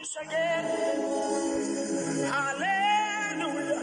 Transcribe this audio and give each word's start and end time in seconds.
lives 0.00 0.16
again. 0.22 0.64
Hallelujah. 2.32 3.80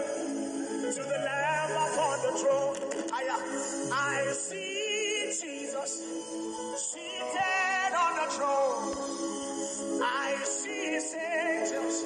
To 0.88 1.04
the 1.04 1.20
Lamb 1.28 1.72
upon 1.72 2.22
the 2.26 2.32
throne. 2.40 2.78
I, 3.14 3.16
I 3.94 4.32
see 4.32 5.32
Jesus 5.42 5.92
seated 6.78 7.94
on 8.00 8.16
the 8.18 8.28
throne. 8.34 10.02
I 10.02 10.38
see 10.44 10.92
his 10.92 11.16
angels 11.16 11.98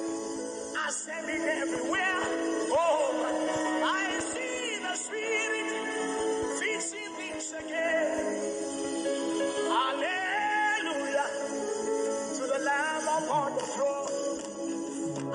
ascending 0.88 1.42
everywhere. 1.42 2.22
Oh, 2.72 3.82
I 3.84 4.18
see 4.20 4.78
the 4.82 4.94
Spirit 4.96 5.61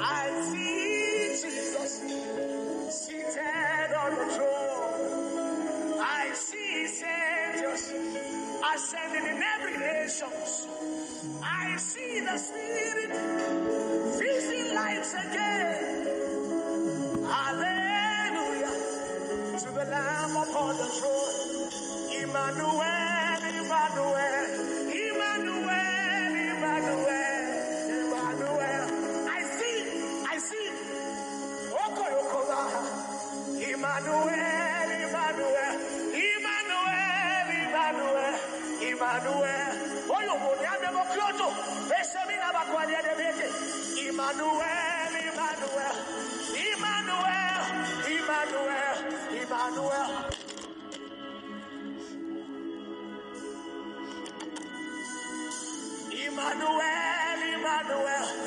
I 0.09 0.41
see 0.51 1.29
Jesus 1.43 2.01
seated 2.89 3.93
on 3.95 4.11
the 4.15 4.25
throne. 4.35 5.99
I 6.01 6.31
see 6.33 6.87
ascending 8.75 9.25
in 9.35 9.43
every 9.43 9.77
nation. 9.77 10.29
I 11.43 11.77
see 11.77 12.21
the 12.21 12.37
Spirit 12.37 13.11
feasting 14.19 14.75
lives 14.75 15.13
again. 15.13 16.07
Hallelujah 17.25 18.73
to 19.59 19.71
the 19.71 19.85
Lamb 19.85 20.35
upon 20.37 20.77
the 20.77 20.85
throne. 20.85 21.71
Emmanuel, 22.21 23.41
Emmanuel, 23.61 24.26
Emmanuel, 56.49 57.41
Emmanuel, 57.59 58.46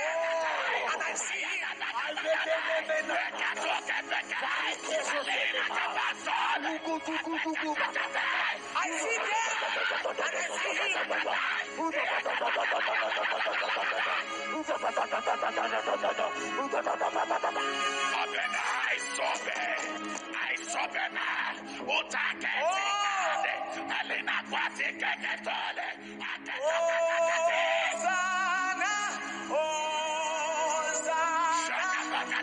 See 2.21 2.51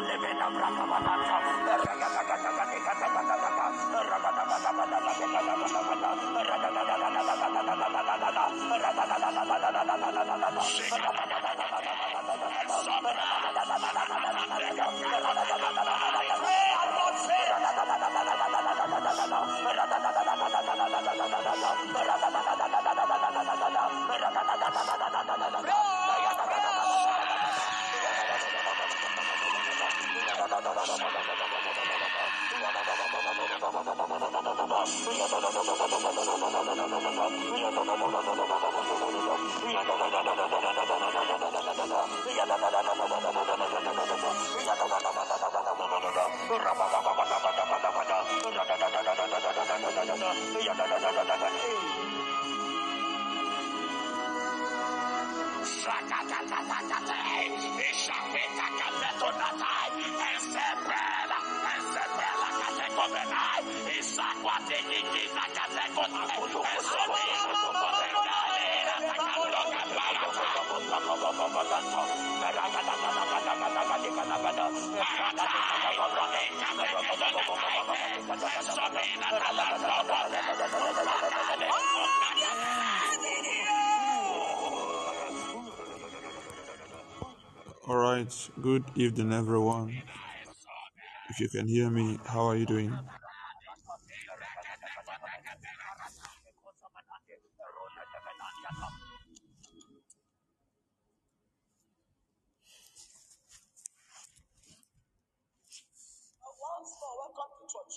Pray 0.03 0.83
All 87.89 87.97
right. 87.97 88.51
Good 88.61 88.85
evening, 88.95 89.33
everyone. 89.33 90.03
If 91.31 91.41
you 91.41 91.49
can 91.49 91.67
hear 91.67 91.91
me, 91.91 92.19
how 92.27 92.47
are 92.47 92.57
you 92.57 92.67
doing? 92.67 92.91
Once 106.63 106.93
more, 106.99 107.15
welcome 107.19 107.51
to 107.59 107.67
church. 107.67 107.97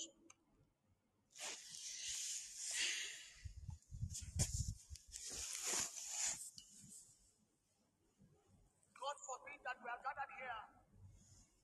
God 9.00 9.16
forbid 9.22 9.58
that 9.62 9.78
we 9.82 9.88
are 9.90 10.02
gathered 10.02 10.32
here 10.38 10.62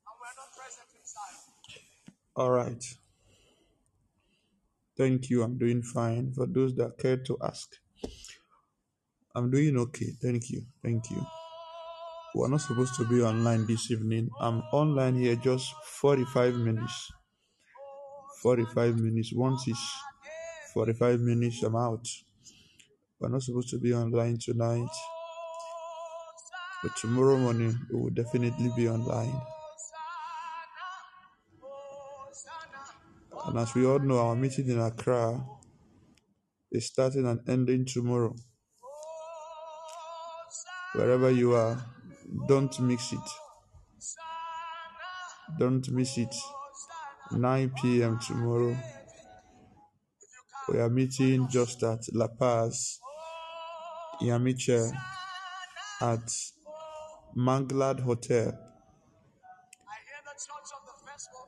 and 0.07 0.15
we 0.15 0.25
are 0.31 0.37
not 0.39 0.51
present 0.55 0.89
inside. 0.95 1.02
All 2.35 2.51
right. 2.51 2.83
Thank 4.97 5.31
you. 5.31 5.43
I'm 5.43 5.59
doing 5.59 5.83
fine. 5.83 6.33
For 6.33 6.47
those 6.47 6.75
that 6.77 6.99
care 6.99 7.17
to 7.17 7.39
ask, 7.43 7.77
I'm 9.35 9.51
doing 9.51 9.77
okay. 9.79 10.13
Thank 10.21 10.51
you. 10.51 10.63
Thank 10.83 11.11
you. 11.11 11.27
We're 12.35 12.49
not 12.49 12.63
supposed 12.63 12.95
to 12.97 13.05
be 13.05 13.23
online 13.23 13.67
this 13.67 13.91
evening. 13.91 14.31
I'm 14.41 14.63
online 14.73 15.17
here 15.17 15.37
just 15.37 15.75
45 15.85 16.55
minutes. 16.55 17.13
45 18.43 18.97
minutes. 18.97 19.33
Once 19.35 19.69
it's 19.69 20.03
45 20.73 21.21
minutes, 21.21 21.63
I'm 21.63 21.77
out. 21.77 22.09
We're 23.21 23.29
not 23.29 23.43
supposed 23.43 23.69
to 23.71 23.79
be 23.79 23.95
online 23.95 24.39
tonight, 24.39 24.91
but 26.83 26.97
tomorrow 26.97 27.37
morning 27.39 27.79
we 27.93 28.01
will 28.01 28.11
definitely 28.11 28.71
be 28.77 28.89
online. 28.89 29.41
And 33.47 33.59
as 33.59 33.75
we 33.75 33.85
all 33.85 33.99
know, 33.99 34.19
our 34.19 34.37
meeting 34.37 34.69
in 34.69 34.79
Accra 34.79 35.45
is 36.71 36.87
starting 36.87 37.27
and 37.27 37.41
ending 37.49 37.85
tomorrow. 37.85 38.35
Wherever 40.95 41.31
you 41.31 41.55
are, 41.55 41.85
don't 42.49 42.79
mix 42.81 43.13
it. 43.13 43.19
Don't 45.59 45.89
miss 45.91 46.19
it. 46.19 46.35
9 47.33 47.73
p.m. 47.81 48.19
tomorrow. 48.19 48.77
We 50.69 50.79
are 50.79 50.89
meeting 50.91 51.49
just 51.51 51.83
at 51.83 52.01
La 52.13 52.29
Paz, 52.29 53.01
Yamiche, 54.21 54.93
at 56.01 56.33
Manglad 57.37 58.01
Hotel. 58.01 58.57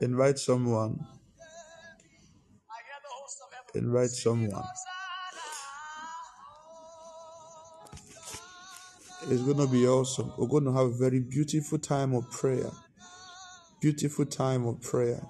Invite 0.01 0.39
hear 0.39 1.14
Invite 3.75 4.09
someone. 4.09 4.63
It's 9.29 9.41
going 9.41 9.57
to 9.57 9.67
be 9.67 9.87
awesome. 9.87 10.31
We're 10.37 10.47
going 10.47 10.65
to 10.65 10.71
have 10.71 10.87
a 10.87 10.97
very 10.97 11.19
beautiful 11.19 11.79
time 11.79 12.13
of 12.13 12.29
prayer. 12.31 12.69
Beautiful 13.81 14.25
time 14.25 14.65
of 14.67 14.81
prayer. 14.81 15.21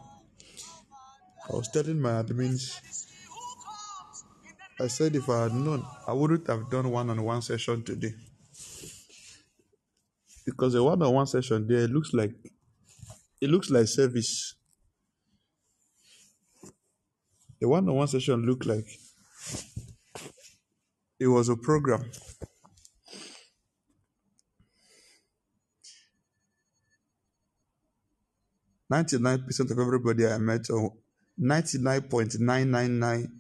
I 1.50 1.56
was 1.56 1.70
telling 1.70 2.02
my 2.02 2.24
admins 2.24 2.82
I 4.80 4.88
said 4.88 5.16
if 5.16 5.30
I 5.30 5.44
had 5.44 5.54
known, 5.54 5.86
I 6.06 6.12
wouldn't 6.12 6.48
have 6.48 6.70
done 6.70 6.92
one-on-one 6.92 7.42
session 7.42 7.82
today 7.82 8.14
because 10.46 10.76
a 10.76 10.84
one-on-one 10.84 11.28
session 11.28 11.66
there 11.66 11.88
looks 11.88 12.14
like 12.14 12.32
it 13.40 13.50
looks 13.50 13.70
like 13.70 13.88
service. 13.88 14.56
The 17.60 17.68
one-on-one 17.68 18.08
session 18.08 18.46
looked 18.46 18.66
like 18.66 18.88
it 21.20 21.28
was 21.28 21.50
a 21.50 21.56
program. 21.56 22.10
99% 28.92 29.72
of 29.72 29.80
everybody 29.80 30.28
I 30.28 30.38
met, 30.38 30.70
or 30.70 30.94
99.999 31.42 33.32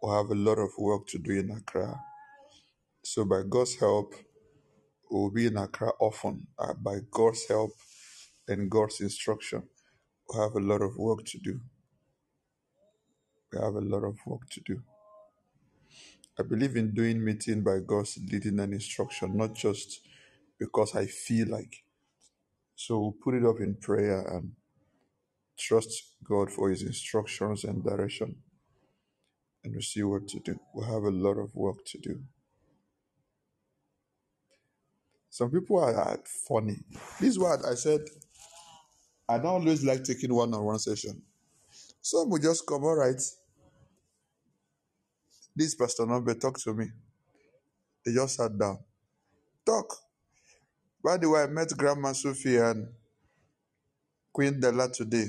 we 0.02 0.10
have 0.10 0.30
a 0.30 0.34
lot 0.34 0.58
of 0.58 0.70
work 0.78 1.06
to 1.08 1.18
do 1.18 1.32
in 1.32 1.50
Accra. 1.50 1.98
So 3.02 3.24
by 3.24 3.44
God's 3.48 3.76
help, 3.76 4.14
we'll 5.10 5.30
be 5.30 5.46
in 5.46 5.56
Accra 5.56 5.92
often. 5.98 6.48
Uh, 6.58 6.74
by 6.74 6.98
God's 7.10 7.46
help 7.48 7.70
and 8.46 8.70
God's 8.70 9.00
instruction, 9.00 9.62
we 10.28 10.38
have 10.38 10.54
a 10.54 10.60
lot 10.60 10.82
of 10.82 10.98
work 10.98 11.24
to 11.24 11.38
do. 11.38 11.58
We 13.50 13.58
have 13.58 13.74
a 13.74 13.80
lot 13.80 14.04
of 14.04 14.18
work 14.26 14.42
to 14.50 14.60
do. 14.66 14.82
I 16.38 16.42
believe 16.42 16.76
in 16.76 16.92
doing 16.92 17.24
meeting 17.24 17.62
by 17.62 17.78
God's 17.86 18.18
leading 18.30 18.60
and 18.60 18.74
instruction, 18.74 19.34
not 19.34 19.54
just 19.54 20.00
because 20.58 20.94
I 20.94 21.06
feel 21.06 21.48
like. 21.48 21.84
So 22.74 22.98
we'll 22.98 23.16
put 23.24 23.34
it 23.34 23.46
up 23.46 23.60
in 23.60 23.76
prayer 23.80 24.20
and 24.20 24.52
trust 25.58 26.14
God 26.24 26.50
for 26.50 26.70
His 26.70 26.82
instructions 26.82 27.64
and 27.64 27.84
direction, 27.84 28.36
and 29.62 29.72
we'll 29.72 29.82
see 29.82 30.02
what 30.02 30.28
to 30.28 30.40
do. 30.40 30.58
We 30.74 30.84
have 30.84 31.02
a 31.04 31.10
lot 31.10 31.38
of 31.38 31.54
work 31.54 31.84
to 31.86 31.98
do. 31.98 32.20
Some 35.30 35.50
people 35.50 35.80
are, 35.80 35.94
are 35.94 36.20
funny. 36.48 36.76
This 37.20 37.30
is 37.30 37.38
what 37.38 37.64
I 37.64 37.74
said. 37.74 38.00
I 39.28 39.38
don't 39.38 39.46
always 39.46 39.84
like 39.84 40.04
taking 40.04 40.32
one-on-one 40.34 40.78
session. 40.78 41.22
Some 42.00 42.30
will 42.30 42.38
just 42.38 42.66
come, 42.66 42.84
all 42.84 42.96
right. 42.96 43.20
This 45.56 45.74
Pastor 45.74 46.06
Number 46.06 46.34
talk 46.34 46.58
to 46.60 46.74
me. 46.74 46.86
They 48.04 48.12
just 48.12 48.36
sat 48.36 48.58
down. 48.58 48.78
Talk. 49.64 49.96
By 51.02 51.16
the 51.16 51.28
way, 51.30 51.42
I 51.42 51.46
met 51.46 51.68
Grandma 51.76 52.12
Sophie 52.12 52.56
and 52.56 52.88
Queen 54.32 54.60
Della 54.60 54.90
today. 54.90 55.26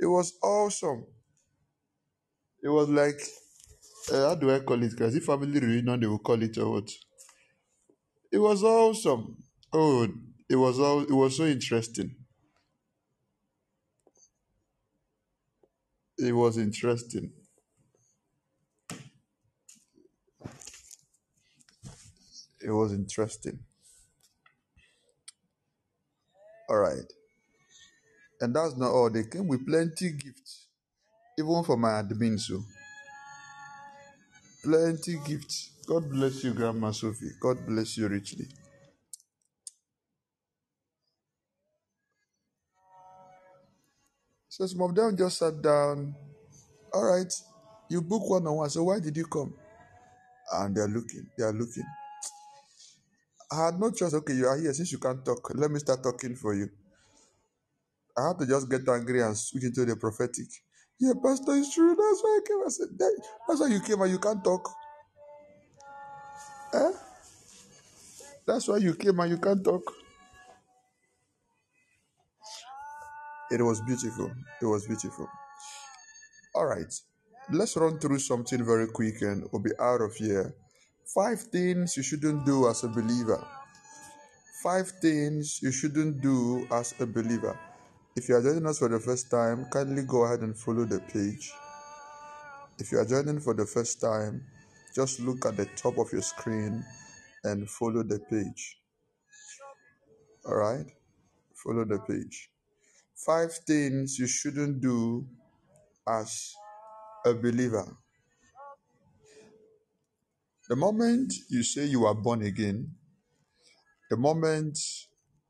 It 0.00 0.06
was 0.06 0.32
awesome. 0.42 1.06
It 2.62 2.68
was 2.68 2.88
like, 2.88 3.20
uh, 4.12 4.28
how 4.28 4.34
do 4.36 4.54
I 4.54 4.60
call 4.60 4.82
it? 4.82 4.90
Because 4.92 5.16
if 5.16 5.24
family 5.24 5.60
reunion, 5.60 6.00
they 6.00 6.06
will 6.06 6.18
call 6.20 6.42
it 6.42 6.58
or 6.58 6.72
what? 6.72 6.90
It 8.32 8.38
was 8.38 8.64
awesome. 8.64 9.36
Oh, 9.70 10.08
it 10.48 10.56
was 10.56 10.80
all. 10.80 11.02
It 11.02 11.12
was 11.12 11.36
so 11.36 11.44
interesting. 11.44 12.16
It 16.18 16.32
was 16.32 16.58
interesting. 16.58 17.32
It 22.60 22.70
was 22.70 22.92
interesting. 22.92 23.64
All 26.68 26.76
right. 26.78 27.12
And 28.40 28.54
that's 28.54 28.76
not 28.76 28.90
all. 28.90 29.10
They 29.10 29.24
came 29.24 29.48
with 29.48 29.66
plenty 29.66 30.12
gifts, 30.12 30.66
even 31.38 31.64
for 31.64 31.76
my 31.76 32.02
admin. 32.02 32.38
So 32.38 32.62
plenty 34.64 35.18
gifts. 35.26 35.70
God 35.86 36.10
bless 36.10 36.44
you, 36.44 36.54
Grandma 36.54 36.92
Sophie. 36.92 37.32
God 37.40 37.66
bless 37.66 37.96
you 37.98 38.08
richly. 38.08 38.46
So 44.48 44.66
some 44.66 44.82
of 44.82 44.94
them 44.94 45.16
just 45.16 45.38
sat 45.38 45.62
down. 45.62 46.14
All 46.92 47.04
right, 47.04 47.32
you 47.90 48.02
book 48.02 48.28
one 48.30 48.46
on 48.46 48.56
one. 48.56 48.70
So 48.70 48.84
why 48.84 49.00
did 49.00 49.16
you 49.16 49.26
come? 49.26 49.54
And 50.52 50.76
they're 50.76 50.88
looking. 50.88 51.26
They 51.38 51.44
are 51.44 51.52
looking. 51.52 51.84
I 53.52 53.66
had 53.66 53.80
no 53.80 53.90
choice. 53.90 54.14
Okay, 54.14 54.34
you 54.34 54.46
are 54.46 54.58
here. 54.58 54.72
Since 54.74 54.92
you 54.92 54.98
can't 54.98 55.24
talk, 55.24 55.50
let 55.54 55.70
me 55.70 55.78
start 55.80 56.02
talking 56.02 56.36
for 56.36 56.54
you. 56.54 56.68
I 58.18 58.28
had 58.28 58.40
to 58.40 58.46
just 58.48 58.70
get 58.70 58.88
angry 58.88 59.22
and 59.22 59.38
switch 59.38 59.64
into 59.64 59.86
the 59.86 59.96
prophetic. 59.96 60.48
Yeah, 61.00 61.14
Pastor, 61.24 61.56
it's 61.56 61.74
true. 61.74 61.90
That's 61.96 62.22
why 62.24 62.40
I 62.42 62.48
came. 62.48 62.62
I 62.66 62.70
said, 62.70 62.88
"That- 62.98 63.22
That's 63.48 63.60
why 63.60 63.68
you 63.68 63.80
came 63.80 64.02
and 64.02 64.12
you 64.12 64.20
can't 64.20 64.44
talk. 64.44 64.70
Eh? 66.74 66.92
That's 68.46 68.68
why 68.68 68.78
you 68.78 68.94
came 68.94 69.20
and 69.20 69.30
you 69.30 69.38
can't 69.38 69.64
talk. 69.64 69.82
It 73.50 73.62
was 73.62 73.80
beautiful. 73.82 74.30
It 74.62 74.66
was 74.66 74.86
beautiful. 74.86 75.28
All 76.54 76.66
right. 76.66 76.92
Let's 77.52 77.76
run 77.76 77.98
through 78.00 78.20
something 78.20 78.64
very 78.64 78.88
quick 78.88 79.22
and 79.22 79.46
we'll 79.52 79.62
be 79.62 79.72
out 79.80 80.02
of 80.02 80.14
here. 80.16 80.54
Five 81.14 81.40
things 81.42 81.96
you 81.96 82.02
shouldn't 82.02 82.46
do 82.46 82.68
as 82.68 82.84
a 82.84 82.88
believer. 82.88 83.46
Five 84.62 84.90
things 85.02 85.60
you 85.62 85.72
shouldn't 85.72 86.20
do 86.22 86.66
as 86.72 86.94
a 87.00 87.06
believer. 87.06 87.58
If 88.18 88.28
you 88.28 88.34
are 88.34 88.42
joining 88.42 88.66
us 88.66 88.80
for 88.80 88.88
the 88.88 88.98
first 88.98 89.30
time, 89.30 89.66
kindly 89.70 90.02
go 90.02 90.24
ahead 90.24 90.40
and 90.40 90.58
follow 90.58 90.84
the 90.84 90.98
page. 90.98 91.52
If 92.76 92.90
you 92.90 92.98
are 92.98 93.04
joining 93.04 93.38
for 93.38 93.54
the 93.54 93.64
first 93.64 94.00
time, 94.00 94.44
just 94.92 95.20
look 95.20 95.46
at 95.46 95.56
the 95.56 95.66
top 95.76 95.98
of 95.98 96.10
your 96.12 96.22
screen 96.22 96.84
and 97.44 97.70
follow 97.70 98.02
the 98.02 98.18
page. 98.18 98.80
All 100.44 100.56
right? 100.56 100.86
Follow 101.54 101.84
the 101.84 102.00
page. 102.00 102.50
Five 103.14 103.52
things 103.54 104.18
you 104.18 104.26
shouldn't 104.26 104.80
do 104.80 105.24
as 106.08 106.54
a 107.24 107.34
believer, 107.34 107.86
the 110.68 110.74
moment 110.74 111.34
you 111.48 111.62
say 111.62 111.84
you 111.84 112.04
are 112.04 112.16
born 112.16 112.42
again, 112.42 112.96
the 114.10 114.16
moment 114.16 114.76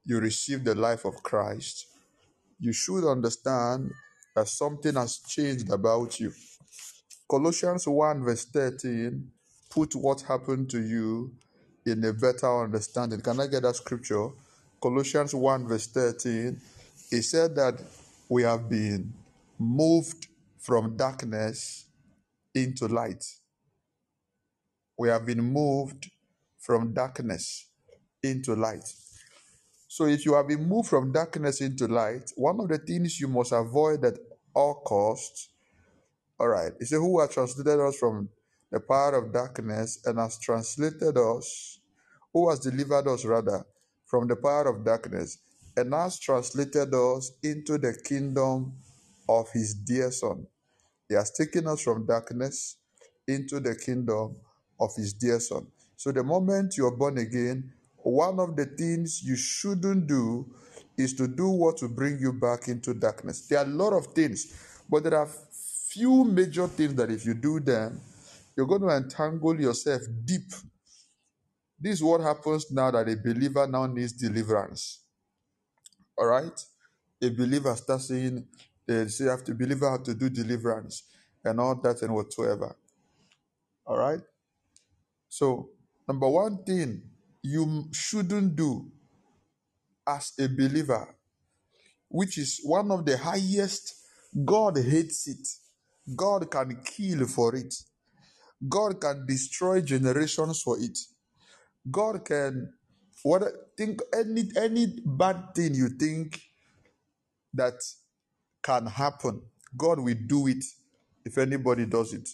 you 0.04 0.20
receive 0.20 0.64
the 0.64 0.74
life 0.74 1.06
of 1.06 1.22
Christ, 1.22 1.86
you 2.58 2.72
should 2.72 3.08
understand 3.08 3.92
that 4.34 4.48
something 4.48 4.94
has 4.94 5.18
changed 5.18 5.70
about 5.70 6.18
you. 6.20 6.32
Colossians 7.30 7.86
1, 7.86 8.24
verse 8.24 8.44
13, 8.46 9.30
put 9.70 9.94
what 9.94 10.22
happened 10.22 10.70
to 10.70 10.80
you 10.80 11.32
in 11.84 12.04
a 12.04 12.12
better 12.12 12.64
understanding. 12.64 13.20
Can 13.20 13.40
I 13.40 13.46
get 13.46 13.62
that 13.62 13.76
scripture? 13.76 14.28
Colossians 14.80 15.34
1, 15.34 15.68
verse 15.68 15.86
13. 15.88 16.60
It 17.10 17.22
said 17.22 17.54
that 17.56 17.80
we 18.28 18.42
have 18.42 18.68
been 18.68 19.12
moved 19.58 20.28
from 20.58 20.96
darkness 20.96 21.86
into 22.54 22.86
light. 22.86 23.24
We 24.98 25.08
have 25.08 25.26
been 25.26 25.40
moved 25.40 26.10
from 26.58 26.92
darkness 26.92 27.66
into 28.22 28.54
light. 28.54 28.84
So, 29.88 30.04
if 30.06 30.26
you 30.26 30.34
have 30.34 30.48
been 30.48 30.68
moved 30.68 30.90
from 30.90 31.12
darkness 31.12 31.62
into 31.62 31.88
light, 31.88 32.30
one 32.36 32.60
of 32.60 32.68
the 32.68 32.78
things 32.78 33.18
you 33.18 33.26
must 33.26 33.52
avoid 33.52 34.04
at 34.04 34.18
all 34.54 34.82
costs, 34.86 35.48
all 36.38 36.48
right, 36.48 36.72
he 36.78 36.84
said, 36.84 36.98
Who 36.98 37.20
has 37.20 37.30
translated 37.32 37.80
us 37.80 37.96
from 37.96 38.28
the 38.70 38.80
power 38.80 39.16
of 39.16 39.32
darkness 39.32 40.00
and 40.04 40.18
has 40.18 40.38
translated 40.38 41.16
us, 41.16 41.80
who 42.34 42.50
has 42.50 42.60
delivered 42.60 43.08
us 43.08 43.24
rather 43.24 43.64
from 44.06 44.28
the 44.28 44.36
power 44.36 44.68
of 44.68 44.84
darkness 44.84 45.38
and 45.76 45.94
has 45.94 46.18
translated 46.18 46.92
us 46.94 47.32
into 47.42 47.78
the 47.78 47.96
kingdom 48.04 48.74
of 49.28 49.50
his 49.52 49.74
dear 49.74 50.10
Son. 50.10 50.46
He 51.08 51.14
has 51.14 51.30
taken 51.30 51.66
us 51.66 51.82
from 51.82 52.06
darkness 52.06 52.76
into 53.26 53.58
the 53.60 53.74
kingdom 53.74 54.36
of 54.78 54.94
his 54.96 55.14
dear 55.14 55.40
Son. 55.40 55.66
So, 55.96 56.12
the 56.12 56.22
moment 56.22 56.76
you're 56.76 56.96
born 56.96 57.18
again, 57.18 57.72
one 58.08 58.40
of 58.40 58.56
the 58.56 58.66
things 58.66 59.22
you 59.22 59.36
shouldn't 59.36 60.06
do 60.06 60.46
is 60.96 61.14
to 61.14 61.28
do 61.28 61.48
what 61.48 61.80
will 61.80 61.88
bring 61.88 62.18
you 62.18 62.32
back 62.32 62.68
into 62.68 62.94
darkness. 62.94 63.46
There 63.46 63.58
are 63.58 63.64
a 63.64 63.68
lot 63.68 63.92
of 63.92 64.08
things, 64.08 64.54
but 64.88 65.04
there 65.04 65.14
are 65.14 65.28
few 65.88 66.24
major 66.24 66.66
things 66.66 66.94
that 66.94 67.10
if 67.10 67.24
you 67.24 67.34
do 67.34 67.60
them, 67.60 68.00
you're 68.56 68.66
going 68.66 68.82
to 68.82 68.88
entangle 68.88 69.60
yourself 69.60 70.02
deep. 70.24 70.50
This 71.80 71.94
is 71.94 72.02
what 72.02 72.20
happens 72.20 72.70
now 72.72 72.90
that 72.90 73.08
a 73.08 73.16
believer 73.16 73.66
now 73.66 73.86
needs 73.86 74.12
deliverance. 74.12 75.04
All 76.16 76.26
right? 76.26 76.64
A 77.22 77.30
believer 77.30 77.74
starts 77.76 78.08
saying, 78.08 78.46
they 78.86 79.06
say, 79.08 79.26
have 79.26 79.44
to 79.44 79.54
believer 79.54 79.90
have 79.90 80.02
to 80.04 80.14
do 80.14 80.28
deliverance 80.28 81.04
and 81.44 81.60
all 81.60 81.76
that 81.76 82.02
and 82.02 82.14
whatsoever. 82.14 82.74
All 83.86 83.98
right? 83.98 84.20
So, 85.28 85.70
number 86.08 86.28
one 86.28 86.64
thing 86.64 87.02
you 87.42 87.88
shouldn't 87.92 88.56
do 88.56 88.90
as 90.06 90.32
a 90.40 90.48
believer, 90.48 91.14
which 92.08 92.38
is 92.38 92.60
one 92.64 92.90
of 92.90 93.04
the 93.06 93.18
highest, 93.18 93.94
God 94.44 94.78
hates 94.78 95.28
it. 95.28 95.48
God 96.16 96.50
can 96.50 96.82
kill 96.84 97.26
for 97.26 97.54
it. 97.56 97.74
God 98.68 99.00
can 99.00 99.26
destroy 99.26 99.80
generations 99.82 100.62
for 100.62 100.78
it. 100.80 100.98
God 101.90 102.24
can 102.24 102.72
what 103.22 103.42
think 103.76 104.00
any 104.14 104.44
any 104.56 104.86
bad 105.04 105.54
thing 105.54 105.74
you 105.74 105.88
think 105.90 106.40
that 107.54 107.74
can 108.62 108.86
happen, 108.86 109.42
God 109.76 110.00
will 110.00 110.16
do 110.26 110.48
it 110.48 110.64
if 111.24 111.38
anybody 111.38 111.86
does 111.86 112.12
it. 112.14 112.28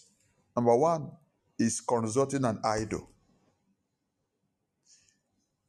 Number 0.56 0.76
one 0.76 1.10
is 1.58 1.80
consulting 1.80 2.44
an 2.44 2.60
idol. 2.64 3.10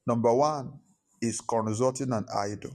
Number 0.07 0.33
one 0.33 0.73
is 1.21 1.41
consulting 1.41 2.13
an 2.13 2.25
idol. 2.35 2.71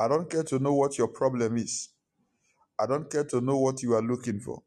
I 0.00 0.08
don't 0.08 0.30
care 0.30 0.44
to 0.44 0.58
know 0.58 0.74
what 0.74 0.98
your 0.98 1.08
problem 1.08 1.56
is. 1.56 1.90
I 2.78 2.86
don't 2.86 3.10
care 3.10 3.24
to 3.24 3.40
know 3.40 3.58
what 3.58 3.82
you 3.82 3.94
are 3.94 4.02
looking 4.02 4.40
for. 4.40 4.62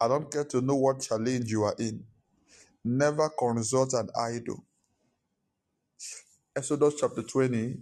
I 0.00 0.08
don't 0.08 0.30
care 0.30 0.44
to 0.46 0.60
know 0.60 0.76
what 0.76 1.00
challenge 1.02 1.50
you 1.50 1.64
are 1.64 1.74
in. 1.78 2.04
Never 2.84 3.30
consult 3.30 3.94
an 3.94 4.08
idol. 4.18 4.64
Exodus 6.56 6.94
chapter 7.00 7.22
20, 7.22 7.76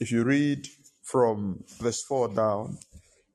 if 0.00 0.10
you 0.12 0.24
read 0.24 0.66
from 1.02 1.64
verse 1.80 2.02
4 2.04 2.28
down, 2.34 2.78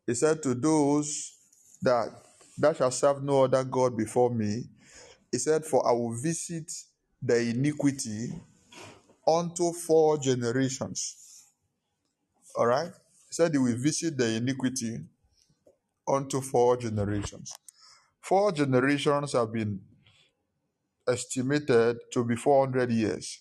he 0.07 0.15
said 0.15 0.43
to 0.43 0.53
those 0.55 1.33
that 1.81 2.09
that 2.57 2.77
shall 2.77 2.91
serve 2.91 3.23
no 3.23 3.45
other 3.45 3.63
God 3.63 3.97
before 3.97 4.29
me, 4.29 4.65
he 5.31 5.37
said, 5.39 5.65
For 5.65 5.87
I 5.87 5.93
will 5.93 6.13
visit 6.13 6.71
the 7.21 7.37
iniquity 7.49 8.33
unto 9.27 9.71
four 9.73 10.17
generations. 10.17 11.45
All 12.55 12.67
right? 12.67 12.91
He 13.29 13.33
said 13.33 13.51
he 13.51 13.57
will 13.57 13.77
visit 13.77 14.17
the 14.17 14.35
iniquity 14.35 14.99
unto 16.07 16.41
four 16.41 16.77
generations. 16.77 17.53
Four 18.21 18.51
generations 18.51 19.33
have 19.33 19.51
been 19.51 19.79
estimated 21.07 21.97
to 22.13 22.23
be 22.23 22.35
400 22.35 22.91
years. 22.91 23.39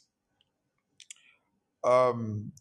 Um, 1.85 2.53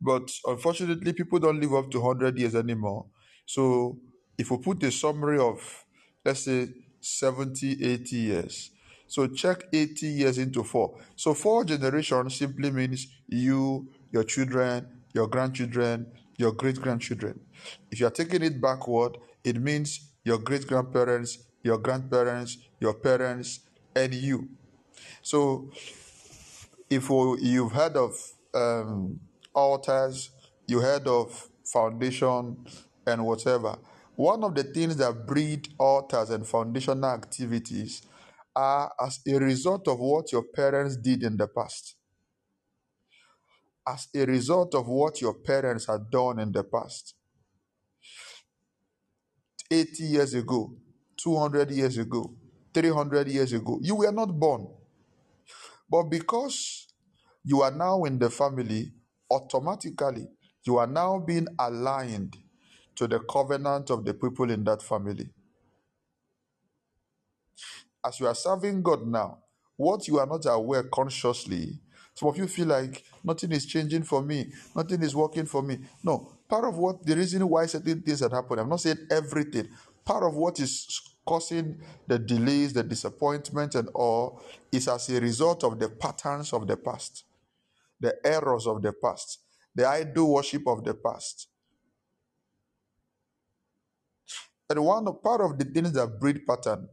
but 0.00 0.30
unfortunately, 0.46 1.12
people 1.12 1.38
don't 1.38 1.60
live 1.60 1.74
up 1.74 1.90
to 1.90 2.00
100 2.00 2.38
years 2.38 2.54
anymore. 2.54 3.06
So 3.46 3.98
if 4.38 4.50
we 4.50 4.58
put 4.58 4.82
a 4.82 4.90
summary 4.90 5.38
of, 5.38 5.84
let's 6.24 6.44
say, 6.44 6.68
70, 7.00 7.84
80 7.84 8.16
years, 8.16 8.70
so 9.10 9.26
check 9.26 9.64
80 9.72 10.06
years 10.06 10.38
into 10.38 10.62
four. 10.62 10.96
So 11.16 11.34
four 11.34 11.64
generations 11.64 12.36
simply 12.36 12.70
means 12.70 13.08
you, 13.26 13.88
your 14.12 14.22
children, 14.22 14.86
your 15.12 15.26
grandchildren, 15.26 16.06
your 16.36 16.52
great 16.52 16.80
grandchildren. 16.80 17.40
If 17.90 17.98
you 17.98 18.06
are 18.06 18.12
taking 18.12 18.42
it 18.42 18.60
backward, 18.60 19.18
it 19.42 19.60
means 19.60 20.12
your 20.22 20.38
great 20.38 20.64
grandparents, 20.68 21.38
your 21.64 21.78
grandparents, 21.78 22.58
your 22.78 22.94
parents, 22.94 23.58
and 23.96 24.14
you. 24.14 24.48
So 25.22 25.72
if 26.88 27.10
you've 27.10 27.72
heard 27.72 27.96
of 27.96 28.14
um, 28.54 29.18
altars, 29.52 30.30
you 30.68 30.78
heard 30.78 31.08
of 31.08 31.48
foundation 31.64 32.64
and 33.04 33.26
whatever. 33.26 33.76
One 34.14 34.44
of 34.44 34.54
the 34.54 34.62
things 34.62 34.98
that 34.98 35.26
breed 35.26 35.74
altars 35.78 36.30
and 36.30 36.46
foundational 36.46 37.10
activities 37.10 38.02
are 38.60 38.92
as 39.00 39.20
a 39.26 39.38
result 39.38 39.88
of 39.88 39.98
what 39.98 40.30
your 40.32 40.42
parents 40.42 40.96
did 40.96 41.22
in 41.22 41.36
the 41.38 41.46
past. 41.48 41.96
As 43.88 44.08
a 44.14 44.26
result 44.26 44.74
of 44.74 44.86
what 44.86 45.20
your 45.22 45.34
parents 45.34 45.86
had 45.86 46.10
done 46.10 46.38
in 46.38 46.52
the 46.52 46.62
past. 46.62 47.14
80 49.70 50.02
years 50.02 50.34
ago, 50.34 50.74
200 51.16 51.70
years 51.70 51.96
ago, 51.96 52.34
300 52.74 53.28
years 53.28 53.52
ago, 53.54 53.78
you 53.82 53.96
were 53.96 54.12
not 54.12 54.26
born. 54.38 54.66
But 55.88 56.04
because 56.04 56.86
you 57.42 57.62
are 57.62 57.70
now 57.70 58.04
in 58.04 58.18
the 58.18 58.28
family, 58.28 58.92
automatically 59.30 60.28
you 60.66 60.76
are 60.76 60.86
now 60.86 61.18
being 61.18 61.46
aligned 61.58 62.36
to 62.96 63.08
the 63.08 63.20
covenant 63.20 63.90
of 63.90 64.04
the 64.04 64.12
people 64.12 64.50
in 64.50 64.64
that 64.64 64.82
family. 64.82 65.30
As 68.04 68.18
you 68.18 68.26
are 68.26 68.34
serving 68.34 68.82
God 68.82 69.06
now, 69.06 69.38
what 69.76 70.08
you 70.08 70.18
are 70.18 70.26
not 70.26 70.46
aware 70.46 70.84
consciously, 70.84 71.80
some 72.14 72.28
of 72.28 72.36
you 72.36 72.46
feel 72.46 72.66
like 72.66 73.04
nothing 73.24 73.52
is 73.52 73.66
changing 73.66 74.02
for 74.02 74.22
me, 74.22 74.52
nothing 74.74 75.02
is 75.02 75.14
working 75.14 75.46
for 75.46 75.62
me. 75.62 75.78
No, 76.02 76.32
part 76.48 76.64
of 76.64 76.76
what 76.76 77.04
the 77.04 77.16
reason 77.16 77.48
why 77.48 77.66
certain 77.66 78.02
things 78.02 78.20
had 78.20 78.32
happened, 78.32 78.60
I'm 78.60 78.68
not 78.68 78.80
saying 78.80 79.06
everything, 79.10 79.68
part 80.04 80.22
of 80.22 80.34
what 80.34 80.58
is 80.60 81.00
causing 81.24 81.80
the 82.06 82.18
delays, 82.18 82.72
the 82.72 82.82
disappointment, 82.82 83.74
and 83.74 83.88
all 83.94 84.42
is 84.72 84.88
as 84.88 85.08
a 85.10 85.20
result 85.20 85.64
of 85.64 85.78
the 85.78 85.88
patterns 85.88 86.52
of 86.52 86.66
the 86.66 86.76
past, 86.76 87.24
the 87.98 88.14
errors 88.24 88.66
of 88.66 88.82
the 88.82 88.92
past, 88.92 89.40
the 89.74 89.86
idol 89.86 90.32
worship 90.32 90.66
of 90.66 90.84
the 90.84 90.94
past. 90.94 91.48
And 94.68 94.84
one 94.84 95.06
part 95.22 95.40
of 95.40 95.58
the 95.58 95.64
things 95.64 95.92
that 95.92 96.20
breed 96.20 96.46
pattern 96.46 96.88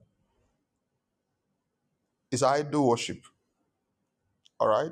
is 2.31 2.43
idol 2.43 2.89
worship. 2.89 3.19
All 4.59 4.67
right? 4.67 4.91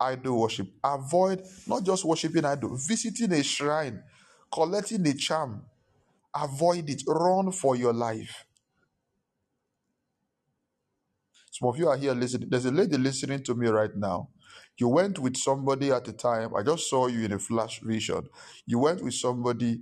Idol 0.00 0.40
worship. 0.40 0.68
Avoid 0.82 1.42
not 1.66 1.84
just 1.84 2.04
worshiping 2.04 2.44
idol, 2.44 2.76
visiting 2.76 3.32
a 3.32 3.42
shrine, 3.42 4.02
collecting 4.52 5.06
a 5.06 5.14
charm. 5.14 5.62
Avoid 6.34 6.88
it. 6.88 7.02
Run 7.06 7.52
for 7.52 7.76
your 7.76 7.92
life. 7.92 8.44
Some 11.50 11.68
of 11.68 11.78
you 11.78 11.88
are 11.88 11.96
here 11.96 12.14
listening. 12.14 12.48
There's 12.48 12.66
a 12.66 12.70
lady 12.70 12.96
listening 12.96 13.42
to 13.44 13.54
me 13.54 13.68
right 13.68 13.94
now. 13.96 14.28
You 14.78 14.88
went 14.88 15.18
with 15.18 15.36
somebody 15.36 15.90
at 15.92 16.08
a 16.08 16.12
time. 16.12 16.54
I 16.56 16.62
just 16.62 16.88
saw 16.88 17.08
you 17.08 17.24
in 17.24 17.32
a 17.32 17.38
flash 17.38 17.80
vision. 17.80 18.28
You 18.66 18.78
went 18.78 19.02
with 19.04 19.14
somebody 19.14 19.80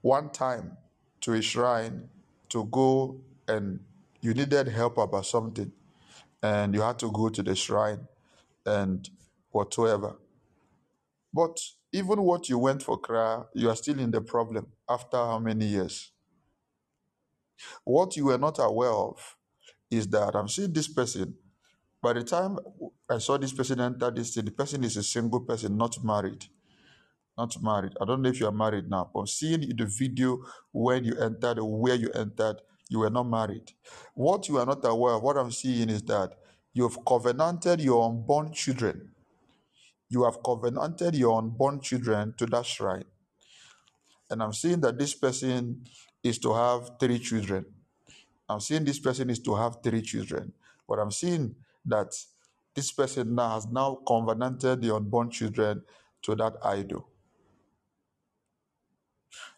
one 0.00 0.30
time 0.30 0.76
to 1.22 1.34
a 1.34 1.42
shrine 1.42 2.08
to 2.50 2.64
go 2.66 3.20
and 3.48 3.80
you 4.22 4.32
needed 4.34 4.68
help 4.68 4.98
about 4.98 5.26
something 5.26 5.72
and 6.42 6.74
you 6.74 6.80
had 6.80 6.98
to 7.00 7.10
go 7.10 7.28
to 7.28 7.42
the 7.42 7.54
shrine 7.54 8.06
and 8.64 9.08
whatsoever. 9.50 10.16
But 11.32 11.58
even 11.92 12.22
what 12.22 12.48
you 12.48 12.58
went 12.58 12.82
for 12.82 12.98
cry, 12.98 13.42
you 13.54 13.68
are 13.68 13.76
still 13.76 13.98
in 13.98 14.10
the 14.10 14.20
problem 14.20 14.66
after 14.88 15.16
how 15.16 15.38
many 15.38 15.66
years? 15.66 16.12
What 17.84 18.16
you 18.16 18.26
were 18.26 18.38
not 18.38 18.58
aware 18.58 18.92
of 18.92 19.36
is 19.90 20.06
that 20.08 20.34
I'm 20.34 20.48
seeing 20.48 20.72
this 20.72 20.88
person. 20.88 21.34
By 22.02 22.14
the 22.14 22.24
time 22.24 22.58
I 23.08 23.18
saw 23.18 23.36
this 23.36 23.52
person 23.52 23.80
enter 23.80 24.10
this 24.10 24.34
thing, 24.34 24.46
the 24.46 24.50
person 24.50 24.84
is 24.84 24.96
a 24.96 25.02
single 25.02 25.40
person, 25.40 25.76
not 25.76 26.02
married. 26.02 26.46
Not 27.36 27.54
married. 27.62 27.92
I 28.00 28.04
don't 28.04 28.22
know 28.22 28.30
if 28.30 28.40
you 28.40 28.46
are 28.46 28.52
married 28.52 28.88
now, 28.88 29.10
but 29.12 29.28
seeing 29.28 29.60
the 29.60 29.86
video 29.98 30.38
when 30.72 31.04
you 31.04 31.16
entered 31.18 31.58
or 31.58 31.80
where 31.80 31.94
you 31.94 32.10
entered, 32.10 32.56
you 32.90 32.98
were 32.98 33.10
not 33.10 33.22
married. 33.22 33.72
What 34.14 34.48
you 34.48 34.58
are 34.58 34.66
not 34.66 34.84
aware 34.84 35.14
of, 35.14 35.22
what 35.22 35.38
I'm 35.38 35.52
seeing 35.52 35.88
is 35.88 36.02
that 36.02 36.34
you 36.74 36.82
have 36.82 36.98
covenanted 37.06 37.80
your 37.80 38.06
unborn 38.06 38.52
children. 38.52 39.12
You 40.10 40.24
have 40.24 40.42
covenanted 40.44 41.14
your 41.14 41.38
unborn 41.38 41.80
children 41.80 42.34
to 42.36 42.46
that 42.46 42.66
shrine. 42.66 43.04
And 44.28 44.42
I'm 44.42 44.52
seeing 44.52 44.80
that 44.80 44.98
this 44.98 45.14
person 45.14 45.84
is 46.22 46.38
to 46.40 46.52
have 46.52 46.90
three 46.98 47.20
children. 47.20 47.64
I'm 48.48 48.60
seeing 48.60 48.84
this 48.84 48.98
person 48.98 49.30
is 49.30 49.38
to 49.40 49.54
have 49.54 49.78
three 49.82 50.02
children. 50.02 50.52
But 50.88 50.98
I'm 50.98 51.12
seeing 51.12 51.54
that 51.86 52.12
this 52.74 52.90
person 52.90 53.36
now 53.36 53.54
has 53.54 53.68
now 53.68 54.00
covenanted 54.06 54.82
the 54.82 54.94
unborn 54.94 55.30
children 55.30 55.82
to 56.22 56.34
that 56.34 56.54
idol. 56.64 57.08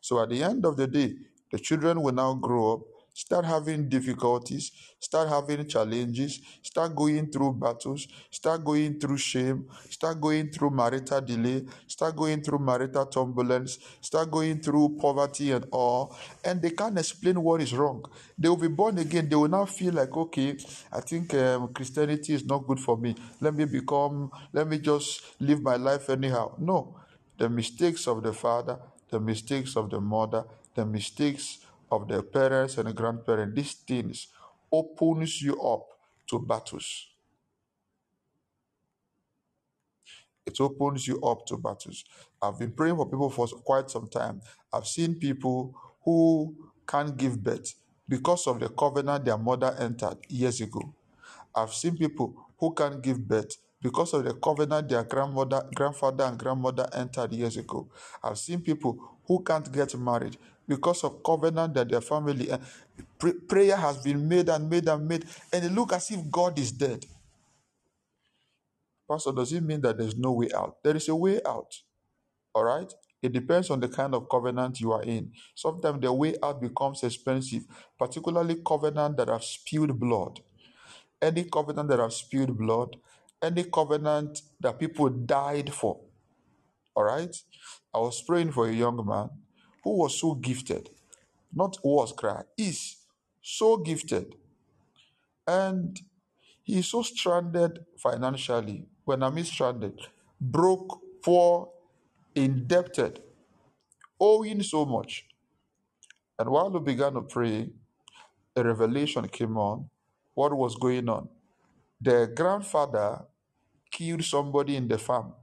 So 0.02 0.22
at 0.22 0.28
the 0.28 0.42
end 0.42 0.66
of 0.66 0.76
the 0.76 0.86
day, 0.86 1.14
the 1.50 1.58
children 1.58 2.02
will 2.02 2.12
now 2.12 2.34
grow 2.34 2.74
up 2.74 2.80
start 3.14 3.44
having 3.44 3.88
difficulties, 3.88 4.72
start 4.98 5.28
having 5.28 5.66
challenges, 5.66 6.40
start 6.62 6.94
going 6.94 7.30
through 7.30 7.52
battles, 7.54 8.08
start 8.30 8.64
going 8.64 8.98
through 8.98 9.18
shame, 9.18 9.66
start 9.90 10.20
going 10.20 10.50
through 10.50 10.70
marital 10.70 11.20
delay, 11.20 11.64
start 11.86 12.16
going 12.16 12.42
through 12.42 12.58
marital 12.58 13.06
turbulence, 13.06 13.78
start 14.00 14.30
going 14.30 14.60
through 14.60 14.96
poverty 15.00 15.52
and 15.52 15.66
all, 15.70 16.16
and 16.44 16.62
they 16.62 16.70
can't 16.70 16.98
explain 16.98 17.42
what 17.42 17.60
is 17.60 17.74
wrong. 17.74 18.04
They 18.38 18.48
will 18.48 18.56
be 18.56 18.68
born 18.68 18.98
again. 18.98 19.28
They 19.28 19.36
will 19.36 19.48
now 19.48 19.66
feel 19.66 19.94
like, 19.94 20.16
okay, 20.16 20.56
I 20.92 21.00
think 21.00 21.34
um, 21.34 21.72
Christianity 21.72 22.34
is 22.34 22.44
not 22.44 22.66
good 22.66 22.80
for 22.80 22.96
me. 22.96 23.14
Let 23.40 23.54
me 23.54 23.64
become, 23.64 24.30
let 24.52 24.66
me 24.66 24.78
just 24.78 25.22
live 25.40 25.62
my 25.62 25.76
life 25.76 26.08
anyhow. 26.10 26.54
No, 26.58 26.96
the 27.38 27.48
mistakes 27.48 28.06
of 28.06 28.22
the 28.22 28.32
father, 28.32 28.78
the 29.10 29.20
mistakes 29.20 29.76
of 29.76 29.90
the 29.90 30.00
mother, 30.00 30.44
the 30.74 30.86
mistakes 30.86 31.58
of 31.92 32.08
their 32.08 32.22
parents 32.22 32.78
and 32.78 32.94
grandparents, 32.96 33.54
these 33.54 33.74
things 33.74 34.28
opens 34.72 35.42
you 35.42 35.60
up 35.62 35.86
to 36.28 36.40
battles. 36.40 37.08
It 40.44 40.60
opens 40.60 41.06
you 41.06 41.20
up 41.22 41.46
to 41.46 41.56
battles. 41.56 42.04
I've 42.40 42.58
been 42.58 42.72
praying 42.72 42.96
for 42.96 43.06
people 43.06 43.30
for 43.30 43.46
quite 43.46 43.90
some 43.90 44.08
time. 44.08 44.40
I've 44.72 44.86
seen 44.86 45.14
people 45.14 45.74
who 46.04 46.54
can't 46.86 47.16
give 47.16 47.42
birth 47.42 47.74
because 48.08 48.46
of 48.48 48.58
the 48.58 48.68
covenant 48.68 49.24
their 49.24 49.38
mother 49.38 49.74
entered 49.78 50.18
years 50.28 50.60
ago. 50.60 50.94
I've 51.54 51.74
seen 51.74 51.96
people 51.96 52.34
who 52.58 52.74
can't 52.74 53.02
give 53.02 53.26
birth 53.28 53.56
because 53.82 54.14
of 54.14 54.24
the 54.24 54.34
covenant 54.34 54.88
their 54.88 55.04
grandmother, 55.04 55.68
grandfather, 55.74 56.24
and 56.24 56.38
grandmother 56.38 56.88
entered 56.94 57.32
years 57.32 57.56
ago. 57.56 57.88
I've 58.22 58.38
seen 58.38 58.60
people 58.62 58.98
who 59.26 59.42
can't 59.44 59.70
get 59.72 59.96
married 59.98 60.36
because 60.68 61.04
of 61.04 61.22
covenant 61.24 61.74
that 61.74 61.88
their 61.90 62.00
family 62.02 62.50
uh, 62.50 62.58
pr- 63.18 63.38
prayer 63.48 63.76
has 63.76 63.98
been 63.98 64.28
made 64.28 64.48
and 64.48 64.70
made 64.70 64.88
and 64.88 65.08
made 65.08 65.26
and 65.52 65.64
they 65.64 65.68
look 65.70 65.92
as 65.92 66.10
if 66.10 66.30
god 66.30 66.58
is 66.58 66.72
dead. 66.72 67.04
Pastor 69.10 69.32
does 69.32 69.52
it 69.52 69.62
mean 69.62 69.80
that 69.82 69.98
there's 69.98 70.16
no 70.16 70.32
way 70.32 70.48
out? 70.56 70.76
There 70.84 70.96
is 70.96 71.08
a 71.08 71.16
way 71.16 71.40
out 71.46 71.74
all 72.54 72.64
right? 72.64 72.92
It 73.22 73.32
depends 73.32 73.70
on 73.70 73.80
the 73.80 73.88
kind 73.88 74.14
of 74.14 74.28
covenant 74.30 74.80
you 74.80 74.92
are 74.92 75.02
in. 75.02 75.32
Sometimes 75.54 76.00
the 76.02 76.12
way 76.12 76.36
out 76.42 76.60
becomes 76.60 77.02
expensive 77.04 77.64
particularly 77.98 78.58
covenant 78.66 79.16
that 79.18 79.28
have 79.28 79.44
spilled 79.44 79.98
blood. 80.00 80.40
Any 81.22 81.44
covenant 81.44 81.88
that 81.90 82.00
have 82.00 82.12
spilled 82.14 82.58
blood 82.58 82.96
any 83.42 83.64
covenant 83.64 84.40
that 84.60 84.78
people 84.78 85.08
died 85.10 85.72
for 85.72 86.00
all 86.96 87.04
right? 87.04 87.34
I 87.94 87.98
was 87.98 88.22
praying 88.22 88.52
for 88.52 88.68
a 88.68 88.72
young 88.72 89.04
man 89.06 89.30
who 89.82 89.96
was 89.98 90.18
so 90.18 90.34
gifted, 90.34 90.90
not 91.52 91.76
was 91.82 92.12
cry, 92.12 92.42
is 92.56 92.96
so 93.40 93.76
gifted. 93.76 94.36
And 95.46 96.00
he's 96.62 96.86
so 96.88 97.02
stranded 97.02 97.84
financially. 97.98 98.86
When 99.04 99.22
I 99.22 99.30
mean 99.30 99.44
stranded, 99.44 99.98
broke, 100.40 101.00
poor, 101.22 101.70
indebted, 102.34 103.20
owing 104.20 104.62
so 104.62 104.84
much. 104.84 105.26
And 106.38 106.48
while 106.50 106.70
we 106.70 106.80
began 106.80 107.14
to 107.14 107.22
pray, 107.22 107.70
a 108.54 108.62
revelation 108.62 109.26
came 109.28 109.56
on 109.56 109.88
what 110.34 110.56
was 110.56 110.76
going 110.76 111.08
on. 111.08 111.28
The 112.00 112.32
grandfather 112.34 113.22
killed 113.90 114.24
somebody 114.24 114.76
in 114.76 114.88
the 114.88 114.98
farm 114.98 115.34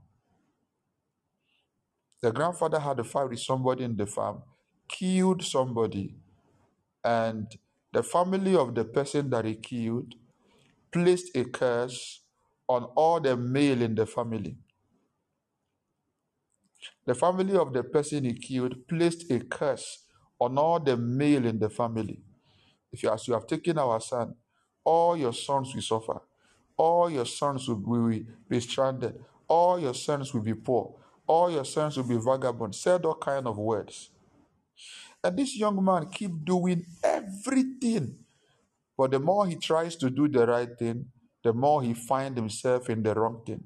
the 2.20 2.30
grandfather 2.30 2.78
had 2.78 2.98
a 2.98 3.04
fight 3.04 3.30
with 3.30 3.40
somebody 3.40 3.84
in 3.84 3.96
the 3.96 4.06
farm, 4.06 4.42
killed 4.88 5.42
somebody, 5.42 6.14
and 7.02 7.56
the 7.92 8.02
family 8.02 8.54
of 8.54 8.74
the 8.74 8.84
person 8.84 9.30
that 9.30 9.44
he 9.44 9.54
killed 9.54 10.14
placed 10.92 11.34
a 11.34 11.44
curse 11.44 12.20
on 12.68 12.84
all 12.94 13.20
the 13.20 13.36
male 13.36 13.82
in 13.82 13.94
the 13.94 14.06
family. 14.06 14.56
The 17.06 17.14
family 17.14 17.56
of 17.56 17.72
the 17.72 17.82
person 17.82 18.24
he 18.24 18.34
killed 18.34 18.86
placed 18.86 19.30
a 19.30 19.40
curse 19.40 20.04
on 20.38 20.58
all 20.58 20.78
the 20.78 20.96
male 20.96 21.46
in 21.46 21.58
the 21.58 21.70
family. 21.70 22.20
If 22.92 23.02
you, 23.02 23.10
as 23.10 23.26
you 23.26 23.34
have 23.34 23.46
taken 23.46 23.78
our 23.78 24.00
son, 24.00 24.34
all 24.84 25.16
your 25.16 25.32
sons 25.32 25.74
will 25.74 25.82
suffer. 25.82 26.20
All 26.76 27.10
your 27.10 27.26
sons 27.26 27.68
will 27.68 28.08
be, 28.08 28.26
be 28.48 28.60
stranded. 28.60 29.22
All 29.48 29.78
your 29.78 29.94
sons 29.94 30.32
will 30.32 30.42
be 30.42 30.54
poor 30.54 30.99
all 31.30 31.48
your 31.48 31.64
sons 31.64 31.96
will 31.96 32.10
be 32.14 32.16
vagabonds. 32.16 32.80
Said 32.80 33.04
all 33.04 33.14
kind 33.14 33.46
of 33.46 33.56
words. 33.56 34.10
And 35.22 35.38
this 35.38 35.56
young 35.56 35.84
man 35.84 36.08
keep 36.10 36.32
doing 36.44 36.84
everything. 37.04 38.16
But 38.98 39.12
the 39.12 39.20
more 39.20 39.46
he 39.46 39.54
tries 39.54 39.94
to 39.96 40.10
do 40.10 40.26
the 40.26 40.44
right 40.44 40.76
thing, 40.76 41.06
the 41.44 41.52
more 41.52 41.82
he 41.82 41.94
find 41.94 42.36
himself 42.36 42.90
in 42.90 43.02
the 43.04 43.14
wrong 43.14 43.42
thing. 43.46 43.62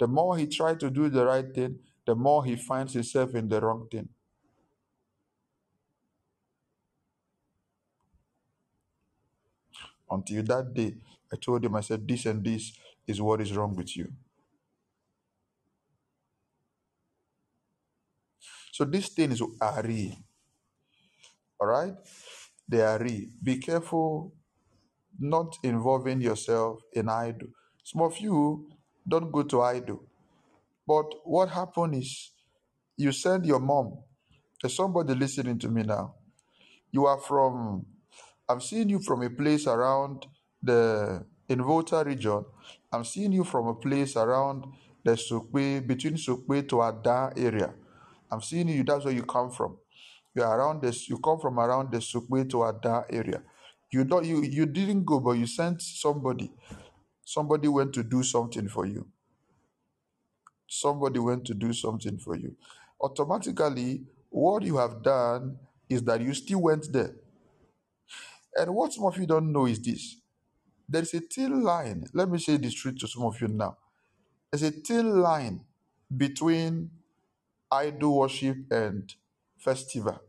The 0.00 0.08
more 0.08 0.36
he 0.36 0.46
tries 0.46 0.78
to 0.78 0.90
do 0.90 1.08
the 1.08 1.24
right 1.24 1.54
thing, 1.54 1.78
the 2.04 2.14
more 2.14 2.44
he 2.44 2.56
finds 2.56 2.94
himself 2.94 3.34
in 3.34 3.48
the 3.48 3.60
wrong 3.60 3.86
thing. 3.90 4.08
Until 10.10 10.42
that 10.42 10.74
day, 10.74 10.94
I 11.32 11.36
told 11.36 11.64
him, 11.64 11.76
I 11.76 11.80
said, 11.82 12.08
this 12.08 12.26
and 12.26 12.42
this 12.42 12.72
is 13.06 13.20
what 13.20 13.40
is 13.40 13.54
wrong 13.54 13.76
with 13.76 13.96
you. 13.96 14.10
So 18.78 18.84
these 18.84 19.08
things 19.08 19.42
are 19.60 19.82
real. 19.82 20.14
All 21.60 21.66
right? 21.66 21.94
They 22.68 22.80
are 22.80 22.96
real. 22.96 23.26
Be 23.42 23.58
careful 23.58 24.32
not 25.18 25.56
involving 25.64 26.20
yourself 26.20 26.78
in 26.92 27.08
idol. 27.08 27.48
Some 27.82 28.02
of 28.02 28.16
you 28.18 28.70
don't 29.08 29.32
go 29.32 29.42
to 29.42 29.62
idol. 29.62 30.04
But 30.86 31.12
what 31.24 31.48
happened 31.48 31.96
is 31.96 32.30
you 32.96 33.10
send 33.10 33.46
your 33.46 33.58
mom. 33.58 33.98
There's 34.62 34.76
somebody 34.76 35.12
listening 35.12 35.58
to 35.58 35.68
me 35.68 35.82
now. 35.82 36.14
You 36.92 37.06
are 37.06 37.18
from, 37.18 37.84
I'm 38.48 38.60
seeing 38.60 38.90
you 38.90 39.00
from 39.00 39.22
a 39.22 39.30
place 39.30 39.66
around 39.66 40.24
the 40.62 41.26
in 41.48 41.64
Volta 41.64 42.04
region. 42.06 42.44
I'm 42.92 43.04
seeing 43.04 43.32
you 43.32 43.42
from 43.42 43.66
a 43.66 43.74
place 43.74 44.14
around 44.14 44.66
the 45.02 45.16
Sukwe, 45.16 45.84
between 45.84 46.14
Sukwe 46.14 46.68
to 46.68 46.84
Ada 46.84 47.32
area. 47.36 47.74
I'm 48.30 48.42
seeing 48.42 48.68
you. 48.68 48.84
That's 48.84 49.04
where 49.06 49.14
you 49.14 49.24
come 49.24 49.50
from. 49.50 49.78
You 50.34 50.42
are 50.44 50.58
around 50.60 50.82
this. 50.82 51.08
You 51.08 51.18
come 51.18 51.40
from 51.40 51.60
around 51.60 51.92
the 51.92 51.98
Sukwe 51.98 52.48
to 52.50 52.66
Ada 52.68 53.04
area. 53.10 53.42
You 53.92 54.04
don't. 54.04 54.24
You 54.26 54.42
you 54.42 54.66
didn't 54.66 55.04
go, 55.04 55.20
but 55.20 55.32
you 55.32 55.46
sent 55.46 55.82
somebody. 55.82 56.52
Somebody 57.24 57.68
went 57.68 57.94
to 57.94 58.04
do 58.04 58.22
something 58.22 58.68
for 58.68 58.86
you. 58.86 59.08
Somebody 60.68 61.20
went 61.20 61.44
to 61.46 61.54
do 61.54 61.72
something 61.72 62.18
for 62.18 62.36
you. 62.36 62.56
Automatically, 63.00 64.02
what 64.30 64.62
you 64.64 64.78
have 64.78 65.02
done 65.02 65.58
is 65.88 66.02
that 66.04 66.20
you 66.22 66.34
still 66.34 66.62
went 66.62 66.92
there. 66.92 67.14
And 68.56 68.74
what 68.74 68.92
some 68.94 69.06
of 69.06 69.18
you 69.18 69.26
don't 69.26 69.52
know 69.52 69.66
is 69.66 69.80
this: 69.80 70.16
there 70.88 71.02
is 71.02 71.14
a 71.14 71.20
thin 71.20 71.62
line. 71.62 72.04
Let 72.14 72.30
me 72.30 72.38
say 72.38 72.58
this 72.58 72.74
truth 72.74 72.98
to 73.00 73.08
some 73.08 73.24
of 73.24 73.40
you 73.40 73.48
now. 73.48 73.76
There's 74.52 74.64
a 74.64 74.72
thin 74.72 75.20
line 75.20 75.62
between 76.16 76.90
idol 77.70 78.18
worship 78.18 78.56
and 78.70 79.14
festival. 79.58 80.20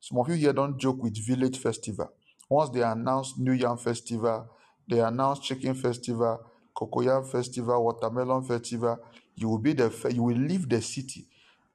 Some 0.00 0.18
of 0.18 0.28
you 0.28 0.34
here 0.34 0.52
don't 0.52 0.78
joke 0.78 1.02
with 1.02 1.16
village 1.26 1.58
festival. 1.58 2.10
Once 2.48 2.70
they 2.70 2.82
announce 2.82 3.38
New 3.38 3.52
Yam 3.52 3.76
Festival, 3.78 4.48
they 4.88 5.00
announce 5.00 5.40
Chicken 5.40 5.74
Festival, 5.74 6.40
Cocoyam 6.74 7.30
Festival, 7.30 7.84
Watermelon 7.84 8.42
Festival, 8.42 8.98
you 9.36 9.48
will 9.48 9.58
be 9.58 9.72
the 9.72 9.90
you 10.14 10.22
will 10.22 10.36
leave 10.36 10.68
the 10.68 10.82
city, 10.82 11.26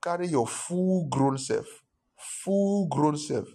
carry 0.02 0.28
your 0.28 0.48
full 0.48 1.08
grown 1.08 1.38
self, 1.38 1.66
full 2.18 2.88
grown 2.88 3.18
self, 3.18 3.48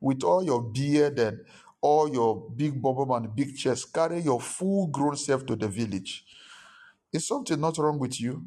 with 0.00 0.22
all 0.22 0.42
your 0.44 0.62
beard 0.62 1.18
and 1.18 1.40
all 1.80 2.08
your 2.08 2.48
big 2.56 2.80
bubble 2.80 3.14
and 3.14 3.34
big 3.34 3.56
chest, 3.56 3.92
carry 3.92 4.20
your 4.20 4.40
full 4.40 4.86
grown 4.86 5.16
self 5.16 5.44
to 5.46 5.56
the 5.56 5.68
village. 5.68 6.24
Is 7.12 7.26
something 7.26 7.60
not 7.60 7.78
wrong 7.78 7.98
with 7.98 8.20
you? 8.20 8.46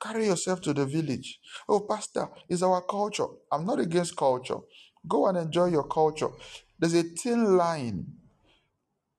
Carry 0.00 0.26
yourself 0.26 0.60
to 0.62 0.72
the 0.72 0.86
village. 0.86 1.40
Oh, 1.68 1.80
Pastor, 1.80 2.28
it's 2.48 2.62
our 2.62 2.82
culture. 2.82 3.26
I'm 3.52 3.66
not 3.66 3.80
against 3.80 4.16
culture. 4.16 4.58
Go 5.06 5.26
and 5.26 5.38
enjoy 5.38 5.66
your 5.66 5.86
culture. 5.86 6.30
There's 6.78 6.94
a 6.94 7.02
thin 7.02 7.56
line. 7.56 8.06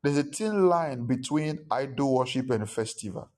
There's 0.03 0.17
a 0.17 0.23
thin 0.23 0.67
line 0.67 1.05
between 1.05 1.65
idol 1.69 2.15
worship 2.15 2.49
and 2.49 2.67
festival. 2.69 3.29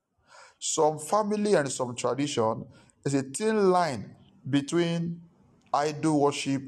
Some 0.60 1.00
family 1.00 1.56
and 1.56 1.70
some 1.70 1.96
tradition, 1.96 2.66
there's 3.04 3.16
a 3.16 3.24
thin 3.24 3.70
line 3.70 4.16
between 4.50 5.22
idol 5.74 6.22
worship 6.22 6.64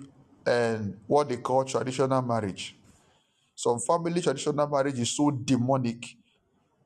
and 0.46 0.98
what 1.08 1.30
they 1.30 1.38
call 1.38 1.64
traditional 1.64 2.22
marriage. 2.22 2.76
Some 3.56 3.80
family 3.80 4.22
traditional 4.22 4.68
marriage 4.68 5.00
is 5.00 5.16
so 5.16 5.32
demonic, 5.32 6.18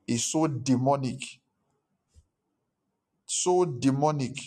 is 0.08 0.26
so 0.26 0.48
demonic, 0.48 1.39
so 3.38 3.64
demonic 3.66 4.38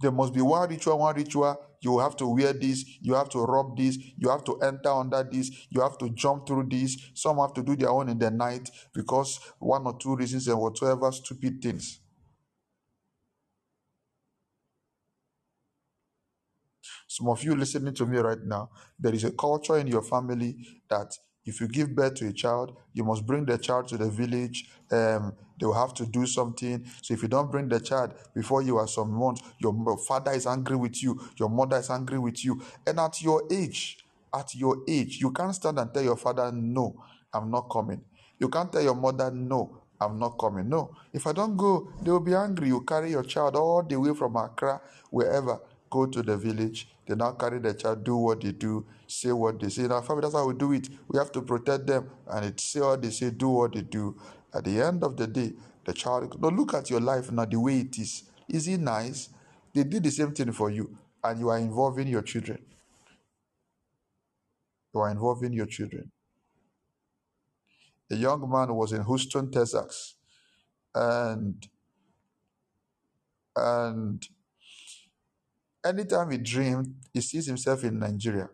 There 0.00 0.10
must 0.10 0.32
be 0.32 0.40
one 0.40 0.68
ritual, 0.70 0.98
one 0.98 1.14
ritual. 1.16 1.54
You 1.82 1.98
have 1.98 2.16
to 2.16 2.26
wear 2.26 2.52
this, 2.54 2.84
you 3.02 3.14
have 3.14 3.28
to 3.30 3.40
rub 3.44 3.76
this, 3.76 3.96
you 4.16 4.28
have 4.30 4.42
to 4.44 4.58
enter 4.60 4.90
under 4.90 5.22
this, 5.22 5.50
you 5.70 5.80
have 5.82 5.98
to 5.98 6.08
jump 6.10 6.46
through 6.46 6.68
this. 6.70 6.96
Some 7.14 7.36
have 7.38 7.52
to 7.54 7.62
do 7.62 7.76
their 7.76 7.90
own 7.90 8.08
in 8.08 8.18
the 8.18 8.30
night 8.30 8.70
because 8.94 9.38
one 9.58 9.86
or 9.86 9.96
two 9.98 10.16
reasons 10.16 10.48
and 10.48 10.58
whatsoever 10.58 11.12
stupid 11.12 11.60
things. 11.62 12.00
Some 17.08 17.28
of 17.28 17.42
you 17.42 17.54
listening 17.56 17.94
to 17.94 18.06
me 18.06 18.18
right 18.18 18.42
now, 18.44 18.70
there 18.98 19.14
is 19.14 19.24
a 19.24 19.32
culture 19.32 19.76
in 19.78 19.86
your 19.88 20.02
family 20.02 20.56
that 20.88 21.12
if 21.46 21.60
you 21.60 21.68
give 21.68 21.94
birth 21.94 22.14
to 22.16 22.28
a 22.28 22.32
child, 22.32 22.76
you 22.92 23.04
must 23.04 23.24
bring 23.24 23.46
the 23.46 23.56
child 23.56 23.88
to 23.88 23.96
the 23.96 24.10
village. 24.10 24.68
Um, 24.90 25.32
they 25.58 25.66
will 25.66 25.74
have 25.74 25.94
to 25.94 26.06
do 26.06 26.26
something. 26.26 26.84
So 27.02 27.14
if 27.14 27.22
you 27.22 27.28
don't 27.28 27.50
bring 27.50 27.68
the 27.68 27.80
child 27.80 28.12
before 28.34 28.62
you 28.62 28.76
are 28.78 28.88
some 28.88 29.12
months, 29.12 29.42
your 29.58 29.96
father 29.98 30.32
is 30.32 30.46
angry 30.46 30.76
with 30.76 31.02
you, 31.02 31.20
your 31.36 31.48
mother 31.48 31.78
is 31.78 31.88
angry 31.88 32.18
with 32.18 32.44
you. 32.44 32.60
And 32.86 32.98
at 33.00 33.22
your 33.22 33.44
age, 33.50 33.98
at 34.34 34.54
your 34.54 34.78
age, 34.88 35.18
you 35.20 35.30
can't 35.30 35.54
stand 35.54 35.78
and 35.78 35.92
tell 35.94 36.02
your 36.02 36.16
father, 36.16 36.50
No, 36.52 37.02
I'm 37.32 37.50
not 37.50 37.70
coming. 37.70 38.02
You 38.38 38.48
can't 38.48 38.70
tell 38.70 38.82
your 38.82 38.94
mother, 38.96 39.30
No, 39.30 39.82
I'm 40.00 40.18
not 40.18 40.38
coming. 40.38 40.68
No, 40.68 40.94
if 41.12 41.26
I 41.26 41.32
don't 41.32 41.56
go, 41.56 41.88
they 42.02 42.10
will 42.10 42.20
be 42.20 42.34
angry. 42.34 42.68
You 42.68 42.82
carry 42.82 43.10
your 43.12 43.22
child 43.22 43.56
all 43.56 43.82
the 43.82 43.98
way 43.98 44.14
from 44.14 44.36
Accra, 44.36 44.80
wherever, 45.10 45.60
go 45.90 46.06
to 46.06 46.22
the 46.22 46.36
village. 46.36 46.88
They 47.06 47.14
now 47.14 47.32
carry 47.32 47.60
the 47.60 47.72
child, 47.72 48.04
do 48.04 48.16
what 48.16 48.40
they 48.40 48.52
do, 48.52 48.84
say 49.06 49.32
what 49.32 49.60
they 49.60 49.68
say. 49.68 49.84
In 49.84 49.92
our 49.92 50.02
family, 50.02 50.22
that's 50.22 50.34
how 50.34 50.46
we 50.46 50.54
do 50.54 50.72
it. 50.72 50.88
We 51.08 51.18
have 51.18 51.32
to 51.32 51.42
protect 51.42 51.86
them, 51.86 52.10
and 52.28 52.46
it 52.46 52.60
say 52.60 52.80
what 52.80 53.02
they 53.02 53.10
say, 53.10 53.30
do 53.30 53.48
what 53.48 53.72
they 53.74 53.82
do. 53.82 54.16
At 54.54 54.64
the 54.64 54.80
end 54.82 55.04
of 55.04 55.16
the 55.16 55.26
day, 55.26 55.52
the 55.84 55.92
child. 55.92 56.40
Now 56.40 56.48
look 56.48 56.74
at 56.74 56.90
your 56.90 57.00
life 57.00 57.30
now, 57.32 57.44
the 57.44 57.60
way 57.60 57.80
it 57.80 57.98
is. 57.98 58.24
Is 58.48 58.68
it 58.68 58.80
nice? 58.80 59.28
They 59.74 59.84
did 59.84 60.02
the 60.04 60.10
same 60.10 60.32
thing 60.32 60.52
for 60.52 60.70
you, 60.70 60.96
and 61.22 61.38
you 61.40 61.48
are 61.50 61.58
involving 61.58 62.08
your 62.08 62.22
children. 62.22 62.58
You 64.94 65.00
are 65.00 65.10
involving 65.10 65.52
your 65.52 65.66
children. 65.66 66.10
A 68.10 68.16
young 68.16 68.48
man 68.50 68.74
was 68.74 68.92
in 68.92 69.04
Houston, 69.04 69.50
Texas, 69.50 70.14
and 70.94 71.66
and 73.56 74.26
anytime 75.84 76.30
he 76.30 76.38
dreamed, 76.38 76.94
he 77.12 77.20
sees 77.20 77.46
himself 77.46 77.84
in 77.84 77.98
Nigeria. 77.98 78.48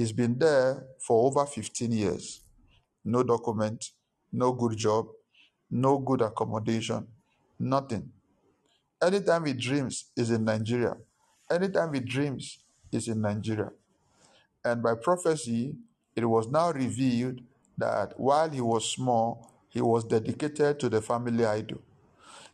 He's 0.00 0.12
been 0.12 0.38
there 0.38 0.82
for 0.98 1.26
over 1.26 1.44
15 1.44 1.92
years. 1.92 2.40
No 3.04 3.22
document, 3.22 3.90
no 4.32 4.50
good 4.50 4.74
job, 4.74 5.08
no 5.70 5.98
good 5.98 6.22
accommodation, 6.22 7.06
nothing. 7.58 8.10
Anytime 9.02 9.44
he 9.44 9.52
dreams, 9.52 10.06
is 10.16 10.30
in 10.30 10.42
Nigeria. 10.42 10.96
Anytime 11.50 11.92
he 11.92 12.00
dreams, 12.00 12.60
is 12.90 13.08
in 13.08 13.20
Nigeria. 13.20 13.72
And 14.64 14.82
by 14.82 14.94
prophecy, 14.94 15.76
it 16.16 16.24
was 16.24 16.48
now 16.48 16.72
revealed 16.72 17.42
that 17.76 18.18
while 18.18 18.48
he 18.48 18.62
was 18.62 18.90
small, 18.90 19.52
he 19.68 19.82
was 19.82 20.04
dedicated 20.04 20.80
to 20.80 20.88
the 20.88 21.02
family 21.02 21.44
idol. 21.44 21.82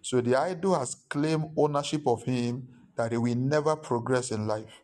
So 0.03 0.21
the 0.21 0.35
idol 0.35 0.77
has 0.77 0.97
claimed 1.09 1.53
ownership 1.57 2.09
of 2.09 2.25
him 2.25 2.67
that 2.97 3.13
he 3.13 3.19
will 3.19 3.37
never 3.37 3.77
progress 3.77 4.33
in 4.33 4.49
life. 4.49 4.83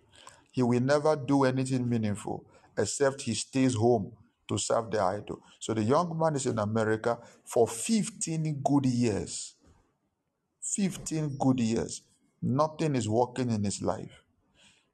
He 0.53 0.63
will 0.63 0.81
never 0.81 1.17
do 1.17 1.43
anything 1.43 1.89
meaningful 1.89 2.45
except 2.77 3.23
he 3.23 3.35
stays 3.35 3.75
home 3.75 4.13
to 4.49 4.59
serve 4.59 4.91
the 4.91 5.01
idol. 5.01 5.41
So 5.59 5.75
the 5.75 5.83
young 5.83 6.19
man 6.19 6.37
is 6.37 6.47
in 6.47 6.59
America 6.59 7.19
for 7.45 7.67
15 7.67 8.61
good 8.63 8.87
years. 8.87 9.55
15 10.61 11.37
good 11.39 11.61
years. 11.61 12.03
Nothing 12.41 12.97
is 12.97 13.09
working 13.09 13.51
in 13.51 13.65
his 13.65 13.83
life. 13.83 14.23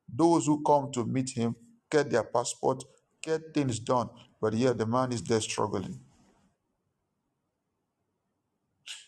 Those 0.09 0.47
who 0.47 0.63
come 0.63 0.91
to 0.93 1.05
meet 1.05 1.31
him 1.31 1.55
get 1.91 2.11
their 2.11 2.25
passport, 2.25 2.85
get 3.23 3.55
things 3.55 3.79
done, 3.79 4.09
but 4.41 4.55
here 4.55 4.75
the 4.75 4.87
man 4.87 5.13
is 5.13 5.23
there 5.23 5.41
struggling. 5.41 6.01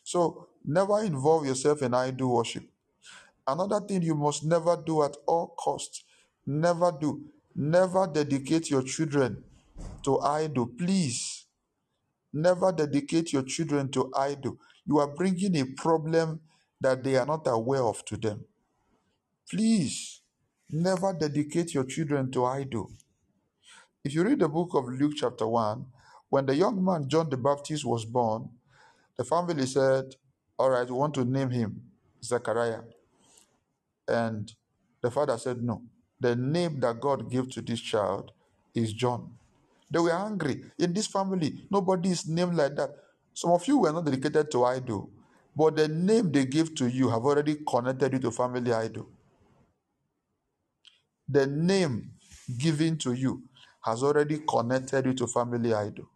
So 0.03 0.49
never 0.65 1.03
involve 1.03 1.47
yourself 1.47 1.83
in 1.83 1.95
idol 1.95 2.37
worship. 2.37 2.65
Another 3.47 3.81
thing 3.81 4.03
you 4.03 4.15
must 4.15 4.45
never 4.45 4.77
do 4.77 5.03
at 5.03 5.17
all 5.27 5.55
costs, 5.59 6.05
never 6.47 6.93
do, 6.93 7.23
never 7.55 8.07
dedicate 8.07 8.71
your 8.71 8.83
children 8.83 9.45
to 10.03 10.21
idol. 10.21 10.67
Please, 10.67 11.47
never 12.33 12.73
dedicate 12.73 13.33
your 13.33 13.43
children 13.43 13.91
to 13.91 14.13
idol. 14.17 14.57
You 14.87 14.99
are 14.99 15.09
bringing 15.09 15.57
a 15.57 15.65
problem 15.65 16.41
that 16.81 17.05
they 17.05 17.17
are 17.17 17.27
not 17.27 17.47
aware 17.47 17.83
of 17.83 18.05
to 18.07 18.17
them. 18.17 18.45
Please, 19.51 20.23
never 20.71 21.13
dedicate 21.13 21.75
your 21.75 21.85
children 21.85 22.31
to 22.33 22.45
idol. 22.45 22.91
If 24.05 24.15
you 24.15 24.23
read 24.23 24.39
the 24.39 24.49
book 24.49 24.71
of 24.75 24.89
Luke, 24.89 25.13
chapter 25.17 25.47
1, 25.47 25.85
when 26.31 26.47
the 26.47 26.55
young 26.55 26.83
man 26.83 27.09
John 27.09 27.29
the 27.29 27.37
Baptist 27.37 27.85
was 27.85 28.05
born, 28.05 28.49
the 29.17 29.25
family 29.25 29.67
said, 29.67 30.15
All 30.59 30.71
right, 30.71 30.87
we 30.87 30.95
want 30.95 31.15
to 31.15 31.25
name 31.25 31.51
him 31.51 31.83
Zechariah. 32.23 32.83
And 34.09 34.53
the 35.03 35.11
father 35.11 35.37
said, 35.37 35.63
No. 35.63 35.83
The 36.21 36.37
name 36.37 36.81
that 36.81 37.01
God 37.01 37.31
gave 37.31 37.51
to 37.53 37.63
this 37.63 37.81
child 37.81 38.33
is 38.75 38.93
John. 38.93 39.31
They 39.91 39.99
were 39.99 40.13
angry. 40.13 40.65
In 40.79 40.93
this 40.93 41.07
family, 41.07 41.65
nobody 41.71 42.11
is 42.11 42.29
named 42.29 42.57
like 42.57 42.77
that. 42.77 42.91
Some 43.35 43.51
of 43.53 43.67
you 43.67 43.79
were 43.79 43.93
not 43.93 44.05
dedicated 44.05 44.51
to 44.53 44.65
idol, 44.65 45.11
but 45.57 45.77
the 45.77 45.89
name 45.89 46.31
they 46.31 46.45
gave 46.45 46.75
to 46.77 46.87
you 46.87 47.09
have 47.09 47.25
already 47.25 47.57
connected 47.69 48.13
you 48.13 48.19
to 48.21 48.31
family 48.31 48.73
idol. 48.73 49.09
The 51.29 51.47
name 51.47 52.13
given 52.59 52.99
to 52.99 53.13
you 53.13 53.43
has 53.83 54.03
already 54.03 54.41
connected 54.49 55.07
you 55.07 55.15
to 55.15 55.27
family 55.27 55.73
idol. 55.73 56.09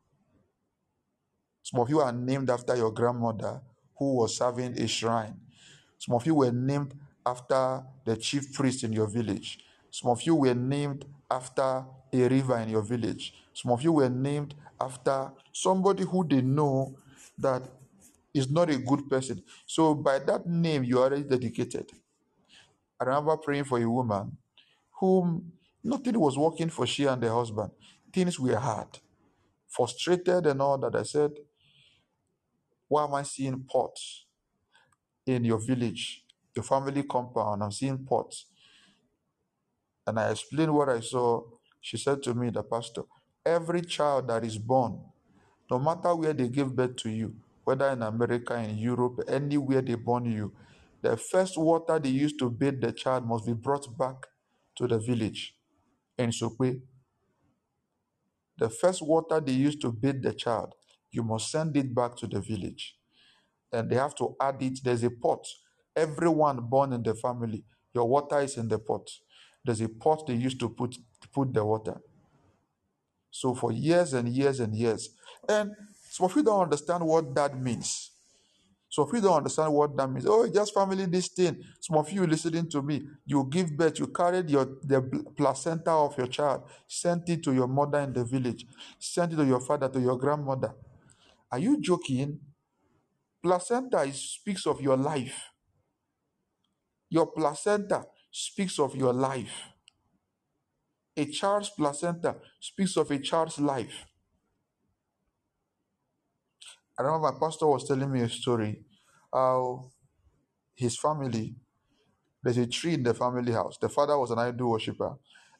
Some 1.62 1.80
of 1.80 1.88
you 1.88 2.00
are 2.00 2.12
named 2.12 2.50
after 2.50 2.76
your 2.76 2.92
grandmother 2.92 3.62
who 3.98 4.16
was 4.16 4.36
serving 4.36 4.78
a 4.78 4.86
shrine. 4.86 5.40
Some 5.98 6.14
of 6.14 6.26
you 6.26 6.34
were 6.34 6.52
named 6.52 6.94
after 7.24 7.82
the 8.04 8.16
chief 8.16 8.52
priest 8.52 8.84
in 8.84 8.92
your 8.92 9.06
village. 9.06 9.63
Some 9.94 10.10
of 10.10 10.22
you 10.22 10.34
were 10.34 10.54
named 10.56 11.04
after 11.30 11.84
a 12.12 12.28
river 12.28 12.58
in 12.58 12.68
your 12.68 12.82
village. 12.82 13.32
Some 13.52 13.70
of 13.70 13.80
you 13.80 13.92
were 13.92 14.08
named 14.08 14.56
after 14.80 15.30
somebody 15.52 16.02
who 16.02 16.26
they 16.26 16.42
know 16.42 16.96
that 17.38 17.62
is 18.34 18.50
not 18.50 18.70
a 18.70 18.76
good 18.76 19.08
person. 19.08 19.40
So 19.66 19.94
by 19.94 20.18
that 20.18 20.48
name, 20.48 20.82
you 20.82 20.98
are 20.98 21.04
already 21.04 21.22
dedicated. 21.22 21.92
I 23.00 23.04
remember 23.04 23.36
praying 23.36 23.66
for 23.66 23.80
a 23.80 23.88
woman 23.88 24.36
whom 24.98 25.52
nothing 25.84 26.18
was 26.18 26.36
working 26.36 26.70
for 26.70 26.88
she 26.88 27.04
and 27.04 27.22
her 27.22 27.32
husband. 27.32 27.70
Things 28.12 28.40
were 28.40 28.56
hard, 28.56 28.98
frustrated 29.68 30.44
and 30.48 30.60
all 30.60 30.76
that. 30.78 30.96
I 30.96 31.04
said, 31.04 31.30
Why 32.88 33.04
am 33.04 33.14
I 33.14 33.22
seeing 33.22 33.62
pots 33.62 34.24
in 35.24 35.44
your 35.44 35.60
village, 35.60 36.24
your 36.56 36.64
family 36.64 37.04
compound? 37.04 37.62
I'm 37.62 37.70
seeing 37.70 38.04
pots. 38.04 38.46
And 40.06 40.18
I 40.18 40.30
explained 40.30 40.74
what 40.74 40.88
I 40.88 41.00
saw. 41.00 41.42
She 41.80 41.96
said 41.96 42.22
to 42.24 42.34
me, 42.34 42.50
the 42.50 42.62
pastor, 42.62 43.02
every 43.44 43.82
child 43.82 44.28
that 44.28 44.44
is 44.44 44.58
born, 44.58 45.00
no 45.70 45.78
matter 45.78 46.14
where 46.14 46.32
they 46.32 46.48
give 46.48 46.74
birth 46.74 46.96
to 46.96 47.10
you, 47.10 47.34
whether 47.64 47.88
in 47.88 48.02
America, 48.02 48.56
in 48.56 48.76
Europe, 48.78 49.20
anywhere 49.28 49.82
they 49.82 49.94
born 49.94 50.26
you, 50.26 50.52
the 51.02 51.16
first 51.16 51.58
water 51.58 51.98
they 51.98 52.10
used 52.10 52.38
to 52.38 52.50
bathe 52.50 52.80
the 52.80 52.92
child 52.92 53.26
must 53.26 53.46
be 53.46 53.52
brought 53.52 53.86
back 53.98 54.26
to 54.76 54.86
the 54.86 54.98
village. 54.98 55.54
In 56.18 56.30
Sokwe, 56.30 56.80
the 58.58 58.70
first 58.70 59.02
water 59.02 59.40
they 59.40 59.52
used 59.52 59.80
to 59.82 59.92
bathe 59.92 60.22
the 60.22 60.32
child, 60.32 60.74
you 61.10 61.22
must 61.22 61.50
send 61.50 61.76
it 61.76 61.94
back 61.94 62.16
to 62.16 62.26
the 62.26 62.40
village. 62.40 62.96
And 63.72 63.90
they 63.90 63.96
have 63.96 64.14
to 64.16 64.36
add 64.40 64.62
it. 64.62 64.80
There's 64.84 65.02
a 65.02 65.10
pot. 65.10 65.46
Everyone 65.96 66.60
born 66.60 66.92
in 66.92 67.02
the 67.02 67.14
family, 67.14 67.64
your 67.92 68.08
water 68.08 68.40
is 68.40 68.56
in 68.56 68.68
the 68.68 68.78
pot. 68.78 69.08
There's 69.64 69.80
a 69.80 69.88
pot 69.88 70.26
they 70.26 70.34
used 70.34 70.60
to 70.60 70.68
put 70.68 70.96
put 71.32 71.52
the 71.52 71.64
water. 71.64 72.00
So 73.30 73.54
for 73.54 73.72
years 73.72 74.12
and 74.12 74.28
years 74.28 74.60
and 74.60 74.74
years. 74.74 75.10
And 75.48 75.72
some 76.10 76.26
of 76.26 76.36
you 76.36 76.42
don't 76.42 76.62
understand 76.62 77.04
what 77.04 77.34
that 77.34 77.58
means. 77.58 78.12
So 78.88 79.02
if 79.02 79.12
you 79.12 79.20
don't 79.20 79.38
understand 79.38 79.72
what 79.72 79.96
that 79.96 80.08
means, 80.08 80.24
oh, 80.28 80.48
just 80.48 80.72
family 80.72 81.06
this 81.06 81.26
thing. 81.26 81.60
Some 81.80 81.96
of 81.96 82.08
you 82.12 82.24
listening 82.28 82.70
to 82.70 82.80
me, 82.80 83.02
you 83.26 83.44
give 83.50 83.76
birth, 83.76 83.98
you 83.98 84.06
carried 84.06 84.48
your 84.48 84.66
the 84.84 85.02
placenta 85.36 85.90
of 85.90 86.16
your 86.16 86.28
child, 86.28 86.62
sent 86.86 87.28
it 87.28 87.42
to 87.42 87.52
your 87.52 87.66
mother 87.66 87.98
in 87.98 88.12
the 88.12 88.24
village, 88.24 88.64
sent 89.00 89.32
it 89.32 89.36
to 89.36 89.44
your 89.44 89.58
father, 89.58 89.88
to 89.88 90.00
your 90.00 90.16
grandmother. 90.16 90.74
Are 91.50 91.58
you 91.58 91.80
joking? 91.80 92.38
Placenta 93.42 94.02
is, 94.02 94.20
speaks 94.20 94.64
of 94.64 94.80
your 94.80 94.96
life. 94.96 95.50
Your 97.10 97.26
placenta 97.26 98.06
speaks 98.36 98.80
of 98.80 98.96
your 98.96 99.12
life. 99.12 99.68
A 101.16 101.24
child's 101.26 101.70
placenta 101.70 102.34
speaks 102.58 102.96
of 102.96 103.08
a 103.12 103.18
child's 103.20 103.60
life. 103.60 104.06
I 106.98 107.02
remember 107.02 107.30
my 107.30 107.38
pastor 107.38 107.68
was 107.68 107.86
telling 107.86 108.10
me 108.10 108.22
a 108.22 108.28
story 108.28 108.82
how 109.32 109.92
his 110.74 110.98
family, 110.98 111.54
there's 112.42 112.58
a 112.58 112.66
tree 112.66 112.94
in 112.94 113.04
the 113.04 113.14
family 113.14 113.52
house. 113.52 113.78
The 113.80 113.88
father 113.88 114.18
was 114.18 114.32
an 114.32 114.40
idol 114.40 114.72
worshiper. 114.72 115.14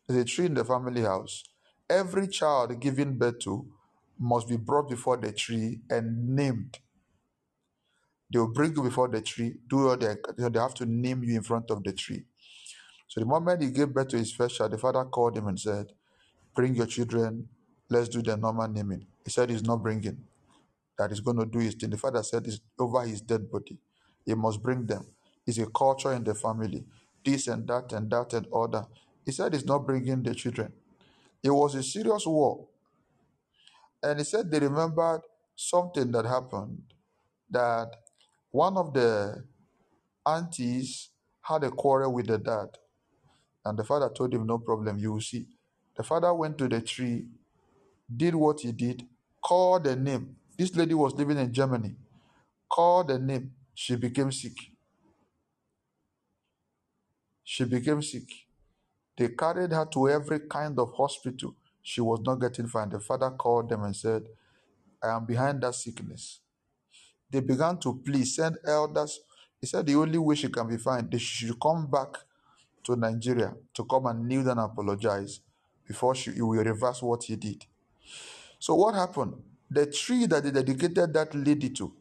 There's 0.09 0.23
a 0.23 0.25
tree 0.25 0.47
in 0.47 0.55
the 0.55 0.65
family 0.65 1.03
house. 1.03 1.45
Every 1.89 2.27
child 2.27 2.81
given 2.81 3.17
birth 3.17 3.39
to 3.41 3.69
must 4.19 4.49
be 4.49 4.57
brought 4.57 4.89
before 4.89 5.17
the 5.17 5.31
tree 5.31 5.81
and 5.89 6.35
named. 6.35 6.81
They 8.33 8.41
will 8.41 8.53
bring 8.53 8.75
you 8.75 8.83
before 8.83 9.07
the 9.07 9.23
tree, 9.23 9.59
do 9.69 9.91
all 9.91 9.97
the, 9.97 10.19
they 10.37 10.59
have 10.59 10.75
to 10.75 10.87
name 10.87 11.23
you 11.23 11.37
in 11.37 11.45
front 11.45 11.71
of 11.71 11.85
the 11.85 11.93
tree. 11.93 12.25
So 13.09 13.21
the 13.21 13.27
moment 13.27 13.63
he 13.63 13.71
gave 13.71 13.93
birth 13.95 14.09
to 14.09 14.19
his 14.19 14.33
first 14.33 14.57
child, 14.57 14.73
the 14.73 14.79
father 14.79 15.05
called 15.05 15.37
him 15.37 15.49
and 15.49 15.59
said, 15.61 15.93
Bring 16.55 16.75
your 16.75 16.87
children, 16.87 17.49
let's 17.91 18.09
do 18.09 18.23
the 18.23 18.37
normal 18.37 18.69
naming. 18.69 19.07
He 19.25 19.31
said 19.31 19.51
he's 19.51 19.65
not 19.65 19.83
bringing 19.83 20.19
that 20.99 21.11
he's 21.11 21.21
going 21.21 21.39
to 21.39 21.47
do 21.47 21.59
his 21.59 21.75
thing. 21.75 21.91
The 21.91 21.97
father 21.97 22.23
said 22.23 22.47
it's 22.47 22.61
over 22.79 23.03
his 23.03 23.21
dead 23.21 23.51
body. 23.51 23.79
He 24.25 24.35
must 24.35 24.63
bring 24.63 24.87
them. 24.87 25.07
It's 25.47 25.59
a 25.59 25.67
culture 25.67 26.13
in 26.13 26.25
the 26.25 26.35
family. 26.35 26.85
This 27.25 27.49
and 27.49 27.67
that 27.69 27.93
and 27.93 28.11
that 28.11 28.33
and 28.35 28.47
other. 28.55 28.87
He 29.25 29.33
said 29.33 29.53
he's 29.55 29.65
not 29.65 29.87
bringing 29.87 30.23
the 30.23 30.35
children. 30.35 30.73
It 31.43 31.51
was 31.51 31.75
a 31.75 31.83
serious 31.83 32.27
war. 32.27 32.67
And 34.03 34.19
he 34.19 34.25
said 34.25 34.51
they 34.51 34.61
remembered 34.61 35.23
something 35.57 36.11
that 36.13 36.25
happened 36.25 36.83
that 37.51 37.91
one 38.51 38.77
of 38.77 38.93
the 38.95 39.45
aunties 40.27 41.11
had 41.43 41.65
a 41.65 41.71
quarrel 41.71 42.13
with 42.13 42.27
the 42.29 42.39
dad. 42.39 42.69
And 43.65 43.79
the 43.79 43.85
father 43.85 44.11
told 44.11 44.35
him, 44.35 44.47
No 44.47 44.59
problem, 44.59 44.99
you 44.99 45.13
will 45.13 45.21
see. 45.21 45.47
The 45.97 46.03
father 46.03 46.33
went 46.35 46.59
to 46.59 46.69
the 46.69 46.81
tree, 46.81 47.27
did 48.15 48.35
what 48.35 48.61
he 48.61 48.73
did, 48.73 49.07
called 49.41 49.85
the 49.85 49.97
name, 49.97 50.37
this 50.57 50.75
lady 50.77 50.95
was 50.95 51.15
living 51.15 51.39
in 51.39 51.53
Germany. 51.53 51.95
Called 52.69 53.09
the 53.09 53.19
name. 53.19 53.53
She 53.75 53.97
became 53.97 54.31
sick. 54.31 54.57
She 57.43 57.65
became 57.65 58.03
sick. 58.03 58.29
They 59.17 59.29
carried 59.29 59.73
her 59.73 59.87
to 59.93 60.09
every 60.09 60.41
kind 60.41 60.79
of 60.79 60.93
hospital. 60.95 61.55
She 61.83 62.01
was 62.01 62.21
not 62.21 62.37
getting 62.37 62.69
fine. 62.69 62.89
The 62.89 63.01
father 63.01 63.31
called 63.31 63.69
them 63.69 63.85
and 63.85 63.95
said, 63.95 64.25
I 65.03 65.11
am 65.17 65.27
behind 65.27 65.61
that 65.63 65.75
sickness. 65.75 66.41
They 67.31 67.41
began 67.41 67.79
to 67.79 68.01
plead, 68.05 68.25
send 68.27 68.59
elders. 68.67 69.21
He 69.61 69.67
said 69.67 69.87
the 69.87 69.97
only 69.97 70.19
way 70.19 70.37
she 70.37 70.49
can 70.49 70.69
be 70.69 70.77
fine, 70.77 71.09
they 71.11 71.19
should 71.19 71.59
come 71.61 71.91
back 71.91 72.17
to 72.85 72.97
Nigeria 72.97 73.55
to 73.75 73.85
come 73.85 74.07
and 74.07 74.27
kneel 74.29 74.49
and 74.49 74.61
apologize 74.61 75.41
before 75.87 76.15
she, 76.15 76.33
he 76.33 76.43
will 76.43 76.63
reverse 76.65 77.03
what 77.03 77.25
he 77.25 77.37
did. 77.37 77.65
So 78.59 78.75
what 78.75 78.95
happened? 78.95 79.35
The 79.71 79.87
tree 79.87 80.27
that 80.27 80.45
they 80.45 80.51
dedicated 80.51 81.13
that 81.15 81.35
lady 81.35 81.71
to, 81.71 81.93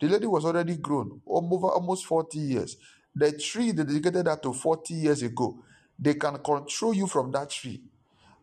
the 0.00 0.08
lady 0.08 0.26
was 0.26 0.44
already 0.44 0.76
grown, 0.76 1.20
over 1.26 1.68
almost 1.68 2.06
40 2.06 2.38
years. 2.38 2.76
The 3.14 3.32
tree 3.32 3.70
they 3.72 3.84
dedicated 3.84 4.26
that 4.26 4.42
to 4.42 4.52
40 4.52 4.94
years 4.94 5.22
ago, 5.22 5.58
they 5.98 6.14
can 6.14 6.38
control 6.38 6.94
you 6.94 7.06
from 7.06 7.30
that 7.32 7.50
tree. 7.50 7.82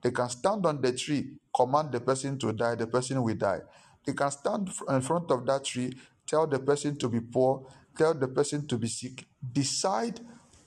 They 0.02 0.12
can 0.12 0.30
stand 0.30 0.66
on 0.66 0.82
the 0.82 0.94
tree, 0.94 1.34
command 1.56 1.92
the 1.92 2.00
person 2.00 2.40
to 2.40 2.54
die, 2.54 2.76
the 2.76 2.88
person 2.88 3.22
will 3.22 3.36
die. 3.36 3.60
They 4.06 4.14
can 4.14 4.32
stand 4.32 4.70
in 4.90 5.02
front 5.02 5.30
of 5.30 5.46
that 5.46 5.64
tree, 5.64 5.94
tell 6.26 6.48
the 6.48 6.60
person 6.60 6.98
to 6.98 7.10
be 7.10 7.20
poor, 7.20 7.68
tell 7.96 8.14
the 8.14 8.28
person 8.28 8.66
to 8.68 8.78
be 8.78 8.88
sick, 8.88 9.26
decide 9.52 10.20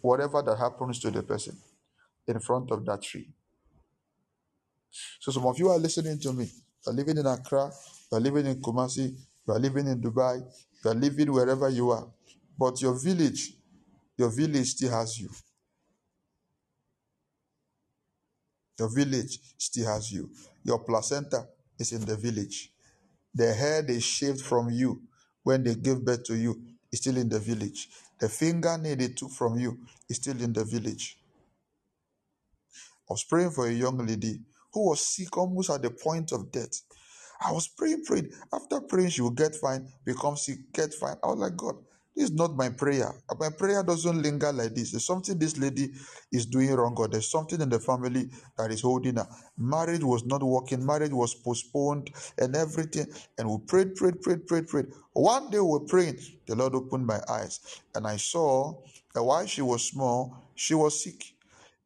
whatever 0.05 0.43
that 0.43 0.59
happens 0.59 1.01
to 1.01 1.11
the 1.11 1.23
person 1.23 1.57
in 2.29 2.39
front 2.39 2.71
of 2.71 2.85
that 2.85 3.03
tree. 3.03 3.27
So 5.19 5.33
some 5.33 5.47
of 5.47 5.59
you 5.59 5.71
are 5.71 5.79
listening 5.79 6.21
to 6.21 6.33
me. 6.33 6.51
You're 6.87 6.95
living 6.95 7.17
in 7.17 7.27
Accra, 7.27 7.71
you 8.13 8.19
are 8.19 8.21
living 8.21 8.45
in 8.47 8.61
Kumasi, 8.61 9.17
you 9.47 9.55
are 9.55 9.59
living 9.59 9.87
in 9.87 10.01
Dubai, 10.01 10.43
you 10.85 10.91
are 10.91 10.95
living 10.95 11.33
wherever 11.33 11.71
you 11.71 11.91
are. 11.91 12.07
But 12.59 12.83
your 12.83 13.03
village, 13.03 13.55
your 14.19 14.29
village 14.29 14.67
still 14.73 14.93
has 14.93 15.19
you. 15.19 15.31
Your 18.79 18.95
village 18.95 19.39
still 19.57 19.87
has 19.87 20.13
you. 20.13 20.31
Your 20.65 20.81
placenta 20.81 21.47
is 21.79 21.93
in 21.93 22.05
the 22.05 22.17
village. 22.17 22.71
The 23.35 23.55
hair 23.55 23.81
they 23.83 24.01
shaved 24.01 24.43
from 24.43 24.69
you 24.71 25.01
when 25.43 25.65
they 25.65 25.75
gave 25.75 26.05
birth 26.05 26.25
to 26.25 26.37
you 26.37 26.61
is 26.93 27.01
still 27.01 27.17
in 27.17 27.31
the 27.31 27.39
village. 27.41 27.89
The 28.21 28.29
fingernail 28.29 28.97
they 28.97 29.09
took 29.09 29.31
from 29.31 29.59
you 29.59 29.79
is 30.09 30.17
still 30.17 30.41
in 30.41 30.53
the 30.53 30.65
village. 30.65 31.19
I 33.09 33.13
was 33.13 33.25
praying 33.25 33.51
for 33.51 33.67
a 33.67 33.73
young 33.73 33.99
lady 33.99 34.41
who 34.73 34.89
was 34.89 35.01
sick 35.07 35.37
almost 35.37 35.71
at 35.71 35.83
the 35.83 35.91
point 35.91 36.33
of 36.33 36.51
death. 36.51 36.81
I 37.41 37.53
was 37.53 37.69
praying, 37.69 38.05
praying. 38.05 38.33
After 38.53 38.81
praying, 38.81 39.11
she 39.11 39.23
will 39.23 39.31
get 39.31 39.55
fine, 39.57 39.89
become 40.05 40.37
sick, 40.37 40.73
get 40.73 40.95
fine. 40.95 41.17
I 41.23 41.27
was 41.29 41.39
like, 41.39 41.57
God, 41.57 41.77
this 42.17 42.27
is 42.31 42.33
not 42.33 42.57
my 42.57 42.71
prayer. 42.71 43.13
Uh, 43.29 43.35
my 43.41 43.51
prayer 43.51 43.83
doesn't 43.83 44.23
linger 44.23 44.53
like 44.53 44.75
this. 44.75 44.93
There's 44.93 45.07
something 45.07 45.39
this 45.39 45.59
lady 45.59 45.91
is 46.33 46.47
doing 46.47 46.73
wrong, 46.75 46.95
God. 46.95 47.13
There's 47.13 47.31
something 47.31 47.61
in 47.61 47.69
the 47.71 47.81
family 47.81 48.29
that 48.59 48.71
is 48.71 48.83
holding 48.83 49.17
her. 49.17 49.27
Marriage 49.59 50.05
was 50.05 50.25
not 50.27 50.43
working, 50.43 50.85
marriage 50.85 51.13
was 51.13 51.35
postponed, 51.35 52.11
and 52.39 52.57
everything. 52.57 53.07
And 53.39 53.51
we 53.51 53.59
prayed, 53.67 53.97
prayed, 53.97 54.23
prayed, 54.23 54.47
prayed, 54.47 54.69
prayed. 54.69 54.87
One 55.15 55.51
day 55.51 55.59
we 55.61 55.69
were 55.69 55.81
praying, 55.81 56.19
the 56.47 56.57
Lord 56.57 56.75
opened 56.75 57.07
my 57.07 57.21
eyes, 57.29 57.61
and 57.95 58.07
I 58.07 58.17
saw 58.19 58.75
that 59.15 59.23
while 59.25 59.47
she 59.47 59.63
was 59.63 59.85
small, 59.85 60.37
she 60.55 60.75
was 60.75 61.03
sick. 61.03 61.35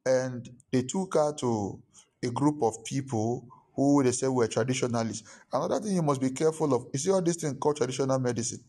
And 0.07 0.49
they 0.73 0.83
took 0.83 1.15
her 1.15 1.33
to 1.35 1.81
a 2.25 2.31
group 2.31 2.63
of 2.63 2.85
people 2.85 3.47
who 3.77 4.03
they 4.03 4.13
say 4.13 4.29
were 4.29 4.49
traditionalists. 4.49 5.29
Another 5.53 5.81
thing 5.81 5.95
you 5.95 6.03
must 6.03 6.21
be 6.21 6.31
careful 6.31 6.75
of 6.75 6.87
is 6.93 7.09
all 7.09 7.23
these 7.23 7.37
things 7.37 7.57
called 7.61 7.77
traditional 7.77 8.19
medicine. 8.19 8.61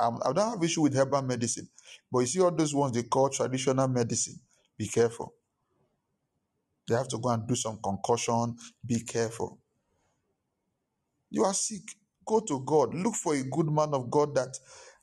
Um, 0.00 0.20
I 0.26 0.32
don't 0.32 0.50
have 0.52 0.64
issue 0.64 0.82
with 0.82 0.94
herbal 0.96 1.22
medicine, 1.22 1.68
but 2.12 2.20
you 2.20 2.26
see 2.26 2.40
all 2.40 2.52
those 2.52 2.74
ones 2.74 2.94
they 2.94 3.04
call 3.04 3.30
traditional 3.30 3.88
medicine. 3.88 4.40
Be 4.78 4.88
careful. 4.88 5.34
They 6.88 6.96
have 6.96 7.08
to 7.08 7.18
go 7.18 7.30
and 7.30 7.46
do 7.48 7.54
some 7.56 7.78
concussion. 7.82 8.56
Be 8.86 9.00
careful. 9.00 9.58
You 11.30 11.44
are 11.44 11.54
sick. 11.54 11.82
Go 12.26 12.40
to 12.40 12.60
God. 12.66 12.94
Look 12.94 13.14
for 13.14 13.34
a 13.34 13.42
good 13.44 13.66
man 13.70 13.94
of 13.94 14.10
God 14.10 14.34
that 14.36 14.56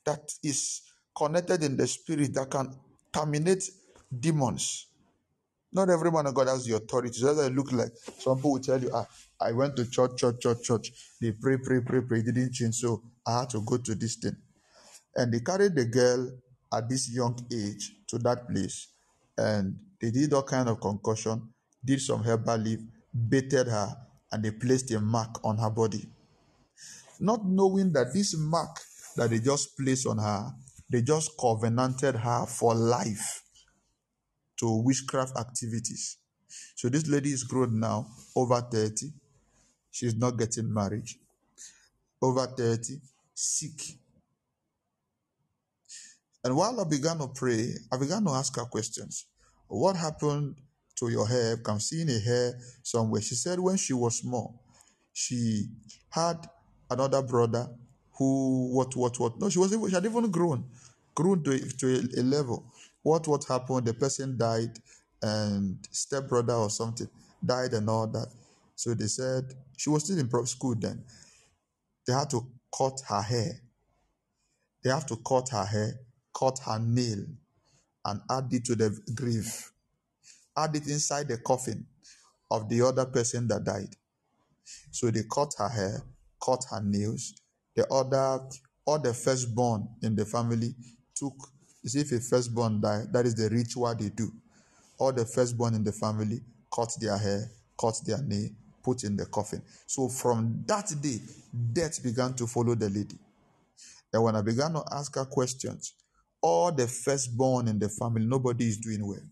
that 0.05 0.31
is 0.43 0.81
connected 1.17 1.63
in 1.63 1.77
the 1.77 1.87
spirit 1.87 2.33
that 2.35 2.51
can 2.51 2.75
terminate 3.13 3.63
demons. 4.19 4.87
Not 5.73 5.89
every 5.89 6.11
man 6.11 6.27
of 6.27 6.35
God 6.35 6.47
has 6.47 6.65
the 6.65 6.75
authority. 6.77 7.13
So 7.19 7.33
that 7.35 7.53
look 7.53 7.71
like 7.71 7.91
some 8.19 8.37
people 8.37 8.53
will 8.53 8.59
tell 8.61 8.81
you, 8.81 8.91
ah, 8.93 9.07
I 9.41 9.51
went 9.53 9.75
to 9.77 9.89
church, 9.89 10.17
church, 10.17 10.41
church, 10.41 10.63
church. 10.63 10.91
They 11.21 11.31
pray, 11.31 11.57
pray, 11.57 11.81
pray, 11.81 12.01
pray. 12.01 12.23
Didn't 12.23 12.53
change. 12.53 12.75
So 12.75 13.03
I 13.27 13.41
had 13.41 13.49
to 13.51 13.61
go 13.61 13.77
to 13.77 13.95
this 13.95 14.15
thing. 14.15 14.35
And 15.15 15.33
they 15.33 15.39
carried 15.39 15.75
the 15.75 15.85
girl 15.85 16.31
at 16.73 16.89
this 16.89 17.09
young 17.13 17.37
age 17.51 17.93
to 18.07 18.17
that 18.19 18.47
place. 18.49 18.87
And 19.37 19.77
they 20.01 20.11
did 20.11 20.33
all 20.33 20.43
kind 20.43 20.69
of 20.69 20.79
concussion, 20.81 21.49
did 21.83 22.01
some 22.01 22.23
herbal 22.23 22.57
leaf, 22.57 22.79
baited 23.13 23.67
her, 23.67 23.95
and 24.31 24.43
they 24.43 24.51
placed 24.51 24.91
a 24.91 24.99
mark 24.99 25.39
on 25.43 25.57
her 25.57 25.69
body. 25.69 26.09
Not 27.19 27.45
knowing 27.45 27.93
that 27.93 28.13
this 28.13 28.35
mark 28.37 28.79
that 29.15 29.29
they 29.29 29.39
just 29.39 29.77
placed 29.77 30.05
on 30.05 30.17
her, 30.17 30.51
they 30.89 31.01
just 31.01 31.31
covenanted 31.39 32.15
her 32.15 32.45
for 32.45 32.75
life 32.75 33.43
to 34.57 34.81
witchcraft 34.83 35.37
activities. 35.37 36.17
So 36.75 36.89
this 36.89 37.07
lady 37.07 37.29
is 37.29 37.43
grown 37.43 37.79
now, 37.79 38.07
over 38.35 38.61
30. 38.61 39.07
She's 39.91 40.15
not 40.15 40.37
getting 40.37 40.73
married. 40.73 41.07
Over 42.21 42.47
30. 42.47 42.99
sick. 43.33 43.97
And 46.45 46.55
while 46.57 46.81
I 46.81 46.85
began 46.85 47.19
to 47.19 47.29
pray, 47.29 47.73
I 47.93 47.97
began 47.97 48.25
to 48.25 48.31
ask 48.31 48.55
her 48.57 48.65
questions. 48.65 49.27
What 49.67 49.97
happened 49.97 50.57
to 50.97 51.09
your 51.09 51.27
hair? 51.27 51.57
I'm 51.67 51.81
seeing 51.81 52.09
a 52.09 52.19
hair 52.19 52.53
somewhere. 52.83 53.21
She 53.23 53.35
said 53.35 53.59
when 53.59 53.77
she 53.77 53.93
was 53.93 54.19
small, 54.19 54.61
she 55.13 55.65
had 56.11 56.47
another 56.91 57.23
brother 57.23 57.67
who 58.17 58.69
what 58.75 58.95
what 58.95 59.19
what? 59.19 59.39
No 59.41 59.49
she 59.49 59.59
was 59.59 59.71
she 59.71 59.95
had 59.95 60.05
even 60.05 60.31
grown 60.31 60.65
grown 61.15 61.43
to, 61.45 61.51
a- 61.53 61.59
to 61.59 61.95
a, 62.17 62.21
a 62.21 62.23
level. 62.23 62.65
What 63.03 63.27
what 63.27 63.45
happened? 63.45 63.87
The 63.87 63.95
person 63.95 64.37
died 64.37 64.79
and 65.23 65.79
stepbrother 65.91 66.55
or 66.55 66.71
something 66.71 67.09
died 67.45 67.73
and 67.73 67.89
all 67.89 68.07
that. 68.07 68.29
So 68.75 68.93
they 68.95 69.07
said 69.07 69.45
she 69.77 69.89
was 69.91 70.05
still 70.05 70.19
in 70.19 70.29
prep 70.29 70.47
school 70.47 70.75
then. 70.77 71.03
They 72.07 72.13
had 72.13 72.29
to 72.31 72.47
cut 72.77 73.01
her 73.09 73.21
hair. 73.23 73.53
They 74.83 74.91
have 74.91 75.07
to 75.07 75.17
cut 75.17 75.49
her 75.49 75.65
hair 75.65 75.99
cut 76.37 76.59
her 76.65 76.79
nail 76.79 77.25
and 78.05 78.21
add 78.31 78.47
it 78.51 78.65
to 78.65 78.75
the 78.75 78.97
grave 79.15 79.71
add 80.57 80.75
it 80.75 80.87
inside 80.87 81.27
the 81.27 81.37
coffin 81.39 81.85
of 82.51 82.69
the 82.69 82.81
other 82.81 83.05
person 83.05 83.47
that 83.47 83.63
died 83.63 83.89
So 84.91 85.11
they 85.11 85.23
cut 85.31 85.53
her 85.59 85.69
hair, 85.69 86.03
cut 86.43 86.63
her 86.71 86.81
nails. 86.81 87.33
The 87.75 87.87
other, 87.91 88.41
all 88.85 88.99
the 88.99 89.13
firstborn 89.13 89.87
in 90.03 90.15
the 90.15 90.25
family 90.25 90.75
took, 91.15 91.33
see, 91.85 92.01
if 92.01 92.11
a 92.11 92.19
firstborn 92.19 92.81
died, 92.81 93.13
that 93.13 93.25
is 93.25 93.35
the 93.35 93.49
ritual 93.49 93.93
they 93.95 94.09
do. 94.09 94.31
All 94.97 95.13
the 95.13 95.25
firstborn 95.25 95.75
in 95.75 95.83
the 95.83 95.91
family 95.91 96.41
cut 96.73 96.91
their 96.99 97.17
hair, 97.17 97.51
cut 97.79 97.95
their 98.05 98.21
nail, 98.23 98.49
put 98.83 99.03
in 99.03 99.17
the 99.17 99.25
coffin. 99.27 99.61
So 99.87 100.09
from 100.09 100.63
that 100.67 100.93
day, 101.01 101.19
death 101.73 102.03
began 102.03 102.33
to 102.35 102.47
follow 102.47 102.75
the 102.75 102.89
lady. 102.89 103.19
And 104.13 104.23
when 104.23 104.35
I 104.35 104.41
began 104.41 104.73
to 104.73 104.83
ask 104.91 105.15
her 105.15 105.25
questions, 105.25 105.93
all 106.45 106.71
the 106.71 106.87
firstborn 106.87 107.67
in 107.67 107.79
the 107.79 107.89
family, 107.89 108.23
nobody 108.23 108.67
is 108.67 108.77
doing 108.77 109.03
well. 109.03 109.25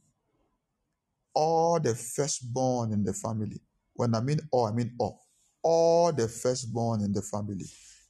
All 1.36 1.80
the 1.80 1.94
firstborn 1.94 2.92
in 2.92 3.04
the 3.04 3.14
family. 3.14 3.62
When 3.94 4.16
I 4.16 4.20
mean 4.20 4.40
all, 4.52 4.66
I 4.66 4.72
mean 4.72 4.96
all. 4.98 5.22
All 5.62 6.12
the 6.12 6.28
firstborn 6.28 7.02
in 7.02 7.14
the 7.14 7.22
family, 7.22 7.68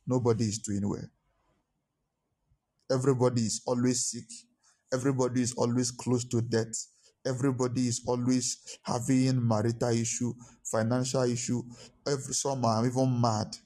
nobody 0.08 0.46
is 0.46 0.60
doing 0.60 0.88
well. 0.88 1.04
Everybody 2.90 3.42
is 3.42 3.62
always 3.66 4.06
sick. 4.06 4.24
Everybody 4.94 5.42
is 5.42 5.54
always 5.56 5.92
close 5.92 6.24
to 6.30 6.42
death. 6.42 6.74
Everybody 7.26 7.90
is 7.90 8.04
always 8.08 8.80
having 8.84 9.46
marital 9.46 9.90
issue, 9.90 10.34
financial 10.64 11.24
issue. 11.24 11.62
Every 12.08 12.34
some 12.34 12.64
are 12.64 12.86
even 12.86 13.20
mad. 13.20 13.58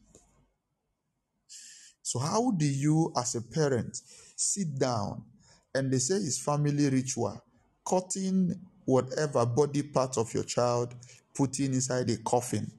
So, 2.01 2.17
how 2.17 2.51
do 2.51 2.65
you, 2.65 3.13
as 3.15 3.35
a 3.35 3.41
parent, 3.41 3.99
sit 4.37 4.77
down 4.77 5.23
and 5.73 5.91
they 5.91 5.97
say 5.97 6.15
it's 6.15 6.39
family 6.39 6.89
ritual, 6.89 7.43
cutting 7.87 8.55
whatever 8.85 9.45
body 9.45 9.83
part 9.83 10.17
of 10.17 10.33
your 10.33 10.43
child, 10.43 10.95
putting 11.35 11.73
inside 11.73 12.09
a 12.09 12.17
coffin, 12.17 12.71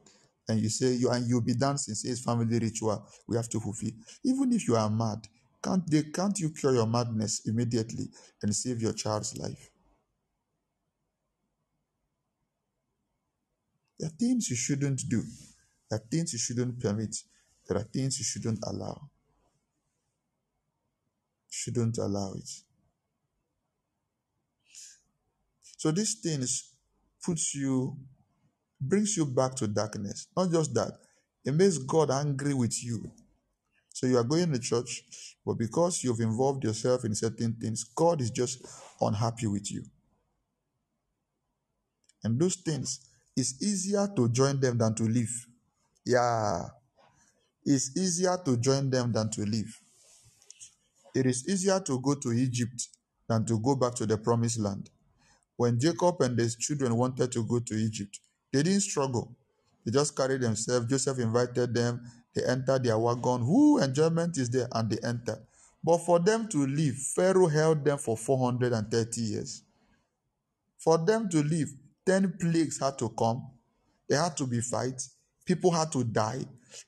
and 0.49 0.61
you 0.61 0.69
say 0.71 0.93
you 0.95 1.11
and 1.11 1.29
you'll 1.29 1.43
be 1.43 1.55
dancing, 1.55 1.95
say 1.95 2.09
it's 2.09 2.25
family 2.25 2.59
ritual, 2.59 3.07
we 3.27 3.37
have 3.37 3.49
to 3.51 3.61
fulfill. 3.61 3.91
Even 4.25 4.53
if 4.53 4.67
you 4.67 4.77
are 4.77 4.89
mad, 4.89 5.27
can't 5.63 5.89
they 5.91 6.05
can't 6.05 6.39
you 6.39 6.51
cure 6.51 6.75
your 6.75 6.87
madness 6.87 7.43
immediately 7.47 8.09
and 8.43 8.55
save 8.55 8.81
your 8.81 8.93
child's 8.93 9.37
life? 9.37 9.71
There 13.99 14.09
are 14.09 14.13
things 14.13 14.49
you 14.49 14.57
shouldn't 14.57 15.03
do. 15.09 15.23
There 15.91 15.99
are 15.99 16.05
things 16.11 16.33
you 16.33 16.39
shouldn't 16.39 16.81
permit. 16.81 17.17
There 17.67 17.77
are 17.77 17.83
things 17.83 18.19
you 18.19 18.25
shouldn't 18.25 18.61
allow. 18.65 19.11
Shouldn't 21.49 21.99
allow 21.99 22.35
it. 22.35 22.49
So 25.79 25.91
these 25.91 26.15
things 26.21 26.75
puts 27.25 27.55
you, 27.55 27.97
brings 28.81 29.17
you 29.17 29.27
back 29.27 29.55
to 29.57 29.69
darkness. 29.69 30.27
Not 30.37 30.51
just 30.51 30.75
that, 30.75 30.93
it 31.45 31.55
makes 31.55 31.79
God 31.79 32.11
angry 32.11 32.53
with 32.53 32.83
you. 32.85 33.11
So 33.91 34.07
you 34.07 34.17
are 34.19 34.25
going 34.25 34.53
to 34.53 34.59
church, 34.59 35.05
but 35.45 35.55
because 35.55 36.05
you've 36.05 36.21
involved 36.21 36.65
yourself 36.65 37.05
in 37.05 37.15
certain 37.15 37.55
things, 37.61 37.85
God 37.85 38.21
is 38.21 38.31
just 38.31 38.65
unhappy 39.01 39.47
with 39.47 39.71
you. 39.73 39.85
And 42.23 42.41
those 42.41 42.57
things, 42.57 43.01
it's 43.37 43.63
easier 43.63 44.09
to 44.17 44.29
join 44.29 44.61
them 44.61 44.79
than 44.79 44.95
to 44.97 45.05
leave. 45.05 45.47
Yeah, 46.05 46.63
it's 47.65 47.97
easier 47.97 48.37
to 48.45 48.57
join 48.57 48.91
them 48.91 49.13
than 49.13 49.31
to 49.31 49.43
leave. 49.43 49.79
It 51.19 51.27
is 51.27 51.49
easier 51.49 51.81
to 51.81 51.99
go 52.01 52.15
to 52.15 52.31
Egypt 52.31 52.89
than 53.29 53.45
to 53.47 53.59
go 53.59 53.75
back 53.75 53.95
to 53.97 54.07
the 54.07 54.17
promised 54.17 54.61
land. 54.61 54.89
When 55.57 55.81
Jacob 55.81 56.21
and 56.21 56.39
his 56.39 56.55
children 56.55 56.97
wanted 56.97 57.33
to 57.33 57.43
go 57.45 57.59
to 57.59 57.75
Egypt, 57.75 58.21
they 58.53 58.63
didn't 58.63 58.83
struggle. 58.83 59.37
They 59.85 59.91
just 59.91 60.15
carried 60.17 60.43
themselves. 60.43 60.87
Joseph 60.87 61.19
invited 61.19 61.75
them. 61.75 62.01
They 62.35 62.45
entered 62.45 62.85
their 62.85 62.97
wagon. 62.97 63.45
Whoo, 63.45 63.79
enjoyment 63.79 64.39
is 64.39 64.49
there, 64.51 64.69
and 64.71 64.89
they 64.89 64.99
entered. 65.03 65.45
But 65.83 65.99
for 65.99 66.21
them 66.21 66.49
to 66.51 66.65
leave, 66.65 66.95
Pharaoh 67.17 67.49
held 67.49 67.85
them 67.85 67.99
for 67.99 68.17
430 68.17 69.21
years. 69.21 69.63
For 70.79 70.99
them 70.99 71.29
to 71.31 71.43
leave, 71.43 71.73
10 72.07 72.35
plagues 72.41 72.79
had 72.79 72.97
to 72.99 73.09
come. 73.09 73.43
There 74.09 74.23
had 74.23 74.37
to 74.37 74.47
be 74.47 74.61
fights. 74.61 75.17
People 75.45 75.73
had 75.73 75.91
to 75.93 76.05
die. 76.05 76.45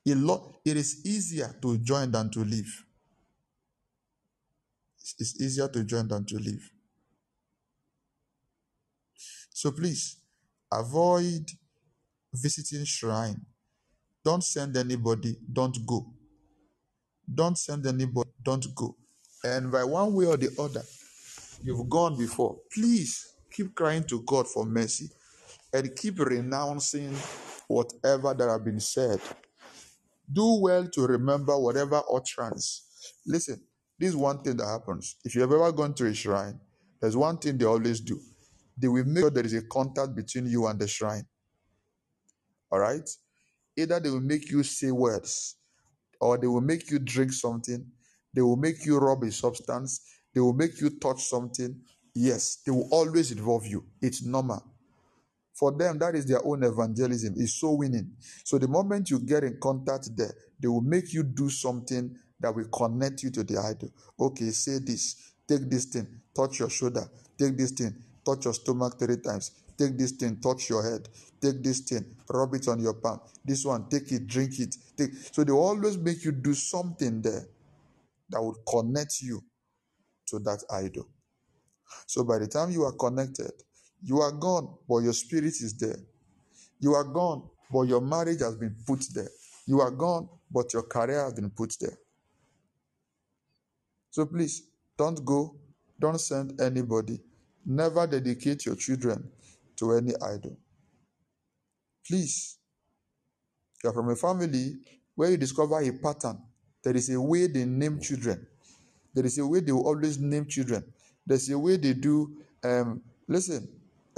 It 0.07 0.77
is 0.77 1.05
easier 1.05 1.53
to 1.63 1.79
join 1.79 2.13
than 2.13 2.31
to 2.31 2.45
leave. 2.45 2.85
It's 5.19 5.41
easier 5.41 5.69
to 5.69 5.85
join 5.85 6.09
than 6.09 6.25
to 6.27 6.37
leave. 6.37 6.71
So 9.51 9.71
please 9.73 10.17
avoid 10.73 11.51
visiting 12.33 12.85
shrine. 12.85 13.45
Don't 14.25 14.45
send 14.45 14.77
anybody, 14.77 15.37
don't 15.53 15.77
go. 15.87 16.07
Don't 17.33 17.59
send 17.59 17.87
anybody, 17.87 18.31
don't 18.43 18.67
go. 18.75 18.97
And 19.45 19.73
by 19.73 19.85
one 19.85 20.13
way 20.15 20.27
or 20.27 20.37
the 20.37 20.51
other, 20.59 20.83
you've 21.63 21.89
gone 21.89 22.17
before. 22.19 22.59
Please 22.73 23.35
keep 23.51 23.75
crying 23.75 24.05
to 24.05 24.23
God 24.23 24.47
for 24.47 24.65
mercy 24.67 25.09
and 25.73 25.95
keep 25.97 26.19
renouncing 26.19 27.15
whatever 27.69 28.35
that 28.35 28.49
have 28.49 28.65
been 28.65 28.81
said. 28.81 29.21
Do 30.33 30.61
well 30.61 30.87
to 30.89 31.07
remember 31.07 31.59
whatever 31.59 32.03
utterance. 32.13 32.83
Listen, 33.27 33.61
this 34.01 34.09
is 34.09 34.17
one 34.17 34.43
thing 34.43 34.57
that 34.57 34.67
happens. 34.67 35.17
If 35.27 35.35
you've 35.35 35.53
ever 35.53 35.71
gone 35.73 35.93
to 35.95 36.07
a 36.07 36.15
shrine, 36.15 36.59
there's 37.01 37.19
one 37.19 37.37
thing 37.37 37.59
they 37.59 37.67
always 37.67 38.01
do. 38.01 38.19
They 38.79 38.89
will 38.89 39.05
make 39.05 39.21
sure 39.21 39.31
there 39.31 39.45
is 39.45 39.53
a 39.53 39.61
contact 39.63 40.17
between 40.17 40.47
you 40.47 40.67
and 40.67 40.81
the 40.81 40.89
shrine. 40.89 41.27
All 42.73 42.79
right? 42.79 43.07
Either 43.77 44.01
they 44.01 44.09
will 44.09 44.23
make 44.23 44.51
you 44.51 44.63
say 44.63 44.91
words, 44.91 45.57
or 46.19 46.39
they 46.39 46.47
will 46.47 46.63
make 46.63 46.91
you 46.91 46.99
drink 46.99 47.31
something, 47.35 47.87
they 48.33 48.41
will 48.41 48.57
make 48.57 48.87
you 48.87 48.99
rub 48.99 49.23
a 49.23 49.31
substance, 49.31 50.01
they 50.35 50.41
will 50.41 50.55
make 50.55 50.81
you 50.81 50.99
touch 50.99 51.23
something. 51.25 51.79
Yes, 52.15 52.63
they 52.65 52.73
will 52.73 52.89
always 52.91 53.33
involve 53.33 53.67
you. 53.67 53.85
It's 54.01 54.25
normal. 54.25 54.65
For 55.53 55.73
them, 55.73 55.99
that 55.99 56.15
is 56.15 56.25
their 56.25 56.45
own 56.45 56.63
evangelism. 56.63 57.35
It's 57.37 57.61
so 57.61 57.73
winning. 57.73 58.13
So 58.45 58.57
the 58.57 58.69
moment 58.69 59.11
you 59.11 59.21
get 59.21 59.45
in 59.45 59.59
contact 59.63 60.09
there, 60.17 60.35
they 60.59 60.69
will 60.69 60.81
make 60.81 61.13
you 61.13 61.23
do 61.23 61.51
something 61.51 62.17
that 62.41 62.55
will 62.55 62.69
connect 62.69 63.23
you 63.23 63.31
to 63.31 63.45
the 63.45 63.59
idol. 63.59 63.91
Okay, 64.19 64.51
say 64.51 64.79
this, 64.79 65.33
take 65.47 65.69
this 65.69 65.87
thing, 65.87 66.07
touch 66.35 66.59
your 66.59 66.71
shoulder, 66.71 67.09
take 67.39 67.57
this 67.57 67.73
thing, 67.73 67.95
touch 68.25 68.45
your 68.45 68.55
stomach 68.55 68.99
three 68.99 69.19
times, 69.19 69.53
take 69.77 69.97
this 69.97 70.13
thing, 70.13 70.37
touch 70.41 70.69
your 70.69 70.83
head, 70.83 71.09
take 71.41 71.63
this 71.63 71.81
thing, 71.81 72.05
rub 72.29 72.55
it 72.55 72.69
on 72.69 72.81
your 72.81 72.95
palm. 72.95 73.21
This 73.45 73.65
one, 73.65 73.89
take 73.89 74.11
it, 74.13 74.27
drink 74.27 74.59
it. 74.59 74.75
Take. 74.97 75.13
So 75.33 75.45
they 75.45 75.53
always 75.53 75.97
make 75.97 76.25
you 76.25 76.33
do 76.33 76.55
something 76.55 77.23
there 77.23 77.47
that 78.31 78.43
would 78.43 78.57
connect 78.69 79.23
you 79.23 79.43
to 80.29 80.39
that 80.41 80.63
idol. 80.71 81.09
So 82.07 82.25
by 82.25 82.39
the 82.39 82.47
time 82.47 82.71
you 82.71 82.85
are 82.85 82.93
connected, 82.93 83.51
you 84.03 84.21
are 84.21 84.33
gone, 84.33 84.77
but 84.89 84.99
your 84.99 85.13
spirit 85.13 85.45
is 85.61 85.77
there. 85.79 85.99
You 86.79 86.95
are 86.95 87.05
gone, 87.05 87.49
but 87.71 87.83
your 87.83 88.01
marriage 88.01 88.41
has 88.41 88.55
been 88.57 88.75
put 88.87 89.05
there. 89.13 89.29
You 89.67 89.81
are 89.81 89.91
gone, 89.91 90.29
but 90.51 90.73
your 90.73 90.83
career 90.85 91.25
has 91.25 91.35
been 91.35 91.51
put 91.51 91.75
there. 91.81 91.99
So 94.11 94.27
please 94.27 94.65
don't 94.99 95.25
go, 95.25 95.57
don't 96.01 96.21
send 96.21 96.61
anybody, 96.61 97.21
never 97.67 98.07
dedicate 98.07 98.67
your 98.67 98.77
children 98.77 99.31
to 99.77 99.93
any 99.95 100.15
idol. 100.23 100.57
Please, 102.07 102.59
you 103.85 103.91
are 103.91 103.95
from 103.95 104.11
a 104.11 104.17
family 104.17 104.77
where 105.17 105.31
you 105.31 105.37
discover 105.39 105.81
a 105.81 105.93
pattern. 105.93 106.39
There 106.85 106.97
is 106.97 107.11
a 107.11 107.21
way 107.21 107.49
they 107.49 107.65
name 107.67 108.01
children. 108.01 108.47
There 109.15 109.27
is 109.27 109.39
a 109.39 109.47
way 109.47 109.61
they 109.61 109.73
will 109.73 109.87
always 109.87 110.19
name 110.19 110.47
children. 110.47 110.85
There's 111.27 111.51
a 111.51 111.59
way 111.59 111.77
they 111.79 111.95
do. 111.95 112.37
Um, 112.65 113.03
listen, 113.29 113.69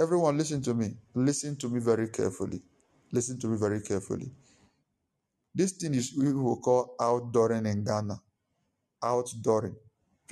everyone, 0.01 0.37
listen 0.37 0.61
to 0.63 0.73
me. 0.73 0.95
Listen 1.15 1.57
to 1.57 1.69
me 1.69 1.79
very 1.81 2.09
carefully. 2.09 2.61
Listen 3.11 3.39
to 3.39 3.47
me 3.47 3.57
very 3.57 3.81
carefully. 3.81 4.31
This 5.55 5.73
thing 5.73 5.95
is 5.95 6.13
we 6.17 6.33
will 6.33 6.57
call 6.61 6.95
outdooring 6.99 7.71
in 7.71 7.83
Ghana. 7.83 8.19
outdooring. 9.03 9.75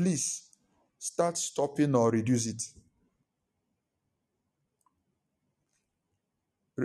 Please 0.01 0.49
start 0.97 1.37
stopping 1.37 1.93
or 1.93 2.09
reduce 2.09 2.47
it. 2.47 2.63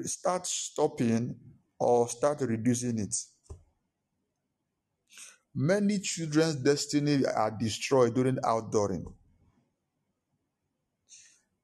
Start 0.06 0.46
stopping 0.46 1.34
or 1.78 2.10
start 2.10 2.42
reducing 2.42 2.98
it. 2.98 3.16
Many 5.54 5.98
children's 6.00 6.56
destiny 6.56 7.24
are 7.24 7.56
destroyed 7.58 8.14
during 8.14 8.36
outdooring. 8.36 9.06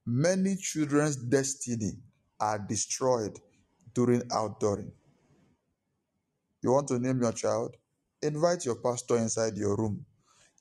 Many 0.06 0.56
children's 0.56 1.16
destiny 1.16 1.92
are 2.40 2.60
destroyed 2.60 3.38
during 3.92 4.22
outdooring. 4.22 4.90
You 6.62 6.72
want 6.72 6.88
to 6.88 6.98
name 6.98 7.20
your 7.20 7.32
child? 7.32 7.76
Invite 8.22 8.64
your 8.64 8.76
pastor 8.76 9.18
inside 9.18 9.58
your 9.58 9.76
room. 9.76 10.06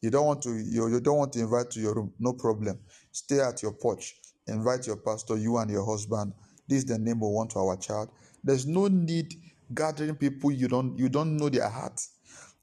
You 0.01 0.09
don't 0.09 0.25
want 0.25 0.41
to 0.43 0.57
you, 0.57 0.87
you 0.89 0.99
don't 0.99 1.17
want 1.17 1.33
to 1.33 1.39
invite 1.39 1.69
to 1.71 1.79
your 1.79 1.93
room, 1.93 2.13
no 2.19 2.33
problem. 2.33 2.79
Stay 3.11 3.39
at 3.39 3.61
your 3.61 3.73
porch. 3.73 4.15
Invite 4.47 4.87
your 4.87 4.97
pastor, 4.97 5.37
you 5.37 5.57
and 5.57 5.69
your 5.69 5.85
husband. 5.85 6.33
This 6.67 6.79
is 6.79 6.85
the 6.85 6.97
name 6.97 7.19
we 7.19 7.27
want 7.27 7.51
to 7.51 7.59
our 7.59 7.77
child. 7.77 8.09
There's 8.43 8.65
no 8.65 8.87
need 8.87 9.35
gathering 9.73 10.15
people 10.15 10.51
you 10.51 10.67
don't 10.67 10.97
you 10.97 11.09
don't 11.09 11.37
know 11.37 11.49
their 11.49 11.69
heart. 11.69 12.01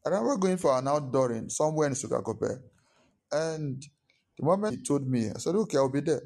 And 0.05 0.15
I 0.15 0.19
remember 0.19 0.41
going 0.41 0.57
for 0.57 0.77
an 0.77 0.87
outdooring 0.87 1.51
somewhere 1.51 1.87
in 1.89 1.95
Sogakope, 1.95 2.59
and 3.33 3.83
the 4.39 4.45
moment 4.45 4.77
he 4.77 4.83
told 4.83 5.07
me, 5.07 5.31
I 5.31 5.39
said, 5.39 5.55
"Okay, 5.55 5.77
I'll 5.79 5.89
be 5.89 6.01
there." 6.01 6.23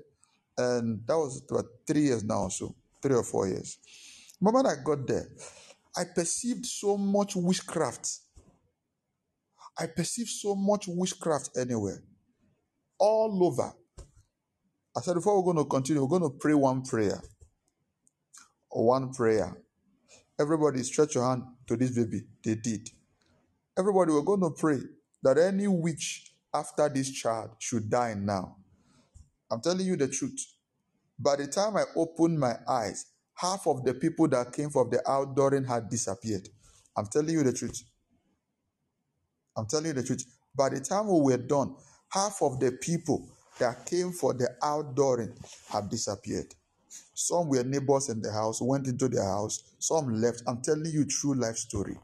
And 0.57 1.07
that 1.07 1.17
was 1.17 1.43
about 1.51 1.67
three 1.87 2.03
years 2.03 2.25
now, 2.25 2.49
so 2.49 2.75
three 3.03 3.17
or 3.17 3.25
four 3.25 3.49
years. 3.49 3.79
The 4.39 4.45
moment 4.45 4.67
I 4.67 4.83
got 4.83 5.07
there, 5.07 5.29
I 5.97 6.05
perceived 6.05 6.67
so 6.67 6.97
much 6.97 7.37
witchcraft. 7.37 8.22
I 9.79 9.87
perceived 9.87 10.31
so 10.31 10.55
much 10.55 10.87
witchcraft 10.89 11.51
anywhere, 11.57 12.03
all 12.99 13.45
over. 13.45 13.73
I 14.97 15.01
said, 15.01 15.15
before 15.15 15.39
we're 15.39 15.53
going 15.53 15.65
to 15.65 15.71
continue, 15.71 16.03
we're 16.03 16.19
going 16.19 16.31
to 16.31 16.39
pray 16.39 16.55
one 16.55 16.83
prayer. 16.83 17.23
One 18.71 19.13
prayer. 19.13 19.57
Everybody 20.39 20.83
stretch 20.83 21.15
your 21.15 21.25
hand 21.29 21.45
to 21.69 21.77
this 21.77 21.91
baby. 21.93 22.23
They 22.45 22.57
did. 22.57 22.91
Everybody, 23.79 24.13
we're 24.13 24.23
going 24.23 24.43
to 24.43 24.51
pray 24.51 24.79
that 25.23 25.39
any 25.39 25.67
witch 25.69 26.33
after 26.55 26.89
this 26.89 27.11
child 27.11 27.51
should 27.59 27.89
die 27.91 28.15
now. 28.19 28.57
I'm 29.51 29.61
telling 29.61 29.87
you 29.87 29.97
the 29.97 30.09
truth. 30.09 30.39
By 31.19 31.37
the 31.37 31.47
time 31.47 31.77
I 31.77 31.85
opened 31.97 32.39
my 32.39 32.57
eyes, 32.69 33.07
half 33.35 33.67
of 33.67 33.85
the 33.85 33.95
people 33.95 34.29
that 34.29 34.53
came 34.53 34.71
from 34.71 34.91
the 34.91 34.99
outdooring 35.07 35.67
had 35.69 35.89
disappeared. 35.89 36.49
I'm 36.97 37.07
telling 37.07 37.31
you 37.31 37.43
the 37.43 37.53
truth. 37.53 37.83
I'm 39.57 39.67
telling 39.67 39.87
you 39.87 39.93
the 39.95 40.03
truth. 40.05 40.25
By 40.57 40.71
the 40.71 40.81
time 40.81 41.09
we 41.09 41.21
were 41.21 41.39
done, 41.39 41.77
half 42.11 42.43
of 42.43 42.61
the 42.61 42.73
people 42.73 43.29
that 43.59 43.87
came 43.87 44.13
for 44.13 44.35
the 44.35 44.49
outdooring 44.63 45.37
have 45.71 45.91
disappeared. 45.91 46.55
Some 47.15 47.49
were 47.49 47.65
neighbors 47.65 48.09
in 48.11 48.23
the 48.23 48.33
house, 48.33 48.61
went 48.63 48.89
into 48.89 49.09
their 49.09 49.25
house. 49.25 49.65
Some 49.79 50.21
left. 50.21 50.43
I'm 50.47 50.63
telling 50.63 50.87
you 50.87 51.05
true 51.07 51.35
life 51.35 51.57
story. 51.57 51.97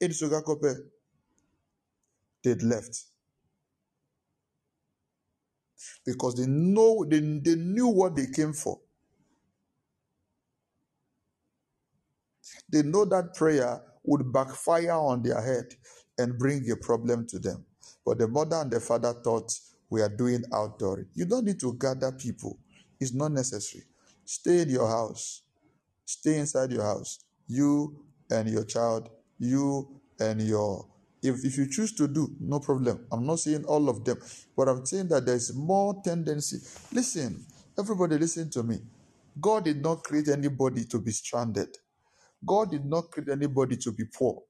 In 0.00 0.10
Sogakope, 0.12 0.76
they 2.44 2.54
left 2.56 3.04
because 6.06 6.36
they 6.36 6.46
know 6.46 7.04
they, 7.08 7.20
they 7.20 7.56
knew 7.56 7.88
what 7.88 8.16
they 8.16 8.26
came 8.28 8.52
for. 8.54 8.80
They 12.72 12.82
know 12.82 13.04
that 13.06 13.34
prayer 13.34 13.82
would 14.04 14.32
backfire 14.32 14.92
on 14.92 15.22
their 15.22 15.40
head 15.42 15.66
and 16.20 16.38
bring 16.38 16.70
a 16.72 16.76
problem 16.76 17.26
to 17.28 17.40
them. 17.40 17.66
But 18.06 18.18
the 18.18 18.28
mother 18.28 18.56
and 18.58 18.70
the 18.72 18.80
father 18.80 19.14
thought 19.14 19.52
we 19.90 20.02
are 20.02 20.10
doing 20.10 20.42
outdooring. 20.52 21.06
You 21.14 21.26
don't 21.26 21.46
need 21.46 21.60
to 21.60 21.74
gather 21.74 22.12
people. 22.12 22.58
It's 23.00 23.14
not 23.14 23.32
necessary. 23.32 23.84
Stay 24.26 24.62
in 24.62 24.70
your 24.70 24.88
house. 24.88 25.42
Stay 26.06 26.38
inside 26.38 26.72
your 26.72 26.84
house. 26.84 27.20
You 27.48 28.04
and 28.30 28.48
your 28.50 28.64
child, 28.64 29.10
you 29.38 30.00
and 30.20 30.40
your 30.42 30.86
if, 31.22 31.44
if 31.44 31.58
you 31.58 31.68
choose 31.70 31.94
to 31.96 32.08
do, 32.08 32.34
no 32.40 32.60
problem. 32.60 33.06
I'm 33.12 33.26
not 33.26 33.40
saying 33.40 33.64
all 33.66 33.88
of 33.88 34.04
them, 34.04 34.18
but 34.56 34.68
I'm 34.68 34.86
saying 34.86 35.08
that 35.08 35.26
there's 35.26 35.54
more 35.54 36.00
tendency. 36.04 36.58
Listen, 36.94 37.44
everybody 37.78 38.18
listen 38.18 38.50
to 38.50 38.62
me. 38.62 38.78
God 39.40 39.64
did 39.64 39.82
not 39.82 40.04
create 40.04 40.28
anybody 40.28 40.84
to 40.86 41.00
be 41.00 41.12
stranded. 41.12 41.68
God 42.46 42.72
did 42.72 42.84
not 42.86 43.10
create 43.10 43.30
anybody 43.30 43.76
to 43.78 43.92
be 43.92 44.04
poor. 44.06 44.42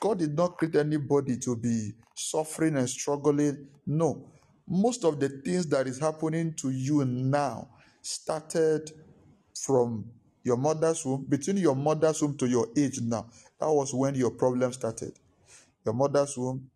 God 0.00 0.18
did 0.18 0.36
not 0.36 0.58
create 0.58 0.76
anybody 0.76 1.36
to 1.38 1.56
be 1.56 1.92
suffering 2.14 2.76
and 2.76 2.88
struggling. 2.88 3.66
No. 3.86 4.28
Most 4.66 5.04
of 5.04 5.20
the 5.20 5.28
things 5.28 5.66
that 5.68 5.86
is 5.86 5.98
happening 5.98 6.54
to 6.54 6.70
you 6.70 7.04
now 7.04 7.68
started 8.02 8.90
from 9.54 10.04
your 10.42 10.56
mother's 10.56 11.04
womb, 11.04 11.24
between 11.28 11.56
your 11.56 11.74
mother's 11.74 12.20
womb 12.20 12.36
to 12.36 12.46
your 12.46 12.68
age 12.76 13.00
now. 13.00 13.26
That 13.58 13.70
was 13.70 13.94
when 13.94 14.14
your 14.14 14.30
problem 14.30 14.72
started. 14.72 15.12
Your 15.84 15.94
mother's 15.94 16.36
womb. 16.36 16.70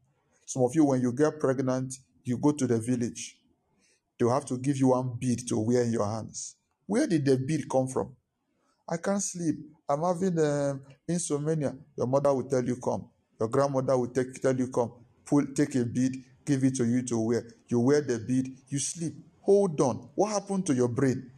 Some 0.46 0.62
of 0.62 0.74
you, 0.74 0.84
when 0.84 1.02
you 1.02 1.12
get 1.12 1.38
pregnant, 1.38 1.94
you 2.24 2.38
go 2.38 2.52
to 2.52 2.66
the 2.66 2.78
village. 2.78 3.38
They'll 4.18 4.30
have 4.30 4.46
to 4.46 4.58
give 4.58 4.78
you 4.78 4.88
one 4.88 5.16
bead 5.18 5.46
to 5.48 5.58
wear 5.58 5.82
in 5.82 5.92
your 5.92 6.06
hands. 6.06 6.56
Where 6.86 7.06
did 7.06 7.24
the 7.26 7.36
bead 7.36 7.68
come 7.70 7.88
from? 7.88 8.16
I 8.88 8.96
can't 8.96 9.22
sleep. 9.22 9.56
I'm 9.88 10.02
having 10.02 10.38
um, 10.38 10.82
insomnia. 11.08 11.74
Your 11.96 12.06
mother 12.06 12.32
will 12.34 12.48
tell 12.48 12.64
you, 12.64 12.76
come. 12.76 13.08
Your 13.40 13.48
grandmother 13.48 13.96
will 13.96 14.08
take, 14.08 14.34
tell 14.40 14.56
you, 14.56 14.68
come. 14.68 14.92
Pull, 15.24 15.46
take 15.54 15.74
a 15.76 15.84
bead, 15.84 16.12
give 16.44 16.64
it 16.64 16.74
to 16.76 16.84
you 16.84 17.02
to 17.06 17.18
wear. 17.18 17.44
You 17.68 17.80
wear 17.80 18.00
the 18.02 18.18
bead, 18.18 18.54
you 18.68 18.78
sleep. 18.78 19.14
Hold 19.42 19.80
on. 19.80 20.10
What 20.14 20.32
happened 20.32 20.66
to 20.66 20.74
your 20.74 20.88
brain? 20.88 21.30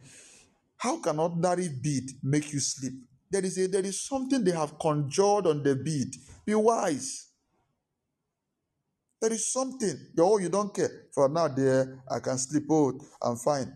How 0.77 0.97
can 0.97 1.19
ordinary 1.19 1.69
bead 1.69 2.09
make 2.23 2.51
you 2.51 2.59
sleep? 2.59 2.93
There 3.29 3.45
is, 3.45 3.57
a, 3.57 3.67
there 3.67 3.85
is 3.85 4.01
something 4.01 4.43
they 4.43 4.51
have 4.51 4.77
conjured 4.79 5.47
on 5.47 5.63
the 5.63 5.75
bead. 5.75 6.13
Be 6.45 6.55
wise. 6.55 7.27
There 9.21 9.31
is 9.31 9.53
something. 9.53 9.95
Oh, 10.19 10.39
you 10.39 10.49
don't 10.49 10.73
care. 10.73 10.89
For 11.13 11.29
now, 11.29 11.47
there, 11.47 12.03
I 12.09 12.19
can 12.19 12.37
sleep. 12.37 12.63
Oh, 12.69 12.99
I'm 13.21 13.37
fine. 13.37 13.71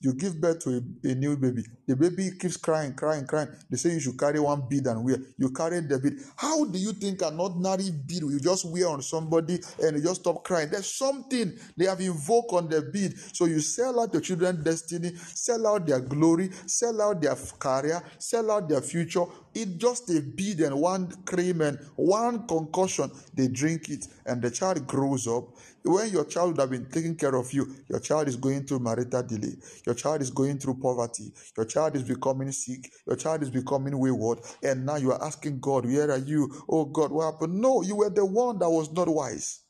You 0.00 0.14
give 0.14 0.40
birth 0.40 0.60
to 0.60 0.70
a, 1.04 1.08
a 1.08 1.14
new 1.14 1.36
baby. 1.36 1.64
The 1.86 1.96
baby 1.96 2.30
keeps 2.38 2.56
crying, 2.56 2.94
crying, 2.94 3.26
crying. 3.26 3.48
They 3.70 3.76
say 3.76 3.90
you 3.92 4.00
should 4.00 4.18
carry 4.18 4.38
one 4.38 4.68
bead 4.68 4.86
and 4.86 5.04
wear. 5.04 5.18
You 5.38 5.50
carry 5.50 5.80
the 5.80 5.98
bead. 5.98 6.14
How 6.36 6.64
do 6.64 6.78
you 6.78 6.92
think 6.92 7.22
an 7.22 7.38
ordinary 7.40 7.90
bead 7.90 8.22
you 8.22 8.40
just 8.40 8.70
wear 8.70 8.88
on 8.88 9.02
somebody 9.02 9.58
and 9.82 9.96
you 9.96 10.02
just 10.02 10.20
stop 10.20 10.44
crying? 10.44 10.68
There's 10.70 10.92
something 10.92 11.52
they 11.76 11.86
have 11.86 12.00
invoked 12.00 12.52
on 12.52 12.68
the 12.68 12.82
bead. 12.82 13.14
So 13.32 13.46
you 13.46 13.60
sell 13.60 14.00
out 14.00 14.12
your 14.12 14.22
children's 14.22 14.64
destiny, 14.64 15.12
sell 15.16 15.66
out 15.66 15.86
their 15.86 16.00
glory, 16.00 16.50
sell 16.66 17.00
out 17.00 17.20
their 17.22 17.36
career, 17.58 18.02
sell 18.18 18.50
out 18.50 18.68
their 18.68 18.82
future. 18.82 19.24
It's 19.54 19.72
just 19.72 20.10
a 20.10 20.20
bead 20.20 20.60
and 20.60 20.80
one 20.80 21.10
cream 21.24 21.60
and 21.60 21.78
one 21.96 22.46
concussion. 22.46 23.10
They 23.34 23.48
drink 23.48 23.88
it 23.88 24.06
and 24.26 24.40
the 24.40 24.50
child 24.50 24.86
grows 24.86 25.26
up. 25.26 25.48
When 25.82 26.10
your 26.10 26.24
child 26.24 26.52
would 26.52 26.60
have 26.60 26.70
been 26.70 26.86
taking 26.86 27.16
care 27.16 27.34
of 27.34 27.52
you, 27.52 27.74
your 27.88 28.00
child 28.00 28.28
is 28.28 28.36
going 28.36 28.66
through 28.66 28.80
marital 28.80 29.22
delay. 29.22 29.56
Your 29.86 29.94
child 29.94 30.22
is 30.22 30.30
going 30.30 30.58
through 30.58 30.74
poverty. 30.74 31.32
Your 31.56 31.66
child 31.66 31.96
is 31.96 32.04
becoming 32.04 32.52
sick. 32.52 32.92
Your 33.06 33.16
child 33.16 33.42
is 33.42 33.50
becoming 33.50 33.98
wayward. 33.98 34.40
And 34.62 34.86
now 34.86 34.96
you 34.96 35.12
are 35.12 35.24
asking 35.24 35.60
God, 35.60 35.86
Where 35.86 36.10
are 36.10 36.18
you? 36.18 36.64
Oh 36.68 36.84
God, 36.84 37.10
what 37.10 37.32
happened? 37.32 37.60
No, 37.60 37.82
you 37.82 37.96
were 37.96 38.10
the 38.10 38.24
one 38.24 38.58
that 38.60 38.70
was 38.70 38.92
not 38.92 39.08
wise. 39.08 39.62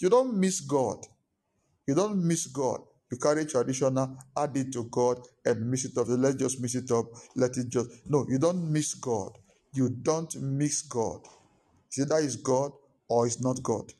You 0.00 0.08
don't 0.08 0.34
miss 0.38 0.60
God. 0.60 1.06
You 1.86 1.94
don't 1.94 2.22
miss 2.24 2.46
God. 2.46 2.80
You 3.14 3.20
carry 3.20 3.46
traditional, 3.46 4.18
add 4.36 4.56
it 4.56 4.72
to 4.72 4.82
God, 4.90 5.20
and 5.44 5.70
mix 5.70 5.84
it 5.84 5.96
up. 5.96 6.08
Let's 6.08 6.34
just 6.34 6.60
mix 6.60 6.74
it 6.74 6.90
up. 6.90 7.06
Let 7.36 7.56
it 7.56 7.68
just. 7.68 7.88
No, 8.10 8.26
you 8.28 8.40
don't 8.40 8.72
miss 8.72 8.94
God. 8.94 9.38
You 9.72 9.88
don't 9.88 10.34
mix 10.42 10.82
God. 10.82 11.20
It's 11.86 12.00
either 12.00 12.16
is 12.16 12.34
God 12.34 12.72
or 13.08 13.28
it's 13.28 13.40
not 13.40 13.62
God. 13.62 13.92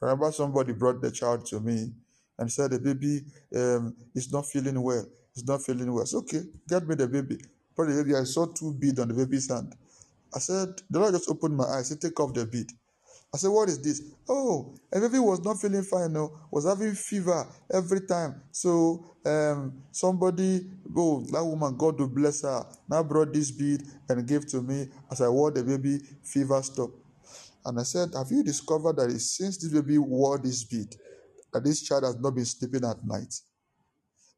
Remember, 0.00 0.30
somebody 0.30 0.72
brought 0.72 1.02
the 1.02 1.10
child 1.10 1.46
to 1.46 1.58
me 1.58 1.90
and 2.38 2.52
said 2.52 2.70
the 2.70 2.78
baby 2.78 3.24
um, 3.56 3.96
is 4.14 4.32
not 4.32 4.46
feeling 4.46 4.80
well. 4.80 5.04
It's 5.34 5.44
not 5.48 5.64
feeling 5.64 5.92
well. 5.92 6.04
I 6.04 6.06
said, 6.06 6.18
okay, 6.18 6.42
get 6.68 6.86
me 6.86 6.94
the 6.94 7.08
baby. 7.08 7.38
Brought 7.74 7.88
the 7.88 8.04
baby. 8.04 8.14
I 8.14 8.22
saw 8.22 8.46
two 8.46 8.72
beads 8.74 9.00
on 9.00 9.08
the 9.08 9.14
baby's 9.14 9.50
hand. 9.50 9.74
I 10.32 10.38
said, 10.38 10.68
the 10.88 11.00
Lord 11.00 11.12
just 11.14 11.28
opened 11.28 11.56
my 11.56 11.64
eyes. 11.64 11.90
He 11.90 11.96
take 11.96 12.20
off 12.20 12.34
the 12.34 12.46
bead. 12.46 12.70
I 13.32 13.36
said, 13.36 13.48
what 13.48 13.68
is 13.68 13.80
this? 13.82 14.02
Oh, 14.26 14.74
baby 14.90 15.18
was 15.18 15.44
not 15.44 15.60
feeling 15.60 15.82
fine, 15.82 16.12
no, 16.14 16.32
was 16.50 16.64
having 16.64 16.94
fever 16.94 17.46
every 17.72 18.00
time. 18.00 18.40
So 18.50 19.16
um, 19.26 19.82
somebody, 19.92 20.66
oh, 20.96 21.20
that 21.30 21.44
woman, 21.44 21.76
God 21.76 22.00
will 22.00 22.08
bless 22.08 22.42
her, 22.42 22.64
now 22.88 23.02
brought 23.02 23.34
this 23.34 23.50
bead 23.50 23.82
and 24.08 24.26
gave 24.26 24.46
to 24.48 24.62
me. 24.62 24.88
As 25.10 25.20
I 25.20 25.28
wore 25.28 25.50
the 25.50 25.62
baby, 25.62 25.98
fever 26.22 26.62
stopped. 26.62 26.94
And 27.66 27.78
I 27.78 27.82
said, 27.82 28.10
Have 28.16 28.30
you 28.30 28.42
discovered 28.42 28.96
that 28.96 29.10
since 29.20 29.58
this 29.58 29.72
baby 29.72 29.98
wore 29.98 30.38
this 30.38 30.64
bead, 30.64 30.96
that 31.52 31.64
this 31.64 31.82
child 31.82 32.04
has 32.04 32.18
not 32.18 32.34
been 32.34 32.46
sleeping 32.46 32.84
at 32.84 33.04
night? 33.04 33.34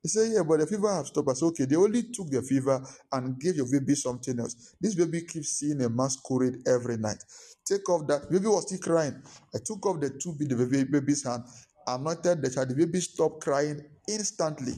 He 0.03 0.09
said, 0.09 0.32
Yeah, 0.32 0.42
but 0.42 0.61
the 0.61 0.66
fever 0.66 0.92
have 0.94 1.07
stopped. 1.07 1.28
I 1.28 1.34
said, 1.34 1.46
Okay, 1.46 1.64
they 1.66 1.76
only 1.76 2.05
took 2.05 2.30
the 2.30 2.42
fever 2.42 2.82
and 3.12 3.38
gave 3.38 3.57
your 3.57 3.70
baby 3.70 3.94
something 3.94 4.38
else. 4.38 4.74
This 4.80 4.94
baby 4.94 5.22
keeps 5.22 5.59
seeing 5.59 5.82
a 5.82 5.88
masquerade 5.88 6.66
every 6.66 6.96
night. 6.96 7.22
Take 7.66 7.88
off 7.88 8.07
that. 8.09 8.30
Baby 8.30 8.46
was 8.46 8.66
still 8.66 8.78
crying. 8.78 9.22
I 9.55 9.59
took 9.64 9.84
off 9.86 10.01
the 10.01 10.11
tube 10.11 10.40
in 10.40 10.48
the 10.48 10.57
baby, 10.57 10.84
baby's 10.84 11.24
hand, 11.24 11.44
anointed 11.86 12.42
the 12.42 12.51
child. 12.51 12.70
The 12.70 12.74
baby 12.74 13.01
stopped 13.01 13.42
crying 13.42 13.84
instantly. 14.09 14.74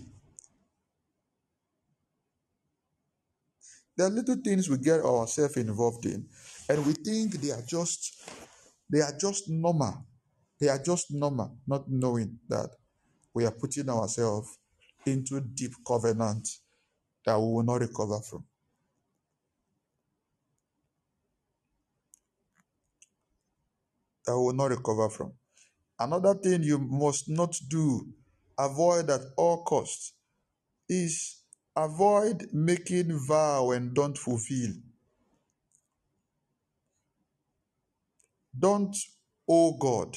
There 3.97 4.07
are 4.07 4.11
little 4.11 4.37
things 4.43 4.69
we 4.69 4.79
get 4.79 5.01
ourselves 5.01 5.57
involved 5.57 6.07
in, 6.07 6.27
and 6.69 6.85
we 6.87 6.95
think 6.95 7.35
they 7.35 7.51
are 7.51 7.63
just 7.63 8.23
they 8.91 9.01
are 9.01 9.13
just 9.19 9.49
normal. 9.49 10.07
They 10.59 10.69
are 10.69 10.79
just 10.83 11.11
normal, 11.11 11.59
not 11.67 11.91
knowing 11.91 12.39
that 12.49 12.71
we 13.35 13.45
are 13.45 13.51
putting 13.51 13.89
ourselves 13.89 14.59
into 15.07 15.41
deep 15.41 15.73
covenant 15.87 16.49
that 17.27 17.39
we 17.39 17.47
will 17.47 17.63
not 17.63 17.81
recover 17.81 18.21
from. 18.21 18.45
That 24.27 24.39
we 24.39 24.45
will 24.47 24.55
not 24.55 24.71
recover 24.71 25.11
from. 25.11 25.33
Another 25.99 26.35
thing 26.35 26.63
you 26.63 26.79
must 26.79 27.29
not 27.29 27.57
do, 27.69 28.07
avoid 28.59 29.11
at 29.11 29.23
all 29.37 29.65
costs, 29.65 30.15
is 30.89 31.39
avoid 31.77 32.49
making 32.53 33.19
vow 33.27 33.71
and 33.71 33.95
don't 33.95 34.19
fulfill. 34.19 34.73
Don't 38.59 38.97
owe 39.49 39.77
God. 39.79 40.17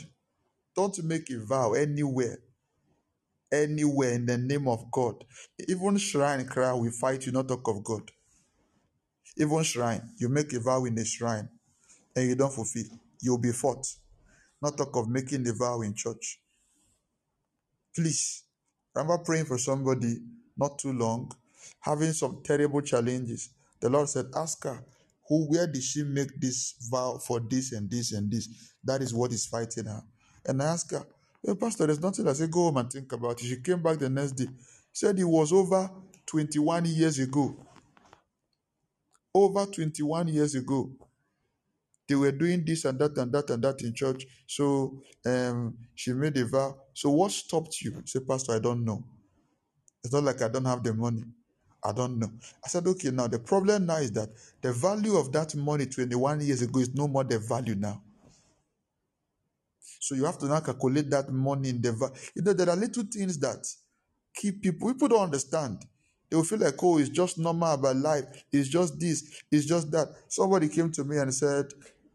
Don't 0.75 1.03
make 1.03 1.29
a 1.31 1.39
vow 1.45 1.73
anywhere, 1.73 2.39
anywhere 3.51 4.13
in 4.13 4.25
the 4.25 4.37
name 4.37 4.67
of 4.67 4.91
God. 4.91 5.23
Even 5.67 5.97
shrine 5.97 6.45
cry, 6.45 6.73
we 6.73 6.89
fight 6.91 7.25
you, 7.25 7.31
not 7.31 7.47
talk 7.47 7.67
of 7.67 7.83
God. 7.83 8.11
Even 9.37 9.63
shrine, 9.63 10.09
you 10.17 10.29
make 10.29 10.53
a 10.53 10.59
vow 10.59 10.85
in 10.85 10.97
a 10.97 11.05
shrine 11.05 11.49
and 12.15 12.29
you 12.29 12.35
don't 12.35 12.53
fulfill, 12.53 12.85
you'll 13.21 13.37
be 13.37 13.51
fought. 13.51 13.85
Not 14.61 14.77
talk 14.77 14.95
of 14.95 15.09
making 15.09 15.43
the 15.43 15.53
vow 15.53 15.81
in 15.81 15.93
church. 15.93 16.39
Please, 17.95 18.43
remember 18.93 19.23
praying 19.23 19.45
for 19.45 19.57
somebody 19.57 20.17
not 20.57 20.79
too 20.79 20.93
long, 20.93 21.31
having 21.81 22.13
some 22.13 22.41
terrible 22.43 22.81
challenges. 22.81 23.49
The 23.81 23.89
Lord 23.89 24.09
said, 24.09 24.27
Ask 24.35 24.63
her, 24.63 24.83
who 25.27 25.47
where 25.49 25.67
did 25.67 25.83
she 25.83 26.03
make 26.03 26.39
this 26.39 26.75
vow 26.89 27.17
for 27.17 27.39
this 27.39 27.71
and 27.73 27.89
this 27.89 28.13
and 28.13 28.31
this? 28.31 28.47
That 28.83 29.01
is 29.01 29.13
what 29.13 29.31
is 29.31 29.45
fighting 29.45 29.85
her. 29.85 30.03
And 30.45 30.61
I 30.61 30.67
asked 30.67 30.91
her, 30.91 31.05
Well, 31.45 31.57
Pastor, 31.57 31.87
there's 31.87 32.01
nothing 32.01 32.27
I 32.27 32.33
said, 32.33 32.51
go 32.51 32.65
home 32.65 32.77
and 32.77 32.91
think 32.91 33.11
about 33.13 33.41
it. 33.41 33.45
She 33.45 33.57
came 33.61 33.83
back 33.83 33.99
the 33.99 34.09
next 34.09 34.33
day. 34.33 34.47
Said 34.93 35.19
it 35.19 35.25
was 35.25 35.53
over 35.53 35.91
21 36.27 36.85
years 36.87 37.19
ago. 37.19 37.55
Over 39.33 39.67
21 39.67 40.29
years 40.29 40.55
ago. 40.55 40.91
They 42.07 42.15
were 42.15 42.31
doing 42.31 42.65
this 42.65 42.85
and 42.85 42.99
that 42.99 43.17
and 43.17 43.31
that 43.33 43.49
and 43.51 43.63
that 43.63 43.81
in 43.83 43.93
church. 43.93 44.25
So 44.47 45.01
um, 45.25 45.77
she 45.95 46.13
made 46.13 46.37
a 46.37 46.45
vow. 46.45 46.77
So 46.93 47.11
what 47.11 47.31
stopped 47.31 47.81
you? 47.81 48.01
Say, 48.05 48.21
Pastor, 48.21 48.53
I 48.53 48.59
don't 48.59 48.85
know. 48.85 49.03
It's 50.03 50.13
not 50.13 50.23
like 50.23 50.41
I 50.41 50.49
don't 50.49 50.65
have 50.65 50.83
the 50.83 50.93
money. 50.93 51.23
I 51.83 51.93
don't 51.93 52.19
know. 52.19 52.31
I 52.65 52.69
said, 52.69 52.87
okay, 52.87 53.11
now 53.11 53.27
the 53.27 53.39
problem 53.39 53.87
now 53.87 53.97
is 53.97 54.11
that 54.13 54.29
the 54.61 54.73
value 54.73 55.17
of 55.17 55.31
that 55.33 55.55
money 55.55 55.87
21 55.87 56.41
years 56.41 56.63
ago 56.63 56.79
is 56.81 56.95
no 56.95 57.07
more 57.07 57.23
the 57.25 57.39
value 57.39 57.75
now. 57.75 58.01
So 60.05 60.13
you 60.13 60.25
have 60.25 60.37
to 60.37 60.45
now 60.45 60.59
calculate 60.59 61.09
that 61.09 61.31
money 61.31 61.69
in 61.69 61.81
the. 61.81 62.11
You 62.35 62.43
know, 62.43 62.53
there 62.53 62.69
are 62.69 62.75
little 62.75 63.05
things 63.11 63.39
that 63.39 63.67
keep 64.35 64.61
people, 64.61 64.93
people 64.93 65.07
don't 65.07 65.23
understand. 65.23 65.83
They 66.29 66.37
will 66.37 66.43
feel 66.43 66.59
like, 66.59 66.75
oh, 66.83 66.99
it's 66.99 67.09
just 67.09 67.39
normal 67.39 67.73
about 67.73 67.95
life. 67.95 68.25
It's 68.51 68.69
just 68.69 68.99
this, 68.99 69.41
it's 69.51 69.65
just 69.65 69.89
that. 69.93 70.09
Somebody 70.27 70.69
came 70.69 70.91
to 70.91 71.03
me 71.03 71.17
and 71.17 71.33
said, 71.33 71.65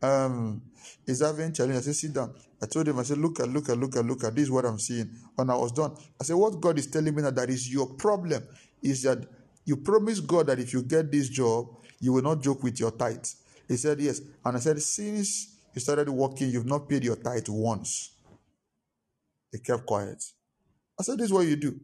um, 0.02 0.62
is 1.04 1.20
having 1.20 1.52
challenge. 1.52 1.78
I 1.78 1.80
said, 1.80 1.96
sit 1.96 2.12
down. 2.12 2.32
I 2.62 2.66
told 2.66 2.86
him, 2.86 2.96
I 2.96 3.02
said, 3.02 3.18
look 3.18 3.40
at, 3.40 3.48
look 3.48 3.68
at, 3.68 3.76
look 3.76 3.96
at, 3.96 4.04
look 4.04 4.22
at. 4.22 4.36
This 4.36 4.44
is 4.44 4.50
what 4.52 4.66
I'm 4.66 4.78
seeing. 4.78 5.10
And 5.36 5.50
I 5.50 5.56
was 5.56 5.72
done, 5.72 5.92
I 6.20 6.22
said, 6.22 6.36
what 6.36 6.60
God 6.60 6.78
is 6.78 6.86
telling 6.86 7.12
me 7.12 7.22
now 7.22 7.32
that 7.32 7.50
is 7.50 7.72
your 7.72 7.88
problem 7.94 8.44
is 8.84 9.02
that 9.02 9.18
you 9.64 9.76
promise 9.78 10.20
God 10.20 10.46
that 10.46 10.60
if 10.60 10.72
you 10.72 10.82
get 10.82 11.10
this 11.10 11.28
job, 11.28 11.66
you 11.98 12.12
will 12.12 12.22
not 12.22 12.40
joke 12.40 12.62
with 12.62 12.78
your 12.78 12.92
tithe. 12.92 13.26
He 13.66 13.76
said, 13.76 13.98
yes. 13.98 14.20
And 14.44 14.56
I 14.56 14.60
said, 14.60 14.80
since 14.80 15.56
you 15.74 15.80
started 15.80 16.10
working, 16.10 16.50
you've 16.50 16.66
not 16.66 16.88
paid 16.88 17.04
your 17.04 17.16
tithe 17.16 17.48
once. 17.48 18.12
He 19.52 19.58
kept 19.58 19.86
quiet. 19.86 20.22
I 20.98 21.02
said, 21.02 21.18
this 21.18 21.26
is 21.26 21.32
what 21.32 21.46
you 21.46 21.56
do. 21.56 21.80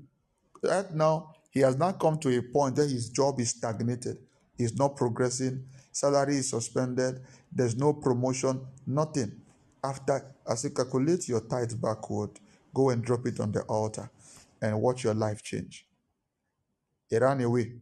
Right 0.62 0.92
now, 0.94 1.34
he 1.50 1.60
has 1.60 1.76
now 1.76 1.92
come 1.92 2.18
to 2.18 2.36
a 2.36 2.42
point 2.42 2.76
that 2.76 2.90
his 2.90 3.08
job 3.08 3.40
is 3.40 3.50
stagnated. 3.50 4.18
He's 4.56 4.76
not 4.76 4.96
progressing. 4.96 5.64
Salary 5.92 6.36
is 6.36 6.50
suspended. 6.50 7.20
There's 7.50 7.76
no 7.76 7.92
promotion, 7.92 8.60
nothing. 8.86 9.40
After, 9.82 10.34
as 10.48 10.64
you 10.64 10.70
calculate 10.70 11.28
your 11.28 11.40
tithe 11.40 11.80
backward, 11.80 12.30
go 12.74 12.90
and 12.90 13.02
drop 13.02 13.26
it 13.26 13.40
on 13.40 13.52
the 13.52 13.62
altar 13.62 14.10
and 14.60 14.80
watch 14.80 15.04
your 15.04 15.14
life 15.14 15.42
change. 15.42 15.86
He 17.08 17.18
ran 17.18 17.40
away. 17.40 17.72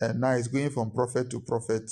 And 0.00 0.20
now 0.20 0.36
he's 0.36 0.48
going 0.48 0.70
from 0.70 0.90
prophet 0.90 1.30
to 1.30 1.40
prophet, 1.40 1.90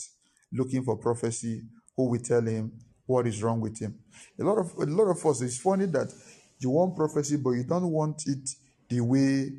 looking 0.52 0.82
for 0.82 0.96
prophecy. 0.96 1.62
Who 2.00 2.08
will 2.08 2.20
tell 2.20 2.40
him 2.40 2.72
what 3.04 3.26
is 3.26 3.42
wrong 3.42 3.60
with 3.60 3.78
him? 3.78 3.94
A 4.40 4.42
lot 4.42 4.56
of 4.56 4.72
a 4.78 4.86
lot 4.86 5.10
of 5.10 5.26
us. 5.26 5.42
It's 5.42 5.58
funny 5.58 5.84
that 5.86 6.10
you 6.58 6.70
want 6.70 6.96
prophecy, 6.96 7.36
but 7.36 7.50
you 7.50 7.64
don't 7.64 7.90
want 7.90 8.22
it 8.26 8.48
the 8.88 9.00
way 9.02 9.52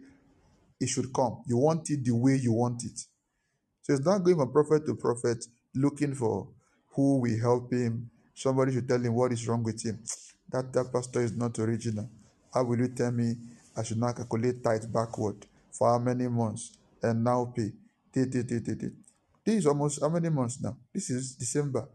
it 0.79 0.89
should 0.89 1.13
come. 1.13 1.43
You 1.45 1.57
want 1.57 1.87
it 1.91 2.03
the 2.03 2.15
way 2.15 2.37
you 2.37 2.51
want 2.53 2.83
it. 2.83 2.97
So 3.83 3.93
it's 3.93 4.03
not 4.03 4.23
going 4.23 4.37
from 4.37 4.51
prophet 4.51 4.87
to 4.87 4.95
prophet, 4.95 5.45
looking 5.75 6.15
for 6.15 6.47
who 6.95 7.19
will 7.21 7.39
help 7.39 7.71
him. 7.71 8.09
Somebody 8.33 8.73
should 8.73 8.87
tell 8.87 8.99
him 8.99 9.13
what 9.13 9.31
is 9.31 9.47
wrong 9.47 9.61
with 9.61 9.85
him. 9.85 9.99
That 10.51 10.73
that 10.73 10.91
pastor 10.91 11.21
is 11.21 11.37
not 11.37 11.59
original. 11.59 12.09
How 12.51 12.63
will 12.63 12.79
you 12.79 12.87
tell 12.87 13.11
me 13.11 13.35
I 13.77 13.83
should 13.83 13.99
not 13.99 14.15
calculate 14.15 14.63
tithe 14.63 14.91
backward 14.91 15.45
for 15.71 15.91
how 15.91 15.99
many 15.99 16.27
months 16.27 16.75
and 17.03 17.23
now 17.23 17.53
pay? 17.55 17.71
This 18.15 19.55
is 19.57 19.67
almost 19.67 20.01
how 20.01 20.09
many 20.09 20.29
months 20.29 20.59
now? 20.59 20.75
This 20.91 21.11
is 21.11 21.35
December. 21.35 21.87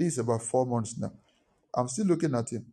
This 0.00 0.14
is 0.14 0.20
about 0.20 0.42
four 0.42 0.66
months 0.66 0.98
now. 0.98 1.12
I'm 1.76 1.88
still 1.88 2.06
looking 2.06 2.34
at 2.34 2.50
him. 2.50 2.66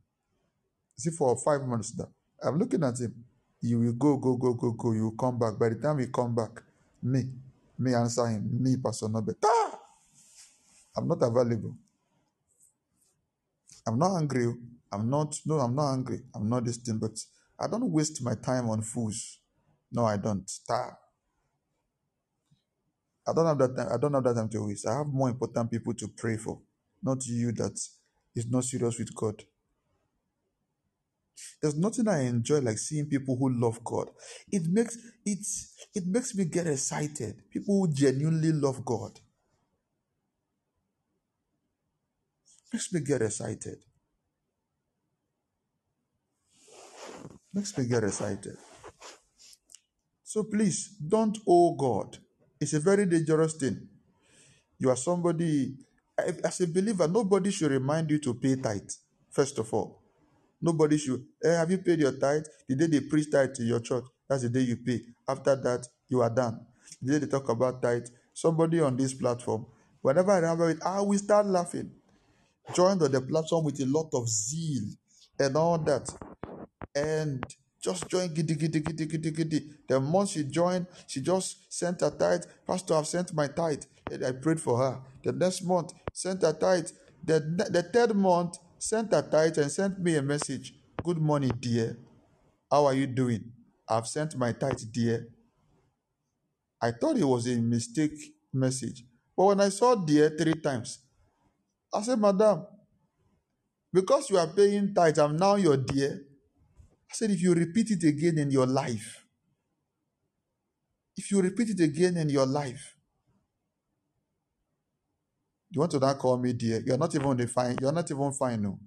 See, 0.98 1.12
for 1.12 1.38
five 1.38 1.62
months 1.68 1.94
now. 1.98 2.10
I'm 2.44 2.60
looking 2.60 2.84
at 2.84 3.00
him. 3.00 3.14
You 3.62 3.80
will 3.82 3.94
go, 3.94 4.18
go, 4.18 4.38
go, 4.38 4.54
go, 4.56 4.72
go. 4.72 4.94
You 4.94 5.06
will 5.06 5.18
come 5.18 5.40
back. 5.40 5.60
By 5.60 5.70
the 5.72 5.76
time 5.76 6.00
you 6.00 6.08
come 6.08 6.36
back, 6.36 6.64
me, 7.04 7.26
me 7.80 7.96
answer 7.96 8.28
him. 8.28 8.50
Me, 8.64 8.78
Pastor 8.78 9.08
Nobe. 9.10 9.36
Ah! 9.46 9.80
I'm 10.98 11.08
not 11.08 11.22
available. 11.22 11.76
I'm 13.88 14.00
not 14.00 14.18
angry. 14.18 14.54
I'm 14.92 15.10
not, 15.10 15.36
no, 15.46 15.60
I'm 15.60 15.76
not 15.76 15.94
angry. 15.94 16.22
I'm 16.36 16.50
not 16.50 16.66
this 16.66 16.78
thing, 16.78 17.00
but 17.00 17.20
I 17.60 17.68
don't 17.68 17.92
waste 17.92 18.24
my 18.24 18.36
time 18.36 18.70
on 18.70 18.82
fools. 18.84 19.40
No, 19.92 20.06
I 20.06 20.18
don't. 20.18 20.50
Ta. 20.68 20.92
I 23.28 23.34
don't 23.34 23.48
have 23.48 23.60
that 23.60 23.76
time. 23.78 23.90
I 23.94 23.98
don't 23.98 24.14
have 24.16 24.24
that 24.26 24.36
time 24.36 24.50
to 24.50 24.68
waste. 24.68 24.88
I 24.88 24.98
have 25.00 25.08
more 25.08 25.30
important 25.30 25.72
people 25.72 25.94
to 25.96 26.08
pray 26.10 26.38
for, 26.38 26.60
not 27.04 27.26
you 27.28 27.52
that 27.54 27.80
is 28.36 28.48
not 28.50 28.66
serious 28.66 29.00
with 29.00 29.16
God. 29.16 29.44
There's 31.62 31.78
nothing 31.78 32.08
I 32.08 32.22
enjoy 32.24 32.60
like 32.60 32.78
seeing 32.78 33.08
people 33.08 33.38
who 33.38 33.50
love 33.50 33.84
God. 33.84 34.10
It 34.52 34.64
makes 34.68 34.98
it 35.26 35.40
it 35.96 36.06
makes 36.08 36.36
me 36.36 36.46
get 36.46 36.68
excited. 36.68 37.44
People 37.52 37.80
who 37.88 37.94
genuinely 37.94 38.52
love 38.52 38.86
God 38.86 39.20
makes 42.74 42.94
me 42.94 43.02
get 43.02 43.22
excited. 43.22 43.80
Makes 47.54 47.78
me 47.78 47.88
get 47.88 48.04
excited. 48.04 48.58
So 50.24 50.44
please 50.44 50.96
don't 51.08 51.38
owe 51.48 51.76
God. 51.76 52.18
It's 52.62 52.74
a 52.74 52.80
very 52.80 53.06
dangerous 53.06 53.56
thing. 53.56 53.88
You 54.80 54.90
are 54.90 54.98
somebody 54.98 55.76
as 56.18 56.62
a 56.62 56.68
believer. 56.68 57.08
Nobody 57.08 57.52
should 57.52 57.72
remind 57.72 58.10
you 58.10 58.20
to 58.20 58.34
pay 58.34 58.56
tithe. 58.56 58.90
First 59.30 59.60
of 59.60 59.74
all, 59.74 60.02
nobody 60.62 60.98
should. 60.98 61.24
Eh, 61.44 61.50
have 61.50 61.70
you 61.72 61.78
paid 61.78 62.00
your 62.00 62.14
tithe? 62.18 62.46
The 62.68 62.76
day 62.76 62.88
they 62.88 63.02
preach 63.02 63.32
tithe 63.32 63.54
to 63.56 63.64
your 63.64 63.80
church, 63.80 64.06
that's 64.28 64.44
the 64.44 64.50
day 64.50 64.62
you 64.62 64.78
pay. 64.78 65.02
After 65.28 65.56
that, 65.56 65.88
you 66.10 66.22
are 66.22 66.30
done. 66.30 66.66
The 67.02 67.14
day 67.14 67.26
they 67.26 67.32
talk 67.32 67.50
about 67.50 67.82
tithe, 67.82 68.08
somebody 68.34 68.80
on 68.82 68.98
this 68.98 69.14
platform, 69.14 69.66
whenever 70.02 70.32
I 70.32 70.38
remember 70.38 70.70
it, 70.70 70.80
I 70.84 71.02
will 71.02 71.18
start 71.20 71.46
laughing. 71.46 71.92
Joined 72.74 73.02
on 73.02 73.12
the 73.12 73.22
platform 73.22 73.66
with 73.66 73.80
a 73.80 73.86
lot 73.86 74.10
of 74.14 74.28
zeal 74.28 74.84
and 75.40 75.56
all 75.56 75.78
that. 75.80 76.10
And 76.96 77.44
just 77.82 78.10
join 78.10 78.34
giddy 78.34 78.56
giddy 78.56 78.80
giddy 78.82 79.06
giddy 79.06 79.32
giddy. 79.32 79.70
The 79.88 80.00
month 80.00 80.32
she 80.32 80.44
joined, 80.44 80.88
she 81.06 81.22
just 81.22 81.72
sent 81.72 82.02
her 82.02 82.10
tithe. 82.10 82.44
Pastor, 82.66 82.96
I've 82.96 83.08
sent 83.08 83.34
my 83.34 83.48
tithe. 83.48 83.84
And 84.12 84.26
I 84.26 84.32
prayed 84.32 84.60
for 84.60 84.78
her. 84.78 85.00
The 85.24 85.32
next 85.32 85.64
month, 85.64 85.94
sent 86.18 86.42
a 86.42 86.52
tithe. 86.52 86.90
The, 87.24 87.40
the 87.70 87.84
third 87.84 88.16
month, 88.16 88.58
sent 88.80 89.14
a 89.14 89.22
tithe 89.22 89.60
and 89.60 89.72
sent 89.72 90.00
me 90.00 90.16
a 90.16 90.22
message. 90.24 90.74
Good 91.04 91.20
morning, 91.20 91.52
dear. 91.60 91.96
How 92.72 92.88
are 92.88 92.96
you 92.96 93.06
doing? 93.06 93.52
I've 93.88 94.08
sent 94.08 94.36
my 94.36 94.52
tithe 94.52 94.82
dear. 94.92 95.28
I 96.82 96.90
thought 96.90 97.18
it 97.18 97.24
was 97.24 97.48
a 97.48 97.62
mistake 97.62 98.18
message. 98.52 99.06
But 99.36 99.46
when 99.46 99.62
I 99.62 99.70
saw 99.70 99.94
dear 99.94 100.36
three 100.36 100.56
times, 100.56 100.98
I 101.94 102.02
said, 102.02 102.20
Madam, 102.20 102.66
because 103.94 104.32
you 104.32 104.40
are 104.40 104.48
paying 104.48 104.96
tithe, 104.96 105.20
I'm 105.20 105.38
now 105.38 105.56
your 105.56 105.78
dear. 105.78 106.20
I 107.12 107.14
said, 107.14 107.30
if 107.30 107.44
you 107.44 107.54
repeat 107.54 107.92
it 107.92 108.04
again 108.04 108.40
in 108.40 108.50
your 108.50 108.66
life, 108.66 109.24
if 111.16 111.30
you 111.30 111.42
repeat 111.42 111.70
it 111.70 111.80
again 111.80 112.18
in 112.18 112.30
your 112.30 112.48
life, 112.48 112.97
you 115.70 115.80
want 115.80 115.92
to 115.92 116.00
now 116.00 116.14
call 116.14 116.38
me 116.38 116.54
dear? 116.54 116.82
You're 116.86 116.98
not 116.98 117.14
even 117.14 117.48
fine. 117.48 117.76
You're 117.82 117.92
not 117.92 118.10
even 118.10 118.32
fine, 118.32 118.62
no. 118.62 118.80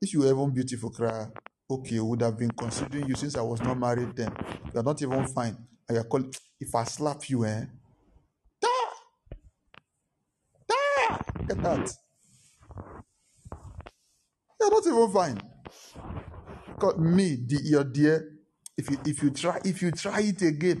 If 0.00 0.12
you 0.12 0.20
were 0.20 0.30
even 0.30 0.50
beautiful, 0.50 0.90
cry, 0.90 1.26
okay, 1.70 2.00
would 2.00 2.22
have 2.22 2.38
been 2.38 2.50
considering 2.50 3.08
you 3.08 3.14
since 3.14 3.36
I 3.36 3.42
was 3.42 3.60
not 3.62 3.78
married 3.78 4.14
then. 4.16 4.32
You're 4.74 4.82
not 4.82 5.00
even 5.02 5.26
fine. 5.28 5.56
And 5.88 5.96
you're 5.96 6.04
calling, 6.04 6.32
if 6.60 6.74
I 6.74 6.84
slap 6.84 7.28
you, 7.28 7.44
eh? 7.44 7.64
Da! 8.60 8.68
Da! 10.68 11.18
Get 11.48 11.62
that. 11.62 11.92
You're 14.60 14.70
not 14.70 14.86
even 14.86 15.12
fine. 15.12 15.42
Because 16.66 16.98
me, 16.98 17.36
the, 17.46 17.60
your 17.62 17.84
dear, 17.84 18.28
if 18.76 18.90
you 18.90 18.98
if 19.04 19.22
you 19.22 19.30
try 19.30 19.60
if 19.64 19.82
you 19.82 19.90
try 19.90 20.20
it 20.20 20.42
again, 20.42 20.80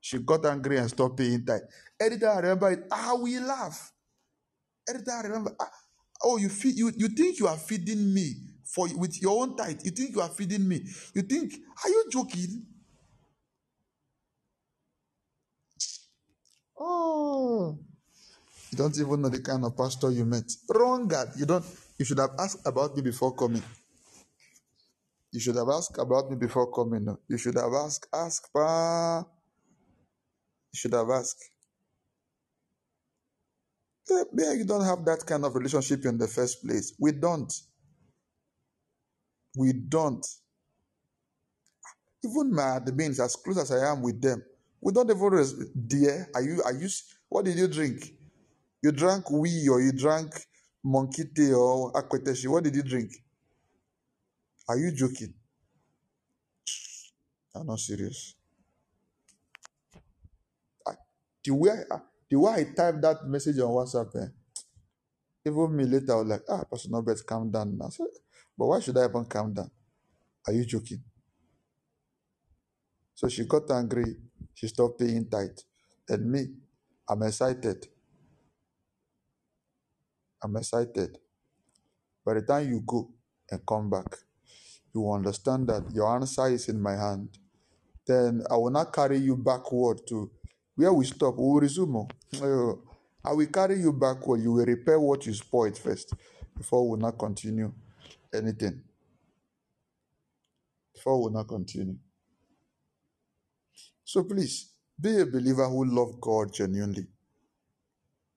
she 0.00 0.18
got 0.18 0.44
angry 0.46 0.78
and 0.78 0.88
stopped 0.90 1.16
paying 1.16 1.44
tithe. 1.44 1.62
Editor, 2.00 2.28
I 2.28 2.38
remember 2.38 2.70
it. 2.72 2.84
Ah, 2.92 3.14
we 3.20 3.38
laugh. 3.40 3.93
Editor, 4.88 5.12
I 5.12 5.22
remember. 5.22 5.56
Ah, 5.60 5.70
oh, 6.24 6.36
you 6.38 6.48
feed 6.48 6.76
you 6.76 6.92
you 6.96 7.08
think 7.08 7.38
you 7.38 7.46
are 7.48 7.56
feeding 7.56 8.12
me 8.14 8.34
for 8.64 8.88
with 8.96 9.20
your 9.22 9.42
own 9.42 9.56
tithe? 9.56 9.80
You 9.84 9.90
think 9.92 10.14
you 10.14 10.20
are 10.20 10.28
feeding 10.30 10.68
me? 10.68 10.84
You 11.14 11.22
think 11.22 11.54
are 11.84 11.90
you 11.90 12.04
joking? 12.12 12.66
Oh, 16.78 17.78
you 18.70 18.78
don't 18.78 18.98
even 18.98 19.22
know 19.22 19.28
the 19.30 19.42
kind 19.42 19.64
of 19.64 19.76
pastor 19.76 20.10
you 20.10 20.24
met. 20.24 20.50
Wrong 20.70 21.08
God. 21.08 21.28
You 21.36 21.46
don't. 21.46 21.64
You 21.98 22.04
should 22.04 22.18
have 22.18 22.32
asked 22.38 22.66
about 22.66 22.96
me 22.96 23.02
before 23.02 23.34
coming. 23.34 23.62
You 25.32 25.40
should 25.40 25.56
have 25.56 25.68
asked 25.68 25.98
about 25.98 26.30
me 26.30 26.36
before 26.36 26.70
coming. 26.72 27.06
You 27.28 27.38
should 27.38 27.56
have 27.56 27.72
asked. 27.74 28.06
Ask, 28.14 28.52
pa. 28.52 29.24
You 30.72 30.76
should 30.76 30.92
have 30.94 31.10
asked. 31.10 31.53
Yeah, 34.10 34.52
you 34.52 34.64
don't 34.64 34.84
have 34.84 35.04
that 35.06 35.24
kind 35.26 35.44
of 35.44 35.54
relationship 35.54 36.04
in 36.06 36.18
the 36.18 36.28
first 36.28 36.62
place. 36.64 36.94
We 36.98 37.12
don't. 37.12 37.52
We 39.56 39.72
don't. 39.72 40.26
Even 42.24 42.54
my 42.54 42.80
admins, 42.80 43.24
as 43.24 43.36
close 43.36 43.58
as 43.58 43.70
I 43.72 43.90
am 43.92 44.02
with 44.02 44.20
them, 44.20 44.42
we 44.80 44.92
don't 44.92 45.10
even 45.10 45.22
res- 45.30 45.54
dear. 45.86 46.28
Are 46.34 46.42
you? 46.42 46.62
Are 46.64 46.74
you? 46.74 46.88
What 47.28 47.44
did 47.46 47.58
you 47.58 47.68
drink? 47.68 48.12
You 48.82 48.92
drank 48.92 49.30
wee 49.30 49.68
or 49.68 49.80
you 49.80 49.92
drank 49.92 50.32
monkey 50.84 51.24
tea 51.34 51.52
or 51.52 51.92
akpeteshie? 51.92 52.48
What 52.48 52.64
did 52.64 52.76
you 52.76 52.82
drink? 52.82 53.12
Are 54.68 54.78
you 54.78 54.92
joking? 54.92 55.34
I'm 57.54 57.66
not 57.66 57.80
serious. 57.80 58.34
I, 60.86 60.92
the 61.44 61.54
way 61.54 61.70
I, 61.90 61.98
the 62.30 62.38
way 62.38 62.52
I 62.52 62.64
typed 62.76 63.02
that 63.02 63.26
message 63.26 63.58
on 63.58 63.70
WhatsApp, 63.70 64.14
eh, 64.16 64.28
even 65.46 65.76
me 65.76 65.84
later 65.84 66.12
I 66.12 66.16
was 66.16 66.26
like, 66.26 66.42
ah, 66.48 66.64
Pastor 66.70 66.90
Norbert, 66.90 67.24
calm 67.26 67.50
down 67.50 67.76
now. 67.78 67.88
Said, 67.88 68.06
but 68.56 68.66
why 68.66 68.80
should 68.80 68.96
I 68.98 69.04
even 69.06 69.24
calm 69.26 69.52
down? 69.52 69.70
Are 70.46 70.52
you 70.52 70.64
joking? 70.64 71.02
So 73.14 73.28
she 73.28 73.44
got 73.46 73.70
angry. 73.70 74.16
She 74.54 74.68
stopped 74.68 74.98
paying 75.00 75.28
tight. 75.28 75.60
And 76.08 76.30
me, 76.30 76.46
I'm 77.08 77.22
excited. 77.22 77.86
I'm 80.42 80.56
excited. 80.56 81.18
By 82.24 82.34
the 82.34 82.42
time 82.42 82.68
you 82.68 82.82
go 82.86 83.10
and 83.50 83.64
come 83.66 83.90
back, 83.90 84.16
you 84.94 85.10
understand 85.12 85.68
that 85.68 85.84
your 85.92 86.14
answer 86.14 86.48
is 86.48 86.68
in 86.68 86.80
my 86.80 86.92
hand. 86.94 87.28
Then 88.06 88.42
I 88.50 88.56
will 88.56 88.70
not 88.70 88.92
carry 88.92 89.18
you 89.18 89.36
backward 89.36 90.00
to 90.08 90.30
where 90.76 90.92
we 90.92 91.04
stop. 91.04 91.36
We 91.36 91.42
will 91.44 91.60
resume. 91.60 92.08
Uh, 92.40 92.72
I 93.24 93.32
will 93.32 93.46
carry 93.46 93.80
you 93.80 93.92
backward. 93.92 94.42
You 94.42 94.52
will 94.52 94.66
repair 94.66 95.00
what 95.00 95.24
you 95.26 95.34
spoiled 95.34 95.78
first 95.78 96.12
before 96.56 96.84
we 96.84 96.90
will 96.90 96.98
not 96.98 97.18
continue 97.18 97.72
anything. 98.32 98.82
Before 100.94 101.22
we 101.24 101.32
not 101.32 101.48
continue. 101.48 101.96
So 104.04 104.24
please 104.24 104.70
be 105.00 105.20
a 105.20 105.26
believer 105.26 105.68
who 105.68 105.84
love 105.84 106.20
God 106.20 106.52
genuinely. 106.52 107.06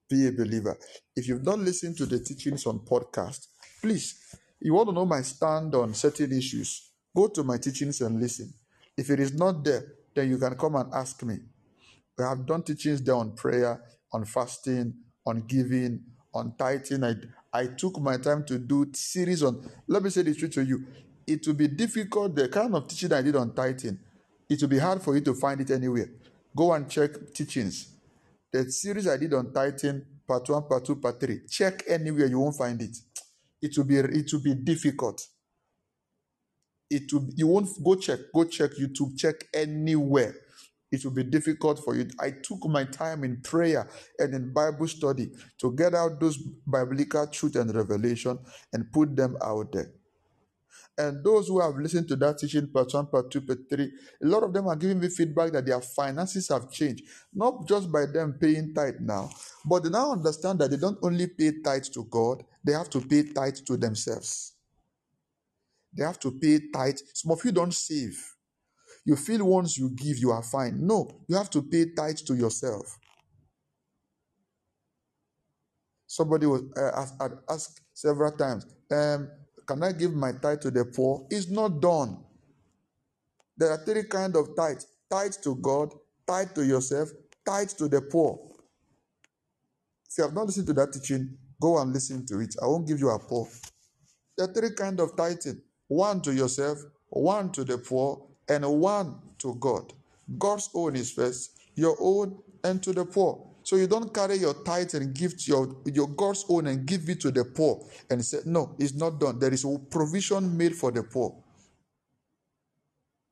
Be 0.10 0.28
a 0.28 0.32
believer. 0.32 0.78
If 1.16 1.28
you've 1.28 1.44
not 1.44 1.60
listened 1.60 1.98
to 1.98 2.06
the 2.06 2.20
teachings 2.20 2.66
on 2.66 2.80
podcast, 2.80 3.48
please, 3.82 4.36
you 4.60 4.74
want 4.74 4.90
to 4.90 4.96
know 4.96 5.06
my 5.06 5.22
stand 5.22 5.76
on 5.76 5.94
certain 5.94 6.32
issues, 6.32 6.92
go 7.16 7.28
to 7.28 7.44
my 7.44 7.58
teachings 7.58 8.02
and 8.02 8.20
listen. 8.20 8.54
If 8.96 9.10
it 9.10 9.20
is 9.20 9.34
not 9.34 9.64
there, 9.64 9.84
then 10.16 10.30
you 10.30 10.38
can 10.38 10.56
come 10.56 10.76
and 10.76 10.92
ask 10.94 11.22
me. 11.24 11.38
I 12.20 12.30
have 12.30 12.45
done 12.45 12.63
teachings 12.63 13.01
there 13.01 13.15
on 13.15 13.34
prayer, 13.36 13.82
on 14.11 14.26
fasting, 14.26 14.93
on 15.26 15.41
giving, 15.41 16.03
on 16.34 16.53
tithing. 16.57 17.03
I, 17.03 17.15
I 17.53 17.68
took 17.68 17.99
my 17.99 18.18
time 18.18 18.43
to 18.45 18.57
do 18.57 18.88
series 18.93 19.43
on. 19.43 19.70
Let 19.88 20.03
me 20.03 20.09
say 20.09 20.24
the 20.24 20.34
truth 20.34 20.51
to 20.53 20.63
you. 20.63 20.86
It 21.26 21.45
will 21.45 21.55
be 21.55 21.68
difficult. 21.68 22.36
The 22.36 22.49
kind 22.49 22.74
of 22.76 22.88
teaching 22.88 23.13
I 23.13 23.22
did 23.22 23.36
on 23.36 23.53
tithing, 23.53 23.99
it 24.49 24.61
will 24.61 24.70
be 24.70 24.80
hard 24.80 25.01
for 25.01 25.15
you 25.15 25.22
to 25.22 25.34
find 25.34 25.61
it 25.61 25.72
anywhere. 25.72 26.09
Go 26.55 26.74
and 26.74 26.89
check 26.89 27.11
teachings. 27.34 27.89
The 28.51 28.72
series 28.72 29.07
I 29.07 29.18
did 29.18 29.34
on 29.34 29.53
tithing, 29.53 30.03
part 30.28 30.49
one, 30.49 30.63
part 30.63 30.86
two, 30.86 30.95
part 30.95 31.20
three. 31.20 31.41
Check 31.49 31.84
anywhere 31.88 32.28
you 32.28 32.39
won't 32.39 32.55
find 32.55 32.82
it. 32.82 32.97
It 33.61 33.78
will 33.78 33.86
be 33.86 33.97
it 33.97 34.32
will 34.32 34.41
be 34.41 34.55
difficult. 34.55 35.22
It 36.89 37.11
will 37.11 37.28
you 37.36 37.47
won't 37.47 37.70
go 37.84 37.95
check 37.95 38.20
go 38.34 38.45
check 38.45 38.72
YouTube 38.80 39.18
check 39.18 39.36
anywhere. 39.53 40.34
It 40.92 41.04
will 41.04 41.12
be 41.14 41.24
difficult 41.24 41.80
for 41.84 41.96
you. 41.96 42.08
I 42.20 42.32
took 42.32 42.66
my 42.68 42.86
time 42.86 43.24
in 43.24 43.42
prayer 43.42 43.90
and 44.20 44.34
in 44.34 44.54
Bible 44.54 44.88
study 44.88 45.32
to 45.60 45.76
get 45.76 45.94
out 45.94 46.20
those 46.20 46.38
biblical 46.38 47.28
truth 47.28 47.56
and 47.58 47.74
revelation 47.76 48.40
and 48.74 48.92
put 48.92 49.16
them 49.16 49.38
out 49.44 49.72
there. 49.74 49.92
And 50.98 51.24
those 51.24 51.48
who 51.48 51.60
have 51.62 51.76
listened 51.78 52.08
to 52.10 52.16
that 52.18 52.40
teaching, 52.40 52.68
part 52.70 52.94
one, 52.94 53.08
part 53.08 53.30
two, 53.30 53.42
part 53.42 53.60
three, 53.70 53.92
a 54.24 54.26
lot 54.28 54.44
of 54.44 54.54
them 54.54 54.68
are 54.68 54.76
giving 54.76 55.00
me 55.00 55.10
feedback 55.10 55.52
that 55.52 55.66
their 55.66 55.82
finances 55.82 56.50
have 56.50 56.72
changed, 56.72 57.04
not 57.34 57.68
just 57.68 57.92
by 57.92 58.06
them 58.08 58.38
paying 58.42 58.74
tithe 58.74 59.00
now, 59.02 59.30
but 59.66 59.84
they 59.84 59.90
now 59.90 60.12
understand 60.12 60.60
that 60.60 60.72
they 60.72 60.78
don't 60.78 60.98
only 61.04 61.28
pay 61.28 61.52
tithe 61.64 61.84
to 61.94 62.04
God, 62.06 62.44
they 62.64 62.74
have 62.74 62.90
to 62.92 63.02
pay 63.02 63.24
tithe 63.32 63.58
to 63.68 63.78
themselves. 63.78 64.54
They 65.94 66.04
have 66.04 66.20
to 66.20 66.32
pay 66.32 66.60
tithe. 66.74 66.98
Some 67.14 67.32
of 67.32 67.46
you 67.46 67.52
don't 67.52 67.74
save. 67.74 68.37
You 69.08 69.16
feel 69.16 69.45
once 69.45 69.78
you 69.78 69.89
give, 69.91 70.18
you 70.18 70.32
are 70.32 70.43
fine. 70.43 70.86
No, 70.86 71.10
you 71.30 71.38
have 71.38 71.49
to 71.51 71.62
pay 71.62 71.86
tithe 71.95 72.18
to 72.28 72.36
yourself. 72.36 72.99
Somebody 76.05 76.45
was 76.45 76.64
uh, 76.76 76.91
asked, 76.93 77.22
asked 77.49 77.82
several 77.93 78.34
times, 78.34 78.66
um, 78.91 79.30
"Can 79.66 79.82
I 79.82 79.93
give 79.93 80.14
my 80.14 80.34
tithe 80.34 80.60
to 80.64 80.72
the 80.72 80.84
poor?" 80.84 81.26
It's 81.30 81.49
not 81.49 81.80
done. 81.80 82.18
There 83.55 83.72
are 83.72 83.78
three 83.78 84.03
kind 84.03 84.36
of 84.36 84.53
tithe: 84.58 84.82
tithe 85.10 85.36
to 85.43 85.55
God, 85.55 85.93
tithe 86.28 86.53
to 86.55 86.66
yourself, 86.66 87.08
tithe 87.45 87.70
to 87.78 87.88
the 87.88 88.01
poor. 88.01 88.38
If 90.10 90.18
you 90.18 90.26
have 90.26 90.34
not 90.34 90.47
listened 90.47 90.68
to 90.68 90.74
that 90.74 90.91
teaching, 90.91 91.38
go 91.62 91.80
and 91.80 91.93
listen 91.93 92.26
to 92.26 92.41
it. 92.41 92.55
I 92.62 92.68
won't 92.68 92.86
give 92.86 92.99
you 92.99 93.10
a 93.10 93.20
poor. 93.20 93.47
There 94.38 94.49
are 94.49 94.53
three 94.53 94.72
kind 94.72 94.99
of 94.99 95.16
tithing: 95.16 95.62
one 95.88 96.20
to 96.24 96.34
yourself, 96.34 96.80
one 97.08 97.53
to 97.53 97.64
the 97.64 97.78
poor, 97.78 98.28
and 98.50 98.66
one 98.66 99.16
to 99.39 99.56
God. 99.56 99.93
God's 100.38 100.70
own 100.74 100.95
is 100.95 101.12
first, 101.12 101.52
your 101.76 101.95
own, 102.00 102.38
and 102.64 102.82
to 102.84 102.93
the 102.93 103.06
poor. 103.06 103.43
So 103.64 103.76
you 103.76 103.88
don't 103.88 104.14
carry 104.14 104.38
your 104.38 104.54
tithe 104.54 104.93
and 104.95 105.14
give 105.14 105.34
your, 105.48 105.76
your 105.86 106.08
God's 106.08 106.45
own 106.50 106.68
and 106.68 106.86
give 106.86 107.10
it 107.10 107.20
to 107.22 107.32
the 107.32 107.43
poor 107.45 107.86
and 108.10 108.24
say, 108.24 108.39
No, 108.45 108.76
it's 108.80 108.93
not 108.93 109.20
done. 109.20 109.39
There 109.39 109.54
is 109.54 109.66
a 109.66 109.78
provision 109.91 110.58
made 110.58 110.76
for 110.76 110.91
the 110.91 111.04
poor. 111.04 111.36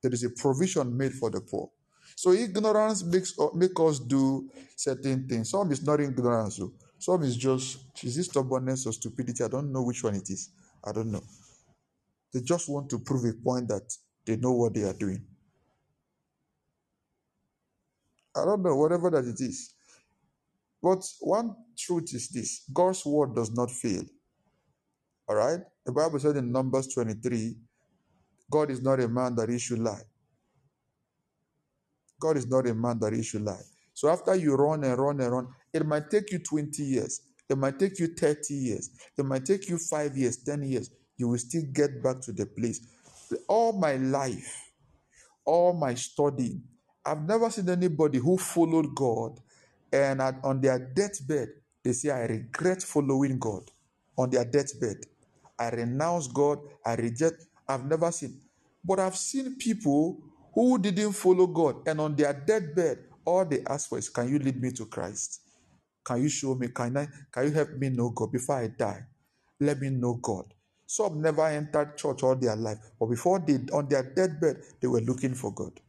There 0.03 0.13
is 0.13 0.23
a 0.23 0.29
provision 0.29 0.95
made 0.95 1.13
for 1.13 1.29
the 1.29 1.41
poor. 1.41 1.69
So 2.15 2.31
ignorance 2.31 3.03
makes 3.03 3.37
uh, 3.39 3.47
make 3.53 3.79
us 3.79 3.99
do 3.99 4.49
certain 4.75 5.27
things. 5.27 5.49
Some 5.49 5.71
is 5.71 5.83
not 5.83 5.99
ignorance, 5.99 6.59
oh. 6.61 6.71
some 6.99 7.23
is 7.23 7.35
just 7.35 7.79
is 8.03 8.17
it 8.17 8.23
stubbornness 8.25 8.85
or 8.85 8.93
stupidity? 8.93 9.43
I 9.43 9.47
don't 9.47 9.71
know 9.71 9.83
which 9.83 10.03
one 10.03 10.15
it 10.15 10.29
is. 10.29 10.49
I 10.83 10.91
don't 10.91 11.11
know. 11.11 11.23
They 12.33 12.41
just 12.41 12.69
want 12.69 12.89
to 12.91 12.99
prove 12.99 13.25
a 13.25 13.33
point 13.33 13.69
that 13.69 13.83
they 14.25 14.37
know 14.37 14.51
what 14.53 14.73
they 14.73 14.83
are 14.83 14.93
doing. 14.93 15.23
I 18.35 18.45
don't 18.45 18.63
know, 18.63 18.75
whatever 18.75 19.09
that 19.11 19.25
it 19.25 19.39
is. 19.41 19.73
But 20.81 21.03
one 21.21 21.55
truth 21.77 22.13
is 22.13 22.29
this 22.29 22.63
God's 22.73 23.05
word 23.05 23.35
does 23.35 23.51
not 23.51 23.71
fail. 23.71 24.03
All 25.27 25.35
right? 25.35 25.59
The 25.85 25.91
Bible 25.91 26.19
said 26.19 26.37
in 26.37 26.51
Numbers 26.51 26.87
23, 26.93 27.55
God 28.51 28.71
is 28.71 28.81
not 28.81 28.99
a 28.99 29.07
man 29.07 29.35
that 29.35 29.49
he 29.49 29.57
should 29.57 29.79
lie. 29.79 30.01
God 32.19 32.37
is 32.37 32.47
not 32.47 32.67
a 32.67 32.73
man 32.73 32.99
that 32.99 33.13
he 33.13 33.23
should 33.23 33.41
lie. 33.43 33.61
So 33.93 34.09
after 34.09 34.35
you 34.35 34.55
run 34.55 34.83
and 34.83 34.97
run 34.97 35.19
and 35.21 35.31
run, 35.31 35.47
it 35.73 35.85
might 35.85 36.09
take 36.09 36.31
you 36.31 36.39
20 36.39 36.83
years. 36.83 37.21
It 37.49 37.57
might 37.57 37.79
take 37.79 37.99
you 37.99 38.07
30 38.07 38.53
years. 38.53 38.89
It 39.17 39.25
might 39.25 39.45
take 39.45 39.69
you 39.69 39.77
5 39.77 40.17
years, 40.17 40.37
10 40.37 40.63
years. 40.63 40.89
You 41.17 41.29
will 41.29 41.37
still 41.37 41.63
get 41.73 42.03
back 42.03 42.21
to 42.21 42.33
the 42.33 42.45
place. 42.45 42.81
All 43.47 43.73
my 43.73 43.95
life, 43.97 44.71
all 45.45 45.73
my 45.73 45.95
studying, 45.95 46.63
I've 47.05 47.23
never 47.27 47.49
seen 47.51 47.69
anybody 47.69 48.19
who 48.19 48.37
followed 48.37 48.95
God 48.95 49.39
and 49.93 50.21
on 50.43 50.61
their 50.61 50.79
deathbed, 50.79 51.49
they 51.83 51.93
say, 51.93 52.11
I 52.11 52.25
regret 52.25 52.83
following 52.83 53.39
God. 53.39 53.71
On 54.17 54.29
their 54.29 54.45
deathbed, 54.45 54.97
I 55.59 55.69
renounce 55.71 56.27
God, 56.27 56.59
I 56.85 56.95
reject. 56.95 57.45
I've 57.67 57.85
never 57.85 58.11
seen. 58.11 58.41
But 58.83 58.99
I've 58.99 59.17
seen 59.17 59.57
people 59.57 60.19
who 60.53 60.79
didn't 60.79 61.13
follow 61.13 61.47
God 61.47 61.87
and 61.87 62.01
on 62.01 62.15
their 62.15 62.33
deathbed, 62.33 62.99
all 63.25 63.45
they 63.45 63.63
ask 63.69 63.89
for 63.89 63.99
is, 63.99 64.09
Can 64.09 64.29
you 64.29 64.39
lead 64.39 64.61
me 64.61 64.71
to 64.73 64.85
Christ? 64.87 65.41
Can 66.05 66.23
you 66.23 66.29
show 66.29 66.55
me? 66.55 66.69
Can 66.69 66.97
I 66.97 67.07
can 67.31 67.45
you 67.47 67.51
help 67.53 67.71
me 67.77 67.89
know 67.91 68.11
God 68.11 68.33
before 68.33 68.57
I 68.57 68.69
die? 68.69 69.03
Let 69.61 69.81
me 69.81 69.91
know 69.91 70.15
God. 70.15 70.54
Some 70.87 71.21
never 71.21 71.47
entered 71.47 71.97
church 71.97 72.23
all 72.23 72.35
their 72.35 72.55
life, 72.55 72.77
but 72.99 73.07
before 73.07 73.39
they 73.39 73.59
on 73.73 73.87
their 73.89 74.03
deathbed, 74.03 74.57
they 74.81 74.87
were 74.87 75.01
looking 75.01 75.35
for 75.35 75.53
God. 75.53 75.79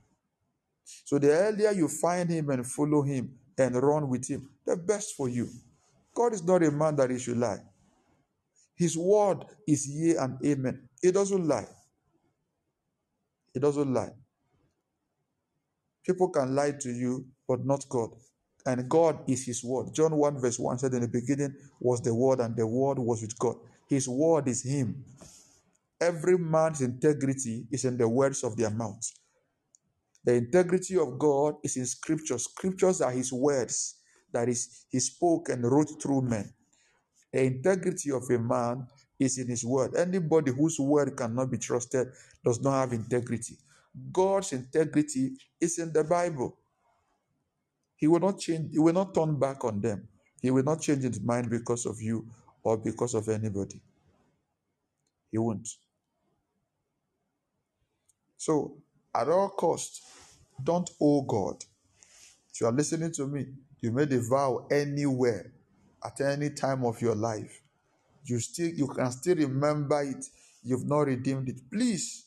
So 1.05 1.19
the 1.19 1.31
earlier 1.33 1.73
you 1.73 1.89
find 1.89 2.31
him 2.31 2.51
and 2.51 2.67
follow 2.67 3.03
him 3.03 3.39
and 3.59 3.77
run 3.83 4.09
with 4.09 4.29
him, 4.29 4.49
the 4.67 4.77
best 4.77 5.15
for 5.17 5.29
you. 5.29 5.49
God 6.15 6.33
is 6.35 6.45
not 6.45 6.63
a 6.63 6.71
man 6.71 6.97
that 6.97 7.11
he 7.11 7.19
should 7.19 7.39
lie. 7.39 7.61
His 8.77 8.97
word 8.97 9.45
is 9.67 9.89
yea 9.89 10.17
and 10.17 10.39
amen. 10.45 10.89
He 11.03 11.11
doesn't 11.13 11.47
lie. 11.47 11.67
He 13.55 13.61
doesn't 13.61 13.93
lie. 13.93 14.13
People 16.05 16.29
can 16.31 16.55
lie 16.55 16.73
to 16.73 16.91
you, 16.91 17.27
but 17.49 17.65
not 17.65 17.85
God. 17.89 18.11
And 18.67 18.89
God 18.89 19.21
is 19.29 19.47
His 19.47 19.65
word. 19.65 19.95
John 19.95 20.15
1, 20.17 20.41
verse 20.41 20.59
1 20.59 20.79
said, 20.79 20.95
In 20.95 21.03
the 21.03 21.09
beginning 21.09 21.55
was 21.81 22.01
the 22.03 22.15
word, 22.15 22.41
and 22.41 22.57
the 22.57 22.67
word 22.67 22.99
was 22.99 23.23
with 23.23 23.39
God. 23.39 23.57
His 23.89 24.09
word 24.09 24.49
is 24.49 24.63
Him. 24.63 25.05
Every 26.01 26.39
man's 26.39 26.83
integrity 26.83 27.67
is 27.71 27.85
in 27.85 27.97
the 27.99 28.09
words 28.09 28.45
of 28.45 28.57
their 28.57 28.71
mouth. 28.71 29.11
The 30.25 30.35
integrity 30.35 30.99
of 30.99 31.19
God 31.19 31.57
is 31.65 31.77
in 31.77 31.87
scriptures. 31.87 32.45
Scriptures 32.45 33.01
are 33.01 33.13
His 33.13 33.33
words 33.33 33.97
that 34.33 34.49
is 34.49 34.87
He 34.91 35.01
spoke 35.01 35.49
and 35.51 35.65
wrote 35.65 36.03
through 36.03 36.23
men. 36.23 36.53
The 37.33 37.45
integrity 37.45 38.11
of 38.13 38.29
a 38.31 38.39
man 38.39 38.87
is 39.19 39.39
in 39.39 39.49
his 39.49 39.65
word. 39.65 39.95
Anybody 39.97 40.53
whose 40.53 40.79
word 40.81 41.17
cannot 41.17 41.51
be 41.51 41.59
trusted 41.59 42.09
does 42.45 42.61
not 42.61 42.81
have 42.81 42.93
integrity. 42.93 43.57
God's 44.13 44.53
integrity 44.53 45.33
is 45.61 45.79
in 45.79 45.93
the 45.93 46.05
Bible. 46.05 46.57
He 47.97 48.07
will 48.07 48.21
not 48.21 48.39
change, 48.41 48.73
he 48.73 48.79
will 48.79 48.95
not 48.95 49.15
turn 49.15 49.39
back 49.39 49.65
on 49.65 49.81
them. 49.81 50.09
He 50.43 50.51
will 50.51 50.65
not 50.65 50.81
change 50.83 51.03
his 51.05 51.21
mind 51.21 51.51
because 51.51 51.87
of 51.87 52.01
you 52.01 52.27
or 52.67 52.77
because 52.77 53.15
of 53.15 53.29
anybody. 53.29 53.81
He 55.31 55.39
won't. 55.39 55.69
So, 58.37 58.79
at 59.15 59.29
all 59.29 59.51
cost, 59.51 60.03
don't 60.63 60.91
owe 61.01 61.23
God. 61.23 61.63
If 62.53 62.61
you 62.61 62.67
are 62.67 62.73
listening 62.73 63.13
to 63.13 63.27
me, 63.29 63.47
you 63.81 63.93
made 63.93 64.13
a 64.13 64.21
vow 64.21 64.67
anywhere, 64.69 65.53
at 66.05 66.21
any 66.21 66.51
time 66.51 66.85
of 66.85 67.01
your 67.01 67.15
life. 67.15 67.63
You 68.25 68.41
still 68.41 68.69
you 68.71 68.89
can 68.89 69.13
still 69.13 69.37
remember 69.37 70.03
it. 70.03 70.25
You've 70.65 70.89
not 70.89 71.03
redeemed 71.07 71.49
it. 71.49 71.61
Please 71.71 72.25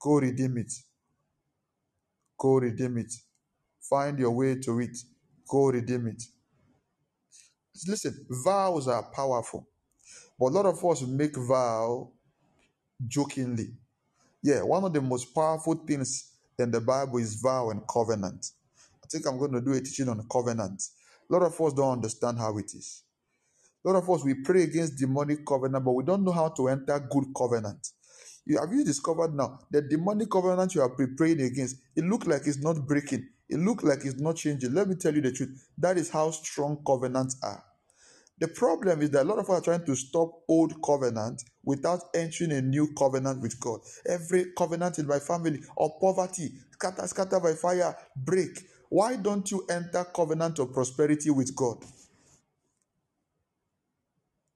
go 0.00 0.14
redeem 0.20 0.56
it. 0.56 0.72
Go 2.38 2.54
redeem 2.54 2.96
it. 2.98 3.12
Find 3.82 4.18
your 4.18 4.30
way 4.30 4.54
to 4.60 4.80
it. 4.80 4.96
Go 5.46 5.66
redeem 5.66 6.06
it. 6.06 6.22
Listen, 7.88 8.26
vows 8.44 8.88
are 8.88 9.04
powerful. 9.14 9.66
But 10.38 10.46
a 10.46 10.50
lot 10.50 10.66
of 10.66 10.84
us 10.84 11.02
make 11.02 11.36
vow 11.36 12.10
jokingly. 13.06 13.72
Yeah, 14.42 14.62
one 14.62 14.84
of 14.84 14.92
the 14.92 15.02
most 15.02 15.34
powerful 15.34 15.74
things 15.86 16.32
in 16.58 16.70
the 16.70 16.80
Bible 16.80 17.18
is 17.18 17.36
vow 17.36 17.70
and 17.70 17.82
covenant. 17.88 18.46
I 19.04 19.06
think 19.08 19.26
I'm 19.26 19.38
going 19.38 19.52
to 19.52 19.60
do 19.60 19.72
a 19.72 19.80
teaching 19.80 20.08
on 20.08 20.26
covenant. 20.30 20.82
A 21.30 21.32
lot 21.32 21.42
of 21.42 21.60
us 21.60 21.72
don't 21.74 21.92
understand 21.92 22.38
how 22.38 22.58
it 22.58 22.66
is. 22.74 23.02
A 23.84 23.88
lot 23.90 24.02
of 24.02 24.10
us 24.10 24.24
we 24.24 24.34
pray 24.34 24.64
against 24.64 24.98
demonic 24.98 25.46
covenant, 25.46 25.84
but 25.84 25.92
we 25.92 26.04
don't 26.04 26.24
know 26.24 26.32
how 26.32 26.50
to 26.50 26.68
enter 26.68 26.98
good 27.10 27.26
covenant. 27.36 27.88
You, 28.46 28.58
have 28.60 28.72
you 28.72 28.84
discovered 28.84 29.34
now 29.34 29.60
that 29.70 29.88
demonic 29.88 30.30
covenant 30.30 30.74
you 30.74 30.82
are 30.82 30.90
praying 31.16 31.40
against? 31.42 31.76
It 31.96 32.04
look 32.04 32.26
like 32.26 32.42
it's 32.46 32.58
not 32.62 32.86
breaking. 32.86 33.28
It 33.54 33.60
look 33.60 33.84
like 33.84 34.00
it's 34.04 34.20
not 34.20 34.36
changing. 34.36 34.74
Let 34.74 34.88
me 34.88 34.96
tell 34.96 35.14
you 35.14 35.22
the 35.22 35.32
truth. 35.32 35.68
That 35.78 35.98
is 35.98 36.10
how 36.10 36.32
strong 36.32 36.82
covenants 36.86 37.38
are. 37.44 37.64
The 38.38 38.48
problem 38.48 39.02
is 39.02 39.10
that 39.12 39.24
a 39.24 39.28
lot 39.28 39.38
of 39.38 39.50
us 39.50 39.60
are 39.60 39.64
trying 39.64 39.86
to 39.86 39.96
stop 39.96 40.30
old 40.48 40.82
covenant 40.82 41.44
without 41.64 42.02
entering 42.14 42.52
a 42.52 42.62
new 42.62 42.94
covenant 42.98 43.42
with 43.42 43.60
God. 43.60 43.80
Every 44.06 44.46
covenant 44.58 44.98
in 45.00 45.08
my 45.08 45.20
family 45.20 45.60
or 45.76 45.98
poverty, 46.00 46.52
scatter, 46.72 47.06
scatter 47.08 47.40
by 47.40 47.54
fire, 47.54 47.96
break. 48.16 48.60
Why 48.90 49.16
don't 49.16 49.50
you 49.50 49.66
enter 49.70 50.04
covenant 50.04 50.60
of 50.60 50.74
prosperity 50.74 51.30
with 51.30 51.56
God? 51.56 51.78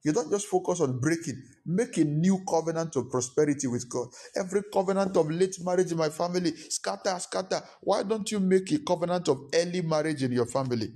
You 0.04 0.12
don't 0.12 0.30
just 0.30 0.46
focus 0.46 0.80
on 0.80 1.00
breaking, 1.00 1.42
make 1.68 1.98
a 1.98 2.04
new 2.04 2.42
covenant 2.48 2.96
of 2.96 3.10
prosperity 3.10 3.68
with 3.68 3.88
God. 3.88 4.08
Every 4.36 4.62
covenant 4.72 5.16
of 5.16 5.30
late 5.30 5.56
marriage 5.62 5.92
in 5.92 5.98
my 5.98 6.08
family, 6.08 6.52
scatter, 6.70 7.18
scatter. 7.20 7.62
Why 7.82 8.02
don't 8.02 8.30
you 8.32 8.40
make 8.40 8.72
a 8.72 8.78
covenant 8.80 9.28
of 9.28 9.42
early 9.54 9.82
marriage 9.82 10.22
in 10.24 10.32
your 10.32 10.46
family? 10.46 10.92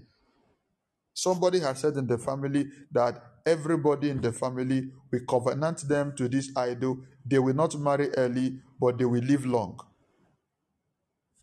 Somebody 1.15 1.61
has 1.61 1.81
said 1.81 1.97
in 1.97 2.07
the 2.07 2.19
family 2.19 2.67
that 2.93 3.23
everybody 3.47 4.11
in 4.11 4.21
the 4.21 4.33
family, 4.33 4.91
we 5.13 5.21
covenant 5.29 5.89
them 5.89 6.15
to 6.17 6.29
this 6.29 6.51
idol. 6.57 6.99
They 7.27 7.39
will 7.39 7.55
not 7.55 7.79
marry 7.79 8.11
early, 8.17 8.61
but 8.81 8.99
they 8.99 9.05
will 9.05 9.23
live 9.23 9.47
long. 9.47 9.79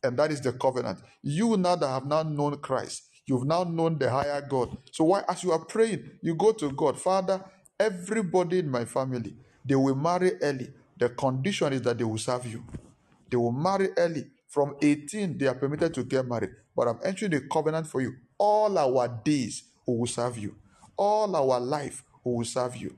And 0.04 0.18
that 0.18 0.32
is 0.32 0.42
the 0.42 0.54
covenant. 0.54 1.00
You 1.22 1.58
now 1.58 1.76
that 1.76 1.88
have 1.88 2.06
now 2.06 2.24
known 2.24 2.58
Christ, 2.60 3.04
you've 3.28 3.46
now 3.46 3.64
known 3.64 4.00
the 4.00 4.10
higher 4.10 4.42
God. 4.42 4.78
So 4.92 5.04
why, 5.06 5.24
as 5.30 5.44
you 5.44 5.52
are 5.52 5.66
praying, 5.66 6.10
you 6.24 6.36
go 6.36 6.54
to 6.54 6.72
God, 6.72 7.00
Father, 7.00 7.44
everybody 7.80 8.60
in 8.60 8.70
my 8.70 8.86
family, 8.86 9.36
they 9.66 9.76
will 9.76 9.96
marry 9.96 10.34
early. 10.42 10.70
The 10.98 11.10
condition 11.10 11.74
is 11.74 11.82
that 11.84 11.98
they 11.98 12.04
will 12.04 12.18
serve 12.18 12.46
you. 12.46 12.64
They 13.30 13.38
will 13.38 13.52
marry 13.52 13.90
early. 13.98 14.28
From 14.48 14.76
18, 14.82 15.38
they 15.38 15.48
are 15.48 15.56
permitted 15.56 15.94
to 15.94 16.04
get 16.04 16.28
married. 16.28 16.50
But 16.76 16.88
I'm 16.88 17.00
entering 17.06 17.34
a 17.36 17.42
covenant 17.42 17.88
for 17.88 18.02
you. 18.02 18.16
All 18.38 18.78
our 18.78 19.08
days, 19.24 19.64
we 19.86 19.96
will 19.96 20.08
serve 20.08 20.38
you. 20.38 20.56
All 20.98 21.36
our 21.36 21.60
life, 21.60 22.04
we 22.24 22.34
will 22.34 22.46
serve 22.46 22.76
you. 22.76 22.96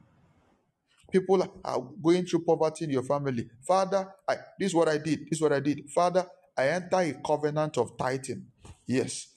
People 1.12 1.46
are 1.66 1.82
going 2.02 2.26
through 2.26 2.46
poverty 2.46 2.86
in 2.86 2.92
your 2.92 3.04
family. 3.04 3.50
Father, 3.68 4.08
I, 4.28 4.36
this 4.58 4.70
is 4.70 4.76
what 4.76 4.88
I 4.88 4.98
did. 4.98 5.26
This 5.26 5.38
is 5.38 5.42
what 5.42 5.52
I 5.52 5.60
did. 5.60 5.90
Father, 5.90 6.26
I 6.58 6.70
enter 6.70 7.00
a 7.00 7.14
covenant 7.26 7.78
of 7.78 7.98
tithing. 7.98 8.46
Yes, 8.88 9.28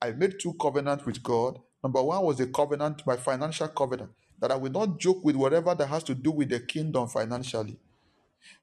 I 0.00 0.12
made 0.12 0.38
two 0.38 0.54
covenants 0.60 1.06
with 1.06 1.22
God. 1.22 1.58
Number 1.82 2.02
one 2.02 2.22
was 2.22 2.38
a 2.40 2.46
covenant, 2.46 3.02
my 3.06 3.16
financial 3.16 3.68
covenant, 3.68 4.10
that 4.42 4.52
I 4.52 4.56
will 4.56 4.72
not 4.72 5.00
joke 5.00 5.24
with 5.24 5.36
whatever 5.36 5.74
that 5.76 5.86
has 5.88 6.04
to 6.04 6.16
do 6.16 6.32
with 6.32 6.50
the 6.50 6.60
kingdom 6.60 7.08
financially. 7.08 7.78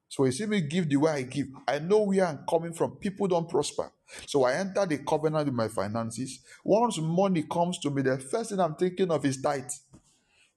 So 0.09 0.25
you 0.25 0.31
see 0.33 0.45
me 0.47 0.61
give 0.61 0.89
the 0.89 0.97
way 0.97 1.11
I 1.11 1.21
give. 1.23 1.47
I 1.67 1.79
know 1.79 2.01
where 2.01 2.25
I'm 2.27 2.45
coming 2.49 2.73
from. 2.73 2.97
People 2.97 3.27
don't 3.27 3.49
prosper. 3.49 3.91
So 4.27 4.43
I 4.45 4.55
enter 4.55 4.85
the 4.85 4.99
covenant 4.99 5.45
with 5.47 5.55
my 5.55 5.69
finances. 5.69 6.39
Once 6.65 6.99
money 6.99 7.43
comes 7.51 7.79
to 7.79 7.91
me, 7.91 8.03
the 8.03 8.19
first 8.19 8.51
thing 8.51 8.59
I'm 8.59 8.75
thinking 8.75 9.11
of 9.11 9.25
is 9.25 9.41
tithe. 9.41 9.71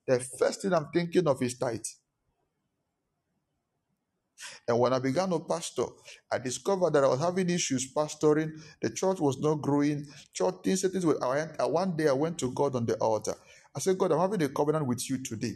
The 0.09 0.20
first 0.20 0.62
thing 0.62 0.75
I'm 0.75 0.89
thinking 0.93 1.29
of 1.29 1.43
is 1.43 1.59
tithe. 1.59 1.81
And 4.68 4.79
when 4.79 4.93
I 4.95 4.99
began 5.01 5.31
to 5.31 5.41
pastor, 5.41 5.85
I 6.33 6.39
discovered 6.39 6.95
that 6.95 7.05
I 7.05 7.09
was 7.09 7.20
having 7.20 7.51
issues 7.51 7.93
pastoring. 7.95 8.53
The 8.83 8.91
church 8.91 9.20
was 9.20 9.39
not 9.41 9.57
growing. 9.57 10.07
Church 10.33 10.55
things, 10.64 10.83
things 10.83 11.07
were. 11.07 11.23
I 11.25 11.66
one 11.66 11.97
day 11.97 12.09
I 12.09 12.12
went 12.12 12.39
to 12.39 12.53
God 12.53 12.77
on 12.77 12.87
the 12.87 12.97
altar. 12.97 13.35
I 13.75 13.81
said, 13.81 13.99
God, 13.99 14.12
I'm 14.12 14.20
having 14.20 14.43
a 14.43 14.49
covenant 14.49 14.87
with 14.87 15.09
you 15.09 15.23
today. 15.23 15.55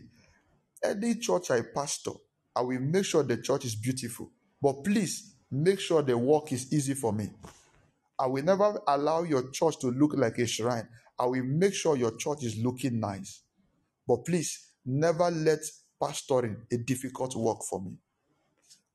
Any 0.85 1.17
church 1.17 1.51
I 1.51 1.63
pastor, 1.75 2.13
I 2.55 2.63
will 2.63 2.81
make 2.81 3.05
sure 3.05 3.23
the 3.23 3.39
church 3.39 3.65
is 3.65 3.75
beautiful. 3.75 4.31
But 4.63 4.85
please 4.85 5.35
make 5.51 5.81
sure 5.81 6.03
the 6.03 6.17
work 6.17 6.53
is 6.53 6.73
easy 6.73 6.95
for 6.95 7.13
me. 7.13 7.31
I 8.19 8.27
will 8.27 8.45
never 8.45 8.81
allow 8.89 9.25
your 9.25 9.51
church 9.51 9.79
to 9.81 9.89
look 9.89 10.15
like 10.15 10.39
a 10.39 10.47
shrine. 10.47 10.89
I 11.19 11.27
will 11.27 11.45
make 11.45 11.75
sure 11.75 11.97
your 11.97 12.17
church 12.17 12.45
is 12.45 12.59
looking 12.59 13.01
nice. 13.01 13.43
But 14.07 14.25
please 14.25 14.73
never 14.85 15.31
let 15.31 15.61
pastoring 16.03 16.57
a 16.73 16.79
difficult 16.79 17.37
work 17.37 17.59
for 17.69 17.83
me. 17.83 17.93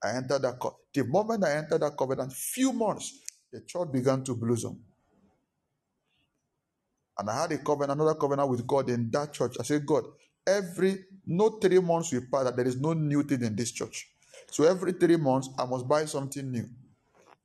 I 0.04 0.16
entered 0.16 0.44
that 0.44 0.60
co- 0.60 0.78
the 0.94 1.06
moment 1.06 1.44
I 1.46 1.58
entered 1.58 1.82
that 1.82 1.98
covenant, 1.98 2.34
few 2.34 2.74
months, 2.74 3.20
the 3.52 3.62
church 3.62 3.92
began 3.92 4.24
to 4.24 4.36
blossom. 4.36 4.80
And 7.18 7.30
I 7.30 7.42
had 7.42 7.52
a 7.52 7.58
covenant, 7.58 8.00
another 8.00 8.16
covenant 8.16 8.50
with 8.50 8.66
God 8.66 8.90
in 8.90 9.10
that 9.12 9.34
church. 9.34 9.56
I 9.60 9.64
said, 9.64 9.86
God, 9.86 10.04
every 10.48 11.06
no 11.26 11.50
three 11.50 11.80
months 11.80 12.12
we 12.12 12.20
pass 12.22 12.46
that 12.46 12.56
there 12.56 12.68
is 12.68 12.80
no 12.80 12.94
new 12.94 13.24
thing 13.24 13.44
in 13.44 13.56
this 13.56 13.72
church. 13.72 14.10
So 14.50 14.64
every 14.64 14.94
three 14.94 15.18
months 15.18 15.50
I 15.58 15.66
must 15.66 15.88
buy 15.88 16.06
something 16.06 16.50
new. 16.50 16.68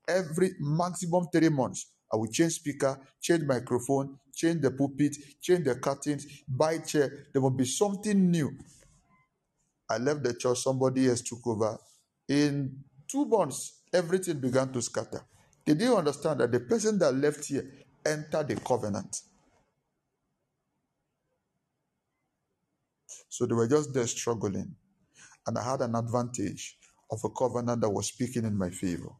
Every 0.08 0.52
maximum 0.60 1.26
three 1.32 1.48
months, 1.48 1.86
I 2.12 2.16
will 2.16 2.28
change 2.28 2.52
speaker, 2.52 2.98
change 3.20 3.42
microphone, 3.42 4.18
change 4.34 4.62
the 4.62 4.70
pulpit, 4.70 5.16
change 5.40 5.64
the 5.64 5.74
curtains, 5.74 6.26
buy 6.48 6.78
chair. 6.78 7.26
There 7.32 7.42
will 7.42 7.50
be 7.50 7.64
something 7.64 8.30
new. 8.30 8.52
I 9.90 9.98
left 9.98 10.22
the 10.22 10.34
church, 10.34 10.58
somebody 10.58 11.08
else 11.08 11.22
took 11.22 11.44
over. 11.46 11.78
In 12.28 12.84
two 13.08 13.24
months, 13.24 13.80
everything 13.92 14.40
began 14.40 14.72
to 14.72 14.82
scatter. 14.82 15.22
They 15.64 15.74
didn't 15.74 15.96
understand 15.96 16.40
that 16.40 16.52
the 16.52 16.60
person 16.60 16.98
that 17.00 17.14
left 17.14 17.44
here 17.46 17.68
entered 18.04 18.48
the 18.48 18.56
covenant. 18.56 19.20
So 23.36 23.44
they 23.44 23.54
were 23.54 23.68
just 23.68 23.92
there 23.92 24.06
struggling. 24.06 24.74
And 25.46 25.58
I 25.58 25.62
had 25.62 25.82
an 25.82 25.94
advantage 25.94 26.78
of 27.10 27.20
a 27.22 27.28
covenant 27.28 27.82
that 27.82 27.90
was 27.90 28.06
speaking 28.06 28.46
in 28.46 28.56
my 28.56 28.70
favor. 28.70 29.10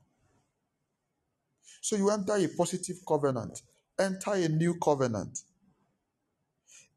So 1.83 1.97
you 1.97 2.09
enter 2.11 2.35
a 2.35 2.49
positive 2.57 2.97
covenant, 3.07 3.61
enter 4.01 4.33
a 4.33 4.49
new 4.49 4.79
covenant. 4.83 5.39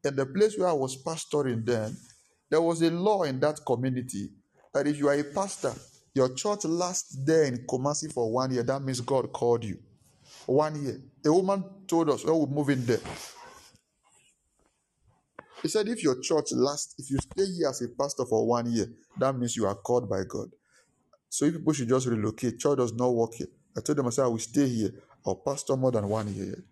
In 0.02 0.16
the 0.16 0.24
place 0.24 0.56
where 0.56 0.68
I 0.68 0.72
was 0.72 0.96
pastoring 1.02 1.66
then, 1.66 1.94
there 2.50 2.62
was 2.62 2.80
a 2.80 2.90
law 2.90 3.24
in 3.24 3.38
that 3.40 3.60
community 3.66 4.30
that 4.72 4.86
if 4.86 4.96
you 4.98 5.08
are 5.08 5.18
a 5.18 5.24
pastor, 5.24 5.74
your 6.14 6.34
church 6.34 6.64
lasts 6.64 7.18
there 7.22 7.44
in 7.44 7.66
Kumasi 7.66 8.10
for 8.10 8.32
one 8.32 8.50
year. 8.50 8.62
That 8.62 8.80
means 8.80 9.02
God 9.02 9.30
called 9.30 9.62
you. 9.62 9.78
One 10.46 10.82
year. 10.82 11.02
A 11.26 11.30
woman 11.30 11.64
told 11.86 12.08
us 12.08 12.24
oh, 12.26 12.38
when 12.38 12.48
we 12.48 12.54
move 12.54 12.70
in 12.70 12.86
there. 12.86 13.00
He 15.62 15.68
said, 15.68 15.88
if 15.88 16.02
your 16.02 16.18
church 16.20 16.52
lasts, 16.52 16.94
if 16.98 17.10
you 17.10 17.18
stay 17.18 17.44
here 17.52 17.68
as 17.68 17.82
a 17.82 17.88
pastor 17.88 18.24
for 18.24 18.46
one 18.46 18.72
year, 18.72 18.86
that 19.18 19.36
means 19.36 19.56
you 19.56 19.66
are 19.66 19.74
called 19.74 20.08
by 20.08 20.22
God. 20.26 20.48
So 21.28 21.44
if 21.44 21.54
people 21.54 21.72
should 21.72 21.88
just 21.88 22.06
relocate, 22.06 22.58
church 22.58 22.78
does 22.78 22.94
not 22.94 23.14
work 23.14 23.34
here. 23.34 23.48
I 23.76 23.80
told 23.80 23.98
them, 23.98 24.06
I 24.06 24.10
said, 24.10 24.24
I 24.24 24.28
will 24.28 24.38
stay 24.38 24.68
here. 24.68 24.90
I'll 25.26 25.36
pastor 25.36 25.76
more 25.76 25.92
than 25.92 26.08
one 26.08 26.32
year. 26.34 26.64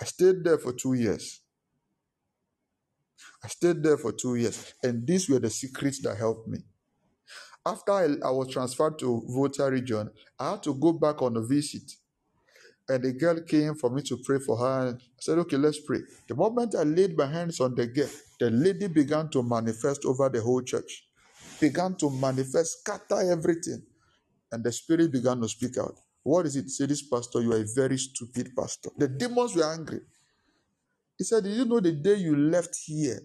I 0.00 0.04
stayed 0.04 0.44
there 0.44 0.58
for 0.58 0.72
two 0.72 0.94
years. 0.94 1.40
I 3.42 3.48
stayed 3.48 3.82
there 3.82 3.96
for 3.96 4.12
two 4.12 4.36
years. 4.36 4.74
And 4.82 5.06
these 5.06 5.28
were 5.28 5.38
the 5.38 5.50
secrets 5.50 6.00
that 6.02 6.16
helped 6.16 6.46
me. 6.48 6.58
After 7.66 7.92
I, 7.92 8.04
I 8.24 8.30
was 8.30 8.48
transferred 8.52 8.98
to 9.00 9.22
Volta 9.28 9.70
region, 9.70 10.10
I 10.38 10.52
had 10.52 10.62
to 10.64 10.74
go 10.74 10.92
back 10.92 11.20
on 11.22 11.36
a 11.36 11.42
visit. 11.42 11.90
And 12.90 13.04
the 13.04 13.12
girl 13.12 13.40
came 13.42 13.76
for 13.76 13.88
me 13.88 14.02
to 14.02 14.16
pray 14.16 14.40
for 14.40 14.56
her. 14.56 14.88
And 14.88 14.98
I 14.98 15.04
said, 15.20 15.38
okay, 15.38 15.56
let's 15.56 15.78
pray. 15.78 16.00
The 16.26 16.34
moment 16.34 16.74
I 16.74 16.82
laid 16.82 17.16
my 17.16 17.26
hands 17.26 17.60
on 17.60 17.76
the 17.76 17.86
girl, 17.86 18.08
the 18.40 18.50
lady 18.50 18.88
began 18.88 19.28
to 19.30 19.44
manifest 19.44 20.04
over 20.04 20.28
the 20.28 20.40
whole 20.42 20.60
church, 20.60 21.06
began 21.60 21.94
to 21.98 22.10
manifest, 22.10 22.80
scatter 22.80 23.30
everything. 23.30 23.80
And 24.50 24.64
the 24.64 24.72
spirit 24.72 25.12
began 25.12 25.40
to 25.40 25.48
speak 25.48 25.78
out. 25.78 25.94
What 26.24 26.46
is 26.46 26.56
it? 26.56 26.68
Say, 26.68 26.86
this 26.86 27.02
pastor, 27.02 27.40
you 27.40 27.52
are 27.52 27.60
a 27.60 27.66
very 27.76 27.96
stupid 27.96 28.50
pastor. 28.58 28.90
The 28.98 29.06
demons 29.06 29.54
were 29.54 29.72
angry. 29.72 30.00
He 31.16 31.22
said, 31.22 31.44
Did 31.44 31.56
you 31.56 31.66
know 31.66 31.78
the 31.78 31.92
day 31.92 32.16
you 32.16 32.36
left 32.36 32.76
here 32.86 33.20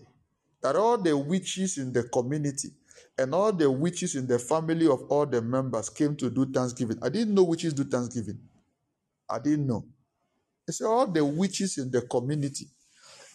that 0.62 0.76
all 0.76 1.00
the 1.00 1.18
witches 1.18 1.80
in 1.80 1.92
the 1.92 2.04
community 2.04 2.70
and 3.18 3.34
all 3.34 3.52
the 3.52 3.72
witches 3.72 4.16
in 4.16 4.28
the 4.28 4.38
family 4.38 4.88
of 4.88 5.02
all 5.10 5.26
the 5.26 5.42
members 5.42 5.90
came 5.90 6.16
to 6.18 6.30
do 6.30 6.46
Thanksgiving? 6.46 7.00
I 7.02 7.10
didn't 7.10 7.34
know 7.34 7.44
witches 7.44 7.74
do 7.74 7.84
Thanksgiving. 7.84 8.38
I 9.30 9.40
didn't 9.40 9.68
know. 9.68 9.86
He 10.68 10.74
said, 10.74 10.88
All 10.88 11.08
the 11.08 11.26
witches 11.26 11.78
in 11.78 11.92
the 11.92 12.02
community 12.04 12.68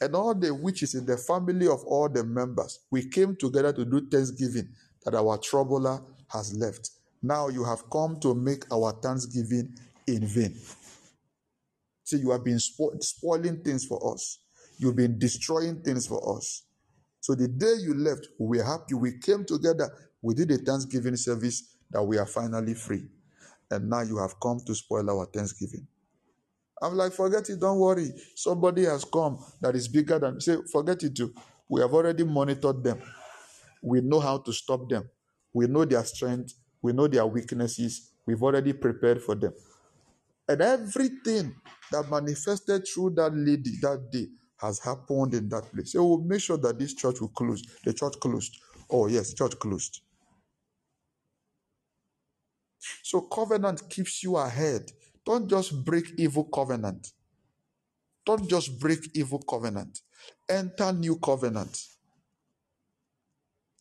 and 0.01 0.15
all 0.15 0.35
the 0.35 0.55
witches 0.55 0.95
in 0.95 1.07
the 1.07 1.17
family 1.17 1.69
of 1.69 1.85
all 1.87 2.09
the 2.09 2.25
members, 2.25 2.81
we 2.91 3.09
came 3.09 3.37
together 3.37 3.73
to 3.73 3.85
do 3.85 4.09
Thanksgiving 4.09 4.69
that 5.05 5.15
our 5.15 5.39
troubler 5.39 6.01
has 6.29 6.55
left. 6.55 6.91
Now 7.23 7.49
you 7.49 7.65
have 7.65 7.89
come 7.91 8.19
to 8.21 8.35
make 8.35 8.65
our 8.73 8.93
thanksgiving 9.03 9.75
in 10.07 10.27
vain. 10.27 10.57
See, 12.05 12.19
you 12.19 12.31
have 12.33 12.45
been 12.45 12.59
spo- 12.59 13.03
spoiling 13.03 13.63
things 13.63 13.87
for 13.87 14.15
us. 14.15 14.41
You've 14.79 14.97
been 14.97 15.19
destroying 15.19 15.83
things 15.83 16.07
for 16.07 16.37
us. 16.37 16.65
So 17.21 17.35
the 17.35 17.49
day 17.49 17.75
you 17.83 17.95
left, 17.95 18.29
we 18.39 18.59
were 18.59 18.65
happy. 18.65 18.95
We 18.95 19.19
came 19.19 19.45
together. 19.45 19.91
We 20.23 20.35
did 20.35 20.51
a 20.53 20.59
Thanksgiving 20.59 21.17
service 21.17 21.77
that 21.91 22.03
we 22.03 22.19
are 22.19 22.27
finally 22.27 22.75
free. 22.75 23.05
And 23.71 23.89
now 23.89 24.03
you 24.03 24.19
have 24.19 24.41
come 24.41 24.61
to 24.67 24.75
spoil 24.75 25.09
our 25.11 25.27
Thanksgiving. 25.27 25.87
I'm 26.83 26.97
like, 26.97 27.13
forget 27.13 27.49
it, 27.51 27.61
don't 27.61 27.79
worry. 27.79 28.11
Somebody 28.35 28.85
has 28.87 29.05
come 29.05 29.39
that 29.61 29.77
is 29.77 29.89
bigger 29.89 30.19
than 30.19 30.41
say, 30.41 30.57
forget 30.73 31.03
it 31.03 31.15
too. 31.17 31.35
We 31.69 31.81
have 31.83 31.93
already 31.93 32.25
monitored 32.25 32.83
them. 32.83 33.01
We 33.83 34.01
know 34.01 34.21
how 34.21 34.39
to 34.39 34.53
stop 34.53 34.89
them. 34.89 35.09
We 35.53 35.67
know 35.67 35.85
their 35.85 36.05
strength. 36.05 36.55
We 36.83 36.93
know 36.93 37.07
their 37.09 37.27
weaknesses. 37.27 38.11
We've 38.27 38.43
already 38.43 38.73
prepared 38.73 39.23
for 39.23 39.35
them. 39.35 39.53
And 40.49 40.61
everything 40.63 41.55
that 41.93 42.11
manifested 42.11 42.87
through 42.89 43.11
that 43.11 43.35
lady 43.35 43.73
that 43.83 44.11
day 44.11 44.29
has 44.59 44.81
happened 44.81 45.35
in 45.35 45.49
that 45.51 45.71
place. 45.73 45.93
So 45.93 46.05
we'll 46.07 46.19
make 46.23 46.41
sure 46.41 46.59
that 46.59 46.79
this 46.79 46.95
church 46.95 47.21
will 47.21 47.29
close. 47.29 47.63
The 47.85 47.93
church 47.93 48.15
closed. 48.21 48.59
Oh, 48.91 49.07
yes, 49.07 49.35
church 49.35 49.59
closed. 49.59 50.01
So 53.03 53.23
covenant 53.23 53.89
keeps 53.91 54.23
you 54.23 54.37
ahead. 54.37 54.93
Don't 55.27 55.49
just 55.49 55.85
break 55.85 56.13
evil 56.19 56.45
covenant. 56.45 57.13
Don't 58.27 58.49
just 58.49 58.81
break 58.81 59.01
evil 59.15 59.41
covenant. 59.41 60.01
Enter 60.49 60.93
new 60.93 61.17
covenant. 61.19 61.79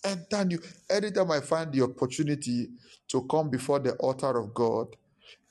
Enter 0.04 0.46
new. 0.46 0.60
Anytime 0.90 1.32
I 1.32 1.42
find 1.42 1.72
the 1.72 1.84
opportunity 1.84 2.70
to 3.10 3.24
come 3.24 3.50
before 3.50 3.80
the 3.80 3.94
altar 3.94 4.38
of 4.38 4.54
God 4.54 4.96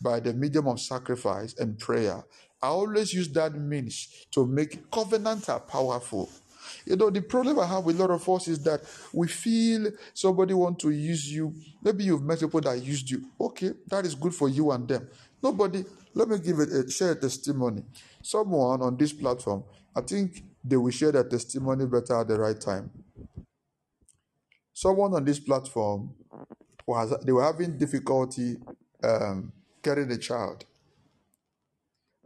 by 0.01 0.21
the 0.21 0.35
medium 0.35 0.69
of 0.69 0.81
sacrifice 0.81 1.55
and 1.59 1.79
prayer, 1.79 2.25
I 2.63 2.69
always 2.69 3.15
use 3.15 3.31
that 3.35 3.55
means 3.55 4.27
to 4.33 4.47
make 4.47 4.91
covenants 4.91 5.49
are 5.49 5.61
powerful. 5.61 6.31
You 6.87 6.97
know, 6.97 7.11
the 7.11 7.23
problem 7.23 7.59
I 7.59 7.67
have 7.67 7.85
with 7.85 7.99
a 8.01 8.07
lot 8.07 8.11
of 8.11 8.29
us 8.29 8.49
is 8.49 8.63
that 8.65 8.83
we 9.13 9.29
feel 9.29 9.91
somebody 10.15 10.55
want 10.55 10.79
to 10.81 10.91
use 10.91 11.33
you. 11.33 11.55
Maybe 11.83 12.05
you've 12.05 12.23
met 12.23 12.41
people 12.41 12.61
that 12.63 12.83
used 12.83 13.11
you. 13.11 13.25
Okay, 13.41 13.73
that 13.89 14.05
is 14.07 14.15
good 14.15 14.35
for 14.35 14.49
you 14.49 14.71
and 14.71 14.87
them. 14.89 15.09
Nobody, 15.43 15.85
let 16.15 16.29
me 16.29 16.39
give 16.39 16.59
it 16.61 16.71
a 16.73 16.91
share 16.91 17.13
a 17.13 17.15
testimony. 17.15 17.83
Someone 18.23 18.83
on 18.83 18.97
this 18.97 19.13
platform, 19.13 19.65
I 19.95 20.01
think 20.01 20.43
they 20.65 20.77
will 20.77 20.91
share 20.91 21.13
their 21.13 21.25
testimony 21.25 21.87
better 21.87 22.21
at 22.21 22.29
the 22.29 22.39
right 22.39 22.61
time. 22.61 22.91
Someone 24.75 25.15
on 25.15 25.25
this 25.25 25.41
platform 25.41 26.15
was 26.87 27.15
they 27.25 27.33
were 27.33 27.43
having 27.45 27.77
difficulty 27.79 28.57
um, 29.03 29.53
getting 29.83 30.11
a 30.11 30.19
child. 30.19 30.65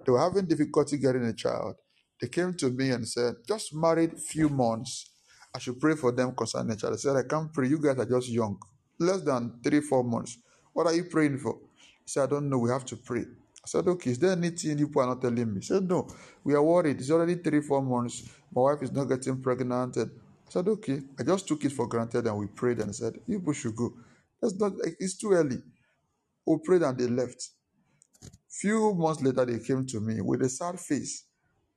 They 0.05 0.12
were 0.12 0.20
having 0.20 0.47
difficulty 0.47 0.99
getting 0.99 1.24
a 1.24 1.32
child. 1.32 1.76
They 2.23 2.29
came 2.29 2.55
to 2.55 2.70
me 2.70 2.91
and 2.91 3.07
said, 3.07 3.35
just 3.49 3.75
married 3.75 4.16
few 4.16 4.49
months. 4.49 5.11
I 5.53 5.59
should 5.59 5.81
pray 5.81 5.97
for 5.97 6.12
them 6.12 6.35
concerning 6.37 6.70
a 6.73 6.77
child. 6.77 6.95
I 6.95 6.97
said, 6.97 7.16
I 7.16 7.25
can't 7.25 7.53
pray. 7.53 7.66
You 7.68 7.81
guys 7.81 7.99
are 7.99 8.07
just 8.07 8.29
young. 8.29 8.61
Less 9.01 9.23
than 9.23 9.59
three, 9.64 9.81
four 9.81 10.05
months. 10.05 10.39
What 10.73 10.87
are 10.87 10.95
you 10.95 11.05
praying 11.05 11.39
for? 11.39 11.59
He 11.81 12.07
said, 12.07 12.23
I 12.23 12.27
don't 12.29 12.49
know. 12.49 12.59
We 12.59 12.70
have 12.70 12.85
to 12.87 12.97
pray. 12.97 13.23
I 13.23 13.66
said, 13.66 13.89
okay, 13.89 14.12
is 14.12 14.20
there 14.20 14.33
anything 14.33 14.79
you 14.79 14.91
are 14.97 15.07
not 15.07 15.20
telling 15.20 15.53
me? 15.53 15.61
He 15.61 15.66
said, 15.66 15.89
no, 15.89 16.09
we 16.45 16.55
are 16.55 16.62
worried. 16.62 17.01
It's 17.01 17.11
already 17.11 17.35
three, 17.37 17.61
four 17.61 17.83
months. 17.83 18.23
My 18.55 18.62
wife 18.62 18.83
is 18.83 18.93
not 18.93 19.07
getting 19.07 19.43
pregnant. 19.43 19.97
I 19.99 20.05
said, 20.49 20.68
okay. 20.68 21.01
I 21.18 21.25
just 21.25 21.49
took 21.49 21.64
it 21.64 21.73
for 21.73 21.89
granted 21.89 22.27
and 22.29 22.39
we 22.39 22.47
prayed 22.47 22.79
and 22.79 22.95
said, 22.95 23.14
you 23.27 23.41
people 23.41 23.53
should 23.53 23.75
go. 23.75 23.93
That's 24.41 24.55
not, 24.55 24.73
it's 25.01 25.16
too 25.16 25.33
early. 25.33 25.59
We 26.47 26.59
prayed 26.64 26.83
and 26.83 26.97
they 26.97 27.09
left. 27.09 27.51
Few 28.49 28.95
months 28.95 29.23
later, 29.23 29.45
they 29.45 29.59
came 29.59 29.87
to 29.87 30.01
me 30.01 30.20
with 30.20 30.43
a 30.43 30.49
sad 30.49 30.79
face. 30.79 31.25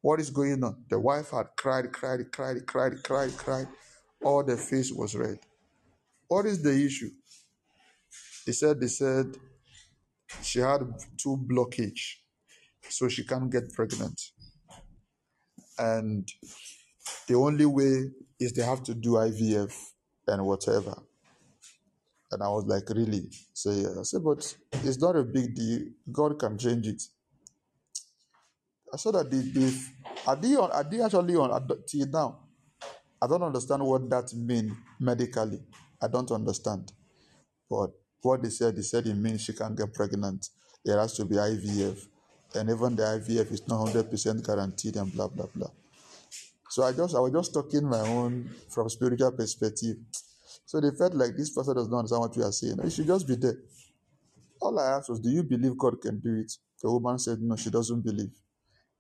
What 0.06 0.20
is 0.20 0.30
going 0.30 0.64
on? 0.64 0.86
The 0.88 1.00
wife 1.00 1.32
had 1.32 1.48
cried, 1.58 1.92
cried, 1.92 2.32
cried, 2.32 2.68
cried, 2.68 3.02
cried, 3.04 3.36
cried. 3.36 3.68
All 4.24 4.44
the 4.44 4.56
face 4.56 4.92
was 4.92 5.16
red. 5.16 5.40
What 6.28 6.46
is 6.46 6.62
the 6.62 6.74
issue? 6.86 7.10
They 8.46 8.52
said, 8.52 8.80
they 8.80 8.88
said 8.88 9.36
she 10.44 10.60
had 10.60 10.82
two 11.18 11.44
blockage, 11.52 12.18
so 12.88 13.10
she 13.10 13.26
can't 13.26 13.52
get 13.52 13.74
pregnant. 13.74 14.22
And 15.80 16.32
the 17.28 17.34
only 17.34 17.66
way 17.66 18.12
is 18.40 18.54
they 18.54 18.62
have 18.62 18.84
to 18.84 18.94
do 18.94 19.14
IVF 19.14 19.74
and 20.28 20.46
whatever. 20.46 21.02
And 22.32 22.44
I 22.44 22.50
was 22.50 22.66
like, 22.68 22.88
really? 22.92 23.28
So 23.54 23.72
yeah. 23.72 24.00
I 24.00 24.04
said, 24.04 24.24
but 24.24 24.56
it's 24.72 25.00
not 25.00 25.16
a 25.16 25.24
big 25.24 25.56
deal. 25.56 25.88
God 26.12 26.38
can 26.38 26.60
change 26.60 26.86
it. 26.86 27.02
I 28.96 29.12
that 29.12 29.30
they, 29.30 29.38
they 29.38 29.74
are 30.26 30.36
they 30.36 30.56
on 30.56 30.72
are 30.72 30.84
they 30.84 31.02
actually 31.02 31.36
on 31.36 31.68
till 31.88 32.08
now? 32.08 32.40
I 33.22 33.28
don't 33.28 33.44
understand 33.44 33.84
what 33.84 34.10
that 34.10 34.34
means 34.34 34.74
medically. 35.00 35.60
I 36.02 36.08
don't 36.08 36.32
understand. 36.32 36.92
But 37.70 37.92
what 38.22 38.42
they 38.42 38.50
said, 38.50 38.76
they 38.76 38.82
said 38.82 39.06
it 39.08 39.16
means 39.16 39.42
she 39.42 39.54
can't 39.54 39.78
get 39.78 39.94
pregnant. 39.94 40.50
There 40.84 41.00
has 41.00 41.16
to 41.18 41.26
be 41.26 41.36
IVF. 41.36 42.08
And 42.56 42.70
even 42.70 42.96
the 42.96 43.04
IVF 43.04 43.52
is 43.52 43.68
not 43.68 43.88
100% 43.88 44.46
guaranteed 44.46 44.96
and 44.96 45.12
blah, 45.12 45.28
blah, 45.28 45.48
blah. 45.54 45.70
So 46.70 46.84
I 46.84 46.94
just 46.94 47.16
I 47.16 47.20
was 47.20 47.32
just 47.32 47.54
talking 47.54 47.88
my 47.88 48.00
own 48.00 48.50
from 48.70 48.90
spiritual 48.90 49.32
perspective. 49.32 49.98
So 50.66 50.80
they 50.80 50.92
felt 50.92 51.14
like 51.16 51.36
this 51.36 51.50
person 51.50 51.76
does 51.76 51.90
not 51.90 52.00
understand 52.00 52.22
what 52.22 52.38
we 52.38 52.44
are 52.44 52.52
saying. 52.52 52.80
It 52.84 52.92
should 52.92 53.08
just 53.08 53.28
be 53.28 53.36
there. 53.36 53.58
all 54.62 54.80
I 54.80 54.98
asked 54.98 55.10
was, 55.10 55.20
Do 55.20 55.30
you 55.30 55.44
believe 55.44 55.78
God 55.78 56.02
can 56.02 56.20
do 56.20 56.40
it? 56.40 56.52
The 56.82 56.92
woman 56.92 57.20
said, 57.20 57.42
No, 57.42 57.56
she 57.56 57.70
doesn't 57.70 58.02
believe. 58.02 58.32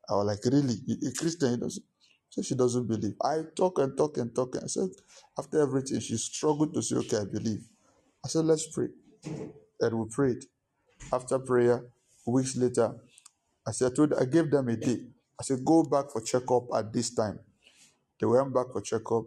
I 0.10 0.16
was 0.16 0.26
like, 0.28 0.53
Really? 0.53 0.76
A 1.08 1.12
Christian, 1.14 1.51
he 1.51 1.58
doesn't. 1.58 1.86
So 2.30 2.41
she 2.41 2.56
doesn't 2.56 2.88
believe. 2.88 3.14
I 3.24 3.43
talk 3.56 3.80
and 3.80 3.97
talk 3.97 4.18
and 4.18 4.36
talk. 4.36 4.56
And 4.56 4.66
I 4.66 4.68
said, 4.68 4.89
after 5.38 5.62
everything, 5.62 5.99
she 5.99 6.18
struggled 6.18 6.74
to 6.74 6.82
say, 6.82 6.97
Okay, 6.97 7.18
I 7.18 7.26
believe. 7.26 7.68
I 8.24 8.28
said, 8.28 8.45
Let's 8.45 8.68
pray. 8.68 8.89
And 9.80 9.99
we 9.99 10.06
prayed. 10.10 10.43
After 11.14 11.39
prayer, 11.39 11.86
weeks 12.26 12.56
later, 12.58 12.95
I 13.68 13.72
said, 13.72 13.91
I, 13.91 13.95
told, 13.95 14.14
I 14.14 14.26
gave 14.26 14.51
them 14.51 14.70
a 14.70 14.76
day. 14.76 14.99
I 15.39 15.43
said, 15.43 15.64
Go 15.66 15.84
back 15.84 16.12
for 16.12 16.22
checkup 16.22 16.66
at 16.76 16.91
this 16.93 17.14
time. 17.14 17.39
They 18.20 18.28
went 18.28 18.53
back 18.53 18.68
for 18.72 18.82
checkup. 18.82 19.26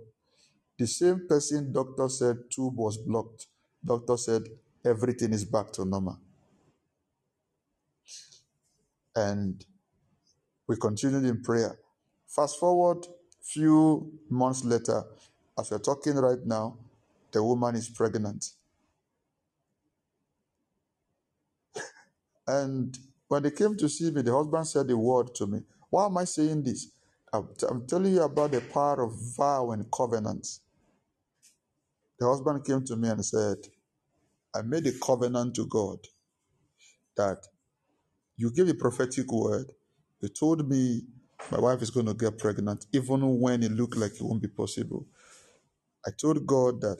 The 0.78 0.86
same 0.86 1.26
person 1.28 1.72
doctor 1.72 2.08
said 2.08 2.36
tube 2.50 2.76
was 2.76 2.98
blocked. 2.98 3.46
Doctor 3.84 4.16
said 4.16 4.42
everything 4.84 5.32
is 5.32 5.44
back 5.44 5.72
to 5.72 5.84
normal. 5.84 6.18
And 9.16 9.64
we 10.68 10.76
continued 10.76 11.26
in 11.26 11.42
prayer. 11.42 11.78
Fast 12.28 12.60
forward 12.60 13.06
few 13.42 14.12
months 14.30 14.64
later, 14.64 15.04
as 15.58 15.70
we're 15.70 15.78
talking 15.80 16.16
right 16.16 16.44
now, 16.46 16.78
the 17.32 17.44
woman 17.44 17.76
is 17.76 17.90
pregnant. 17.90 18.46
And 22.48 22.98
when 23.28 23.42
they 23.44 23.52
came 23.52 23.76
to 23.78 23.88
see 23.88 24.10
me, 24.10 24.22
the 24.22 24.34
husband 24.34 24.66
said 24.68 24.90
a 24.90 24.96
word 24.98 25.34
to 25.36 25.46
me. 25.46 25.60
Why 25.90 26.06
am 26.06 26.18
I 26.18 26.24
saying 26.24 26.64
this? 26.64 26.88
I'm, 27.32 27.48
I'm 27.70 27.86
telling 27.86 28.14
you 28.14 28.22
about 28.22 28.52
the 28.52 28.60
power 28.60 29.02
of 29.04 29.14
vow 29.36 29.72
and 29.72 29.90
covenant. 29.92 30.46
The 32.20 32.26
husband 32.28 32.64
came 32.64 32.84
to 32.86 32.96
me 32.96 33.08
and 33.10 33.24
said, 33.24 33.58
I 34.54 34.62
made 34.62 34.86
a 34.86 34.92
covenant 34.98 35.56
to 35.56 35.66
God 35.66 35.98
that 37.16 37.38
you 38.36 38.52
gave 38.52 38.68
a 38.68 38.74
prophetic 38.74 39.32
word. 39.32 39.72
You 40.20 40.28
told 40.30 40.68
me 40.68 41.02
my 41.52 41.60
wife 41.60 41.82
is 41.82 41.90
going 41.90 42.06
to 42.06 42.14
get 42.14 42.38
pregnant, 42.38 42.86
even 42.92 43.40
when 43.40 43.62
it 43.62 43.72
looked 43.72 43.96
like 43.96 44.14
it 44.14 44.22
won't 44.22 44.42
be 44.42 44.48
possible. 44.48 45.06
I 46.06 46.10
told 46.10 46.46
God 46.46 46.80
that 46.82 46.98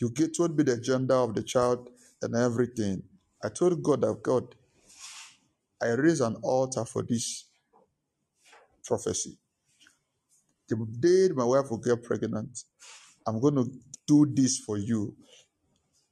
you 0.00 0.10
get, 0.10 0.36
told 0.36 0.56
me 0.56 0.64
the 0.64 0.78
gender 0.78 1.14
of 1.14 1.34
the 1.34 1.42
child 1.42 1.90
and 2.22 2.36
everything. 2.36 3.02
I 3.44 3.50
told 3.50 3.82
God 3.82 4.02
that 4.02 4.22
God, 4.22 4.54
I 5.82 5.90
raise 5.90 6.20
an 6.20 6.36
altar 6.42 6.84
for 6.84 7.02
this 7.02 7.46
prophecy. 8.84 9.38
The 10.68 10.76
day 11.00 11.34
my 11.34 11.44
wife 11.44 11.70
will 11.70 11.78
get 11.78 12.02
pregnant, 12.02 12.64
I'm 13.26 13.40
going 13.40 13.56
to 13.56 13.70
do 14.06 14.26
this 14.32 14.58
for 14.58 14.78
you 14.78 15.16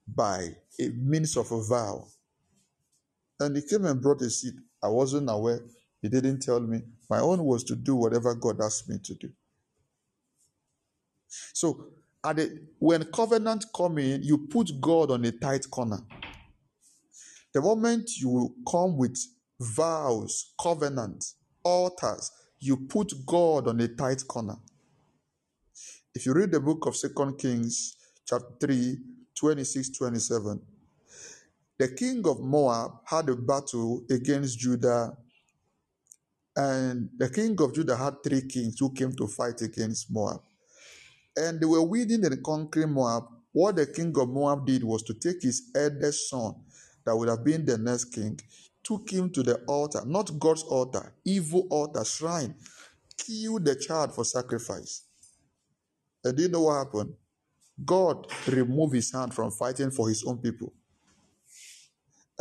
by 0.08 0.56
a 0.80 0.88
means 0.90 1.36
of 1.36 1.52
a 1.52 1.62
vow. 1.62 2.06
And 3.40 3.56
he 3.56 3.62
came 3.62 3.84
and 3.86 4.00
brought 4.02 4.22
a 4.22 4.30
seed. 4.30 4.54
I 4.82 4.88
wasn't 4.88 5.30
aware. 5.30 5.60
He 6.02 6.08
didn't 6.08 6.40
tell 6.40 6.60
me. 6.60 6.82
My 7.08 7.20
own 7.20 7.44
was 7.44 7.64
to 7.64 7.76
do 7.76 7.96
whatever 7.96 8.34
God 8.34 8.60
asked 8.60 8.88
me 8.88 8.98
to 9.04 9.14
do. 9.14 9.30
So, 11.52 11.86
at 12.24 12.36
the, 12.36 12.60
when 12.78 13.04
covenant 13.04 13.66
come 13.74 13.98
in, 13.98 14.22
you 14.22 14.38
put 14.48 14.70
God 14.80 15.10
on 15.10 15.24
a 15.24 15.32
tight 15.32 15.70
corner. 15.70 15.98
The 17.52 17.60
moment 17.60 18.10
you 18.18 18.54
come 18.70 18.96
with 18.96 19.16
vows, 19.60 20.52
covenants, 20.60 21.36
altars, 21.64 22.30
you 22.60 22.76
put 22.76 23.12
God 23.24 23.68
on 23.68 23.80
a 23.80 23.88
tight 23.88 24.26
corner. 24.26 24.56
If 26.14 26.26
you 26.26 26.32
read 26.32 26.50
the 26.50 26.60
book 26.60 26.86
of 26.86 26.96
Second 26.96 27.38
Kings, 27.38 27.96
chapter 28.26 28.48
3, 28.60 28.98
26, 29.34 29.90
27, 29.90 30.60
the 31.78 31.88
king 31.88 32.26
of 32.26 32.40
Moab 32.40 32.92
had 33.04 33.28
a 33.28 33.36
battle 33.36 34.02
against 34.10 34.58
Judah, 34.58 35.16
and 36.56 37.10
the 37.18 37.28
king 37.28 37.56
of 37.60 37.74
Judah 37.74 37.96
had 37.96 38.22
three 38.24 38.42
kings 38.42 38.78
who 38.78 38.92
came 38.92 39.14
to 39.16 39.26
fight 39.26 39.60
against 39.60 40.10
Moab. 40.10 40.40
And 41.36 41.60
they 41.60 41.66
were 41.66 41.82
winning 41.82 42.24
and 42.24 42.42
conquering 42.42 42.92
Moab. 42.92 43.24
What 43.52 43.76
the 43.76 43.86
king 43.86 44.14
of 44.18 44.28
Moab 44.28 44.66
did 44.66 44.82
was 44.82 45.02
to 45.04 45.14
take 45.14 45.42
his 45.42 45.70
eldest 45.74 46.30
son, 46.30 46.54
that 47.04 47.16
would 47.16 47.28
have 47.28 47.44
been 47.44 47.64
the 47.64 47.78
next 47.78 48.06
king, 48.06 48.40
took 48.82 49.10
him 49.10 49.30
to 49.30 49.42
the 49.42 49.56
altar, 49.66 50.02
not 50.06 50.38
God's 50.38 50.62
altar, 50.64 51.12
evil 51.24 51.66
altar, 51.70 52.04
shrine, 52.04 52.54
killed 53.16 53.64
the 53.64 53.74
child 53.76 54.14
for 54.14 54.24
sacrifice. 54.24 55.02
And 56.24 56.36
do 56.36 56.42
you 56.42 56.48
know 56.48 56.62
what 56.62 56.84
happened? 56.86 57.14
God 57.84 58.26
removed 58.48 58.94
his 58.94 59.12
hand 59.12 59.34
from 59.34 59.50
fighting 59.50 59.90
for 59.90 60.08
his 60.08 60.24
own 60.24 60.38
people. 60.38 60.72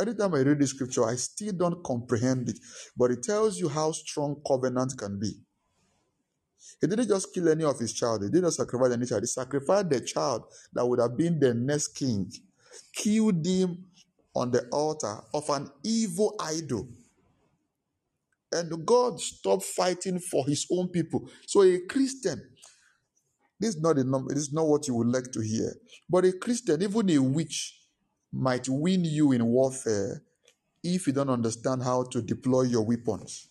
Anytime 0.00 0.34
I 0.34 0.40
read 0.40 0.58
the 0.58 0.66
scripture, 0.66 1.04
I 1.04 1.16
still 1.16 1.52
don't 1.52 1.82
comprehend 1.82 2.48
it, 2.50 2.58
but 2.96 3.10
it 3.10 3.22
tells 3.22 3.58
you 3.58 3.68
how 3.68 3.92
strong 3.92 4.40
covenant 4.46 4.96
can 4.98 5.18
be. 5.18 5.32
He 6.80 6.86
didn't 6.86 7.08
just 7.08 7.32
kill 7.32 7.48
any 7.48 7.64
of 7.64 7.78
his 7.78 7.92
child, 7.92 8.22
he 8.22 8.28
didn't 8.30 8.52
sacrifice 8.52 8.92
any 8.92 9.06
child, 9.06 9.22
he 9.22 9.26
sacrificed 9.26 9.88
the 9.88 10.00
child 10.00 10.44
that 10.72 10.86
would 10.86 11.00
have 11.00 11.16
been 11.16 11.40
the 11.40 11.54
next 11.54 11.88
king, 11.88 12.30
killed 12.94 13.46
him 13.46 13.86
on 14.34 14.50
the 14.50 14.68
altar 14.70 15.18
of 15.32 15.48
an 15.48 15.70
evil 15.82 16.34
idol. 16.40 16.88
And 18.52 18.84
God 18.86 19.20
stopped 19.20 19.64
fighting 19.64 20.18
for 20.18 20.46
his 20.46 20.66
own 20.70 20.88
people. 20.88 21.28
So 21.46 21.62
a 21.62 21.80
Christian, 21.80 22.40
this 23.58 23.76
is 23.76 23.80
not 23.80 23.98
a 23.98 24.04
number, 24.04 24.34
this 24.34 24.44
is 24.44 24.52
not 24.52 24.66
what 24.66 24.86
you 24.86 24.94
would 24.94 25.08
like 25.08 25.32
to 25.32 25.40
hear. 25.40 25.74
But 26.08 26.26
a 26.26 26.32
Christian, 26.32 26.82
even 26.82 27.10
a 27.10 27.18
witch, 27.18 27.80
might 28.32 28.68
win 28.68 29.04
you 29.04 29.32
in 29.32 29.44
warfare 29.46 30.22
if 30.82 31.06
you 31.06 31.12
don't 31.12 31.30
understand 31.30 31.82
how 31.82 32.04
to 32.04 32.22
deploy 32.22 32.62
your 32.62 32.82
weapons. 32.82 33.48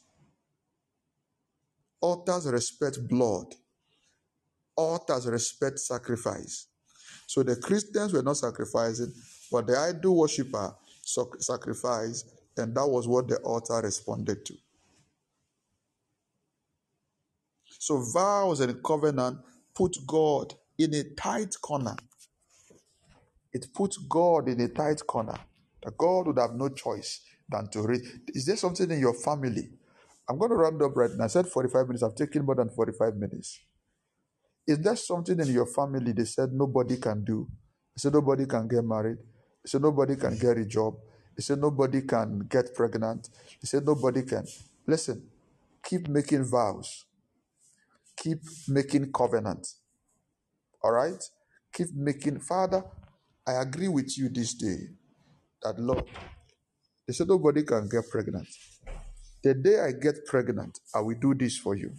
Altars 2.01 2.47
respect 2.47 3.07
blood. 3.07 3.55
Altars 4.75 5.27
respect 5.27 5.79
sacrifice. 5.79 6.67
So 7.27 7.43
the 7.43 7.55
Christians 7.55 8.13
were 8.13 8.21
not 8.23 8.37
sacrificing, 8.37 9.13
but 9.51 9.67
the 9.67 9.77
idol 9.77 10.17
worshiper 10.17 10.75
sacrificed, 11.03 12.29
and 12.57 12.75
that 12.75 12.87
was 12.87 13.07
what 13.07 13.27
the 13.27 13.37
altar 13.37 13.81
responded 13.81 14.45
to. 14.45 14.53
So 17.79 18.01
vows 18.13 18.61
and 18.61 18.83
covenant 18.83 19.39
put 19.73 19.97
God 20.07 20.53
in 20.77 20.93
a 20.93 21.03
tight 21.15 21.55
corner. 21.61 21.95
It 23.55 23.67
puts 23.73 23.97
God 23.97 24.49
in 24.49 24.61
a 24.61 24.69
tight 24.69 25.07
corner. 25.07 25.39
That 25.83 25.97
God 25.97 26.27
would 26.27 26.39
have 26.39 26.55
no 26.55 26.69
choice 26.69 27.21
than 27.49 27.69
to 27.71 27.83
read. 27.83 28.01
Is 28.35 28.45
there 28.47 28.57
something 28.57 28.91
in 28.91 28.99
your 29.01 29.15
family? 29.15 29.69
I'm 30.29 30.39
going 30.39 30.51
to 30.51 30.57
round 30.57 30.83
up 30.83 30.97
right 30.97 31.11
now. 31.17 31.25
I 31.25 31.29
said 31.29 31.47
45 31.47 31.87
minutes. 31.87 32.03
I've 32.03 32.15
taken 32.15 32.45
more 32.45 32.55
than 32.55 32.69
45 32.69 33.17
minutes. 33.17 33.61
Is 34.67 34.79
there 34.79 34.97
something 34.97 35.39
in 35.39 35.47
your 35.49 35.67
family 35.67 36.13
they 36.13 36.25
said 36.25 36.53
nobody 36.53 36.97
can 36.97 37.23
do? 37.25 37.47
They 37.95 38.01
said 38.01 38.13
nobody 38.13 38.47
can 38.47 38.67
get 38.67 38.83
married. 38.85 39.17
They 39.63 39.69
said 39.69 39.83
nobody 39.83 40.17
can 40.17 40.37
get 40.39 40.57
a 40.57 40.65
job. 40.65 40.95
They 41.37 41.43
said 41.43 41.59
nobody 41.59 42.01
can 42.03 42.39
get 42.49 42.75
pregnant. 42.75 43.29
They 43.61 43.67
said 43.67 43.85
nobody 43.85 44.23
can. 44.23 44.45
Listen, 44.87 45.23
keep 45.83 46.09
making 46.09 46.45
vows. 46.45 47.05
Keep 48.17 48.39
making 48.69 49.11
covenants. 49.13 49.77
All 50.83 50.93
right? 50.93 51.23
Keep 51.73 51.89
making. 51.95 52.39
Father, 52.41 52.83
I 53.47 53.53
agree 53.61 53.87
with 53.89 54.17
you 54.17 54.29
this 54.29 54.53
day 54.55 54.77
that, 55.63 55.79
Lord, 55.79 56.05
they 57.07 57.13
said 57.13 57.27
nobody 57.27 57.63
can 57.63 57.89
get 57.89 58.09
pregnant. 58.09 58.47
The 59.43 59.53
day 59.55 59.79
I 59.79 59.91
get 59.93 60.25
pregnant, 60.25 60.79
I 60.95 61.01
will 61.01 61.17
do 61.19 61.33
this 61.35 61.57
for 61.57 61.75
you. 61.75 61.91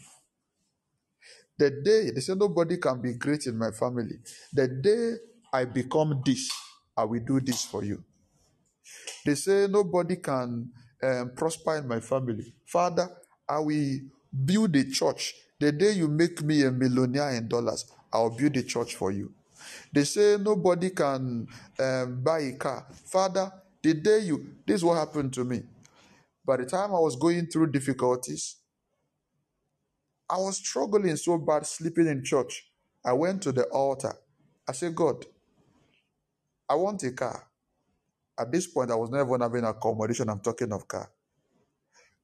The 1.58 1.70
day 1.70 2.10
they 2.14 2.20
said 2.20 2.38
nobody 2.38 2.78
can 2.78 3.00
be 3.00 3.14
great 3.14 3.46
in 3.46 3.58
my 3.58 3.70
family. 3.70 4.16
The 4.52 4.68
day 4.68 5.14
I 5.52 5.64
become 5.66 6.22
this, 6.24 6.50
I 6.96 7.04
will 7.04 7.22
do 7.24 7.40
this 7.40 7.64
for 7.64 7.84
you. 7.84 8.04
They 9.24 9.34
say 9.36 9.66
nobody 9.70 10.16
can 10.16 10.70
um, 11.02 11.32
prosper 11.36 11.76
in 11.76 11.88
my 11.88 12.00
family. 12.00 12.54
Father, 12.66 13.08
I 13.48 13.60
will 13.60 13.98
build 14.44 14.76
a 14.76 14.84
church. 14.90 15.34
The 15.60 15.72
day 15.72 15.92
you 15.92 16.08
make 16.08 16.42
me 16.42 16.64
a 16.64 16.72
millionaire 16.72 17.30
in 17.30 17.48
dollars, 17.48 17.86
I'll 18.12 18.36
build 18.36 18.56
a 18.56 18.62
church 18.62 18.96
for 18.96 19.12
you. 19.12 19.32
They 19.92 20.04
say 20.04 20.38
nobody 20.40 20.90
can 20.90 21.48
um, 21.80 22.22
buy 22.22 22.40
a 22.40 22.52
car. 22.54 22.86
Father, 23.06 23.52
the 23.82 23.94
day 23.94 24.20
you, 24.20 24.56
this 24.66 24.76
is 24.76 24.84
what 24.84 24.96
happened 24.96 25.32
to 25.34 25.44
me. 25.44 25.62
By 26.46 26.58
the 26.58 26.66
time 26.66 26.90
I 26.94 27.00
was 27.00 27.16
going 27.16 27.46
through 27.48 27.72
difficulties, 27.72 28.56
I 30.30 30.38
was 30.38 30.56
struggling 30.58 31.16
so 31.16 31.38
bad 31.38 31.66
sleeping 31.66 32.08
in 32.08 32.24
church. 32.24 32.66
I 33.04 33.12
went 33.14 33.42
to 33.44 33.52
the 33.52 33.64
altar. 33.64 34.14
I 34.68 34.72
said, 34.72 34.94
God, 34.96 35.24
I 36.68 36.74
want 36.76 37.02
a 37.04 37.12
car. 37.12 37.46
At 38.38 38.52
this 38.52 38.66
point, 38.66 38.90
I 38.90 38.96
was 38.96 39.10
not 39.10 39.26
even 39.26 39.40
having 39.42 39.64
accommodation. 39.64 40.28
I'm 40.30 40.40
talking 40.40 40.72
of 40.72 40.88
car. 40.88 41.10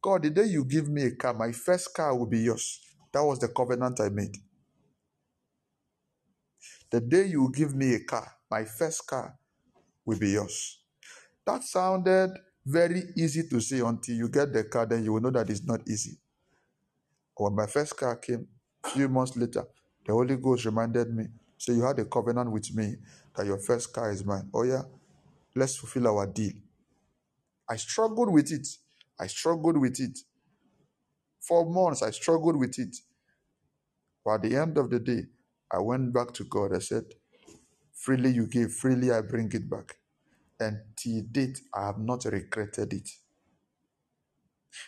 God, 0.02 0.22
the 0.24 0.30
day 0.30 0.44
you 0.44 0.64
give 0.64 0.88
me 0.88 1.04
a 1.04 1.10
car, 1.16 1.34
my 1.34 1.52
first 1.52 1.94
car 1.94 2.16
will 2.16 2.26
be 2.26 2.40
yours. 2.40 2.80
That 3.12 3.24
was 3.24 3.40
the 3.40 3.48
covenant 3.48 4.00
I 4.00 4.10
made. 4.10 4.36
The 6.92 7.00
day 7.00 7.26
you 7.26 7.50
give 7.52 7.74
me 7.74 7.94
a 7.94 8.04
car, 8.04 8.36
my 8.50 8.64
first 8.64 9.04
car 9.06 9.36
will 10.06 10.18
be 10.18 10.30
yours. 10.30 10.80
That 11.46 11.64
sounded 11.64 12.30
Very 12.66 13.04
easy 13.16 13.48
to 13.48 13.60
say 13.60 13.80
until 13.80 14.16
you 14.16 14.28
get 14.28 14.52
the 14.52 14.64
car, 14.64 14.86
then 14.86 15.04
you 15.04 15.12
will 15.14 15.20
know 15.22 15.30
that 15.30 15.50
it's 15.50 15.64
not 15.64 15.82
easy. 15.88 16.18
When 17.36 17.54
my 17.54 17.66
first 17.66 17.96
car 17.96 18.16
came, 18.16 18.48
a 18.84 18.88
few 18.88 19.08
months 19.08 19.36
later, 19.36 19.64
the 20.06 20.12
Holy 20.12 20.36
Ghost 20.36 20.64
reminded 20.64 21.14
me, 21.14 21.26
so 21.58 21.72
you 21.72 21.82
had 21.82 21.98
a 21.98 22.04
covenant 22.06 22.50
with 22.50 22.74
me 22.74 22.96
that 23.36 23.46
your 23.46 23.58
first 23.58 23.92
car 23.92 24.10
is 24.12 24.24
mine. 24.24 24.48
Oh 24.54 24.62
yeah, 24.64 24.82
let's 25.56 25.76
fulfill 25.76 26.08
our 26.08 26.26
deal. 26.26 26.54
I 27.68 27.74
struggled 27.76 28.32
with 28.32 28.52
it. 28.52 28.68
I 29.18 29.26
struggled 29.26 29.76
with 29.76 29.98
it. 29.98 30.16
For 31.42 31.66
months, 31.68 32.02
I 32.02 32.10
struggled 32.10 32.56
with 32.56 32.78
it. 32.78 32.96
But 34.24 34.34
at 34.34 34.42
the 34.42 34.56
end 34.56 34.78
of 34.78 34.90
the 34.90 34.98
day, 34.98 35.26
I 35.72 35.80
went 35.80 36.12
back 36.14 36.32
to 36.34 36.44
God. 36.44 36.74
I 36.74 36.80
said, 36.80 37.04
Freely 37.94 38.30
you 38.30 38.46
gave, 38.48 38.72
freely 38.72 39.12
I 39.12 39.22
bring 39.22 39.50
it 39.52 39.70
back. 39.70 39.96
And 40.60 40.78
till 40.96 41.22
date, 41.32 41.60
I 41.74 41.86
have 41.86 41.98
not 41.98 42.24
regretted 42.26 42.92
it. 42.92 43.10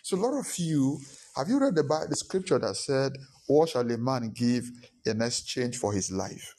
So, 0.02 0.16
a 0.16 0.20
lot 0.20 0.38
of 0.38 0.48
you, 0.58 1.00
have 1.36 1.48
you 1.48 1.60
read 1.60 1.78
about 1.78 2.10
the 2.10 2.16
scripture 2.16 2.58
that 2.58 2.76
said, 2.76 3.12
What 3.48 3.70
shall 3.70 3.90
a 3.90 3.98
man 3.98 4.32
give 4.34 4.70
in 5.06 5.22
exchange 5.22 5.78
for 5.78 5.92
his 5.92 6.12
life? 6.12 6.56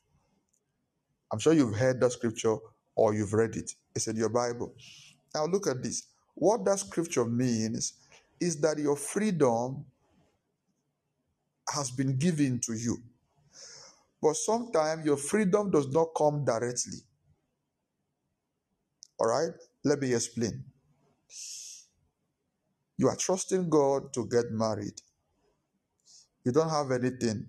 I'm 1.32 1.40
sure 1.40 1.54
you've 1.54 1.76
heard 1.78 2.02
that 2.02 2.12
scripture 2.14 2.58
or 2.96 3.14
you've 3.14 3.34
read 3.34 3.56
it. 3.58 3.72
It's 3.96 4.08
in 4.08 4.18
your 4.18 4.30
Bible. 4.30 4.74
Now, 5.36 5.46
look 5.46 5.68
at 5.68 5.84
this. 5.84 6.04
What 6.36 6.66
that 6.66 6.80
scripture 6.80 7.26
means 7.26 7.94
is 8.40 8.62
that 8.62 8.80
your 8.80 8.96
freedom 8.96 9.86
has 11.74 11.92
been 11.92 12.18
given 12.18 12.60
to 12.62 12.74
you. 12.74 12.98
But 14.22 14.36
sometimes 14.38 15.06
your 15.06 15.18
freedom 15.18 15.72
does 15.72 15.90
not 15.90 16.10
come 16.18 16.46
directly. 16.46 17.00
All 19.20 19.28
right? 19.28 19.52
Let 19.86 20.00
me 20.02 20.14
explain. 20.14 20.66
You 22.98 23.10
are 23.10 23.18
trusting 23.18 23.70
God 23.70 24.14
to 24.14 24.28
get 24.28 24.52
married. 24.52 25.02
You 26.46 26.52
don't 26.54 26.70
have 26.70 26.92
anything. 26.92 27.48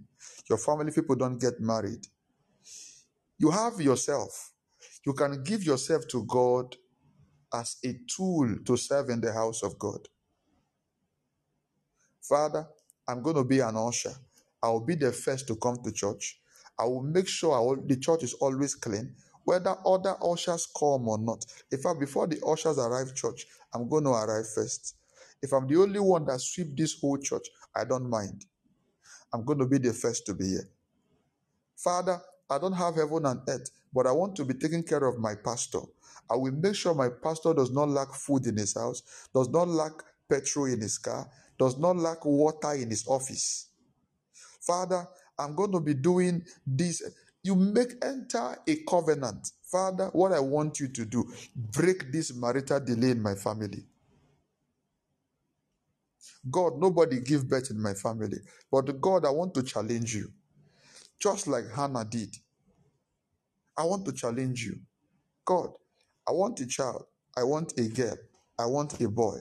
Your 0.48 0.58
family 0.58 0.92
people 0.92 1.16
don't 1.16 1.40
get 1.40 1.60
married. 1.60 2.06
You 3.38 3.50
have 3.50 3.80
yourself. 3.80 4.52
You 5.06 5.14
can 5.14 5.44
give 5.44 5.64
yourself 5.64 6.08
to 6.10 6.24
God 6.26 6.76
as 7.54 7.76
a 7.84 7.94
tool 8.08 8.56
to 8.66 8.76
serve 8.76 9.10
in 9.10 9.20
the 9.20 9.32
house 9.32 9.62
of 9.62 9.78
God. 9.78 10.00
Father, 12.22 12.66
I'm 13.08 13.22
going 13.22 13.36
to 13.36 13.44
be 13.44 13.60
an 13.60 13.76
usher. 13.76 14.14
I 14.62 14.70
will 14.70 14.84
be 14.86 14.96
the 14.96 15.12
first 15.12 15.48
to 15.48 15.56
come 15.56 15.78
to 15.84 15.92
church. 15.92 16.40
I 16.78 16.84
will 16.84 17.02
make 17.02 17.28
sure 17.28 17.60
will, 17.62 17.82
the 17.86 17.96
church 17.96 18.22
is 18.22 18.34
always 18.34 18.74
clean, 18.74 19.14
whether 19.44 19.76
other 19.86 20.16
ushers 20.22 20.68
come 20.78 21.08
or 21.08 21.18
not. 21.18 21.44
In 21.72 21.78
fact, 21.78 22.00
before 22.00 22.26
the 22.26 22.40
ushers 22.46 22.78
arrive 22.78 23.14
church, 23.14 23.46
I'm 23.72 23.88
going 23.88 24.04
to 24.04 24.10
arrive 24.10 24.46
first. 24.54 24.96
If 25.42 25.52
I'm 25.52 25.66
the 25.66 25.76
only 25.76 26.00
one 26.00 26.24
that 26.26 26.40
sweep 26.40 26.76
this 26.76 26.98
whole 27.00 27.18
church, 27.18 27.46
I 27.74 27.84
don't 27.84 28.08
mind. 28.10 28.44
I'm 29.32 29.44
going 29.44 29.58
to 29.58 29.66
be 29.66 29.78
the 29.78 29.92
first 29.92 30.26
to 30.26 30.34
be 30.34 30.48
here. 30.48 30.68
Father, 31.76 32.20
I 32.50 32.58
don't 32.58 32.72
have 32.72 32.96
heaven 32.96 33.26
and 33.26 33.40
earth, 33.48 33.70
but 33.92 34.06
I 34.06 34.12
want 34.12 34.36
to 34.36 34.44
be 34.44 34.54
taking 34.54 34.82
care 34.82 35.04
of 35.04 35.18
my 35.18 35.34
pastor. 35.34 35.80
I 36.30 36.36
will 36.36 36.52
make 36.52 36.74
sure 36.74 36.94
my 36.94 37.08
pastor 37.08 37.54
does 37.54 37.70
not 37.70 37.88
lack 37.88 38.12
food 38.14 38.46
in 38.46 38.56
his 38.56 38.74
house, 38.74 39.02
does 39.34 39.48
not 39.48 39.68
lack 39.68 39.92
petrol 40.28 40.66
in 40.66 40.80
his 40.80 40.98
car, 40.98 41.28
does 41.58 41.78
not 41.78 41.96
lack 41.96 42.24
water 42.24 42.72
in 42.72 42.90
his 42.90 43.06
office. 43.06 43.68
Father, 44.60 45.06
I'm 45.38 45.54
going 45.54 45.72
to 45.72 45.80
be 45.80 45.94
doing 45.94 46.44
this. 46.66 47.02
You 47.42 47.56
make 47.56 47.94
enter 48.04 48.56
a 48.68 48.76
covenant. 48.88 49.50
Father, 49.70 50.10
what 50.12 50.32
I 50.32 50.40
want 50.40 50.80
you 50.80 50.88
to 50.88 51.04
do, 51.04 51.24
break 51.56 52.12
this 52.12 52.34
marital 52.34 52.80
delay 52.80 53.10
in 53.12 53.22
my 53.22 53.34
family. 53.34 53.84
God, 56.50 56.78
nobody 56.78 57.20
give 57.20 57.48
birth 57.48 57.70
in 57.70 57.80
my 57.82 57.94
family. 57.94 58.38
But 58.70 59.00
God, 59.00 59.26
I 59.26 59.30
want 59.30 59.54
to 59.54 59.62
challenge 59.62 60.14
you. 60.14 60.32
Just 61.20 61.46
like 61.48 61.64
Hannah 61.74 62.04
did. 62.04 62.36
I 63.78 63.84
want 63.84 64.06
to 64.06 64.12
challenge 64.12 64.64
you. 64.64 64.78
God, 65.44 65.70
I 66.28 66.32
want 66.32 66.60
a 66.60 66.66
child. 66.66 67.06
I 67.36 67.44
want 67.44 67.74
a 67.78 67.88
girl. 67.88 68.16
I 68.58 68.66
want 68.66 69.00
a 69.00 69.08
boy. 69.08 69.38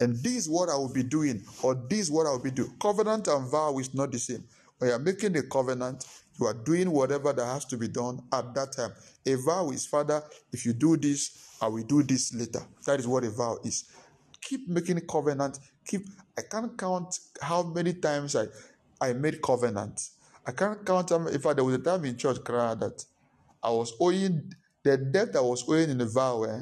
And 0.00 0.16
this 0.22 0.34
is 0.34 0.48
what 0.50 0.68
I 0.68 0.76
will 0.76 0.92
be 0.92 1.02
doing, 1.02 1.42
or 1.62 1.74
this 1.90 2.00
is 2.00 2.10
what 2.10 2.26
I 2.26 2.30
will 2.30 2.42
be 2.42 2.50
doing. 2.52 2.72
Covenant 2.80 3.28
and 3.28 3.50
vow 3.50 3.78
is 3.78 3.94
not 3.94 4.12
the 4.12 4.18
same. 4.18 4.44
When 4.78 4.90
you're 4.90 4.98
making 4.98 5.36
a 5.36 5.42
covenant, 5.42 6.04
you 6.38 6.46
are 6.46 6.54
doing 6.54 6.90
whatever 6.90 7.32
that 7.32 7.44
has 7.44 7.64
to 7.66 7.76
be 7.76 7.88
done 7.88 8.20
at 8.32 8.54
that 8.54 8.72
time. 8.72 8.92
A 9.26 9.34
vow 9.34 9.70
is, 9.70 9.86
Father, 9.86 10.22
if 10.52 10.64
you 10.64 10.72
do 10.72 10.96
this, 10.96 11.56
I 11.60 11.66
will 11.66 11.82
do 11.82 12.02
this 12.02 12.32
later. 12.34 12.62
That 12.86 13.00
is 13.00 13.06
what 13.06 13.24
a 13.24 13.30
vow 13.30 13.58
is. 13.64 13.84
Keep 14.40 14.68
making 14.68 15.00
covenant. 15.00 15.58
Keep. 15.84 16.06
I 16.36 16.42
can't 16.42 16.78
count 16.78 17.18
how 17.40 17.64
many 17.64 17.94
times 17.94 18.36
I, 18.36 18.46
I 19.00 19.12
made 19.12 19.42
covenant. 19.42 20.00
I 20.46 20.52
can't 20.52 20.84
count. 20.86 21.10
In 21.10 21.40
fact, 21.40 21.56
there 21.56 21.64
was 21.64 21.74
a 21.74 21.78
time 21.78 22.04
in 22.04 22.16
church 22.16 22.42
cry 22.44 22.74
that 22.76 23.04
I 23.62 23.70
was 23.70 23.92
owing 24.00 24.52
the 24.84 24.96
debt 24.96 25.36
I 25.36 25.40
was 25.40 25.68
owing 25.68 25.90
in 25.90 25.98
the 25.98 26.06
vow. 26.06 26.44
Eh? 26.44 26.60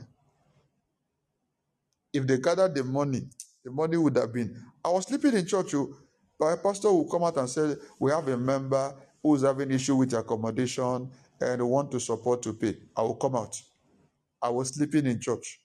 If 2.15 2.27
they 2.27 2.39
gathered 2.39 2.75
the 2.75 2.83
money, 2.83 3.29
the 3.63 3.71
money 3.71 3.97
would 3.99 4.17
have 4.17 4.33
been. 4.33 4.57
I 4.83 4.89
was 4.89 5.07
sleeping 5.07 5.35
in 5.35 5.47
church. 5.47 5.75
Oh, 5.75 5.89
but 5.89 6.06
a 6.41 6.45
uh, 6.45 6.57
pastor 6.57 6.93
will 6.93 7.09
come 7.09 7.25
out 7.25 7.37
and 7.39 7.49
say, 7.49 7.75
We 7.99 8.11
have 8.11 8.29
a 8.29 8.37
member 8.37 8.95
who's 9.23 9.43
having 9.43 9.71
issue 9.71 9.97
with 9.97 10.13
accommodation 10.13 11.11
and 11.41 11.69
want 11.69 11.91
to 11.93 12.01
support 12.01 12.43
to 12.43 12.53
pay. 12.53 12.77
I 12.97 13.03
will 13.03 13.17
come 13.17 13.37
out. 13.37 13.61
I 14.43 14.51
was 14.51 14.69
sleeping 14.75 15.07
in 15.07 15.21
church. 15.21 15.61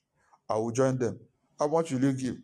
I 0.48 0.56
will 0.56 0.70
join 0.70 0.98
them. 0.98 1.18
How 1.58 1.68
much 1.68 1.92
will 1.92 2.02
you 2.02 2.12
give? 2.12 2.36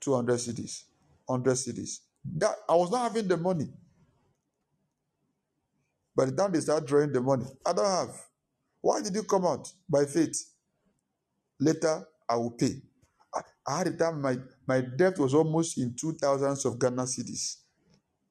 200 0.00 0.34
cedis, 0.38 0.84
100 1.26 1.52
cedis. 1.54 1.98
That 2.36 2.54
I 2.68 2.74
was 2.74 2.90
not 2.90 3.02
having 3.02 3.28
the 3.28 3.36
money. 3.36 3.68
By 6.16 6.26
the 6.26 6.32
time 6.32 6.52
they 6.52 6.60
start 6.60 6.86
drawing 6.86 7.12
the 7.12 7.20
money, 7.20 7.46
I 7.66 7.72
don't 7.72 7.84
have. 7.86 8.14
Why 8.80 9.02
did 9.02 9.14
you 9.14 9.24
come 9.24 9.46
out? 9.46 9.68
By 9.88 10.04
faith. 10.04 10.36
Later, 11.60 12.04
I 12.28 12.36
will 12.36 12.52
pay. 12.52 12.80
I, 13.34 13.40
I 13.66 13.78
had 13.78 13.86
a 13.88 13.96
time 13.96 14.20
my, 14.22 14.36
my 14.66 14.80
debt 14.80 15.18
was 15.18 15.34
almost 15.34 15.78
in 15.78 15.94
two 15.98 16.12
thousands 16.12 16.64
of 16.64 16.78
Ghana 16.78 17.02
cedis. 17.02 17.56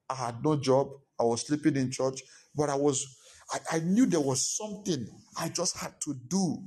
I 0.09 0.15
had 0.15 0.43
no 0.43 0.57
job. 0.57 0.89
I 1.19 1.23
was 1.23 1.47
sleeping 1.47 1.75
in 1.77 1.91
church, 1.91 2.21
but 2.55 2.69
I 2.69 2.75
was 2.75 3.05
I, 3.51 3.77
I 3.77 3.79
knew 3.79 4.05
there 4.05 4.19
was 4.21 4.57
something 4.57 5.07
I 5.37 5.49
just 5.49 5.77
had 5.77 5.93
to 6.01 6.15
do. 6.27 6.63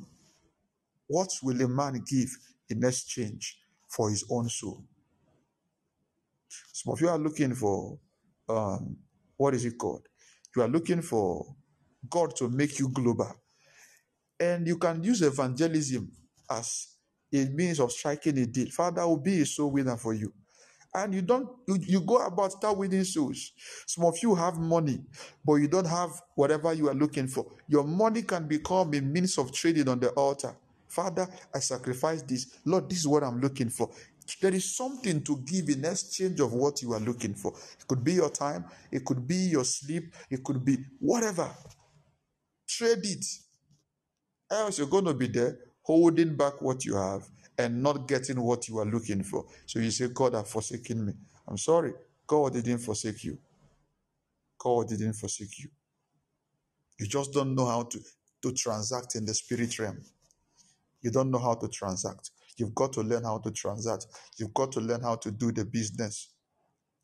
What 1.08 1.30
will 1.42 1.60
a 1.62 1.68
man 1.68 2.02
give 2.08 2.30
in 2.70 2.84
exchange 2.84 3.58
for 3.88 4.10
his 4.10 4.24
own 4.30 4.48
soul? 4.48 4.84
Some 6.72 6.92
of 6.92 7.00
you 7.00 7.08
are 7.08 7.18
looking 7.18 7.54
for 7.54 7.98
um, 8.48 8.96
what 9.36 9.54
is 9.54 9.64
it 9.64 9.78
called? 9.78 10.06
You 10.56 10.62
are 10.62 10.68
looking 10.68 11.02
for 11.02 11.54
God 12.08 12.36
to 12.36 12.48
make 12.48 12.78
you 12.78 12.88
global. 12.90 13.34
And 14.40 14.66
you 14.66 14.78
can 14.78 15.02
use 15.02 15.22
evangelism 15.22 16.10
as 16.50 16.88
a 17.32 17.46
means 17.46 17.80
of 17.80 17.92
striking 17.92 18.38
a 18.38 18.46
deal. 18.46 18.68
Father 18.70 19.06
will 19.06 19.18
be 19.18 19.42
a 19.42 19.46
soul 19.46 19.72
winner 19.72 19.96
for 19.96 20.14
you. 20.14 20.32
And 20.97 21.12
you 21.12 21.20
don't 21.20 21.47
you, 21.68 21.78
you 21.86 22.01
go 22.01 22.16
about 22.27 22.52
start 22.52 22.78
winning 22.78 23.05
souls. 23.05 23.52
Some 23.86 24.06
of 24.06 24.16
you 24.23 24.35
have 24.35 24.59
money, 24.59 24.98
but 25.44 25.56
you 25.56 25.68
don't 25.68 25.86
have 25.86 26.10
whatever 26.36 26.73
you 26.73 26.89
are 26.89 26.94
looking 26.94 27.28
for. 27.28 27.44
Your 27.68 27.85
money 27.85 28.23
can 28.23 28.48
become 28.48 28.94
a 28.94 29.01
means 29.02 29.36
of 29.36 29.52
trading 29.52 29.90
on 29.90 30.01
the 30.01 30.09
altar. 30.12 30.56
Father, 30.89 31.28
I 31.55 31.59
sacrifice 31.59 32.23
this. 32.23 32.59
Lord, 32.64 32.89
this 32.89 33.01
is 33.01 33.09
what 33.09 33.24
I'm 33.24 33.43
looking 33.43 33.68
for. 33.68 33.90
There 34.40 34.55
is 34.55 34.74
something 34.74 35.23
to 35.24 35.36
give 35.44 35.68
in 35.68 35.85
exchange 35.85 36.40
of 36.40 36.55
what 36.55 36.81
you 36.81 36.94
are 36.94 37.01
looking 37.01 37.35
for. 37.35 37.52
It 37.78 37.86
could 37.86 38.02
be 38.02 38.14
your 38.14 38.31
time, 38.31 38.64
it 38.90 39.05
could 39.05 39.28
be 39.28 39.36
your 39.36 39.64
sleep, 39.64 40.14
it 40.31 40.43
could 40.43 40.64
be 40.64 40.78
whatever. 40.98 41.51
Trade 42.66 43.05
it. 43.05 43.27
Else 44.51 44.78
you're 44.78 44.89
going 44.89 45.05
to 45.05 45.14
be 45.14 45.27
there 45.27 45.59
holding 45.82 46.36
back 46.36 46.62
what 46.62 46.85
you 46.86 46.97
have 46.97 47.23
and 47.59 47.83
not 47.83 48.09
getting 48.09 48.41
what 48.41 48.69
you 48.69 48.78
are 48.78 48.87
looking 48.87 49.23
for. 49.23 49.47
So 49.66 49.78
you 49.78 49.91
say, 49.91 50.09
God 50.09 50.35
has 50.35 50.51
forsaken 50.51 51.07
me. 51.07 51.12
I'm 51.49 51.59
sorry. 51.59 51.93
God 52.27 52.53
didn't 52.55 52.78
forsake 52.78 53.24
you. 53.24 53.39
God 54.59 54.89
didn't 54.89 55.15
forsake 55.15 55.59
you. 55.61 55.70
You 56.99 57.07
just 57.07 57.33
don't 57.33 57.55
know 57.55 57.66
how 57.66 57.85
to, 57.85 58.01
to 58.43 58.53
transact 58.53 59.16
in 59.16 59.24
the 59.24 59.35
spirit 59.35 59.78
realm. 59.78 60.03
You 61.03 61.11
don't 61.11 61.31
know 61.31 61.39
how 61.39 61.55
to 61.55 61.69
transact. 61.69 62.31
You've 62.57 62.74
got 62.74 62.93
to 62.95 63.03
learn 63.03 63.24
how 63.24 63.39
to 63.39 63.51
transact. 63.51 64.07
You've 64.39 64.55
got 64.55 64.73
to 64.73 64.81
learn 64.81 65.03
how 65.03 65.16
to 65.16 65.31
do 65.31 65.53
the 65.53 65.65
business 65.65 66.31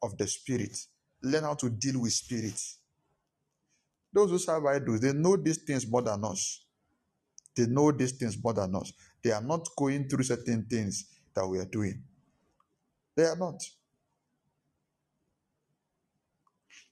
of 0.02 0.16
the 0.18 0.26
spirit. 0.26 0.76
Learn 1.22 1.44
how 1.44 1.54
to 1.54 1.70
deal 1.70 2.00
with 2.00 2.12
spirits. 2.12 2.78
Those 4.12 4.30
who 4.30 4.38
serve 4.38 4.66
idols, 4.66 5.00
they 5.00 5.12
know 5.12 5.36
these 5.36 5.58
things 5.58 5.86
more 5.88 6.02
than 6.02 6.24
us. 6.24 6.64
They 7.56 7.66
know 7.66 7.92
these 7.92 8.12
things 8.12 8.36
more 8.42 8.54
than 8.54 8.74
us. 8.74 8.92
They 9.22 9.32
are 9.32 9.42
not 9.42 9.68
going 9.76 10.08
through 10.08 10.24
certain 10.24 10.66
things 10.68 11.06
that 11.34 11.46
we 11.46 11.58
are 11.58 11.64
doing. 11.66 12.02
They 13.16 13.24
are 13.24 13.36
not. 13.36 13.62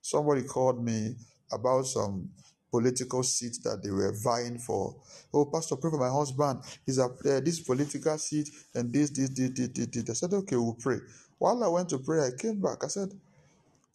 Somebody 0.01 0.43
called 0.43 0.85
me 0.85 1.17
about 1.53 1.87
some 1.87 2.31
political 2.71 3.23
seat 3.23 3.59
that 3.65 3.83
they 3.83 3.91
were 3.91 4.15
vying 4.23 4.59
for. 4.59 4.97
Oh, 5.35 5.47
Pastor, 5.47 5.77
pray 5.77 5.91
for 5.91 5.99
my 5.99 6.09
husband. 6.09 6.61
He's 6.87 6.99
up 6.99 7.19
there, 7.21 7.41
this 7.41 7.61
political 7.61 8.17
seat, 8.19 8.49
and 8.75 8.93
this, 8.93 9.11
this, 9.11 9.31
this, 9.31 9.51
this, 9.51 9.69
this, 9.69 9.87
this. 9.89 10.11
I 10.11 10.15
said, 10.15 10.35
okay, 10.35 10.57
we'll 10.57 10.75
pray. 10.81 10.99
While 11.39 11.65
I 11.65 11.69
went 11.69 11.89
to 11.91 11.99
pray, 11.99 12.21
I 12.27 12.31
came 12.39 12.61
back. 12.61 12.85
I 12.85 12.89
said, 12.89 13.09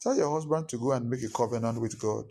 tell 0.02 0.16
your 0.16 0.32
husband 0.32 0.68
to 0.70 0.78
go 0.78 0.92
and 0.92 1.10
make 1.10 1.24
a 1.24 1.30
covenant 1.30 1.80
with 1.80 1.98
God. 2.00 2.26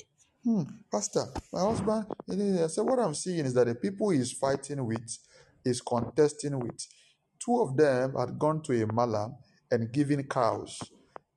Hmm, 0.44 0.62
Pastor, 0.93 1.24
my 1.52 1.60
husband, 1.60 2.05
I 2.31 2.66
said, 2.66 2.85
what 2.85 2.98
I'm 2.98 3.14
seeing 3.14 3.47
is 3.47 3.55
that 3.55 3.66
the 3.66 3.74
people 3.74 4.10
he's 4.10 4.32
fighting 4.32 4.85
with, 4.85 5.18
is 5.64 5.80
contesting 5.80 6.58
with, 6.58 6.86
two 7.44 7.60
of 7.60 7.76
them 7.76 8.14
had 8.18 8.38
gone 8.38 8.62
to 8.62 8.82
a 8.82 8.92
malam 8.92 9.36
and 9.70 9.92
given 9.92 10.22
cows. 10.24 10.78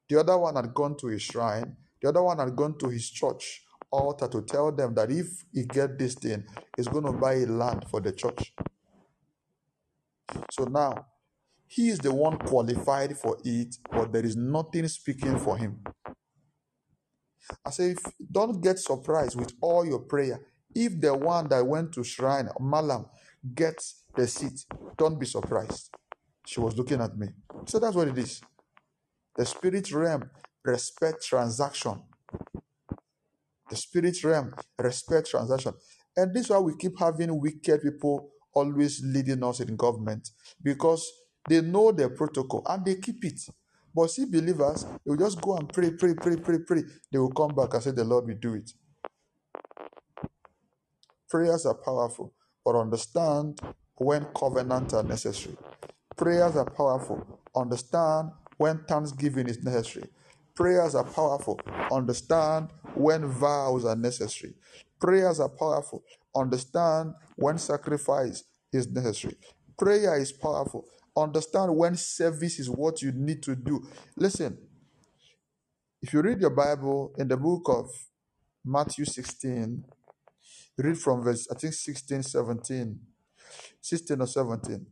The 0.09 0.19
other 0.19 0.37
one 0.37 0.55
had 0.55 0.73
gone 0.73 0.97
to 0.97 1.09
a 1.09 1.19
shrine. 1.19 1.75
The 2.01 2.09
other 2.09 2.23
one 2.23 2.39
had 2.39 2.55
gone 2.55 2.77
to 2.79 2.89
his 2.89 3.09
church 3.09 3.63
altar 3.91 4.27
to 4.27 4.41
tell 4.41 4.71
them 4.71 4.93
that 4.95 5.11
if 5.11 5.27
he 5.53 5.63
get 5.63 5.97
this 5.97 6.15
thing, 6.15 6.43
he's 6.75 6.87
going 6.87 7.05
to 7.05 7.13
buy 7.13 7.35
a 7.35 7.45
land 7.45 7.85
for 7.89 8.01
the 8.01 8.11
church. 8.11 8.53
So 10.51 10.65
now, 10.65 11.05
he 11.67 11.89
is 11.89 11.99
the 11.99 12.13
one 12.13 12.37
qualified 12.37 13.17
for 13.17 13.37
it, 13.43 13.75
but 13.91 14.11
there 14.11 14.25
is 14.25 14.35
nothing 14.35 14.87
speaking 14.87 15.37
for 15.39 15.57
him. 15.57 15.79
I 17.65 17.71
say, 17.71 17.91
if, 17.91 17.99
don't 18.31 18.61
get 18.61 18.79
surprised 18.79 19.39
with 19.39 19.53
all 19.61 19.85
your 19.85 19.99
prayer. 19.99 20.41
If 20.75 20.99
the 21.01 21.15
one 21.15 21.49
that 21.49 21.65
went 21.65 21.93
to 21.93 22.03
shrine, 22.03 22.49
Malam, 22.59 23.05
gets 23.55 24.03
the 24.15 24.27
seat, 24.27 24.65
don't 24.97 25.19
be 25.19 25.26
surprised. 25.26 25.89
She 26.45 26.59
was 26.59 26.77
looking 26.77 27.01
at 27.01 27.18
me. 27.18 27.27
So 27.65 27.80
that's 27.80 27.95
what 27.95 28.07
it 28.07 28.18
is. 28.18 28.41
The 29.35 29.45
spirit 29.45 29.91
realm 29.91 30.30
respect 30.64 31.23
transaction. 31.26 32.01
The 33.69 33.76
spirit 33.76 34.23
realm 34.23 34.53
respect 34.80 35.30
transaction. 35.30 35.73
And 36.15 36.34
this 36.34 36.45
is 36.45 36.49
why 36.51 36.59
we 36.59 36.76
keep 36.77 36.97
having 36.99 37.39
wicked 37.39 37.81
people 37.84 38.31
always 38.53 39.03
leading 39.03 39.43
us 39.43 39.59
in 39.59 39.76
government 39.76 40.30
because 40.64 41.11
they 41.47 41.61
know 41.61 41.91
their 41.91 42.09
protocol 42.09 42.64
and 42.68 42.84
they 42.85 42.95
keep 42.95 43.23
it. 43.23 43.39
But 43.93 44.11
see, 44.11 44.26
believers, 44.26 44.84
they 44.84 45.11
will 45.11 45.18
just 45.18 45.41
go 45.41 45.57
and 45.57 45.72
pray, 45.72 45.91
pray, 45.91 46.14
pray, 46.15 46.38
pray, 46.38 46.59
pray. 46.59 46.84
They 47.11 47.19
will 47.19 47.31
come 47.31 47.55
back 47.55 47.73
and 47.73 47.84
say, 47.84 47.91
The 47.91 48.03
Lord 48.03 48.27
will 48.27 48.35
do 48.35 48.55
it. 48.55 48.72
Prayers 51.30 51.65
are 51.65 51.76
powerful, 51.76 52.34
but 52.68 52.76
understand 52.76 53.61
when 53.95 54.26
covenants 54.35 54.94
are 54.94 55.02
necessary. 55.02 55.56
Prayers 56.18 56.57
are 56.57 56.69
powerful. 56.69 57.26
Understand 57.56 58.31
when 58.57 58.84
thanksgiving 58.89 59.48
is 59.48 59.64
necessary. 59.64 60.10
Prayers 60.53 60.94
are 60.94 61.06
powerful. 61.06 61.57
Understand 61.89 62.68
when 62.94 63.26
vows 63.26 63.85
are 63.85 63.95
necessary. 63.95 64.53
Prayers 64.99 65.39
are 65.39 65.48
powerful. 65.48 66.03
Understand 66.35 67.14
when 67.38 67.57
sacrifice 67.57 68.44
is 68.73 68.91
necessary. 68.91 69.38
Prayer 69.80 70.19
is 70.19 70.34
powerful. 70.34 70.84
Understand 71.15 71.73
when 71.73 71.95
service 71.95 72.60
is 72.60 72.69
what 72.69 73.02
you 73.02 73.14
need 73.14 73.41
to 73.44 73.56
do. 73.56 73.88
Listen, 74.18 74.57
if 76.02 76.11
you 76.11 76.22
read 76.22 76.41
your 76.41 76.49
Bible 76.49 77.14
in 77.18 77.30
the 77.30 77.38
book 77.38 77.61
of 77.69 77.89
Matthew 78.65 79.06
16, 79.06 79.85
read 80.77 80.97
from 80.97 81.23
verse, 81.23 81.47
I 81.51 81.55
think 81.55 81.73
16, 81.73 82.23
17, 82.23 82.99
16 83.81 84.21
or 84.21 84.27
17. 84.27 84.85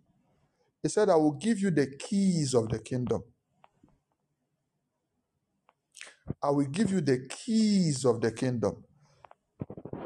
He 0.83 0.89
said, 0.89 1.09
I 1.09 1.15
will 1.15 1.33
give 1.33 1.59
you 1.59 1.71
the 1.71 1.87
keys 1.87 2.53
of 2.53 2.69
the 2.69 2.79
kingdom. 2.79 3.23
I 6.43 6.49
will 6.51 6.65
give 6.65 6.91
you 6.91 7.01
the 7.01 7.27
keys 7.29 8.05
of 8.05 8.21
the 8.21 8.31
kingdom. 8.31 8.83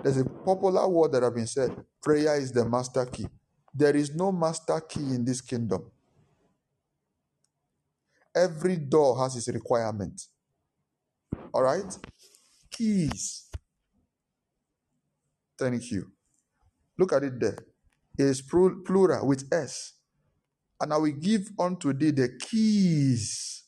There's 0.03 0.17
a 0.17 0.25
popular 0.25 0.87
word 0.87 1.11
that 1.13 1.23
have 1.23 1.35
been 1.35 1.47
said 1.47 1.75
prayer 2.01 2.37
is 2.39 2.51
the 2.51 2.65
master 2.65 3.05
key. 3.05 3.27
There 3.73 3.95
is 3.95 4.15
no 4.15 4.31
master 4.31 4.79
key 4.81 5.01
in 5.01 5.25
this 5.25 5.41
kingdom. 5.41 5.91
Every 8.35 8.77
door 8.77 9.19
has 9.21 9.35
its 9.35 9.49
requirement. 9.49 10.21
All 11.53 11.63
right? 11.63 11.97
Keys. 12.71 13.48
Thank 15.59 15.91
you. 15.91 16.11
Look 16.99 17.13
at 17.13 17.23
it 17.23 17.39
there. 17.39 17.59
It 18.17 18.25
is 18.25 18.41
plural 18.85 19.27
with 19.27 19.45
S. 19.53 19.93
And 20.81 20.93
I 20.93 20.97
will 20.97 21.13
give 21.13 21.49
unto 21.59 21.93
thee 21.93 22.11
the 22.11 22.29
keys 22.39 23.63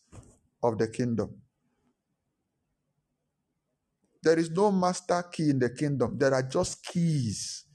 of 0.63 0.77
the 0.79 0.87
kingdom. 0.87 1.35
There 4.23 4.39
is 4.39 4.51
no 4.51 4.71
master 4.71 5.23
key 5.31 5.51
in 5.51 5.59
the 5.59 5.69
kingdom. 5.69 6.17
There 6.17 6.33
are 6.33 6.43
just 6.43 6.85
keys. 6.85 7.65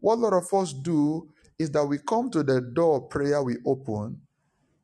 What 0.00 0.16
a 0.16 0.22
lot 0.22 0.34
of 0.34 0.52
us 0.54 0.72
do 0.72 1.28
is 1.58 1.70
that 1.72 1.86
we 1.86 1.98
come 1.98 2.30
to 2.32 2.42
the 2.44 2.60
door 2.60 2.98
of 2.98 3.10
prayer 3.10 3.42
we 3.42 3.56
open 3.66 4.20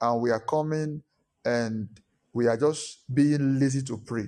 and 0.01 0.23
we 0.23 0.31
are 0.31 0.41
coming 0.41 1.03
and 1.45 1.89
we 2.33 2.49
are 2.49 2.57
just 2.57 3.05
being 3.15 3.61
lazy 3.61 3.83
to 3.85 3.99
pray. 3.99 4.27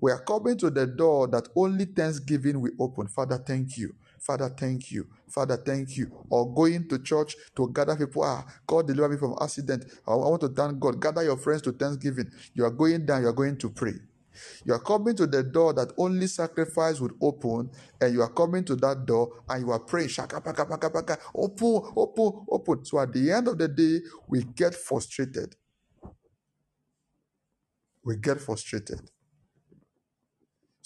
We 0.00 0.12
are 0.12 0.22
coming 0.22 0.58
to 0.58 0.70
the 0.70 0.86
door 0.86 1.28
that 1.28 1.48
only 1.56 1.86
thanksgiving 1.86 2.60
will 2.60 2.72
open. 2.80 3.08
Father, 3.08 3.38
thank 3.38 3.78
you. 3.78 3.94
Father, 4.18 4.48
thank 4.50 4.92
you. 4.92 5.06
Father, 5.28 5.56
thank 5.56 5.96
you. 5.96 6.10
Or 6.30 6.52
going 6.52 6.88
to 6.88 6.98
church 7.00 7.36
to 7.56 7.70
gather 7.72 7.96
people. 7.96 8.24
Ah, 8.24 8.44
God 8.66 8.86
deliver 8.86 9.08
me 9.10 9.16
from 9.16 9.36
accident. 9.40 9.84
I 10.06 10.14
want 10.14 10.40
to 10.42 10.48
thank 10.48 10.78
God. 10.80 11.00
Gather 11.00 11.22
your 11.24 11.36
friends 11.38 11.62
to 11.62 11.72
thanksgiving. 11.72 12.30
You 12.54 12.64
are 12.64 12.70
going 12.70 13.06
down, 13.06 13.22
you 13.22 13.28
are 13.28 13.32
going 13.32 13.58
to 13.58 13.70
pray. 13.70 13.94
You 14.64 14.74
are 14.74 14.80
coming 14.80 15.16
to 15.16 15.26
the 15.26 15.42
door 15.42 15.74
that 15.74 15.92
only 15.98 16.26
sacrifice 16.26 17.00
would 17.00 17.14
open, 17.20 17.70
and 18.00 18.12
you 18.14 18.22
are 18.22 18.32
coming 18.32 18.64
to 18.66 18.76
that 18.76 19.06
door 19.06 19.42
and 19.48 19.62
you 19.66 19.72
are 19.72 19.80
praying, 19.80 20.08
shaka, 20.08 20.40
paka, 20.40 20.66
paka, 20.66 20.90
paka, 20.90 21.18
open, 21.34 21.92
open, 21.96 22.46
open. 22.50 22.84
So 22.84 23.00
at 23.00 23.12
the 23.12 23.32
end 23.32 23.48
of 23.48 23.58
the 23.58 23.68
day, 23.68 24.00
we 24.28 24.44
get 24.44 24.74
frustrated. 24.74 25.56
We 28.04 28.16
get 28.16 28.40
frustrated. 28.40 29.00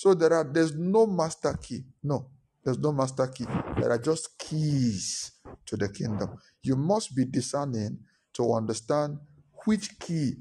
So 0.05 0.13
there 0.13 0.35
are 0.35 0.45
there's 0.45 0.75
no 0.75 1.07
master 1.07 1.55
key. 1.63 1.83
No, 2.03 2.27
there's 2.63 2.79
no 2.79 2.93
master 2.93 3.27
key. 3.27 3.47
There 3.81 3.91
are 3.91 3.99
just 3.99 4.39
keys 4.39 5.33
to 5.65 5.79
the 5.79 5.89
kingdom. 5.89 6.39
You 6.63 6.77
must 6.77 7.17
be 7.17 7.25
discerning 7.25 7.99
to 8.35 8.53
understand 8.53 9.19
which 9.65 9.99
key. 9.99 10.35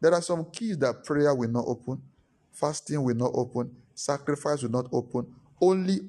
There 0.00 0.12
are 0.12 0.22
some 0.22 0.46
keys 0.50 0.78
that 0.78 1.04
prayer 1.04 1.32
will 1.32 1.50
not 1.50 1.64
open 1.68 2.02
fasting 2.54 3.02
will 3.02 3.16
not 3.16 3.32
open, 3.34 3.70
sacrifice 3.94 4.62
will 4.62 4.70
not 4.70 4.86
open. 4.92 5.26
Only 5.60 6.00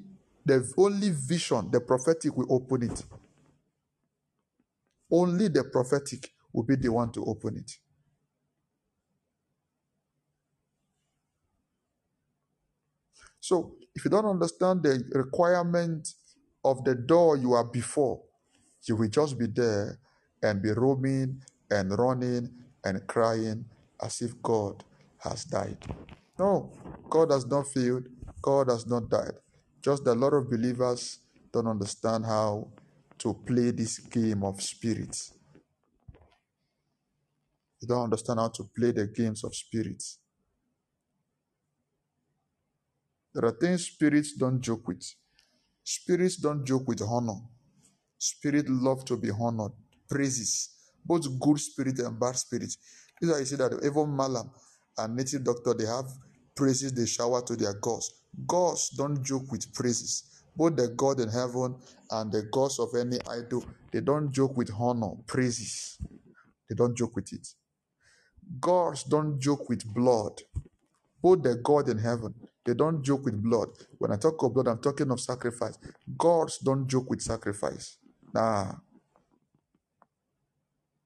the 0.44 0.72
only 0.76 1.10
vision, 1.10 1.70
the 1.70 1.80
prophetic 1.80 2.36
will 2.36 2.52
open 2.52 2.84
it. 2.84 3.04
Only 5.10 5.48
the 5.48 5.64
prophetic 5.64 6.32
will 6.52 6.62
be 6.64 6.76
the 6.76 6.88
one 6.90 7.12
to 7.12 7.24
open 7.24 7.58
it. 7.58 7.72
So, 13.46 13.76
if 13.94 14.04
you 14.04 14.10
don't 14.10 14.26
understand 14.26 14.82
the 14.82 15.04
requirement 15.12 16.08
of 16.64 16.82
the 16.82 16.96
door 16.96 17.36
you 17.36 17.52
are 17.52 17.62
before, 17.62 18.20
you 18.88 18.96
will 18.96 19.08
just 19.08 19.38
be 19.38 19.46
there 19.46 20.00
and 20.42 20.60
be 20.60 20.72
roaming 20.72 21.40
and 21.70 21.96
running 21.96 22.50
and 22.84 23.06
crying 23.06 23.64
as 24.02 24.20
if 24.20 24.32
God 24.42 24.82
has 25.18 25.44
died. 25.44 25.78
No, 26.36 26.72
God 27.08 27.30
has 27.30 27.46
not 27.46 27.68
failed. 27.68 28.08
God 28.42 28.68
has 28.68 28.84
not 28.84 29.08
died. 29.08 29.34
Just 29.80 30.04
a 30.08 30.12
lot 30.12 30.34
of 30.34 30.50
believers 30.50 31.20
don't 31.52 31.68
understand 31.68 32.26
how 32.26 32.66
to 33.18 33.32
play 33.32 33.70
this 33.70 34.00
game 34.00 34.42
of 34.42 34.60
spirits. 34.60 35.32
You 37.80 37.86
don't 37.86 38.02
understand 38.02 38.40
how 38.40 38.48
to 38.48 38.64
play 38.76 38.90
the 38.90 39.06
games 39.06 39.44
of 39.44 39.54
spirits. 39.54 40.18
There 43.36 43.44
are 43.44 43.52
things 43.52 43.84
spirits 43.84 44.32
don't 44.32 44.62
joke 44.62 44.88
with. 44.88 45.04
Spirits 45.84 46.36
don't 46.36 46.64
joke 46.64 46.88
with 46.88 47.02
honor. 47.02 47.36
Spirit 48.16 48.66
love 48.66 49.04
to 49.04 49.18
be 49.18 49.30
honored. 49.30 49.72
Praises. 50.08 50.70
Both 51.04 51.38
good 51.38 51.60
spirit 51.60 51.98
and 51.98 52.18
bad 52.18 52.36
spirit. 52.36 52.74
This 53.20 53.28
is 53.28 53.30
why 53.30 53.38
you 53.40 53.44
see 53.44 53.56
that 53.56 53.78
even 53.84 54.08
Malam 54.16 54.50
and 54.96 55.14
native 55.14 55.44
doctor, 55.44 55.74
they 55.74 55.84
have 55.84 56.06
praises 56.54 56.94
they 56.94 57.04
shower 57.04 57.42
to 57.42 57.56
their 57.56 57.74
gods. 57.74 58.10
Gods 58.46 58.88
don't 58.96 59.22
joke 59.22 59.52
with 59.52 59.70
praises. 59.74 60.42
Both 60.56 60.76
the 60.76 60.88
God 60.96 61.20
in 61.20 61.28
heaven 61.28 61.76
and 62.10 62.32
the 62.32 62.44
gods 62.50 62.78
of 62.78 62.88
any 62.98 63.18
idol, 63.28 63.66
they 63.92 64.00
don't 64.00 64.32
joke 64.32 64.56
with 64.56 64.70
honor, 64.72 65.10
praises. 65.26 65.98
They 66.70 66.74
don't 66.74 66.96
joke 66.96 67.14
with 67.14 67.30
it. 67.34 67.46
Gods 68.60 69.02
don't 69.04 69.38
joke 69.38 69.68
with 69.68 69.84
blood. 69.92 70.40
Both 71.20 71.42
the 71.42 71.56
God 71.56 71.90
in 71.90 71.98
heaven, 71.98 72.34
they 72.66 72.74
don't 72.74 73.02
joke 73.02 73.24
with 73.26 73.42
blood. 73.42 73.68
When 73.98 74.12
I 74.12 74.16
talk 74.16 74.42
of 74.42 74.54
blood, 74.54 74.68
I'm 74.68 74.80
talking 74.80 75.10
of 75.12 75.20
sacrifice. 75.20 75.78
Gods 76.18 76.58
don't 76.58 76.88
joke 76.88 77.10
with 77.10 77.22
sacrifice. 77.22 77.98
Nah. 78.34 78.72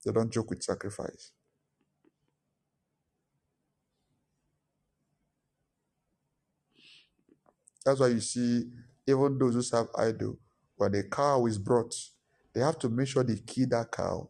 They 0.04 0.12
don't 0.12 0.32
joke 0.32 0.50
with 0.50 0.62
sacrifice. 0.62 1.32
That's 7.84 8.00
why 8.00 8.08
you 8.08 8.20
see 8.20 8.64
even 9.06 9.38
those 9.38 9.54
who 9.54 9.62
serve 9.62 9.88
idol, 9.98 10.38
when 10.76 10.94
a 10.94 11.02
cow 11.04 11.46
is 11.46 11.58
brought, 11.58 11.94
they 12.54 12.60
have 12.60 12.78
to 12.80 12.88
make 12.88 13.08
sure 13.08 13.24
they 13.24 13.36
kill 13.46 13.68
that 13.70 13.92
cow, 13.92 14.28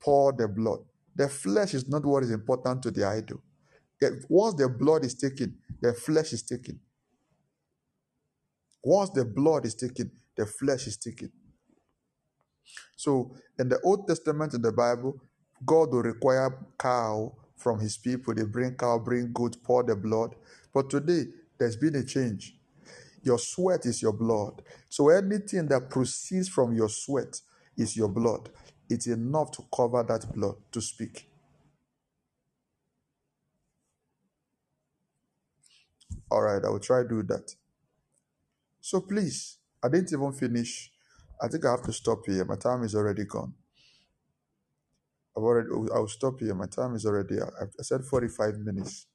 pour 0.00 0.32
the 0.32 0.48
blood. 0.48 0.80
The 1.14 1.28
flesh 1.28 1.74
is 1.74 1.88
not 1.88 2.04
what 2.04 2.22
is 2.24 2.30
important 2.30 2.82
to 2.84 2.90
the 2.90 3.06
idol. 3.06 3.42
Once 4.28 4.54
the 4.54 4.68
blood 4.68 5.04
is 5.04 5.14
taken, 5.14 5.56
the 5.80 5.92
flesh 5.94 6.32
is 6.32 6.42
taken. 6.42 6.80
Once 8.84 9.10
the 9.10 9.24
blood 9.24 9.66
is 9.66 9.74
taken, 9.74 10.10
the 10.36 10.46
flesh 10.46 10.86
is 10.86 10.96
taken. 10.96 11.30
So 12.96 13.34
in 13.58 13.68
the 13.68 13.80
Old 13.82 14.08
Testament 14.08 14.54
in 14.54 14.62
the 14.62 14.72
Bible, 14.72 15.20
God 15.64 15.90
will 15.92 16.02
require 16.02 16.58
cow 16.78 17.34
from 17.56 17.80
his 17.80 17.96
people. 17.96 18.34
They 18.34 18.44
bring 18.44 18.74
cow, 18.74 18.98
bring 18.98 19.32
goat, 19.32 19.56
pour 19.62 19.84
the 19.84 19.96
blood. 19.96 20.34
But 20.74 20.90
today, 20.90 21.24
there's 21.58 21.76
been 21.76 21.96
a 21.96 22.04
change. 22.04 22.56
Your 23.22 23.38
sweat 23.38 23.86
is 23.86 24.02
your 24.02 24.12
blood. 24.12 24.62
So 24.88 25.10
anything 25.10 25.68
that 25.68 25.90
proceeds 25.90 26.48
from 26.48 26.74
your 26.74 26.88
sweat 26.88 27.40
is 27.76 27.96
your 27.96 28.08
blood. 28.08 28.50
It's 28.90 29.06
enough 29.06 29.52
to 29.52 29.64
cover 29.74 30.02
that 30.02 30.34
blood 30.34 30.56
to 30.72 30.80
speak. 30.80 31.28
All 36.32 36.40
right, 36.40 36.64
I 36.64 36.70
will 36.70 36.80
try 36.80 37.02
to 37.02 37.08
do 37.08 37.22
that. 37.24 37.54
So 38.80 39.02
please, 39.02 39.58
I 39.84 39.88
didn't 39.88 40.12
even 40.14 40.32
finish. 40.32 40.90
I 41.42 41.48
think 41.48 41.66
I 41.66 41.72
have 41.72 41.82
to 41.82 41.92
stop 41.92 42.24
here. 42.24 42.44
My 42.46 42.56
time 42.56 42.84
is 42.84 42.94
already 42.94 43.26
gone. 43.26 43.52
I've 45.36 45.42
already. 45.42 45.68
I'll 45.94 46.08
stop 46.08 46.40
here. 46.40 46.54
My 46.54 46.66
time 46.66 46.94
is 46.94 47.04
already. 47.04 47.36
I 47.40 47.82
said 47.82 48.04
forty-five 48.04 48.58
minutes. 48.58 49.06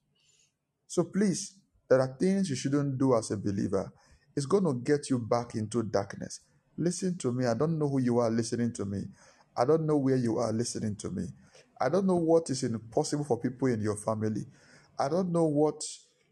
So 0.86 1.04
please, 1.04 1.56
there 1.90 2.00
are 2.00 2.16
things 2.20 2.50
you 2.50 2.56
shouldn't 2.56 2.98
do 2.98 3.16
as 3.16 3.30
a 3.32 3.36
believer. 3.36 3.92
It's 4.36 4.46
going 4.46 4.64
to 4.64 4.74
get 4.74 5.10
you 5.10 5.18
back 5.18 5.56
into 5.56 5.82
darkness. 5.82 6.40
Listen 6.76 7.18
to 7.18 7.32
me. 7.32 7.46
I 7.46 7.54
don't 7.54 7.78
know 7.78 7.88
who 7.88 8.00
you 8.00 8.18
are 8.18 8.30
listening 8.30 8.72
to 8.74 8.84
me. 8.84 9.02
I 9.56 9.64
don't 9.64 9.86
know 9.86 9.96
where 9.96 10.16
you 10.16 10.38
are 10.38 10.52
listening 10.52 10.94
to 10.96 11.10
me. 11.10 11.24
I 11.80 11.88
don't 11.88 12.06
know 12.06 12.16
what 12.16 12.48
is 12.50 12.62
impossible 12.62 13.24
for 13.24 13.40
people 13.40 13.68
in 13.68 13.80
your 13.80 13.96
family. 13.96 14.46
I 14.98 15.08
don't 15.08 15.32
know 15.32 15.44
what 15.44 15.82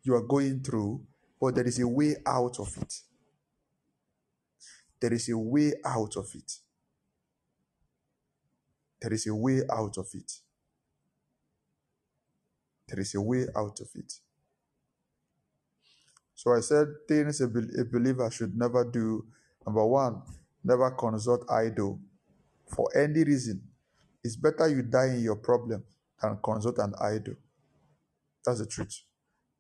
you 0.07 0.15
are 0.17 0.23
going 0.23 0.63
through, 0.63 1.03
but 1.41 1.57
there 1.57 1.67
is 1.67 1.81
a 1.81 1.89
way 1.89 2.17
out 2.27 2.61
of 2.61 2.77
it. 2.79 2.95
There 5.01 5.13
is 5.15 5.29
a 5.31 5.39
way 5.39 5.75
out 5.85 6.17
of 6.17 6.29
it. 6.35 6.53
There 9.03 9.13
is 9.13 9.27
a 9.27 9.35
way 9.35 9.63
out 9.73 9.99
of 9.99 10.09
it. 10.15 10.33
There 12.89 13.01
is 13.01 13.15
a 13.15 13.21
way 13.23 13.47
out 13.57 13.81
of 13.81 13.89
it. 13.97 14.13
So 16.35 16.53
I 16.55 16.61
said 16.61 16.89
things 17.09 17.41
a, 17.41 17.49
bel- 17.49 17.81
a 17.81 17.85
believer 17.85 18.31
should 18.31 18.57
never 18.57 18.85
do. 18.85 19.27
Number 19.67 19.87
one, 19.87 20.23
never 20.65 20.91
consult 20.93 21.51
idol 21.51 22.01
for 22.69 22.89
any 22.97 23.25
reason. 23.25 23.63
It's 24.25 24.37
better 24.37 24.69
you 24.69 24.83
die 24.83 25.09
in 25.17 25.23
your 25.23 25.37
problem 25.37 25.85
than 26.23 26.39
consult 26.45 26.79
an 26.79 26.95
idol. 27.01 27.35
That's 28.45 28.61
the 28.61 28.67
truth. 28.67 29.03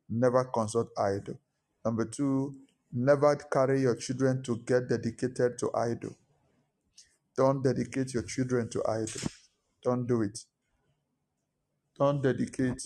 Never 0.08 0.44
consult 0.46 0.90
idol. 0.98 1.38
Number 1.84 2.04
two, 2.06 2.56
never 2.92 3.36
carry 3.36 3.82
your 3.82 3.96
children 3.96 4.42
to 4.44 4.58
get 4.58 4.88
dedicated 4.88 5.58
to 5.58 5.70
idol. 5.74 6.16
Don't 7.36 7.62
dedicate 7.62 8.14
your 8.14 8.24
children 8.24 8.68
to 8.70 8.82
idol. 8.88 9.22
Don't 9.82 10.06
do 10.06 10.22
it. 10.22 10.38
Don't 11.98 12.22
dedicate 12.22 12.82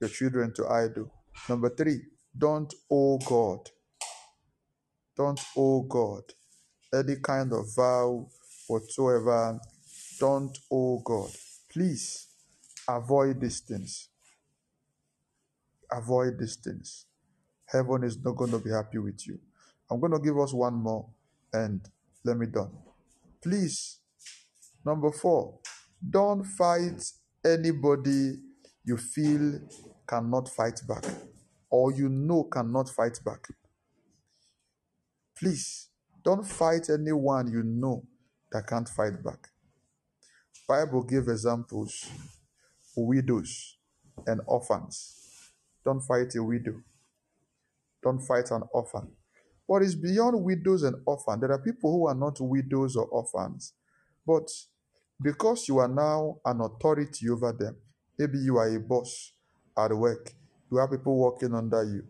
your 0.00 0.10
children 0.10 0.52
to 0.54 0.66
idol. 0.68 1.12
Number 1.48 1.70
three, 1.70 2.00
don't 2.36 2.72
owe 2.90 3.18
God. 3.18 3.70
Don't 5.16 5.40
owe 5.56 5.82
God 5.82 6.22
any 6.94 7.16
kind 7.22 7.52
of 7.52 7.74
vow 7.74 8.28
whatsoever. 8.68 9.60
Don't 10.18 10.58
owe 10.70 11.00
God. 11.04 11.30
Please 11.72 12.28
avoid 12.88 13.40
these 13.40 13.60
things. 13.60 14.08
Avoid 15.90 16.38
these 16.38 16.56
things. 16.56 17.06
Heaven 17.66 18.04
is 18.04 18.22
not 18.22 18.36
going 18.36 18.50
to 18.50 18.58
be 18.58 18.70
happy 18.70 18.98
with 18.98 19.26
you. 19.26 19.38
I'm 19.90 20.00
going 20.00 20.12
to 20.12 20.18
give 20.18 20.38
us 20.38 20.52
one 20.52 20.74
more 20.74 21.06
and 21.52 21.80
let 22.24 22.36
me 22.36 22.46
done. 22.46 22.70
Please, 23.42 23.98
number 24.84 25.10
four, 25.12 25.58
don't 26.08 26.44
fight 26.44 27.02
anybody 27.44 28.34
you 28.84 28.96
feel 28.96 29.60
cannot 30.06 30.48
fight 30.48 30.80
back 30.88 31.04
or 31.70 31.92
you 31.92 32.08
know 32.08 32.44
cannot 32.44 32.88
fight 32.88 33.18
back. 33.24 33.48
Please, 35.38 35.88
don't 36.24 36.46
fight 36.46 36.88
anyone 36.90 37.50
you 37.50 37.62
know 37.62 38.04
that 38.52 38.66
can't 38.66 38.88
fight 38.88 39.22
back. 39.22 39.48
Bible 40.68 41.02
give 41.02 41.28
examples 41.28 42.08
widows 42.96 43.76
and 44.26 44.40
orphans. 44.46 45.15
Don't 45.86 46.00
fight 46.00 46.34
a 46.34 46.42
widow. 46.42 46.82
Don't 48.02 48.18
fight 48.18 48.50
an 48.50 48.64
orphan. 48.72 49.08
What 49.66 49.82
is 49.82 49.94
beyond 49.94 50.44
widows 50.44 50.82
and 50.82 50.96
orphans? 51.06 51.40
There 51.40 51.52
are 51.52 51.62
people 51.62 51.92
who 51.92 52.08
are 52.08 52.14
not 52.14 52.40
widows 52.40 52.96
or 52.96 53.06
orphans, 53.06 53.72
but 54.26 54.50
because 55.22 55.68
you 55.68 55.78
are 55.78 55.88
now 55.88 56.38
an 56.44 56.60
authority 56.60 57.30
over 57.30 57.52
them, 57.52 57.76
maybe 58.18 58.38
you 58.38 58.58
are 58.58 58.68
a 58.74 58.80
boss 58.80 59.32
at 59.78 59.92
work, 59.92 60.32
you 60.70 60.78
have 60.78 60.90
people 60.90 61.16
working 61.16 61.54
under 61.54 61.84
you. 61.84 62.04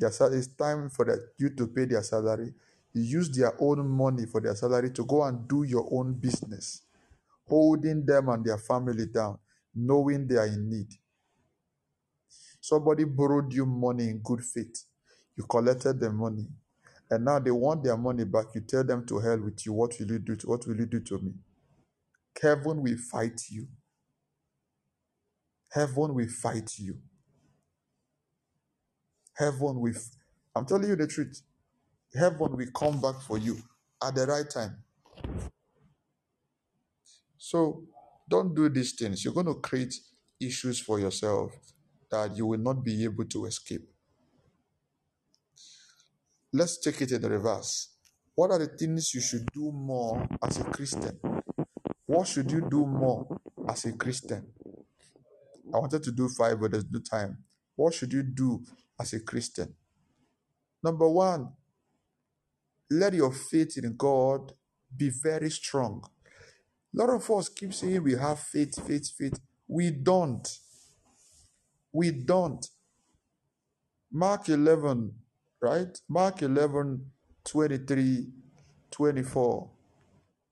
It's 0.00 0.46
time 0.54 0.88
for 0.88 1.32
you 1.38 1.50
to 1.50 1.66
pay 1.66 1.86
their 1.86 2.04
salary. 2.04 2.54
You 2.94 3.02
use 3.02 3.36
their 3.36 3.52
own 3.60 3.88
money 3.88 4.26
for 4.26 4.40
their 4.40 4.54
salary 4.54 4.90
to 4.92 5.04
go 5.04 5.24
and 5.24 5.48
do 5.48 5.64
your 5.64 5.88
own 5.90 6.14
business, 6.14 6.82
holding 7.48 8.06
them 8.06 8.28
and 8.28 8.44
their 8.44 8.58
family 8.58 9.06
down, 9.06 9.38
knowing 9.74 10.28
they 10.28 10.36
are 10.36 10.46
in 10.46 10.70
need. 10.70 10.88
Somebody 12.68 13.04
borrowed 13.04 13.50
you 13.54 13.64
money 13.64 14.10
in 14.10 14.18
good 14.18 14.44
faith. 14.44 14.84
You 15.38 15.44
collected 15.44 16.00
the 16.00 16.12
money. 16.12 16.46
And 17.10 17.24
now 17.24 17.38
they 17.38 17.50
want 17.50 17.82
their 17.82 17.96
money 17.96 18.24
back. 18.24 18.48
You 18.54 18.60
tell 18.60 18.84
them 18.84 19.06
to 19.06 19.18
hell 19.20 19.40
with 19.40 19.64
you. 19.64 19.72
What 19.72 19.94
will 19.98 20.08
you 20.10 20.18
do? 20.18 20.36
To, 20.36 20.48
what 20.48 20.66
will 20.66 20.76
you 20.76 20.84
do 20.84 21.00
to 21.00 21.18
me? 21.18 21.32
Heaven 22.42 22.82
will 22.82 22.98
fight 23.10 23.40
you. 23.48 23.68
Heaven 25.72 26.12
will 26.14 26.28
fight 26.28 26.70
you. 26.78 26.98
Heaven 29.34 29.80
will. 29.80 29.94
I'm 30.54 30.66
telling 30.66 30.90
you 30.90 30.96
the 30.96 31.06
truth. 31.06 31.40
Heaven 32.14 32.54
will 32.54 32.70
come 32.76 33.00
back 33.00 33.22
for 33.22 33.38
you 33.38 33.56
at 34.06 34.14
the 34.14 34.26
right 34.26 34.48
time. 34.50 34.76
So 37.38 37.84
don't 38.28 38.54
do 38.54 38.68
these 38.68 38.92
things. 38.92 39.24
You're 39.24 39.32
going 39.32 39.46
to 39.46 39.54
create 39.54 39.94
issues 40.38 40.78
for 40.78 41.00
yourself 41.00 41.52
that 42.10 42.36
you 42.36 42.46
will 42.46 42.58
not 42.58 42.84
be 42.84 43.04
able 43.04 43.24
to 43.26 43.46
escape. 43.46 43.82
Let's 46.52 46.78
take 46.78 47.02
it 47.02 47.12
in 47.12 47.20
the 47.20 47.28
reverse. 47.28 47.88
What 48.34 48.50
are 48.50 48.58
the 48.58 48.68
things 48.68 49.14
you 49.14 49.20
should 49.20 49.46
do 49.52 49.70
more 49.72 50.26
as 50.42 50.58
a 50.58 50.64
Christian? 50.64 51.18
What 52.06 52.26
should 52.26 52.50
you 52.50 52.62
do 52.70 52.86
more 52.86 53.40
as 53.68 53.84
a 53.84 53.92
Christian? 53.92 54.46
I 55.74 55.78
wanted 55.78 56.02
to 56.04 56.12
do 56.12 56.28
five, 56.28 56.60
but 56.60 56.70
there's 56.70 56.90
no 56.90 57.00
time. 57.00 57.38
What 57.76 57.92
should 57.92 58.12
you 58.12 58.22
do 58.22 58.64
as 58.98 59.12
a 59.12 59.20
Christian? 59.20 59.74
Number 60.82 61.08
one, 61.08 61.50
let 62.90 63.12
your 63.12 63.32
faith 63.32 63.76
in 63.76 63.94
God 63.96 64.52
be 64.96 65.10
very 65.10 65.50
strong. 65.50 66.02
A 66.94 66.98
lot 66.98 67.10
of 67.10 67.30
us 67.30 67.50
keep 67.50 67.74
saying 67.74 68.02
we 68.02 68.14
have 68.14 68.40
faith, 68.40 68.74
faith, 68.86 69.10
faith. 69.10 69.38
We 69.66 69.90
don't. 69.90 70.48
We 71.98 72.12
don't. 72.12 72.64
Mark 74.12 74.48
11, 74.48 75.12
right? 75.60 75.98
Mark 76.08 76.42
11, 76.42 77.10
23, 77.44 78.28
24 78.88 79.70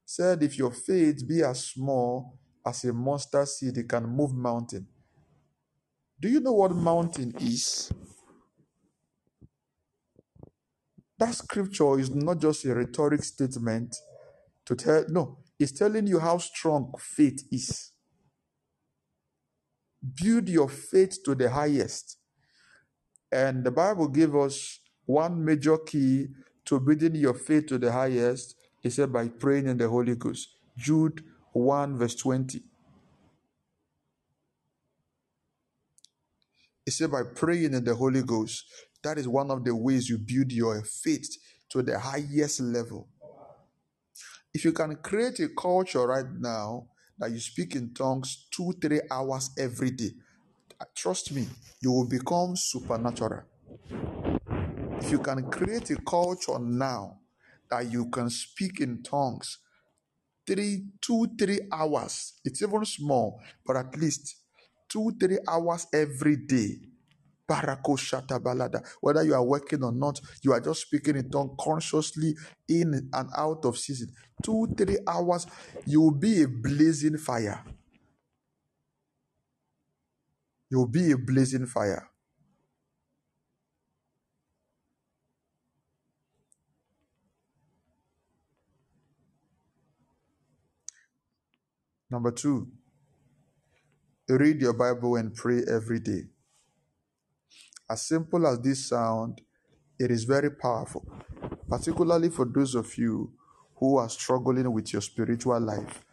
said, 0.05 0.43
If 0.43 0.59
your 0.59 0.73
faith 0.73 1.23
be 1.29 1.45
as 1.45 1.67
small 1.67 2.37
as 2.67 2.83
a 2.83 2.93
mustard 2.93 3.47
seed, 3.47 3.79
it 3.79 3.89
can 3.89 4.07
move 4.09 4.35
mountain. 4.35 4.89
Do 6.19 6.29
you 6.29 6.41
know 6.41 6.55
what 6.55 6.75
mountain 6.75 7.33
is? 7.39 7.93
That 11.17 11.33
scripture 11.33 12.01
is 12.01 12.11
not 12.13 12.41
just 12.41 12.65
a 12.65 12.75
rhetoric 12.75 13.23
statement 13.23 13.95
to 14.65 14.75
tell, 14.75 15.05
no, 15.11 15.39
it's 15.61 15.71
telling 15.71 16.09
you 16.09 16.19
how 16.19 16.39
strong 16.39 16.93
faith 16.99 17.45
is. 17.53 17.93
Build 20.15 20.49
your 20.49 20.69
faith 20.69 21.19
to 21.25 21.35
the 21.35 21.51
highest. 21.51 22.19
And 23.33 23.65
the 23.65 23.71
Bible 23.71 24.09
gave 24.09 24.35
us 24.35 24.81
one 25.05 25.45
major 25.45 25.79
key 25.79 26.29
to 26.67 26.81
building 26.81 27.15
your 27.15 27.35
faith 27.35 27.67
to 27.67 27.79
the 27.79 27.93
highest. 27.93 28.57
He 28.81 28.91
said 28.91 29.13
by 29.13 29.29
praying 29.29 29.67
in 29.67 29.79
the 29.79 29.89
Holy 29.89 30.15
Ghost. 30.15 30.49
Jude 30.77 31.25
1, 31.53 31.99
verse 31.99 32.15
20. 32.17 32.63
He 36.85 36.91
said 36.91 37.11
by 37.11 37.23
praying 37.35 37.75
in 37.75 37.83
the 37.83 37.95
Holy 37.95 38.23
Ghost. 38.23 38.65
That 39.03 39.19
is 39.19 39.27
one 39.27 39.51
of 39.51 39.65
the 39.65 39.75
ways 39.75 40.09
you 40.09 40.19
build 40.19 40.53
your 40.53 40.83
faith 40.83 41.37
to 41.71 41.83
the 41.83 41.99
highest 41.99 42.61
level. 42.61 43.09
If 44.55 44.65
you 44.65 44.73
can 44.73 44.97
create 44.97 45.41
a 45.41 45.49
culture 45.49 46.07
right 46.07 46.27
now 46.39 46.89
that 47.19 47.31
you 47.31 47.41
speak 47.41 47.75
in 47.75 47.95
tongues 47.95 48.47
two, 48.51 48.73
three 48.81 49.01
hours 49.11 49.51
every 49.59 49.91
day, 49.91 50.11
trust 50.95 51.33
me, 51.33 51.47
you 51.81 51.93
will 51.93 52.09
become 52.09 52.57
supernatural. 52.57 53.43
If 55.01 55.11
you 55.11 55.19
can 55.19 55.51
create 55.51 55.91
a 55.91 55.97
culture 55.97 56.59
now 56.59 57.19
that 57.71 57.91
you 57.91 58.09
can 58.11 58.31
speak 58.31 58.81
in 58.81 59.03
tongues 59.03 59.59
three, 60.47 60.87
two, 61.01 61.27
three 61.39 61.61
hours, 61.73 62.35
it's 62.45 62.63
even 62.63 62.85
small, 62.85 63.41
but 63.65 63.77
at 63.77 63.97
least 63.97 64.37
two, 64.89 65.13
three 65.19 65.39
hours 65.49 65.87
every 65.93 66.37
day. 66.37 66.79
Balada. 67.49 68.85
Whether 69.01 69.23
you 69.23 69.35
are 69.35 69.45
working 69.45 69.83
or 69.83 69.93
not, 69.93 70.21
you 70.43 70.53
are 70.53 70.61
just 70.61 70.83
speaking 70.83 71.17
in 71.17 71.31
tongue 71.31 71.57
consciously 71.59 72.35
in 72.69 73.09
and 73.13 73.31
out 73.37 73.65
of 73.65 73.79
season. 73.79 74.09
Two, 74.43 74.69
three 74.77 74.99
hours, 75.07 75.47
you 75.87 76.01
will 76.01 76.11
be 76.19 76.43
a 76.43 76.49
blazing 76.49 77.19
fire. 77.19 77.65
You 80.71 80.79
will 80.79 80.89
be 80.89 81.13
a 81.13 81.19
blazing 81.19 81.67
fire. 81.67 82.11
Number 92.11 92.31
two, 92.31 92.69
read 94.29 94.61
your 94.61 94.75
Bible 94.75 95.17
and 95.17 95.35
pray 95.35 95.63
every 95.69 95.99
day. 95.99 96.23
As 97.89 98.03
simple 98.03 98.47
as 98.47 98.61
this 98.61 98.89
sound, 98.89 99.41
it 99.99 100.11
is 100.11 100.25
very 100.25 100.51
powerful, 100.51 101.07
particularly 101.69 102.31
for 102.31 102.45
those 102.47 102.75
of 102.75 102.97
you 102.99 103.33
who 103.77 103.97
are 103.99 104.09
struggling 104.09 104.73
with 104.73 104.93
your 104.93 105.03
spiritual 105.03 105.61
life. 105.61 106.05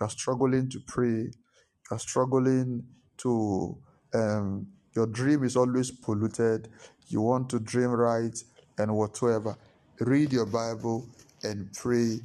You 0.00 0.06
are 0.06 0.10
struggling 0.10 0.68
to 0.70 0.80
pray. 0.86 1.30
You 1.30 1.90
are 1.90 1.98
struggling 1.98 2.84
to, 3.18 3.78
um, 4.14 4.68
your 4.94 5.06
dream 5.06 5.44
is 5.44 5.56
always 5.56 5.90
polluted. 5.90 6.68
You 7.08 7.22
want 7.22 7.50
to 7.50 7.60
dream 7.60 7.90
right 7.90 8.36
and 8.78 8.94
whatsoever. 8.96 9.56
Read 10.00 10.32
your 10.32 10.46
Bible 10.46 11.08
and 11.42 11.72
pray 11.72 12.20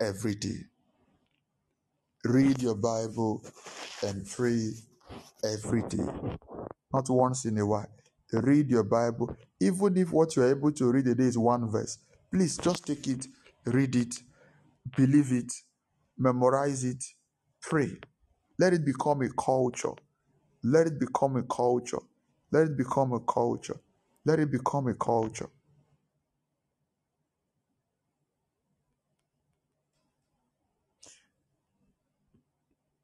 every 0.00 0.34
day 0.34 0.64
read 2.24 2.60
your 2.62 2.74
Bible 2.74 3.42
and 4.06 4.26
pray 4.28 4.70
every 5.44 5.82
day, 5.88 6.06
not 6.92 7.08
once 7.10 7.44
in 7.46 7.58
a 7.58 7.66
while. 7.66 7.88
Read 8.32 8.70
your 8.70 8.84
Bible, 8.84 9.36
even 9.60 9.96
if 9.96 10.12
what 10.12 10.36
you're 10.36 10.50
able 10.50 10.72
to 10.72 10.90
read 10.92 11.06
a 11.08 11.14
day 11.14 11.24
is 11.24 11.38
one 11.38 11.70
verse. 11.70 11.98
Please 12.32 12.56
just 12.58 12.86
take 12.86 13.06
it, 13.08 13.26
read 13.66 13.96
it, 13.96 14.16
believe 14.96 15.32
it, 15.32 15.52
memorize 16.18 16.84
it, 16.84 17.04
pray. 17.62 17.98
Let 18.58 18.72
it 18.74 18.84
become 18.84 19.22
a 19.22 19.30
culture. 19.30 19.94
Let 20.62 20.86
it 20.88 21.00
become 21.00 21.36
a 21.36 21.42
culture. 21.44 22.00
Let 22.52 22.68
it 22.68 22.76
become 22.78 23.12
a 23.14 23.20
culture. 23.20 23.80
Let 24.24 24.40
it 24.40 24.50
become 24.52 24.88
a 24.88 24.94
culture. 24.94 25.50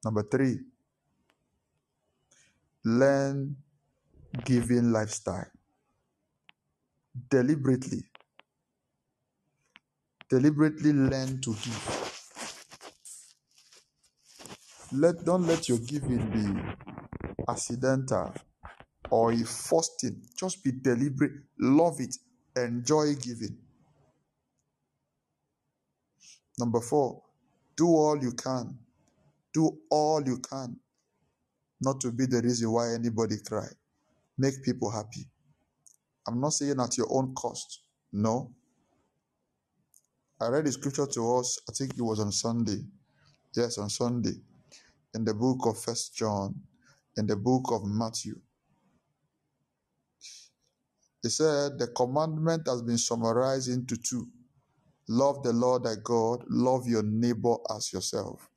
Number 0.05 0.23
three, 0.23 0.61
learn 2.85 3.57
giving 4.45 4.93
lifestyle. 4.93 5.47
Deliberately, 7.31 8.05
deliberately 10.31 10.93
learn 10.93 11.41
to 11.43 11.55
give. 11.55 12.03
Let 14.93 15.25
don't 15.25 15.47
let 15.47 15.69
your 15.69 15.79
giving 15.79 16.31
be 16.31 16.87
accidental 17.49 18.35
or 19.11 19.33
a 19.33 19.39
forced 19.45 20.01
thing. 20.01 20.23
Just 20.39 20.65
be 20.65 20.73
deliberate. 20.73 21.33
Love 21.61 22.01
it. 22.01 22.17
Enjoy 22.57 23.15
giving. 23.15 23.59
Number 26.59 26.81
four, 26.81 27.23
do 27.77 27.87
all 27.89 28.19
you 28.23 28.33
can 28.33 28.79
do 29.55 29.79
all 29.91 30.23
you 30.27 30.39
can 30.39 30.79
not 31.81 32.01
to 32.01 32.13
be 32.13 32.27
the 32.27 32.43
reason 32.43 32.71
why 32.73 32.93
anybody 32.95 33.37
cry. 33.47 33.69
Make 34.39 34.63
people 34.65 34.91
happy. 34.91 35.29
I'm 36.29 36.41
not 36.41 36.51
saying 36.55 36.81
at 36.81 36.99
your 36.99 37.09
own 37.11 37.35
cost. 37.35 37.83
No. 38.13 38.53
I 40.41 40.49
read 40.49 40.67
the 40.67 40.73
scripture 40.73 41.07
to 41.07 41.37
us, 41.37 41.59
I 41.69 41.73
think 41.73 41.95
it 41.97 42.03
was 42.03 42.21
on 42.21 42.33
Sunday. 42.33 42.85
Yes, 43.55 43.79
on 43.79 43.91
Sunday. 43.91 44.35
In 45.15 45.25
the 45.25 45.35
book 45.35 45.67
of 45.67 45.79
First 45.81 46.15
John, 46.17 46.55
in 47.17 47.27
the 47.27 47.37
book 47.37 47.71
of 47.73 47.85
Matthew. 47.87 48.39
He 51.23 51.31
said 51.31 51.79
the 51.79 51.89
commandment 51.89 52.65
has 52.69 52.83
been 52.83 52.99
summarized 52.99 53.69
into 53.71 53.97
two. 53.97 54.29
Love 55.09 55.43
the 55.43 55.53
Lord 55.53 55.85
thy 55.85 55.97
God, 56.03 56.45
love 56.49 56.87
your 56.87 57.03
neighbor 57.05 57.57
as 57.75 57.93
yourself. 57.93 58.49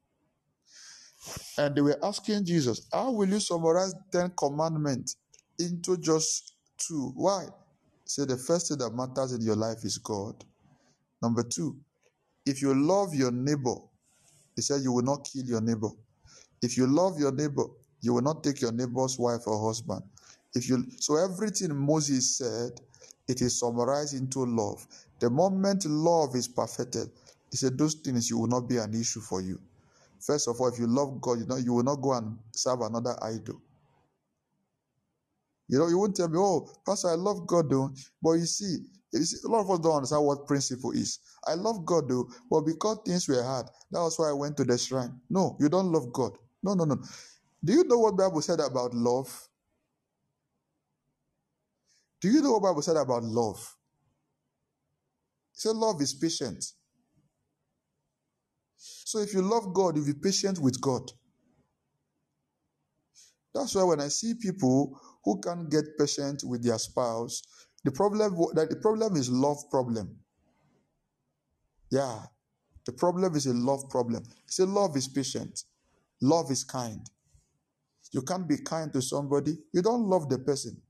And 1.58 1.76
they 1.76 1.82
were 1.82 2.00
asking 2.04 2.46
Jesus, 2.46 2.88
How 2.94 3.12
will 3.12 3.30
you 3.30 3.40
summarize 3.40 3.94
Ten 4.12 4.32
Commandments 4.38 5.18
into 5.60 5.98
just 5.98 6.54
two? 6.78 7.12
Why? 7.16 7.48
Say 8.06 8.26
the 8.26 8.38
first 8.38 8.70
thing 8.70 8.80
that 8.80 8.92
matters 8.92 9.34
in 9.34 9.42
your 9.42 9.56
life 9.56 9.84
is 9.84 9.98
God. 10.00 10.44
Number 11.22 11.44
two, 11.44 11.78
if 12.46 12.62
you 12.62 12.74
love 12.74 13.14
your 13.14 13.32
neighbor, 13.32 13.76
he 14.56 14.62
said 14.62 14.82
you 14.82 14.92
will 14.94 15.04
not 15.04 15.26
kill 15.32 15.46
your 15.46 15.62
neighbor. 15.62 15.90
If 16.62 16.78
you 16.78 16.88
love 16.88 17.20
your 17.20 17.32
neighbor, 17.32 17.66
you 18.02 18.14
will 18.14 18.22
not 18.22 18.44
take 18.44 18.62
your 18.62 18.72
neighbor's 18.72 19.20
wife 19.20 19.48
or 19.48 19.66
husband. 19.68 20.02
If 20.56 20.70
you 20.70 20.86
so 21.00 21.18
everything 21.18 21.76
Moses 21.76 22.38
said, 22.38 22.82
it 23.28 23.42
is 23.42 23.60
summarized 23.60 24.16
into 24.16 24.46
love. 24.46 24.86
The 25.20 25.30
moment 25.30 25.86
love 25.86 26.36
is 26.36 26.48
perfected, 26.48 27.10
he 27.52 27.58
said 27.58 27.78
those 27.78 27.96
things 27.96 28.30
you 28.30 28.40
will 28.40 28.48
not 28.48 28.68
be 28.68 28.78
an 28.78 28.94
issue 29.00 29.22
for 29.22 29.42
you. 29.42 29.60
First 30.20 30.48
of 30.48 30.60
all, 30.60 30.68
if 30.68 30.80
you 30.80 30.88
love 30.88 31.22
God, 31.22 31.40
you 31.40 31.46
know 31.46 31.58
you 31.58 31.74
will 31.74 31.84
not 31.84 32.02
go 32.02 32.14
and 32.14 32.38
serve 32.52 32.82
another 32.82 33.16
idol. 33.24 33.62
You 35.70 35.80
know, 35.80 35.90
you 35.90 36.00
won't 36.00 36.16
tell 36.18 36.30
me, 36.30 36.40
oh, 36.40 36.70
Pastor, 36.88 37.10
I 37.10 37.16
love 37.16 37.48
God 37.48 37.72
though. 37.72 37.92
But 38.24 38.34
you 38.34 38.48
see, 38.48 38.80
you 39.14 39.24
see, 39.26 39.38
a 39.48 39.50
lot 39.52 39.62
of 39.62 39.72
us 39.72 39.80
don't 39.80 39.98
understand 39.98 40.26
what 40.26 40.48
principle 40.48 40.94
is. 40.94 41.20
I 41.48 41.56
love 41.56 41.86
God 41.86 42.10
though, 42.10 42.30
but 42.52 42.64
because 42.64 43.00
things 43.06 43.30
were 43.30 43.44
hard, 43.44 43.68
that 43.92 44.00
was 44.02 44.20
why 44.20 44.30
I 44.32 44.34
went 44.34 44.58
to 44.60 44.66
the 44.66 44.78
shrine. 44.80 45.22
No, 45.30 45.58
you 45.62 45.70
don't 45.70 45.92
love 45.94 46.14
God. 46.14 46.34
No, 46.64 46.76
no, 46.76 46.86
no. 46.86 46.98
Do 47.64 47.74
you 47.74 47.86
know 47.86 48.00
what 48.00 48.18
Bible 48.18 48.42
said 48.42 48.62
about 48.62 48.94
love? 48.96 49.50
Do 52.22 52.30
you 52.30 52.42
know 52.42 52.54
what 52.54 52.64
Bible 52.64 52.82
said 52.84 52.98
about 52.98 53.24
love? 53.24 53.60
It 55.56 55.62
said 55.62 55.76
love 55.76 56.02
is 56.02 56.14
patient. 56.14 56.66
So 58.78 59.20
if 59.20 59.34
you 59.34 59.42
love 59.42 59.74
God, 59.74 59.98
you'll 59.98 60.06
be 60.08 60.14
patient 60.14 60.60
with 60.60 60.82
God. 60.82 61.04
That's 63.56 63.76
why 63.76 63.84
when 63.84 64.02
I 64.02 64.10
see 64.10 64.36
people 64.36 65.00
who 65.30 65.40
can't 65.42 65.70
get 65.70 65.86
patient 65.96 66.42
with 66.44 66.64
their 66.64 66.80
spouse, 66.80 67.44
the 67.84 67.92
problem 67.92 68.36
that 68.56 68.72
the 68.72 68.78
problem 68.78 69.16
is 69.16 69.30
love 69.30 69.58
problem. 69.70 70.18
Yeah. 71.92 72.22
The 72.86 72.94
problem 72.94 73.36
is 73.36 73.46
a 73.46 73.54
love 73.54 73.88
problem. 73.90 74.24
Say 74.48 74.64
love 74.64 74.98
is 74.98 75.08
patient. 75.08 75.66
Love 76.20 76.50
is 76.50 76.64
kind. 76.64 77.08
You 78.12 78.24
can't 78.24 78.50
be 78.50 78.58
kind 78.58 78.92
to 78.94 79.04
somebody. 79.04 79.56
You 79.72 79.84
don't 79.84 80.08
love 80.08 80.30
the 80.30 80.40
person. 80.40 80.82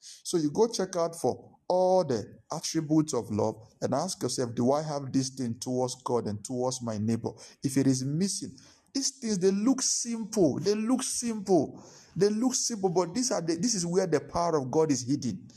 So 0.00 0.38
you 0.38 0.50
go 0.50 0.66
check 0.68 0.96
out 0.96 1.14
for 1.20 1.50
all 1.68 2.04
the 2.04 2.24
attributes 2.50 3.12
of 3.12 3.30
love 3.30 3.56
and 3.82 3.92
ask 3.92 4.22
yourself, 4.22 4.54
do 4.54 4.72
I 4.72 4.82
have 4.82 5.12
this 5.12 5.28
thing 5.28 5.56
towards 5.60 5.96
God 5.96 6.26
and 6.26 6.42
towards 6.42 6.80
my 6.80 6.96
neighbor? 6.96 7.32
If 7.62 7.76
it 7.76 7.86
is 7.86 8.02
missing, 8.02 8.56
these 8.94 9.10
things 9.10 9.38
they 9.38 9.50
look 9.50 9.82
simple. 9.82 10.58
They 10.60 10.74
look 10.74 11.02
simple. 11.02 11.82
They 12.16 12.30
look 12.30 12.54
simple, 12.54 12.90
but 12.90 13.12
these 13.12 13.32
are 13.32 13.42
the, 13.42 13.56
this 13.56 13.74
is 13.74 13.84
where 13.84 14.06
the 14.06 14.20
power 14.20 14.56
of 14.56 14.70
God 14.70 14.92
is 14.92 15.02
hidden. 15.06 15.48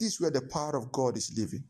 This 0.00 0.14
is 0.14 0.20
where 0.20 0.32
the 0.32 0.42
power 0.42 0.76
of 0.76 0.90
God 0.90 1.16
is 1.16 1.32
living. 1.38 1.64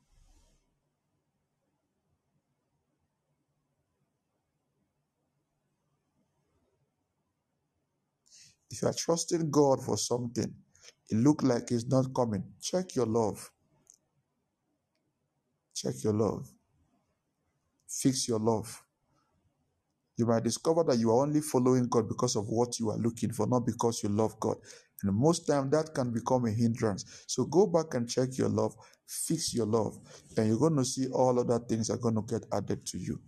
If 8.71 8.83
you 8.83 8.89
are 8.89 8.95
trusting 8.95 9.51
God 9.51 9.85
for 9.85 9.99
something, 9.99 10.53
it 11.11 11.17
look 11.17 11.43
like 11.43 11.71
it's 11.71 11.87
not 11.87 12.15
coming. 12.15 12.43
Check 12.63 12.97
your 12.97 13.07
love. 13.07 13.51
Check 15.75 16.03
your 16.05 16.15
love. 16.15 16.49
Fix 18.01 18.29
your 18.29 18.41
love. 18.41 18.83
You 20.19 20.27
might 20.27 20.45
discover 20.45 20.85
that 20.85 20.99
you 20.99 21.11
are 21.11 21.23
only 21.23 21.41
following 21.41 21.89
God 21.89 22.09
because 22.09 22.37
of 22.37 22.49
what 22.49 22.79
you 22.81 22.91
are 22.91 22.99
looking 22.99 23.33
for, 23.33 23.47
not 23.47 23.67
because 23.67 24.03
you 24.03 24.09
love 24.11 24.39
God. 24.41 24.57
And 25.03 25.15
most 25.15 25.47
time 25.47 25.71
that 25.71 25.95
can 25.95 26.13
become 26.13 26.47
a 26.47 26.51
hindrance. 26.51 27.25
So 27.27 27.45
go 27.47 27.67
back 27.67 27.95
and 27.95 28.09
check 28.09 28.39
your 28.39 28.49
love, 28.51 28.75
fix 29.07 29.55
your 29.55 29.67
love, 29.67 29.99
and 30.37 30.49
you're 30.49 30.59
going 30.59 30.77
to 30.77 30.85
see 30.85 31.09
all 31.09 31.41
other 31.41 31.59
things 31.59 31.91
are 31.91 31.97
going 31.99 32.17
to 32.17 32.23
get 32.23 32.47
added 32.53 32.87
to 32.87 32.99
you. 32.99 33.21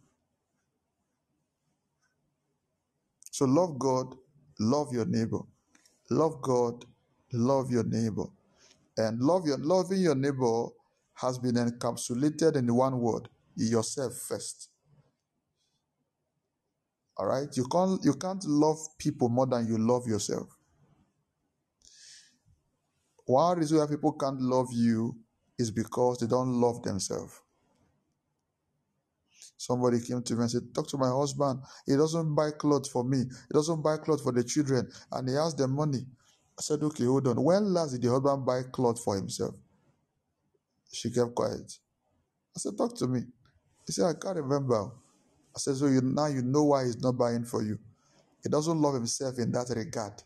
So 3.32 3.47
love 3.47 3.78
God, 3.78 4.15
love 4.61 4.93
your 4.93 5.07
neighbor. 5.07 5.41
Love 6.11 6.41
God, 6.43 6.85
love 7.32 7.70
your 7.70 7.85
neighbor. 7.85 8.27
And 8.97 9.20
love 9.20 9.47
your 9.47 9.59
loving 9.59 10.01
your 10.01 10.15
neighbor 10.15 10.66
has 11.15 11.39
been 11.39 11.57
encapsulated 11.57 12.57
in 12.57 12.73
one 12.74 13.01
word, 13.01 13.28
yourself 13.57 14.15
first. 14.29 14.71
All 17.17 17.27
right? 17.27 17.49
You 17.57 17.67
can't 17.67 18.05
you 18.05 18.15
can't 18.15 18.45
love 18.47 18.79
people 18.99 19.29
more 19.29 19.47
than 19.47 19.67
you 19.69 19.79
love 19.79 20.07
yourself. 20.07 20.49
One 23.27 23.59
reason 23.59 23.79
why 23.79 23.87
people 23.87 24.13
can't 24.13 24.41
love 24.41 24.69
you 24.73 25.17
is 25.59 25.71
because 25.71 26.19
they 26.19 26.27
don't 26.27 26.61
love 26.61 26.83
themselves. 26.83 27.41
Somebody 29.57 30.01
came 30.01 30.23
to 30.23 30.35
me 30.35 30.43
and 30.43 30.51
said, 30.51 30.75
Talk 30.75 30.89
to 30.89 30.99
my 30.99 31.09
husband. 31.09 31.61
He 31.87 31.97
doesn't 31.97 32.35
buy 32.35 32.51
clothes 32.51 32.89
for 32.89 33.05
me. 33.05 33.19
He 33.19 33.55
doesn't 33.55 33.83
buy 33.83 33.97
clothes 33.99 34.23
for 34.23 34.33
the 34.33 34.45
children. 34.45 34.91
And 35.13 35.29
he 35.29 35.35
has 35.37 35.55
the 35.55 35.69
money. 35.69 36.01
I 36.59 36.63
said, 36.63 36.83
Okay, 36.83 37.05
hold 37.05 37.29
on. 37.29 37.43
When 37.43 37.73
last 37.73 37.93
did 37.93 38.03
the 38.03 38.11
husband 38.11 38.45
buy 38.45 38.63
clothes 38.73 39.03
for 39.03 39.17
himself? 39.17 39.55
She 40.93 41.11
kept 41.11 41.35
quiet. 41.35 41.73
I 42.57 42.59
said, 42.59 42.77
Talk 42.77 42.97
to 42.99 43.07
me. 43.07 43.23
He 43.86 43.93
said, 43.93 44.06
I 44.06 44.15
can't 44.15 44.36
remember. 44.36 44.90
I 45.55 45.59
said, 45.59 45.77
So 45.77 45.86
you 45.86 46.01
now 46.02 46.27
you 46.27 46.43
know 46.43 46.65
why 46.65 46.85
he's 46.85 47.01
not 47.01 47.12
buying 47.19 47.44
for 47.44 47.62
you. 47.62 47.78
He 48.43 48.48
doesn't 48.48 48.81
love 48.81 48.94
himself 48.94 49.39
in 49.39 49.52
that 49.52 49.70
regard. 49.74 50.23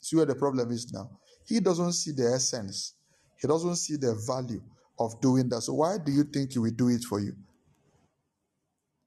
See 0.00 0.16
where 0.16 0.26
the 0.26 0.34
problem 0.34 0.70
is 0.70 0.92
now. 0.92 1.10
He 1.46 1.60
doesn't 1.60 1.92
see 1.92 2.12
the 2.12 2.32
essence. 2.34 2.94
He 3.40 3.48
doesn't 3.48 3.76
see 3.76 3.96
the 3.96 4.14
value 4.26 4.62
of 4.98 5.20
doing 5.20 5.48
that. 5.50 5.62
So 5.62 5.74
why 5.74 5.96
do 6.04 6.12
you 6.12 6.24
think 6.24 6.52
he 6.52 6.58
will 6.58 6.70
do 6.70 6.88
it 6.88 7.02
for 7.04 7.20
you? 7.20 7.34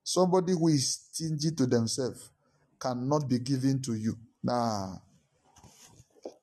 Somebody 0.03 0.53
who 0.53 0.69
is 0.69 0.94
stingy 1.11 1.52
to 1.52 1.65
themselves 1.65 2.31
cannot 2.80 3.27
be 3.27 3.40
given 3.40 3.81
to 3.84 3.95
you. 3.95 4.18
Nah. 4.44 4.98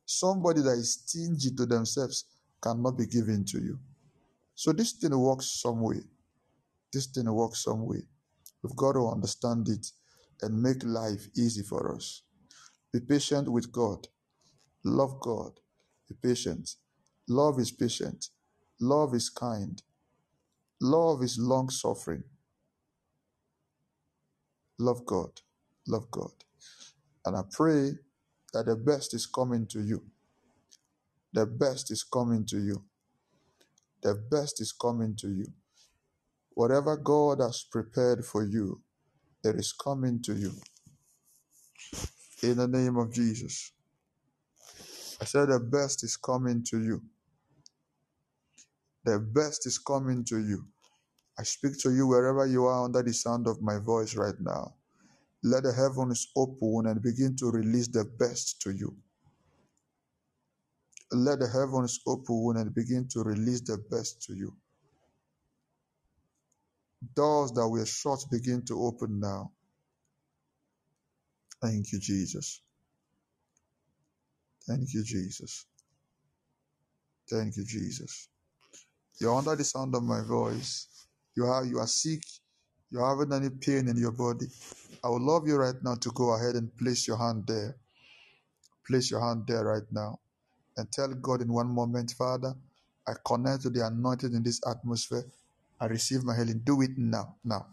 Somebody 0.05 0.63
that 0.63 0.73
is 0.73 0.93
stingy 0.95 1.51
to 1.57 1.67
themselves 1.67 2.25
cannot 2.63 2.97
be 2.97 3.07
given 3.07 3.45
to 3.47 3.59
you. 3.59 3.79
So 4.57 4.73
this 4.73 4.95
thing 4.95 5.19
works 5.19 5.61
some 5.63 5.83
way. 5.83 6.03
This 6.93 7.07
thing 7.09 7.33
works 7.33 7.65
some 7.65 7.87
way. 7.87 8.03
We've 8.63 8.77
got 8.77 8.95
to 8.95 9.09
understand 9.09 9.69
it 9.69 9.87
and 10.43 10.63
make 10.63 10.85
life 10.85 11.29
easy 11.37 11.63
for 11.65 11.95
us. 11.95 12.23
Be 12.93 13.01
patient 13.01 13.49
with 13.51 13.73
God. 13.73 14.09
Love 14.85 15.21
God. 15.21 15.53
Be 16.09 16.17
patient. 16.23 16.77
Love 17.29 17.61
is 17.61 17.73
patient. 17.73 18.29
Love 18.81 19.15
is 19.15 19.31
kind. 19.31 19.83
Love 20.83 21.23
is 21.23 21.39
long 21.39 21.71
suffering. 21.71 22.25
Love 24.79 25.07
God. 25.07 25.31
Love 25.89 26.11
God. 26.11 26.33
And 27.27 27.37
I 27.37 27.43
pray 27.53 27.93
that 28.55 28.67
the 28.67 28.77
best 28.77 29.15
is 29.15 29.27
coming 29.27 29.67
to 29.69 29.83
you. 29.83 30.03
The 31.33 31.47
best 31.47 31.91
is 31.93 32.05
coming 32.05 32.47
to 32.47 32.59
you. 32.59 32.85
The 34.07 34.15
best 34.15 34.63
is 34.63 34.73
coming 34.73 35.17
to 35.17 35.29
you. 35.29 35.47
Whatever 36.55 36.97
God 36.97 37.41
has 37.41 37.65
prepared 37.65 38.25
for 38.25 38.45
you, 38.45 38.83
it 39.45 39.57
is 39.57 39.73
coming 39.73 40.23
to 40.23 40.35
you. 40.35 40.53
In 42.43 42.59
the 42.59 42.69
name 42.69 42.97
of 42.99 43.13
Jesus. 43.13 43.73
I 45.21 45.25
said 45.25 45.49
the 45.49 45.61
best 45.61 46.05
is 46.05 46.17
coming 46.17 46.65
to 46.71 46.81
you. 46.83 47.03
The 49.05 49.19
best 49.19 49.67
is 49.67 49.79
coming 49.79 50.25
to 50.27 50.39
you. 50.39 50.67
I 51.39 51.45
speak 51.45 51.79
to 51.81 51.95
you 51.95 52.07
wherever 52.07 52.47
you 52.47 52.67
are 52.67 52.85
under 52.85 53.03
the 53.03 53.15
sound 53.15 53.49
of 53.49 53.63
my 53.63 53.79
voice 53.79 54.17
right 54.17 54.41
now. 54.41 54.75
Let 55.43 55.65
the 55.65 55.73
heavens 55.73 56.29
open 56.37 56.87
and 56.87 57.03
begin 57.03 57.37
to 57.39 57.51
release 57.51 57.89
the 57.89 58.05
best 58.05 58.63
to 58.63 58.73
you. 58.73 58.97
Let 61.13 61.41
the 61.41 61.49
heavens 61.49 62.01
open 62.07 62.57
and 62.59 62.75
begin 62.75 63.09
to 63.11 63.21
release 63.23 63.63
the 63.63 63.79
best 63.91 64.23
to 64.25 64.35
you. 64.35 64.55
Doors 67.15 67.53
that 67.53 67.69
were 67.69 67.87
shut 67.87 68.21
begin 68.31 68.65
to 68.67 68.83
open 68.83 69.21
now. 69.21 69.53
Thank 71.63 71.93
you, 71.93 72.01
Jesus. 72.01 72.63
Thank 74.69 74.95
you, 74.95 75.05
Jesus. 75.05 75.67
Thank 77.31 77.57
you, 77.57 77.65
Jesus. 77.65 78.29
You're 79.21 79.37
under 79.37 79.57
the 79.57 79.65
sound 79.65 79.95
of 79.95 80.03
my 80.03 80.23
voice. 80.23 80.89
You 81.37 81.47
are 81.47 81.65
you 81.65 81.79
are 81.79 81.87
sick. 81.87 82.23
You're 82.91 83.07
having 83.09 83.33
any 83.33 83.51
pain 83.51 83.89
in 83.89 83.97
your 83.97 84.13
body. 84.13 84.47
I 85.05 85.11
would 85.11 85.23
love 85.23 85.47
you 85.49 85.57
right 85.57 85.77
now 85.83 85.97
to 85.97 86.11
go 86.13 86.35
ahead 86.35 86.57
and 86.57 86.77
place 86.77 87.09
your 87.09 87.19
hand 87.19 87.45
there. 87.47 87.77
Place 88.87 89.11
your 89.11 89.21
hand 89.21 89.45
there 89.49 89.65
right 89.65 89.87
now. 89.93 90.19
And 90.79 90.91
tell 90.93 91.09
God 91.15 91.43
in 91.43 91.53
one 91.53 91.69
moment, 91.69 92.13
Father, 92.19 92.55
I 93.09 93.15
connect 93.27 93.65
to 93.65 93.71
the 93.71 93.87
anointed 93.87 94.35
in 94.35 94.43
this 94.45 94.61
atmosphere. 94.69 95.25
I 95.81 95.87
receive 95.87 96.25
my 96.25 96.37
healing. 96.37 96.63
Do 96.65 96.83
it 96.83 96.93
now. 96.99 97.37
Now. 97.45 97.67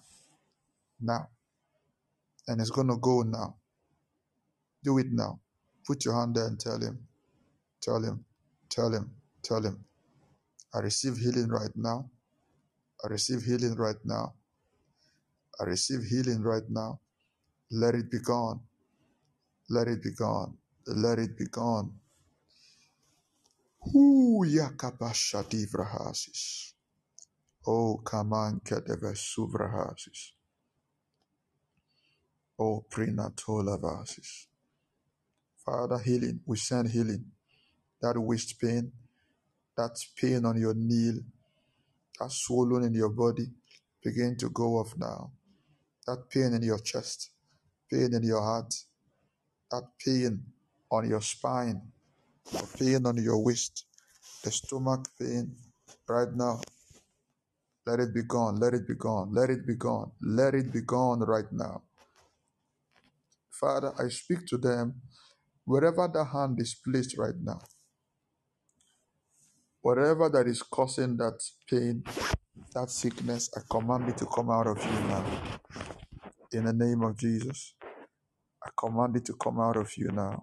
Now. 1.01 1.30
And 2.47 2.61
it's 2.61 2.71
gonna 2.71 2.97
go 2.97 3.23
now. 3.23 3.57
Do 4.84 4.97
it 4.99 5.07
now. 5.11 5.39
Put 5.88 6.05
your 6.05 6.15
hand 6.15 6.35
there 6.35 6.47
and 6.47 6.59
tell 6.59 6.80
him. 6.81 7.07
Tell 7.81 8.03
him. 8.03 8.25
Tell 8.69 8.91
him. 8.93 9.11
Tell 9.43 9.63
him. 9.63 9.85
I 10.73 10.80
receive 10.80 11.17
healing 11.17 11.49
right 11.49 11.71
now. 11.75 12.09
I 13.03 13.09
receive 13.09 13.43
healing 13.43 13.75
right 13.75 13.97
now. 14.05 14.34
I 15.61 15.65
receive 15.65 16.03
healing 16.03 16.43
right 16.43 16.63
now. 16.69 16.99
Let 17.71 17.95
it 17.95 18.11
be 18.11 18.19
gone. 18.19 18.61
Let 19.69 19.88
it 19.88 20.03
be 20.03 20.11
gone. 20.11 20.57
Let 20.88 21.19
it 21.19 21.38
be 21.38 21.45
gone. 21.45 21.93
Ooh, 23.88 24.45
yakabashadi 24.45 25.68
vrahasis. 25.72 26.73
Oh. 27.68 28.03
Oh, 32.60 32.85
prenatola 32.89 33.80
vasis. 33.81 34.47
Father, 35.65 35.99
healing. 35.99 36.41
We 36.45 36.57
send 36.57 36.89
healing. 36.91 37.26
That 38.01 38.19
waist 38.19 38.60
pain, 38.61 38.91
that 39.77 39.97
pain 40.18 40.45
on 40.45 40.60
your 40.60 40.73
knee, 40.76 41.22
that 42.19 42.31
swollen 42.31 42.84
in 42.84 42.93
your 42.93 43.10
body, 43.10 43.47
begin 44.03 44.38
to 44.38 44.49
go 44.49 44.77
off 44.80 44.93
now. 44.97 45.31
That 46.07 46.30
pain 46.30 46.53
in 46.53 46.64
your 46.64 46.80
chest, 46.80 47.31
pain 47.91 48.14
in 48.14 48.23
your 48.23 48.41
heart, 48.41 48.73
that 49.72 49.84
pain 50.05 50.43
on 50.91 51.10
your 51.10 51.22
spine, 51.22 51.81
pain 52.79 53.05
on 53.05 53.17
your 53.17 53.43
waist, 53.43 53.85
the 54.43 54.51
stomach 54.51 55.07
pain 55.19 55.55
right 56.07 56.33
now. 56.35 56.61
Let 57.85 57.99
it 57.99 58.13
be 58.13 58.23
gone. 58.23 58.57
Let 58.59 58.73
it 58.73 58.87
be 58.87 58.95
gone. 58.95 59.33
Let 59.33 59.49
it 59.49 59.67
be 59.67 59.75
gone. 59.75 60.11
Let 60.21 60.55
it 60.55 60.71
be 60.71 60.81
gone 60.81 61.19
right 61.21 61.51
now. 61.51 61.83
Father, 63.51 63.93
I 63.99 64.09
speak 64.09 64.45
to 64.47 64.57
them 64.57 65.01
wherever 65.65 66.07
the 66.07 66.23
hand 66.25 66.59
is 66.61 66.75
placed 66.75 67.17
right 67.17 67.35
now. 67.41 67.61
Whatever 69.81 70.29
that 70.29 70.47
is 70.47 70.61
causing 70.63 71.17
that 71.17 71.41
pain, 71.69 72.03
that 72.73 72.89
sickness, 72.89 73.49
I 73.55 73.61
command 73.69 74.09
it 74.09 74.17
to 74.17 74.25
come 74.27 74.49
out 74.49 74.67
of 74.67 74.77
you 74.77 74.99
now. 75.07 75.25
In 76.53 76.65
the 76.65 76.73
name 76.73 77.03
of 77.03 77.17
Jesus. 77.17 77.75
I 78.65 78.69
command 78.77 79.17
it 79.17 79.25
to 79.25 79.33
come 79.33 79.59
out 79.59 79.77
of 79.77 79.91
you 79.97 80.09
now. 80.11 80.41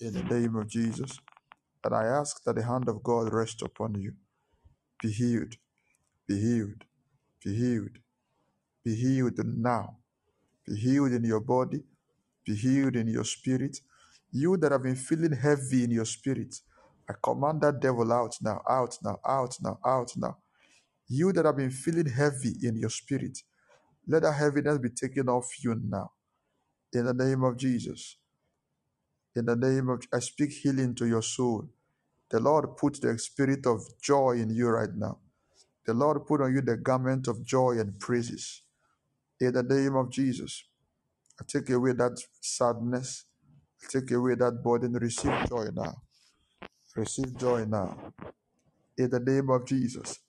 In 0.00 0.14
the 0.14 0.24
name 0.24 0.56
of 0.56 0.68
Jesus. 0.68 1.18
And 1.84 1.94
I 1.94 2.04
ask 2.04 2.44
that 2.44 2.56
the 2.56 2.64
hand 2.64 2.88
of 2.88 3.02
God 3.02 3.32
rest 3.32 3.62
upon 3.62 3.94
you. 4.00 4.14
Be 5.02 5.10
healed. 5.12 5.56
Be 6.28 6.40
healed. 6.40 6.84
Be 7.44 7.54
healed. 7.56 7.98
Be 8.84 8.94
healed 8.96 9.38
now. 9.44 9.98
Be 10.66 10.76
healed 10.76 11.12
in 11.12 11.24
your 11.24 11.40
body. 11.40 11.82
Be 12.46 12.54
healed 12.56 12.96
in 12.96 13.08
your 13.08 13.24
spirit. 13.24 13.78
You 14.32 14.56
that 14.58 14.72
have 14.72 14.82
been 14.84 14.96
feeling 14.96 15.32
heavy 15.32 15.84
in 15.84 15.92
your 15.92 16.06
spirit, 16.06 16.56
I 17.08 17.14
command 17.22 17.62
that 17.62 17.80
devil 17.80 18.12
out 18.12 18.36
now, 18.42 18.62
out 18.68 18.98
now, 19.04 19.18
out 19.26 19.56
now, 19.62 19.78
out 19.86 20.12
now. 20.16 20.38
You 21.08 21.32
that 21.34 21.46
have 21.46 21.56
been 21.58 21.70
feeling 21.70 22.06
heavy 22.08 22.54
in 22.62 22.76
your 22.76 22.90
spirit, 22.90 23.38
let 24.08 24.22
that 24.22 24.34
heaviness 24.34 24.78
be 24.78 24.90
taken 24.90 25.28
off 25.28 25.48
you 25.64 25.80
now. 25.84 26.12
In 26.94 27.06
the 27.06 27.14
name 27.14 27.44
of 27.44 27.58
Jesus. 27.58 28.18
In 29.36 29.46
the 29.46 29.56
name 29.56 29.88
of 29.90 30.02
I 30.14 30.20
speak 30.20 30.52
healing 30.52 30.94
to 30.96 31.06
your 31.06 31.22
soul. 31.22 31.68
The 32.30 32.40
Lord 32.40 32.76
put 32.76 33.00
the 33.02 33.18
spirit 33.18 33.66
of 33.66 33.82
joy 34.02 34.32
in 34.38 34.50
you 34.50 34.68
right 34.68 34.94
now. 34.94 35.18
The 35.86 35.94
Lord 35.94 36.26
put 36.26 36.42
on 36.42 36.54
you 36.54 36.62
the 36.62 36.76
garment 36.78 37.28
of 37.28 37.44
joy 37.44 37.78
and 37.80 37.98
praises. 38.00 38.62
In 39.40 39.54
the 39.54 39.62
name 39.64 39.96
of 39.96 40.10
Jesus, 40.10 40.64
I 41.40 41.44
take 41.48 41.70
away 41.70 41.92
that 41.94 42.20
sadness. 42.40 43.26
I 43.82 43.86
take 44.00 44.10
away 44.12 44.36
that 44.36 44.62
burden. 44.64 44.94
Receive 44.94 45.48
joy 45.48 45.68
now. 45.74 46.02
Receive 46.96 47.36
joy 47.38 47.66
now. 47.66 48.12
In 48.98 49.10
the 49.10 49.20
name 49.20 49.50
of 49.50 49.66
Jesus, 49.66 50.20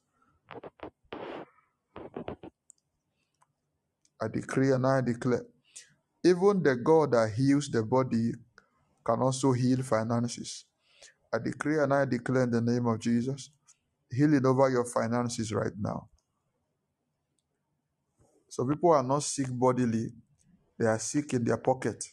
I 4.22 4.28
decree 4.30 4.72
and 4.72 4.88
I 4.88 5.02
declare. 5.02 5.46
Even 6.24 6.64
the 6.64 6.76
God 6.78 7.12
that 7.14 7.34
heals 7.38 7.70
the 7.70 7.84
body 7.84 8.34
can 9.06 9.22
also 9.22 9.52
heal 9.54 9.84
finances. 9.84 10.66
I 11.34 11.40
decree 11.40 11.80
and 11.80 11.94
I 11.94 12.06
declare 12.06 12.44
in 12.44 12.52
the 12.52 12.62
name 12.62 12.88
of 12.88 13.00
Jesus, 13.00 13.52
healing 14.12 14.46
over 14.46 14.70
your 14.70 14.86
finances 14.86 15.54
right 15.54 15.74
now. 15.80 16.10
So 18.50 18.66
people 18.68 18.92
are 18.92 19.04
not 19.04 19.24
sick 19.24 19.48
bodily, 19.50 20.12
they 20.78 20.86
are 20.86 21.00
sick 21.00 21.34
in 21.34 21.46
their 21.46 21.58
pocket. 21.58 22.04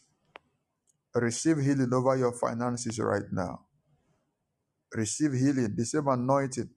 Receive 1.15 1.57
healing 1.57 1.93
over 1.93 2.17
your 2.17 2.33
finances 2.33 2.99
right 2.99 3.25
now. 3.31 3.61
Receive 4.93 5.33
healing. 5.33 5.75
The 5.75 5.85
same 5.85 6.07
anointing 6.07 6.69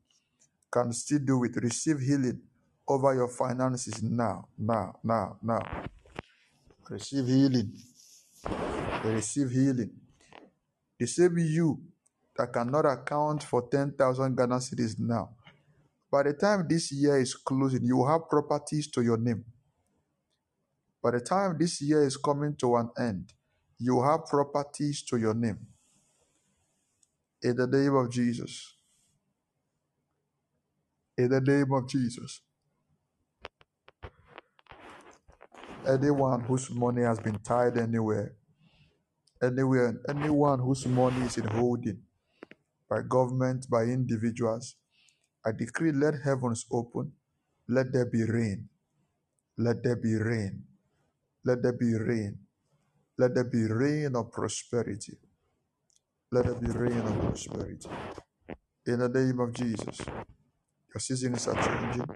can 0.73 0.93
still 0.93 1.21
do 1.21 1.45
it. 1.45 1.57
Receive 1.57 2.01
healing 2.01 2.41
over 2.89 3.15
your 3.15 3.29
finances 3.29 4.03
now, 4.03 4.49
now, 4.59 4.99
now, 5.05 5.39
now. 5.43 5.85
Receive 6.91 7.27
healing. 7.27 7.73
Receive 9.05 9.51
healing. 9.51 9.93
The 11.03 11.09
same 11.09 11.37
you 11.37 11.83
that 12.37 12.53
cannot 12.53 12.87
account 12.87 13.43
for 13.43 13.69
10,000 13.69 14.37
Ghana 14.37 14.59
cedis 14.59 15.01
now. 15.01 15.31
By 16.09 16.23
the 16.23 16.33
time 16.33 16.65
this 16.69 16.93
year 16.93 17.21
is 17.21 17.35
closing, 17.35 17.83
you 17.83 17.97
will 17.97 18.07
have 18.07 18.29
properties 18.29 18.87
to 18.93 19.03
your 19.03 19.17
name. 19.17 19.45
By 21.03 21.11
the 21.11 21.21
time 21.21 21.57
this 21.59 21.83
year 21.83 22.05
is 22.05 22.17
coming 22.17 22.55
to 22.55 22.77
an 22.77 22.91
end, 22.97 23.33
you 23.81 23.97
will 23.97 24.09
have 24.09 24.27
properties 24.27 25.03
to 25.03 25.17
your 25.17 25.35
name. 25.35 25.59
In 27.43 27.57
the 27.57 27.67
name 27.67 27.97
of 27.97 28.09
Jesus. 28.09 28.77
In 31.19 31.31
the 31.31 31.41
name 31.41 31.73
of 31.73 31.89
Jesus. 31.89 32.43
Anyone 35.85 36.43
whose 36.43 36.71
money 36.71 37.03
has 37.03 37.19
been 37.19 37.41
tied 37.41 37.77
anywhere, 37.77 38.37
anywhere, 39.43 40.01
anyone 40.09 40.61
whose 40.61 40.87
money 40.87 41.27
is 41.27 41.39
in 41.39 41.47
holding 41.49 42.01
by 42.91 43.03
government, 43.09 43.67
by 43.71 43.83
individuals, 43.85 44.77
I 45.47 45.53
decree 45.53 45.93
let 45.93 46.15
heavens 46.25 46.67
open, 46.73 47.13
let 47.69 47.93
there 47.93 48.07
be 48.07 48.25
rain, 48.25 48.69
let 49.59 49.83
there 49.85 49.97
be 49.97 50.15
rain, 50.15 50.65
let 51.45 51.63
there 51.63 51.73
be 51.75 51.95
rain, 51.95 52.39
let 53.19 53.35
there 53.35 53.45
be 53.45 53.65
rain 53.65 54.17
of 54.17 54.33
prosperity, 54.33 55.19
let 56.33 56.47
there 56.47 56.55
be 56.55 56.69
rain 56.69 57.01
of 57.01 57.21
prosperity. 57.21 57.89
In 58.87 59.01
the 59.01 59.09
name 59.09 59.41
of 59.41 59.53
Jesus, 59.55 60.01
your 60.01 61.01
seasons 61.01 61.49
are 61.49 61.55
changing, 61.57 62.07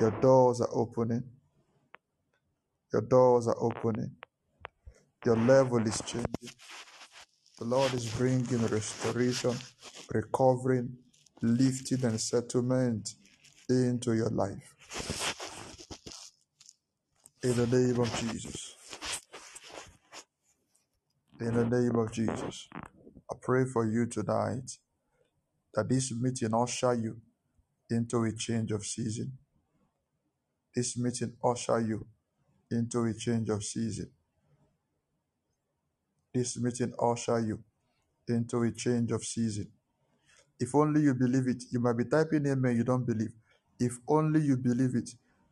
your 0.00 0.12
doors 0.20 0.60
are 0.60 0.70
opening, 0.72 1.24
your 2.92 3.02
doors 3.02 3.48
are 3.48 3.58
opening, 3.60 4.12
your 5.24 5.36
level 5.36 5.86
is 5.86 6.00
changing. 6.06 6.26
The 7.58 7.64
Lord 7.64 7.94
is 7.94 8.08
bringing 8.14 8.66
restoration, 8.68 9.56
recovering, 10.12 10.96
lifting, 11.42 12.04
and 12.04 12.20
settlement 12.20 13.14
into 13.68 14.14
your 14.14 14.30
life. 14.30 14.74
In 17.42 17.56
the 17.56 17.66
name 17.66 18.00
of 18.00 18.20
Jesus. 18.20 18.76
In 21.40 21.54
the 21.54 21.66
name 21.66 21.96
of 21.96 22.12
Jesus. 22.12 22.68
I 23.30 23.34
pray 23.42 23.64
for 23.64 23.86
you 23.86 24.06
tonight 24.06 24.70
that 25.74 25.88
this 25.88 26.12
meeting 26.12 26.54
usher 26.54 26.94
you 26.94 27.18
into 27.90 28.24
a 28.24 28.32
change 28.36 28.72
of 28.72 28.84
season. 28.86 29.38
This 30.74 30.98
meeting 30.98 31.34
usher 31.44 31.80
you 31.80 32.06
into 32.70 33.04
a 33.04 33.14
change 33.14 33.50
of 33.50 33.64
season. 33.64 34.10
This 36.38 36.56
meeting 36.56 36.94
usher 37.02 37.40
you 37.40 37.58
into 38.28 38.62
a 38.62 38.70
change 38.70 39.10
of 39.10 39.24
season. 39.24 39.72
If 40.60 40.72
only 40.72 41.00
you 41.00 41.14
believe 41.14 41.48
it, 41.48 41.64
you 41.72 41.80
might 41.80 41.96
be 41.96 42.04
typing 42.04 42.46
amen, 42.46 42.76
you 42.76 42.84
don't 42.84 43.04
believe. 43.04 43.32
If 43.80 43.98
only 44.06 44.42
you 44.42 44.56
believe 44.56 44.94
it, 44.94 45.10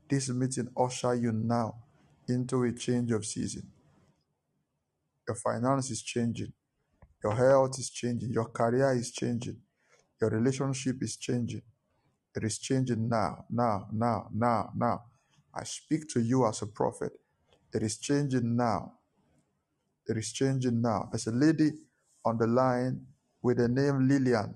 this 0.09 0.29
meeting 0.29 0.69
usher 0.77 1.17
you 1.17 1.33
now 1.33 1.75
into 2.29 2.63
a 2.63 2.73
change 2.73 3.11
of 3.11 3.27
season. 3.27 3.67
Your 5.27 5.35
finance 5.35 5.91
is 5.91 6.03
changing, 6.03 6.53
your 7.21 7.35
health 7.35 7.81
is 7.81 7.91
changing, 7.91 8.31
your 8.31 8.49
career 8.51 8.93
is 8.93 9.11
changing, 9.11 9.57
your 10.21 10.31
relationship 10.31 11.03
is 11.03 11.17
changing. 11.17 11.63
It 12.37 12.45
is 12.45 12.59
changing 12.61 13.09
now, 13.09 13.45
now, 13.51 13.89
now, 13.93 14.29
now, 14.33 14.71
now. 14.77 15.03
I 15.53 15.65
speak 15.65 16.09
to 16.11 16.21
you 16.21 16.47
as 16.47 16.63
a 16.63 16.69
prophet. 16.69 17.13
It 17.75 17.83
is 17.83 17.99
changing 17.99 18.57
now. 18.57 18.93
It 20.09 20.17
is 20.19 20.33
changing 20.33 20.83
now. 20.83 21.09
There's 21.13 21.27
a 21.29 21.33
lady 21.33 21.73
on 22.25 22.39
the 22.39 22.47
line 22.47 23.07
with 23.43 23.59
the 23.59 23.69
name 23.69 24.09
Lillian. 24.09 24.55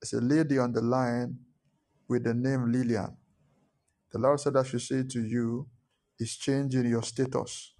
There's 0.00 0.14
a 0.14 0.24
lady 0.24 0.58
on 0.58 0.72
the 0.72 0.82
line 0.82 1.38
with 2.08 2.24
the 2.24 2.34
name 2.34 2.72
Lillian. 2.72 3.16
The 4.12 4.18
Lord 4.18 4.40
said 4.40 4.56
I 4.56 4.64
should 4.64 4.82
say 4.82 5.02
to 5.04 5.20
you, 5.22 5.68
is 6.20 6.36
changing 6.36 6.86
your 6.88 7.02
status. 7.02 7.74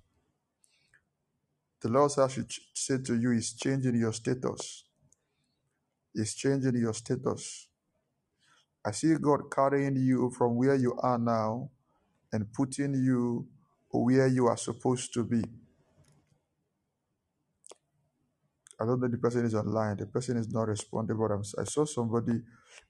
The 1.82 1.89
Lord 1.89 2.10
said 2.12 2.24
I 2.24 2.28
should 2.28 2.52
say 2.74 2.98
to 2.98 3.16
you, 3.16 3.32
is 3.32 3.55
changing 3.55 3.97
your 3.97 4.12
status. 4.12 4.85
Is 6.14 6.35
changing 6.35 6.76
your 6.76 6.94
status. 6.94 7.68
I 8.85 8.93
see 8.93 9.14
God 9.16 9.51
carrying 9.55 9.97
you 9.97 10.30
from 10.36 10.56
where 10.56 10.74
you 10.76 10.94
are 11.02 11.18
now 11.18 11.70
and 12.32 12.52
putting 12.52 12.94
you 12.94 13.47
where 13.90 14.28
you 14.28 14.47
are 14.47 14.56
supposed 14.56 15.14
to 15.14 15.24
be. 15.24 15.43
I 18.81 18.87
don't 18.87 19.01
know 19.01 19.07
if 19.07 19.13
the 19.13 19.19
person 19.19 19.45
is 19.47 19.55
online. 19.55 19.99
The 19.99 20.07
person 20.07 20.37
is 20.39 20.53
not 20.53 20.69
responding, 20.69 21.17
but 21.19 21.33
I'm, 21.33 21.43
I 21.59 21.65
saw 21.65 21.85
somebody 21.87 22.41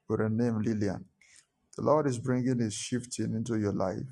with 0.09 0.20
a 0.20 0.28
name 0.28 0.62
Lillian. 0.62 1.05
The 1.77 1.82
Lord 1.82 2.06
is 2.09 2.19
bringing 2.19 2.60
a 2.62 2.70
shifting 2.70 3.35
into 3.35 3.59
your 3.59 3.73
life. 3.73 4.06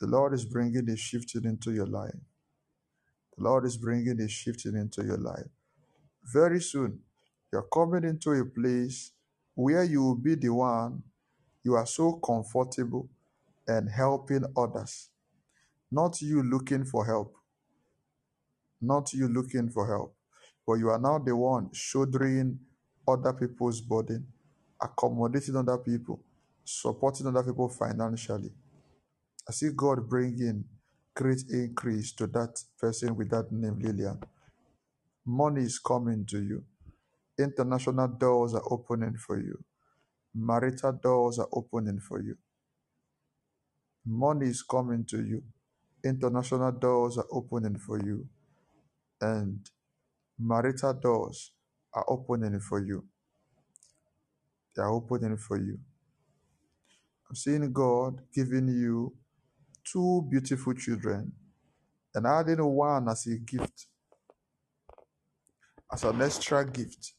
The 0.00 0.06
Lord 0.08 0.34
is 0.34 0.44
bringing 0.44 0.88
a 0.90 0.96
shifting 0.96 1.44
into 1.44 1.72
your 1.72 1.86
life. 1.86 2.14
The 3.38 3.44
Lord 3.44 3.66
is 3.66 3.76
bringing 3.76 4.20
a 4.20 4.28
shifting 4.28 4.76
into 4.76 5.04
your 5.04 5.18
life. 5.18 5.46
Very 6.24 6.60
soon, 6.60 7.00
you're 7.52 7.68
coming 7.72 8.04
into 8.04 8.32
a 8.32 8.44
place 8.44 9.12
where 9.54 9.84
you 9.84 10.02
will 10.02 10.16
be 10.16 10.34
the 10.36 10.50
one 10.50 11.02
you 11.64 11.74
are 11.74 11.86
so 11.86 12.14
comfortable 12.14 13.08
and 13.68 13.90
helping 13.90 14.44
others. 14.56 15.10
Not 15.90 16.22
you 16.22 16.42
looking 16.42 16.84
for 16.84 17.06
help, 17.06 17.36
not 18.80 19.12
you 19.12 19.28
looking 19.28 19.70
for 19.70 19.86
help, 19.88 20.16
but 20.66 20.74
you 20.74 20.90
are 20.90 21.00
now 21.00 21.18
the 21.18 21.36
one 21.36 21.70
shouldering 21.72 22.58
other 23.08 23.32
people's 23.34 23.80
burden, 23.80 24.26
accommodating 24.82 25.56
other 25.56 25.78
people, 25.78 26.20
supporting 26.64 27.26
other 27.28 27.44
people 27.44 27.68
financially. 27.68 28.52
I 29.48 29.52
see 29.52 29.70
God 29.76 30.08
bringing 30.08 30.64
great 31.14 31.44
increase 31.50 32.12
to 32.14 32.26
that 32.28 32.60
person 32.80 33.16
with 33.16 33.30
that 33.30 33.52
name, 33.52 33.78
Lillian. 33.80 34.20
Money 35.26 35.62
is 35.62 35.78
coming 35.78 36.26
to 36.30 36.42
you. 36.42 36.64
International 37.38 38.08
doors 38.08 38.54
are 38.54 38.62
opening 38.70 39.16
for 39.16 39.40
you. 39.40 39.58
Marital 40.34 40.92
doors 40.92 41.38
are 41.38 41.48
opening 41.52 42.00
for 42.00 42.22
you. 42.22 42.36
Money 44.06 44.48
is 44.48 44.62
coming 44.62 45.04
to 45.06 45.18
you. 45.24 45.42
International 46.04 46.72
doors 46.72 47.18
are 47.18 47.26
opening 47.32 47.78
for 47.78 47.98
you. 48.04 48.26
And 49.20 49.60
marital 50.38 50.94
doors 50.94 51.52
are 51.94 52.04
opening 52.08 52.60
for 52.60 52.80
you. 52.80 53.04
They 54.76 54.82
are 54.82 54.92
opening 54.92 55.36
for 55.36 55.56
you. 55.58 55.78
I'm 57.28 57.36
seeing 57.36 57.72
God 57.72 58.20
giving 58.34 58.68
you 58.68 59.14
two 59.84 60.26
beautiful 60.30 60.74
children 60.74 61.32
and 62.14 62.26
adding 62.26 62.64
one 62.64 63.08
as 63.08 63.26
a 63.26 63.36
gift, 63.38 63.86
as 65.92 66.04
an 66.04 66.22
extra 66.22 66.64
gift. 66.70 67.12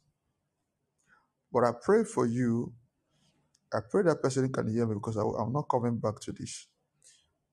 But 1.52 1.64
I 1.64 1.72
pray 1.82 2.04
for 2.04 2.26
you. 2.26 2.74
I 3.74 3.80
pray 3.90 4.04
that 4.04 4.22
person 4.22 4.52
can 4.52 4.70
hear 4.72 4.86
me 4.86 4.96
because 4.96 5.18
I, 5.18 5.22
am 5.22 5.52
not 5.54 5.64
coming 5.70 5.98
back 5.98 6.20
to 6.22 6.32
this. 6.32 6.68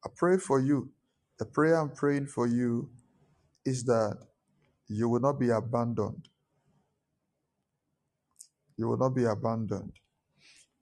I 0.04 0.08
pray 0.14 0.38
for 0.38 0.60
you. 0.60 0.90
The 1.38 1.46
prayer 1.46 1.80
I'm 1.80 1.90
praying 1.90 2.26
for 2.26 2.46
you 2.46 2.90
is 3.64 3.84
that 3.84 4.18
you 4.96 5.08
will 5.08 5.20
not 5.20 5.40
be 5.40 5.50
abandoned. 5.50 6.28
You 8.78 8.88
will 8.88 8.98
not 8.98 9.10
be 9.14 9.24
abandoned. 9.24 9.92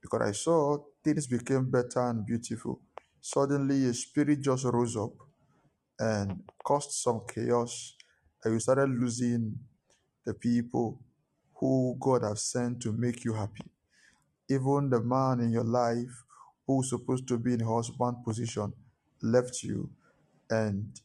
Because 0.02 0.22
I 0.22 0.32
saw 0.32 0.78
things 1.04 1.26
became 1.26 1.70
better 1.70 2.00
and 2.08 2.26
beautiful 2.26 2.80
Suddenly, 3.22 3.86
a 3.86 3.94
spirit 3.94 4.40
just 4.42 4.64
rose 4.64 4.96
up 4.96 5.12
and 5.98 6.42
caused 6.64 6.92
some 6.92 7.22
chaos, 7.32 7.96
and 8.44 8.54
you 8.54 8.60
started 8.60 8.90
losing 8.90 9.58
the 10.26 10.34
people 10.34 11.00
who 11.56 11.96
God 12.00 12.22
has 12.24 12.44
sent 12.44 12.82
to 12.82 12.92
make 12.92 13.24
you 13.24 13.34
happy. 13.34 13.64
Even 14.50 14.90
the 14.90 15.00
man 15.00 15.40
in 15.40 15.52
your 15.52 15.64
life 15.64 16.24
who's 16.66 16.90
supposed 16.90 17.28
to 17.28 17.38
be 17.38 17.54
in 17.54 17.60
husband 17.60 18.18
position 18.24 18.72
left 19.22 19.62
you, 19.64 19.90
and 20.50 21.00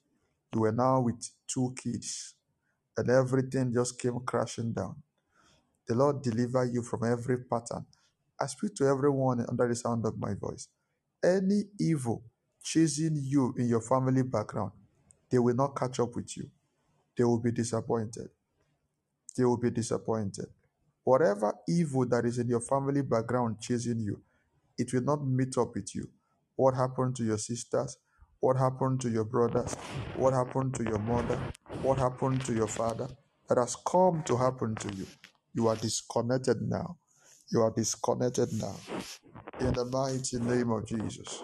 you 0.54 0.62
were 0.62 0.74
now 0.74 1.02
with 1.02 1.30
two 1.48 1.76
kids, 1.84 2.36
and 2.98 3.10
everything 3.10 3.74
just 3.74 4.00
came 4.00 4.20
crashing 4.26 4.74
down. 4.74 4.96
The 5.88 5.96
Lord 5.96 6.22
deliver 6.24 6.66
you 6.66 6.84
from 6.84 7.04
every 7.06 7.40
pattern. 7.40 7.86
I 8.42 8.48
speak 8.48 8.76
to 8.78 8.86
everyone 8.88 9.46
under 9.50 9.68
the 9.68 9.76
sound 9.76 10.06
of 10.06 10.20
my 10.20 10.34
voice. 10.36 10.70
Any 11.24 11.64
evil 11.80 12.24
chasing 12.64 13.16
you 13.18 13.54
in 13.58 13.68
your 13.70 13.82
family 13.82 14.24
background, 14.24 14.72
they 15.32 15.40
will 15.40 15.56
not 15.56 15.78
catch 15.78 16.00
up 16.00 16.16
with 16.16 16.38
you. 16.38 16.50
They 17.18 17.24
will 17.26 17.40
be 17.40 17.52
disappointed. 17.52 18.30
They 19.38 19.46
will 19.46 19.58
be 19.58 19.72
disappointed. 19.72 20.48
Whatever 21.04 21.56
evil 21.68 22.06
that 22.08 22.26
is 22.26 22.40
in 22.40 22.50
your 22.50 22.62
family 22.62 23.02
background 23.02 23.58
chasing 23.62 24.00
you, 24.00 24.22
it 24.78 24.94
will 24.94 25.04
not 25.04 25.26
meet 25.26 25.58
up 25.58 25.76
with 25.76 25.96
you. 25.96 26.10
What 26.56 26.76
happened 26.76 27.16
to 27.18 27.24
your 27.26 27.38
sisters? 27.40 27.98
What 28.40 28.58
happened 28.58 29.02
to 29.02 29.10
your 29.10 29.26
brothers? 29.26 29.76
What 30.16 30.34
happened 30.34 30.76
to 30.76 30.84
your 30.84 31.00
mother? 31.00 31.40
What 31.82 31.98
happened 32.00 32.46
to 32.46 32.54
your 32.54 32.68
father? 32.68 33.10
That 33.50 33.58
has 33.58 33.76
come 33.76 34.24
to 34.26 34.38
happen 34.38 34.76
to 34.76 34.96
you. 34.96 35.08
You 35.54 35.68
are 35.70 35.76
disconnected 35.76 36.62
now. 36.62 36.98
You 37.52 37.62
are 37.64 37.72
disconnected 37.72 38.54
now. 38.54 38.76
In 39.60 39.74
the 39.74 39.86
mighty 39.86 40.40
name 40.40 40.72
of 40.72 40.88
Jesus. 40.88 41.44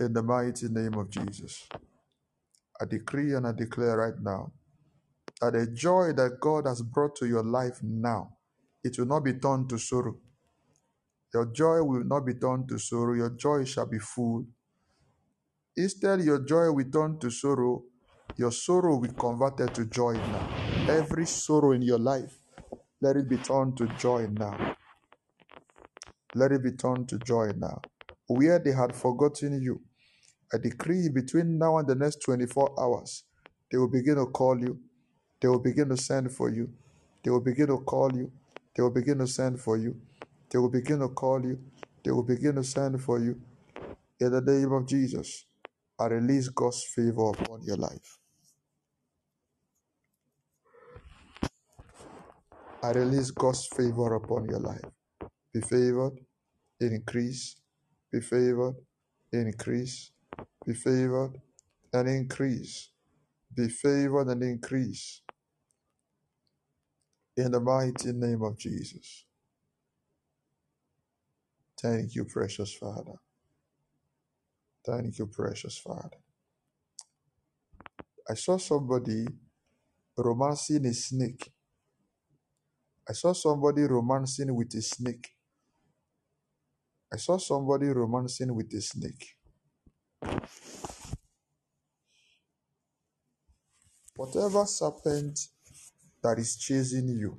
In 0.00 0.12
the 0.12 0.22
mighty 0.22 0.68
name 0.68 0.94
of 0.94 1.10
Jesus. 1.10 1.68
I 2.80 2.86
decree 2.86 3.34
and 3.34 3.46
I 3.46 3.52
declare 3.52 3.96
right 3.98 4.20
now 4.20 4.52
that 5.40 5.54
the 5.54 5.66
joy 5.68 6.12
that 6.14 6.38
God 6.40 6.66
has 6.66 6.82
brought 6.82 7.16
to 7.16 7.26
your 7.26 7.44
life 7.44 7.78
now, 7.82 8.36
it 8.84 8.98
will 8.98 9.06
not 9.06 9.24
be 9.24 9.34
turned 9.34 9.70
to 9.70 9.78
sorrow. 9.78 10.16
Your 11.34 11.46
joy 11.46 11.82
will 11.82 12.04
not 12.04 12.26
be 12.26 12.34
turned 12.34 12.68
to 12.68 12.78
sorrow. 12.78 13.14
Your 13.14 13.30
joy 13.30 13.64
shall 13.64 13.86
be 13.86 13.98
full. 13.98 14.46
Instead, 15.76 16.20
your 16.20 16.40
joy 16.40 16.70
will 16.70 16.90
turn 16.90 17.18
to 17.20 17.30
sorrow. 17.30 17.82
Your 18.36 18.52
sorrow 18.52 18.96
will 18.96 19.08
be 19.08 19.14
converted 19.14 19.74
to 19.74 19.86
joy 19.86 20.12
now. 20.14 20.48
Every 20.88 21.26
sorrow 21.26 21.72
in 21.72 21.82
your 21.82 21.98
life, 21.98 22.38
let 23.00 23.16
it 23.16 23.28
be 23.28 23.38
turned 23.38 23.76
to 23.78 23.86
joy 23.98 24.26
now. 24.30 24.76
Let 26.34 26.52
it 26.52 26.62
be 26.62 26.72
turned 26.72 27.08
to 27.10 27.18
joy 27.18 27.52
now. 27.56 27.80
Where 28.26 28.58
they 28.58 28.72
had 28.72 28.94
forgotten 28.94 29.60
you, 29.62 29.80
I 30.52 30.58
decree 30.58 31.08
between 31.08 31.58
now 31.58 31.78
and 31.78 31.88
the 31.88 31.94
next 31.94 32.20
24 32.24 32.74
hours, 32.78 33.24
they 33.70 33.78
will 33.78 33.88
begin 33.88 34.16
to 34.16 34.26
call 34.26 34.58
you. 34.58 34.78
They 35.40 35.48
will 35.48 35.58
begin 35.60 35.88
to 35.88 35.96
send 35.96 36.32
for 36.32 36.50
you. 36.50 36.70
They 37.24 37.30
will 37.30 37.40
begin 37.40 37.68
to 37.68 37.78
call 37.78 38.14
you. 38.14 38.30
They 38.74 38.82
will 38.82 38.90
begin 38.90 39.18
to 39.18 39.26
send 39.26 39.60
for 39.60 39.76
you. 39.78 39.96
They 40.52 40.58
will 40.58 40.68
begin 40.70 41.00
to 41.00 41.08
call 41.08 41.42
you. 41.42 41.58
They 42.04 42.10
will 42.10 42.24
begin 42.24 42.56
to 42.56 42.64
send 42.64 43.02
for 43.02 43.18
you. 43.18 43.40
In 44.20 44.32
the 44.32 44.42
name 44.42 44.72
of 44.72 44.86
Jesus, 44.86 45.46
I 45.98 46.06
release 46.06 46.48
God's 46.48 46.84
favor 46.84 47.30
upon 47.30 47.62
your 47.62 47.78
life. 47.78 48.18
I 52.82 52.90
release 52.90 53.30
God's 53.30 53.66
favor 53.66 54.14
upon 54.14 54.46
your 54.48 54.60
life. 54.60 54.84
Be 55.54 55.60
favored, 55.60 56.18
increase. 56.80 57.56
Be 58.12 58.20
favored, 58.20 58.74
increase. 59.32 60.10
Be 60.66 60.74
favored 60.74 61.40
and 61.92 62.08
increase. 62.08 62.90
Be 63.54 63.68
favored 63.68 64.28
and 64.28 64.42
increase. 64.42 65.22
In 67.36 67.52
the 67.52 67.60
mighty 67.60 68.12
name 68.12 68.42
of 68.42 68.58
Jesus. 68.58 69.24
Thank 71.82 72.14
you, 72.16 72.26
precious 72.26 72.74
Father. 72.74 73.14
Thank 74.86 75.18
you, 75.18 75.26
precious 75.26 75.78
Father. 75.78 76.18
I 78.30 78.34
saw 78.34 78.58
somebody 78.58 79.26
romancing 80.16 80.86
a 80.86 80.94
snake. 80.94 81.52
I 83.08 83.14
saw 83.14 83.32
somebody 83.34 83.82
romancing 83.82 84.54
with 84.54 84.74
a 84.74 84.82
snake. 84.82 85.30
I 87.12 87.18
saw 87.18 87.38
somebody 87.38 87.86
romancing 87.88 88.54
with 88.54 88.72
a 88.74 88.82
snake. 88.82 89.36
Whatever 94.16 94.66
serpent 94.66 95.40
that 96.22 96.38
is 96.38 96.56
chasing 96.56 97.08
you, 97.08 97.38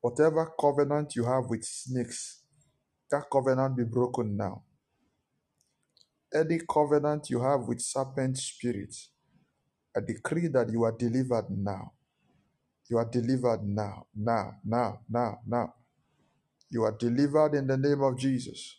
whatever 0.00 0.52
covenant 0.60 1.16
you 1.16 1.24
have 1.24 1.46
with 1.48 1.64
snakes, 1.64 2.42
that 3.10 3.24
covenant 3.32 3.76
be 3.76 3.84
broken 3.84 4.36
now. 4.36 4.62
Any 6.34 6.60
covenant 6.70 7.30
you 7.30 7.42
have 7.42 7.62
with 7.62 7.80
serpent 7.80 8.38
spirits, 8.38 9.10
I 9.96 10.00
decree 10.00 10.48
that 10.48 10.70
you 10.70 10.84
are 10.84 10.92
delivered 10.92 11.50
now. 11.50 11.92
You 12.90 12.98
are 12.98 13.06
delivered 13.10 13.64
now, 13.64 14.06
now, 14.16 14.56
now, 14.64 15.00
now, 15.10 15.40
now. 15.46 15.74
You 16.70 16.84
are 16.84 16.92
delivered 16.96 17.54
in 17.54 17.66
the 17.68 17.78
name 17.78 18.02
of 18.02 18.18
Jesus. 18.18 18.76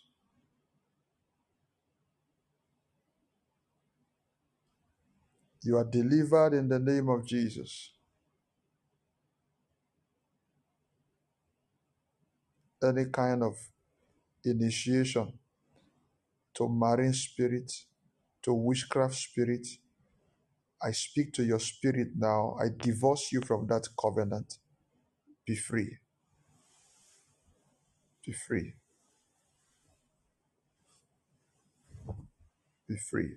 You 5.62 5.78
are 5.78 5.84
delivered 5.84 6.54
in 6.54 6.68
the 6.68 6.78
name 6.80 7.08
of 7.10 7.26
Jesus. 7.26 7.92
Any 12.84 13.06
kind 13.06 13.42
of 13.42 13.56
initiation 14.50 15.32
to 16.54 16.68
marine 16.68 17.14
spirit, 17.14 17.72
to 18.42 18.54
witchcraft 18.54 19.14
spirit, 19.16 19.66
I 20.82 20.92
speak 20.92 21.32
to 21.34 21.44
your 21.44 21.60
spirit 21.60 22.10
now. 22.16 22.56
I 22.60 22.68
divorce 22.78 23.32
you 23.32 23.42
from 23.42 23.66
that 23.68 23.88
covenant. 24.00 24.58
Be 25.46 25.56
free. 25.56 25.98
Be 28.26 28.32
free. 28.32 28.74
Be 32.88 32.96
free. 33.10 33.32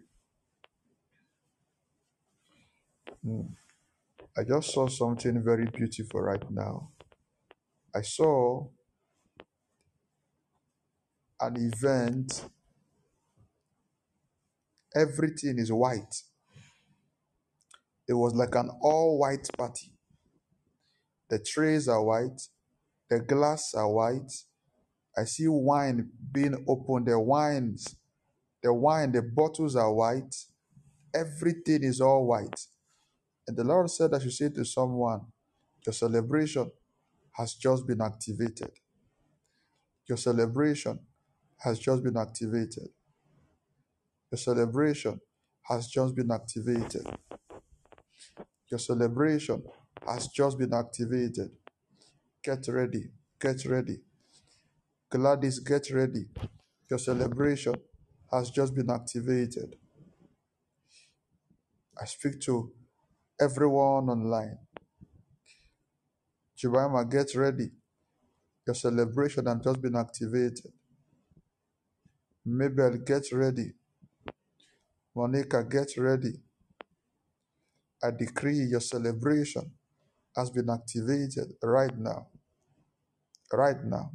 Mm. 3.25 3.49
I 4.37 4.43
just 4.43 4.73
saw 4.73 4.87
something 4.87 5.43
very 5.43 5.67
beautiful 5.67 6.21
right 6.21 6.43
now. 6.51 6.89
I 7.95 8.01
saw 8.01 8.67
an 11.41 11.57
event, 11.57 12.45
everything 14.95 15.57
is 15.57 15.71
white. 15.71 16.21
It 18.07 18.13
was 18.13 18.33
like 18.35 18.55
an 18.55 18.69
all 18.81 19.17
white 19.17 19.47
party. 19.57 19.93
The 21.29 21.39
trays 21.39 21.87
are 21.87 22.03
white, 22.03 22.41
the 23.09 23.19
glass 23.19 23.73
are 23.73 23.89
white. 23.89 24.31
I 25.17 25.25
see 25.25 25.47
wine 25.47 26.09
being 26.31 26.63
opened, 26.67 27.07
the 27.07 27.19
wines, 27.19 27.95
the 28.63 28.73
wine, 28.73 29.11
the 29.11 29.21
bottles 29.21 29.75
are 29.75 29.93
white. 29.93 30.35
Everything 31.13 31.83
is 31.83 31.99
all 31.99 32.25
white. 32.27 32.67
And 33.47 33.57
the 33.57 33.63
Lord 33.63 33.89
said, 33.89 34.13
I 34.13 34.19
should 34.19 34.33
say 34.33 34.49
to 34.49 34.63
someone, 34.63 35.21
Your 35.85 35.93
celebration 35.93 36.71
has 37.33 37.55
just 37.55 37.87
been 37.87 38.01
activated. 38.01 38.71
Your 40.07 40.17
celebration 40.17 40.99
has 41.63 41.79
just 41.79 42.03
been 42.03 42.17
activated. 42.17 42.89
Your 44.31 44.37
celebration 44.39 45.19
has 45.69 45.87
just 45.87 46.15
been 46.15 46.31
activated. 46.31 47.05
Your 48.69 48.79
celebration 48.79 49.63
has 50.07 50.27
just 50.27 50.57
been 50.57 50.73
activated. 50.73 51.51
Get 52.43 52.67
ready. 52.67 53.11
Get 53.39 53.65
ready. 53.65 53.99
Gladys, 55.11 55.59
get 55.59 55.91
ready. 55.91 56.27
Your 56.89 56.99
celebration 56.99 57.75
has 58.31 58.49
just 58.49 58.73
been 58.75 58.89
activated. 58.89 59.75
I 62.01 62.05
speak 62.05 62.39
to 62.41 62.71
everyone 63.39 64.09
online. 64.09 64.57
Jemima, 66.57 67.05
get 67.05 67.35
ready. 67.35 67.71
Your 68.65 68.75
celebration 68.75 69.45
has 69.47 69.57
just 69.63 69.81
been 69.81 69.95
activated. 69.95 70.71
Mabel, 72.45 72.97
get 73.05 73.23
ready. 73.33 73.73
Monica, 75.15 75.63
get 75.63 75.97
ready. 75.97 76.33
I 78.03 78.11
decree 78.11 78.65
your 78.69 78.81
celebration 78.81 79.71
has 80.35 80.51
been 80.51 80.69
activated 80.69 81.53
right 81.63 81.97
now. 81.97 82.27
Right 83.53 83.83
now. 83.85 84.11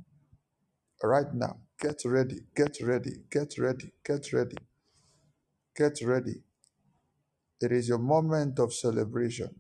Right 1.03 1.33
now. 1.35 1.59
Get 1.81 2.03
ready, 2.07 2.41
get 2.57 2.79
ready, 2.83 3.13
get 3.31 3.59
ready, 3.59 3.93
get 4.05 4.33
ready, 4.33 4.57
get 5.77 5.99
ready. 6.05 6.43
It 7.61 7.73
is 7.73 7.89
your 7.89 7.99
moment 7.99 8.59
of 8.61 8.73
celebration. 8.75 9.51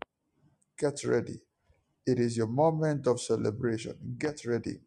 Get 0.79 1.05
ready. 1.05 1.41
It 2.07 2.19
is 2.21 2.37
your 2.37 2.49
moment 2.49 3.07
of 3.07 3.21
celebration. 3.21 3.95
Get 4.19 4.45
ready. 4.47 4.81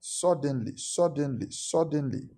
Suddenly, 0.00 0.74
suddenly, 0.76 1.48
suddenly, 1.50 2.30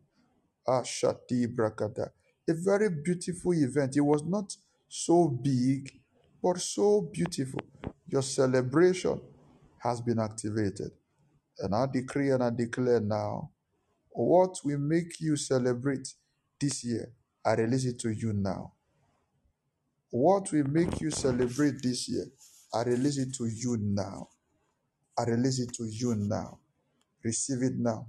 Ashati 0.69 1.47
Brakata. 1.55 2.11
A 2.49 2.55
very 2.55 2.91
beautiful 2.91 3.53
event. 3.53 3.97
It 3.97 4.01
was 4.01 4.23
not 4.25 4.55
so 4.89 5.29
big, 5.29 5.91
but 6.43 6.59
so 6.59 7.09
beautiful. 7.13 7.61
Your 8.07 8.23
celebration 8.23 9.21
has 9.79 10.01
been 10.01 10.19
activated. 10.19 10.91
And 11.59 11.75
I 11.75 11.87
decree 11.87 12.31
and 12.31 12.43
I 12.43 12.51
declare 12.51 13.01
now 13.01 13.51
what 14.11 14.59
will 14.65 14.79
make 14.79 15.21
you 15.21 15.37
celebrate 15.37 16.09
this 16.61 16.85
year, 16.85 17.13
I 17.45 17.55
release 17.55 17.85
it 17.85 17.99
to 18.01 18.11
you 18.11 18.33
now. 18.33 18.73
What 20.11 20.51
will 20.53 20.67
make 20.69 21.01
you 21.01 21.11
celebrate 21.11 21.83
this 21.83 22.09
year, 22.09 22.27
I 22.73 22.83
release 22.85 23.19
it 23.19 23.35
to 23.35 23.47
you 23.47 23.77
now. 23.81 24.29
I 25.19 25.25
release 25.25 25.61
it 25.61 25.73
to 25.75 25.85
you 25.85 26.15
now. 26.15 26.59
Receive 27.23 27.63
it 27.63 27.75
now. 27.77 28.07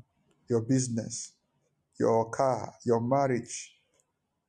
Your 0.50 0.62
business, 0.62 1.34
your 2.00 2.30
car, 2.32 2.74
your 2.86 3.02
marriage, 3.02 3.74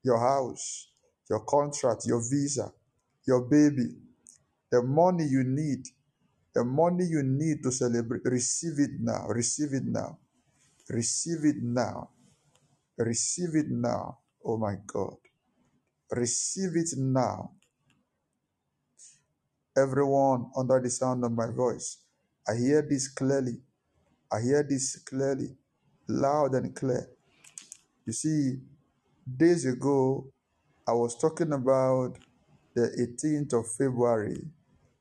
your 0.05 0.20
house, 0.20 0.91
your 1.31 1.41
contract, 1.47 2.05
your 2.07 2.20
visa, 2.31 2.73
your 3.27 3.43
baby, 3.49 3.97
the 4.73 4.83
money 4.83 5.25
you 5.27 5.45
need, 5.45 5.85
the 6.55 6.65
money 6.65 7.05
you 7.07 7.23
need 7.25 7.62
to 7.65 7.73
celebrate. 7.73 8.23
Receive 8.25 8.79
it 8.79 8.93
now. 9.01 9.27
Receive 9.29 9.75
it 9.75 9.85
now. 9.87 10.19
Receive 10.91 11.45
it 11.45 11.57
now. 11.62 12.11
Receive 12.99 13.55
it 13.55 13.69
now. 13.70 14.19
Oh 14.45 14.59
my 14.59 14.77
God. 14.87 15.16
Receive 16.12 16.77
it 16.77 16.91
now. 16.99 17.53
Everyone 19.77 20.51
under 20.57 20.81
the 20.83 20.91
sound 20.91 21.25
of 21.25 21.33
my 21.33 21.51
voice, 21.51 21.99
I 22.49 22.57
hear 22.57 22.83
this 22.89 23.09
clearly. 23.09 23.61
I 24.33 24.41
hear 24.43 24.62
this 24.69 24.97
clearly, 24.99 25.57
loud 26.09 26.55
and 26.55 26.75
clear. 26.77 27.09
You 28.09 28.14
see, 28.14 28.56
days 29.36 29.66
ago, 29.66 30.32
I 30.89 30.93
was 30.93 31.14
talking 31.20 31.52
about 31.52 32.14
the 32.74 32.89
18th 32.98 33.52
of 33.52 33.70
February 33.70 34.47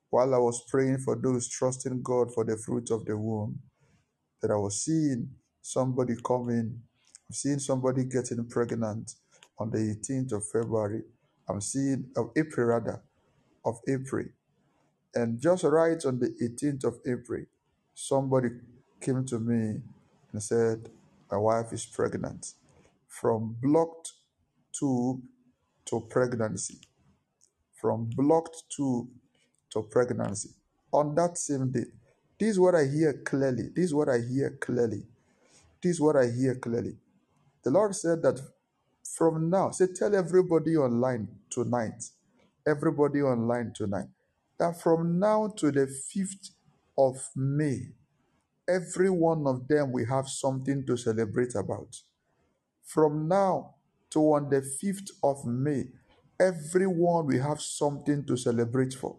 while 0.09 0.35
I 0.35 0.38
was 0.38 0.65
praying 0.69 0.97
for 0.97 1.15
those 1.15 1.47
trusting 1.47 2.01
God 2.03 2.34
for 2.34 2.43
the 2.43 2.57
fruit 2.57 2.91
of 2.91 3.05
the 3.05 3.17
womb, 3.17 3.59
that 4.41 4.51
I 4.51 4.57
was 4.57 4.84
seeing 4.84 5.29
somebody 5.61 6.15
coming, 6.21 6.81
I'm 7.29 7.34
seeing 7.34 7.59
somebody 7.59 8.03
getting 8.03 8.45
pregnant 8.49 9.13
on 9.57 9.71
the 9.71 9.77
18th 9.77 10.34
of 10.34 10.43
February. 10.49 11.03
I'm 11.47 11.61
seeing, 11.61 12.07
of 12.17 12.31
April 12.35 12.67
rather, 12.67 13.01
of 13.63 13.79
April. 13.88 14.25
And 15.15 15.39
just 15.39 15.63
right 15.63 16.03
on 16.03 16.19
the 16.19 16.35
18th 16.43 16.84
of 16.84 16.99
April, 17.05 17.45
somebody 17.93 18.49
came 18.99 19.25
to 19.27 19.39
me 19.39 19.79
and 20.34 20.43
said, 20.43 20.89
My 21.31 21.38
wife 21.38 21.71
is 21.71 21.85
pregnant. 21.85 22.55
From 23.22 23.56
blocked 23.61 24.14
tube 24.72 25.22
to 25.85 26.02
pregnancy. 26.10 26.77
From 27.81 28.10
blocked 28.15 28.64
tube 28.69 29.07
to 29.72 29.81
pregnancy. 29.84 30.49
On 30.91 31.15
that 31.15 31.38
same 31.38 31.72
day. 31.72 31.85
This 32.39 32.49
is 32.49 32.60
what 32.60 32.76
I 32.76 32.85
hear 32.85 33.14
clearly. 33.26 33.69
This 33.76 33.85
is 33.85 33.94
what 33.94 34.10
I 34.10 34.19
hear 34.19 34.57
clearly. 34.61 35.03
This 35.81 35.94
is 35.94 36.02
what 36.02 36.15
I 36.15 36.27
hear 36.27 36.56
clearly. 36.56 36.95
The 37.64 37.72
Lord 37.72 37.95
said 37.95 38.22
that 38.22 38.39
from 39.15 39.49
now, 39.49 39.72
say, 39.72 39.88
tell 39.88 40.15
everybody 40.15 40.77
online 40.77 41.27
tonight, 41.49 42.03
everybody 42.68 43.22
online 43.22 43.73
tonight, 43.73 44.07
that 44.60 44.80
from 44.80 45.19
now 45.19 45.53
to 45.57 45.72
the 45.72 45.88
5th 45.88 46.52
of 46.98 47.18
May, 47.35 47.89
every 48.69 49.10
one 49.10 49.48
of 49.48 49.68
them 49.68 49.91
will 49.91 50.06
have 50.06 50.27
something 50.27 50.85
to 50.85 50.95
celebrate 50.98 51.56
about. 51.56 52.02
From 52.88 53.27
now 53.27 53.76
to 54.11 54.19
on 54.19 54.49
the 54.49 54.61
5th 54.61 55.11
of 55.22 55.45
May, 55.45 55.89
everyone 56.39 57.27
will 57.27 57.41
have 57.41 57.59
something 57.59 58.26
to 58.26 58.38
celebrate 58.38 58.93
for. 58.93 59.18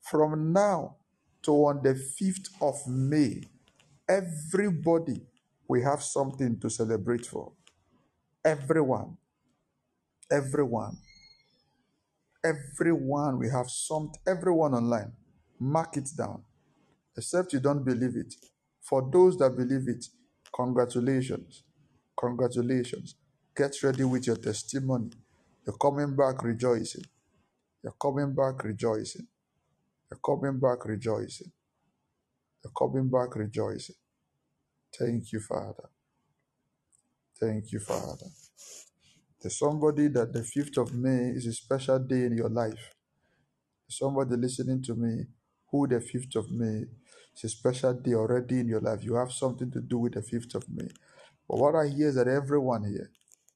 From 0.00 0.54
now 0.54 0.96
to 1.42 1.52
on 1.52 1.82
the 1.82 1.92
5th 1.94 2.48
of 2.62 2.76
May, 2.88 3.42
everybody 4.08 5.20
will 5.68 5.84
have 5.84 6.02
something 6.02 6.58
to 6.60 6.70
celebrate 6.70 7.26
for. 7.26 7.52
Everyone, 8.42 9.18
everyone, 10.32 10.96
everyone 12.42 13.38
will 13.38 13.50
have 13.50 13.68
some, 13.68 14.10
everyone 14.26 14.72
online. 14.72 15.12
Mark 15.60 15.98
it 15.98 16.08
down, 16.16 16.42
except 17.14 17.52
you 17.52 17.60
don't 17.60 17.84
believe 17.84 18.16
it. 18.16 18.34
For 18.80 19.06
those 19.12 19.36
that 19.38 19.54
believe 19.54 19.88
it, 19.88 20.06
congratulations, 20.54 21.64
congratulations. 22.18 23.14
Get 23.56 23.74
ready 23.82 24.04
with 24.04 24.26
your 24.26 24.36
testimony. 24.36 25.10
You're 25.66 25.76
coming 25.76 26.16
back 26.16 26.42
rejoicing. 26.42 27.04
You're 27.82 27.94
coming 28.00 28.34
back 28.34 28.64
rejoicing. 28.64 29.26
You're 30.10 30.20
coming 30.24 30.58
back 30.58 30.84
rejoicing. 30.84 31.52
You're 32.64 32.72
coming 32.76 33.08
back 33.08 33.36
rejoicing. 33.36 33.96
Thank 34.98 35.32
you, 35.32 35.40
Father. 35.40 35.90
Thank 37.40 37.72
you, 37.72 37.80
Father. 37.80 38.26
There's 39.40 39.58
somebody 39.58 40.08
that 40.08 40.32
the 40.32 40.40
5th 40.40 40.78
of 40.78 40.94
May 40.94 41.30
is 41.30 41.46
a 41.46 41.52
special 41.52 41.98
day 42.00 42.24
in 42.24 42.36
your 42.36 42.48
life. 42.48 42.94
There's 43.86 43.98
somebody 43.98 44.36
listening 44.36 44.82
to 44.82 44.94
me 44.94 45.26
who 45.70 45.86
the 45.86 46.00
5th 46.00 46.36
of 46.36 46.50
May 46.50 46.86
is 47.36 47.44
a 47.44 47.48
special 47.48 47.94
day 47.94 48.14
already 48.14 48.60
in 48.60 48.68
your 48.68 48.80
life. 48.80 49.04
You 49.04 49.14
have 49.14 49.30
something 49.30 49.70
to 49.70 49.80
do 49.80 49.98
with 49.98 50.14
the 50.14 50.22
5th 50.22 50.56
of 50.56 50.64
May. 50.68 50.88
But 51.48 51.58
what 51.58 51.76
I 51.76 51.88
hear 51.88 52.08
is 52.08 52.16
that 52.16 52.28
everyone 52.28 52.84
here, 52.84 53.10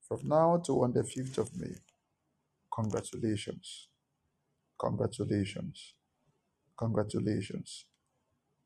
from 0.09 0.21
now 0.29 0.59
to 0.67 0.85
on 0.85 0.93
the 0.95 1.03
5th 1.03 1.39
of 1.39 1.57
May, 1.59 1.77
congratulations. 2.75 3.89
Congratulations. 4.81 5.95
Congratulations. 6.79 7.87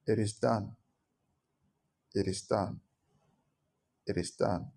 It 0.06 0.18
is 0.18 0.34
done. 0.34 0.72
It 2.14 2.28
is 2.28 2.42
done. 2.42 2.80
It 4.06 4.16
is 4.18 4.32
done. 4.32 4.68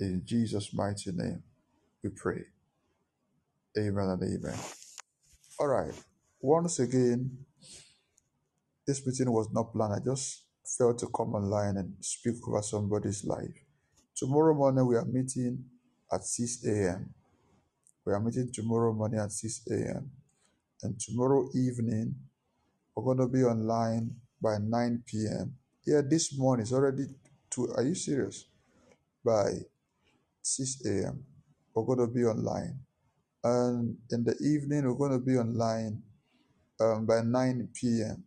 In 0.00 0.22
Jesus' 0.24 0.74
mighty 0.74 1.12
name, 1.12 1.42
we 2.04 2.10
pray. 2.10 2.44
Amen 3.78 4.08
and 4.08 4.22
amen. 4.22 4.58
All 5.60 5.68
right. 5.68 5.94
Once 6.40 6.80
again, 6.80 7.38
this 8.86 9.06
meeting 9.06 9.32
was 9.32 9.48
not 9.52 9.72
planned. 9.72 9.94
I 9.94 10.00
just 10.04 10.44
felt 10.76 10.98
to 10.98 11.06
come 11.08 11.34
online 11.34 11.76
and 11.76 11.94
speak 12.00 12.36
over 12.46 12.62
somebody's 12.62 13.24
life. 13.24 13.54
Tomorrow 14.14 14.54
morning, 14.54 14.86
we 14.86 14.96
are 14.96 15.04
meeting 15.04 15.64
at 16.12 16.24
6 16.24 16.64
a.m. 16.66 17.14
We 18.04 18.12
are 18.12 18.20
meeting 18.20 18.50
tomorrow 18.52 18.92
morning 18.92 19.20
at 19.20 19.32
6 19.32 19.68
a.m. 19.70 20.10
And 20.82 20.98
tomorrow 21.00 21.48
evening, 21.54 22.14
we're 22.94 23.04
going 23.04 23.18
to 23.18 23.32
be 23.32 23.44
online 23.44 24.16
by 24.42 24.58
9 24.60 25.02
p.m. 25.06 25.54
Yeah, 25.86 26.02
this 26.08 26.36
morning 26.36 26.64
is 26.64 26.72
already 26.72 27.06
two. 27.50 27.68
Are 27.76 27.82
you 27.82 27.94
serious? 27.94 28.46
By 29.24 29.52
6 30.42 30.84
a.m. 30.86 31.24
We're 31.74 31.84
going 31.84 32.06
to 32.06 32.12
be 32.12 32.24
online. 32.24 32.80
And 33.44 33.96
in 34.10 34.24
the 34.24 34.36
evening, 34.42 34.84
we're 34.84 35.08
going 35.08 35.18
to 35.18 35.24
be 35.24 35.36
online 35.36 36.02
um, 36.80 37.06
by 37.06 37.22
9 37.22 37.68
p.m. 37.74 38.24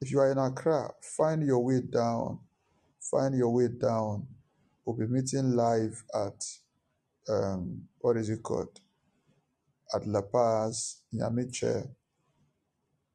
If 0.00 0.10
you 0.10 0.20
are 0.20 0.30
in 0.30 0.38
Accra, 0.38 0.90
find 1.16 1.42
your 1.46 1.60
way 1.64 1.80
down. 1.80 2.40
Find 3.10 3.34
your 3.36 3.50
way 3.52 3.68
down. 3.68 4.26
We'll 4.84 4.96
be 4.96 5.06
meeting 5.06 5.56
live 5.56 6.02
at, 6.14 6.44
um, 7.32 7.82
what 7.98 8.16
is 8.16 8.28
it 8.28 8.42
called? 8.42 8.78
At 9.94 10.06
La 10.06 10.22
Paz, 10.22 11.02
Nyamiche, 11.14 11.88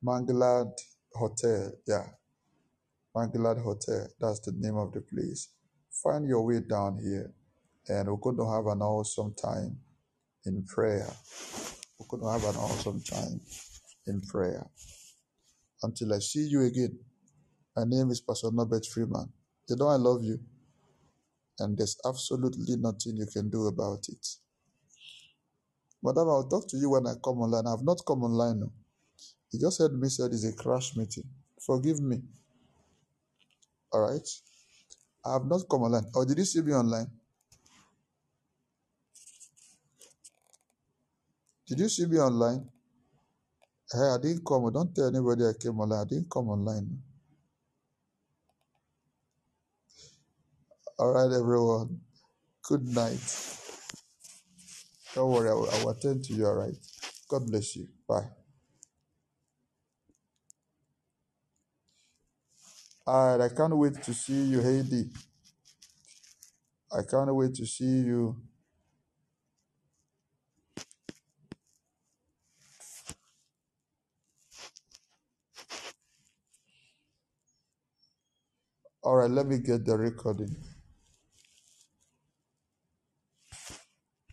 Mangalad 0.06 0.72
Hotel. 1.14 1.72
Yeah, 1.88 2.08
Mangalad 3.16 3.62
Hotel. 3.64 4.08
That's 4.20 4.40
the 4.42 4.54
name 4.58 4.78
of 4.78 4.92
the 4.94 5.02
place. 5.02 5.50
Find 6.04 6.28
your 6.28 6.46
way 6.46 6.62
down 6.62 7.00
here. 7.04 7.32
And 7.88 8.10
we're 8.10 8.18
going 8.18 8.38
to 8.38 8.50
have 8.50 8.68
an 8.68 8.82
awesome 8.82 9.34
time 9.36 9.78
in 10.46 10.64
prayer. 10.66 11.12
We're 12.00 12.08
going 12.08 12.24
to 12.24 12.32
have 12.46 12.56
an 12.56 12.60
awesome 12.62 13.02
time 13.04 13.42
in 14.08 14.22
prayer. 14.22 14.68
Until 15.84 16.14
I 16.14 16.20
see 16.20 16.48
you 16.48 16.62
again, 16.62 16.98
my 17.76 17.84
name 17.86 18.12
is 18.12 18.22
Pastor 18.22 18.52
Norbert 18.52 18.86
Freeman. 18.86 19.32
You 19.68 19.76
know 19.78 19.88
I 19.88 19.96
love 19.96 20.24
you, 20.24 20.40
and 21.60 21.78
there's 21.78 21.98
absolutely 22.06 22.76
nothing 22.78 23.18
you 23.18 23.26
can 23.26 23.50
do 23.50 23.68
about 23.68 24.08
it. 24.10 24.28
Madam, 26.04 26.30
I'll 26.30 26.48
talk 26.48 26.68
to 26.70 26.78
you 26.78 26.90
when 26.90 27.08
I 27.08 27.14
come 27.24 27.40
online. 27.42 27.68
I've 27.68 27.84
not 27.84 28.02
come 28.06 28.24
online. 28.24 28.60
No. 28.60 28.72
You 29.52 29.60
just 29.60 29.80
heard 29.80 29.94
me 30.00 30.10
said 30.10 30.32
it's 30.34 30.46
a 30.46 30.54
crash 30.54 30.96
meeting. 30.96 31.26
Forgive 31.60 32.00
me. 32.00 32.22
All 33.92 34.02
right. 34.02 34.28
I 35.26 35.34
have 35.34 35.46
not 35.46 35.62
come 35.70 35.84
online. 35.84 36.06
Or 36.16 36.26
did 36.26 36.38
you 36.38 36.46
see 36.46 36.62
me 36.62 36.74
online? 36.74 37.08
Did 41.68 41.80
you 41.80 41.90
see 41.90 42.06
me 42.06 42.18
online? 42.18 42.68
Hey, 43.94 44.00
I 44.02 44.18
didn't 44.22 44.46
come. 44.46 44.72
Don't 44.74 44.96
tell 44.96 45.08
anybody 45.08 45.46
I 45.46 45.54
came 45.60 45.80
online. 45.80 46.02
I 46.02 46.06
didn't 46.10 46.30
come 46.32 46.50
online. 46.50 47.00
All 51.00 51.12
right, 51.14 51.36
everyone. 51.38 52.02
Good 52.64 52.88
night. 52.88 53.22
Don't 55.16 55.32
worry, 55.32 55.50
I 55.50 55.54
will, 55.54 55.70
I 55.72 55.84
will 55.84 55.92
attend 55.92 56.24
to 56.26 56.34
you. 56.34 56.48
All 56.48 56.56
right. 56.56 56.76
God 57.30 57.48
bless 57.48 57.76
you. 57.78 57.88
Bye. 58.08 58.28
All 63.08 63.38
right. 63.38 63.46
I 63.52 63.56
can't 63.56 63.78
wait 63.78 64.02
to 64.04 64.14
see 64.14 64.44
you, 64.46 64.62
Heidi. 64.64 65.10
I 66.92 67.02
can't 67.10 67.34
wait 67.36 67.56
to 67.56 67.66
see 67.68 67.86
you. 68.10 68.38
All 79.12 79.18
right. 79.18 79.30
Let 79.30 79.48
me 79.48 79.58
get 79.58 79.84
the 79.86 79.98
recording. 79.98 80.56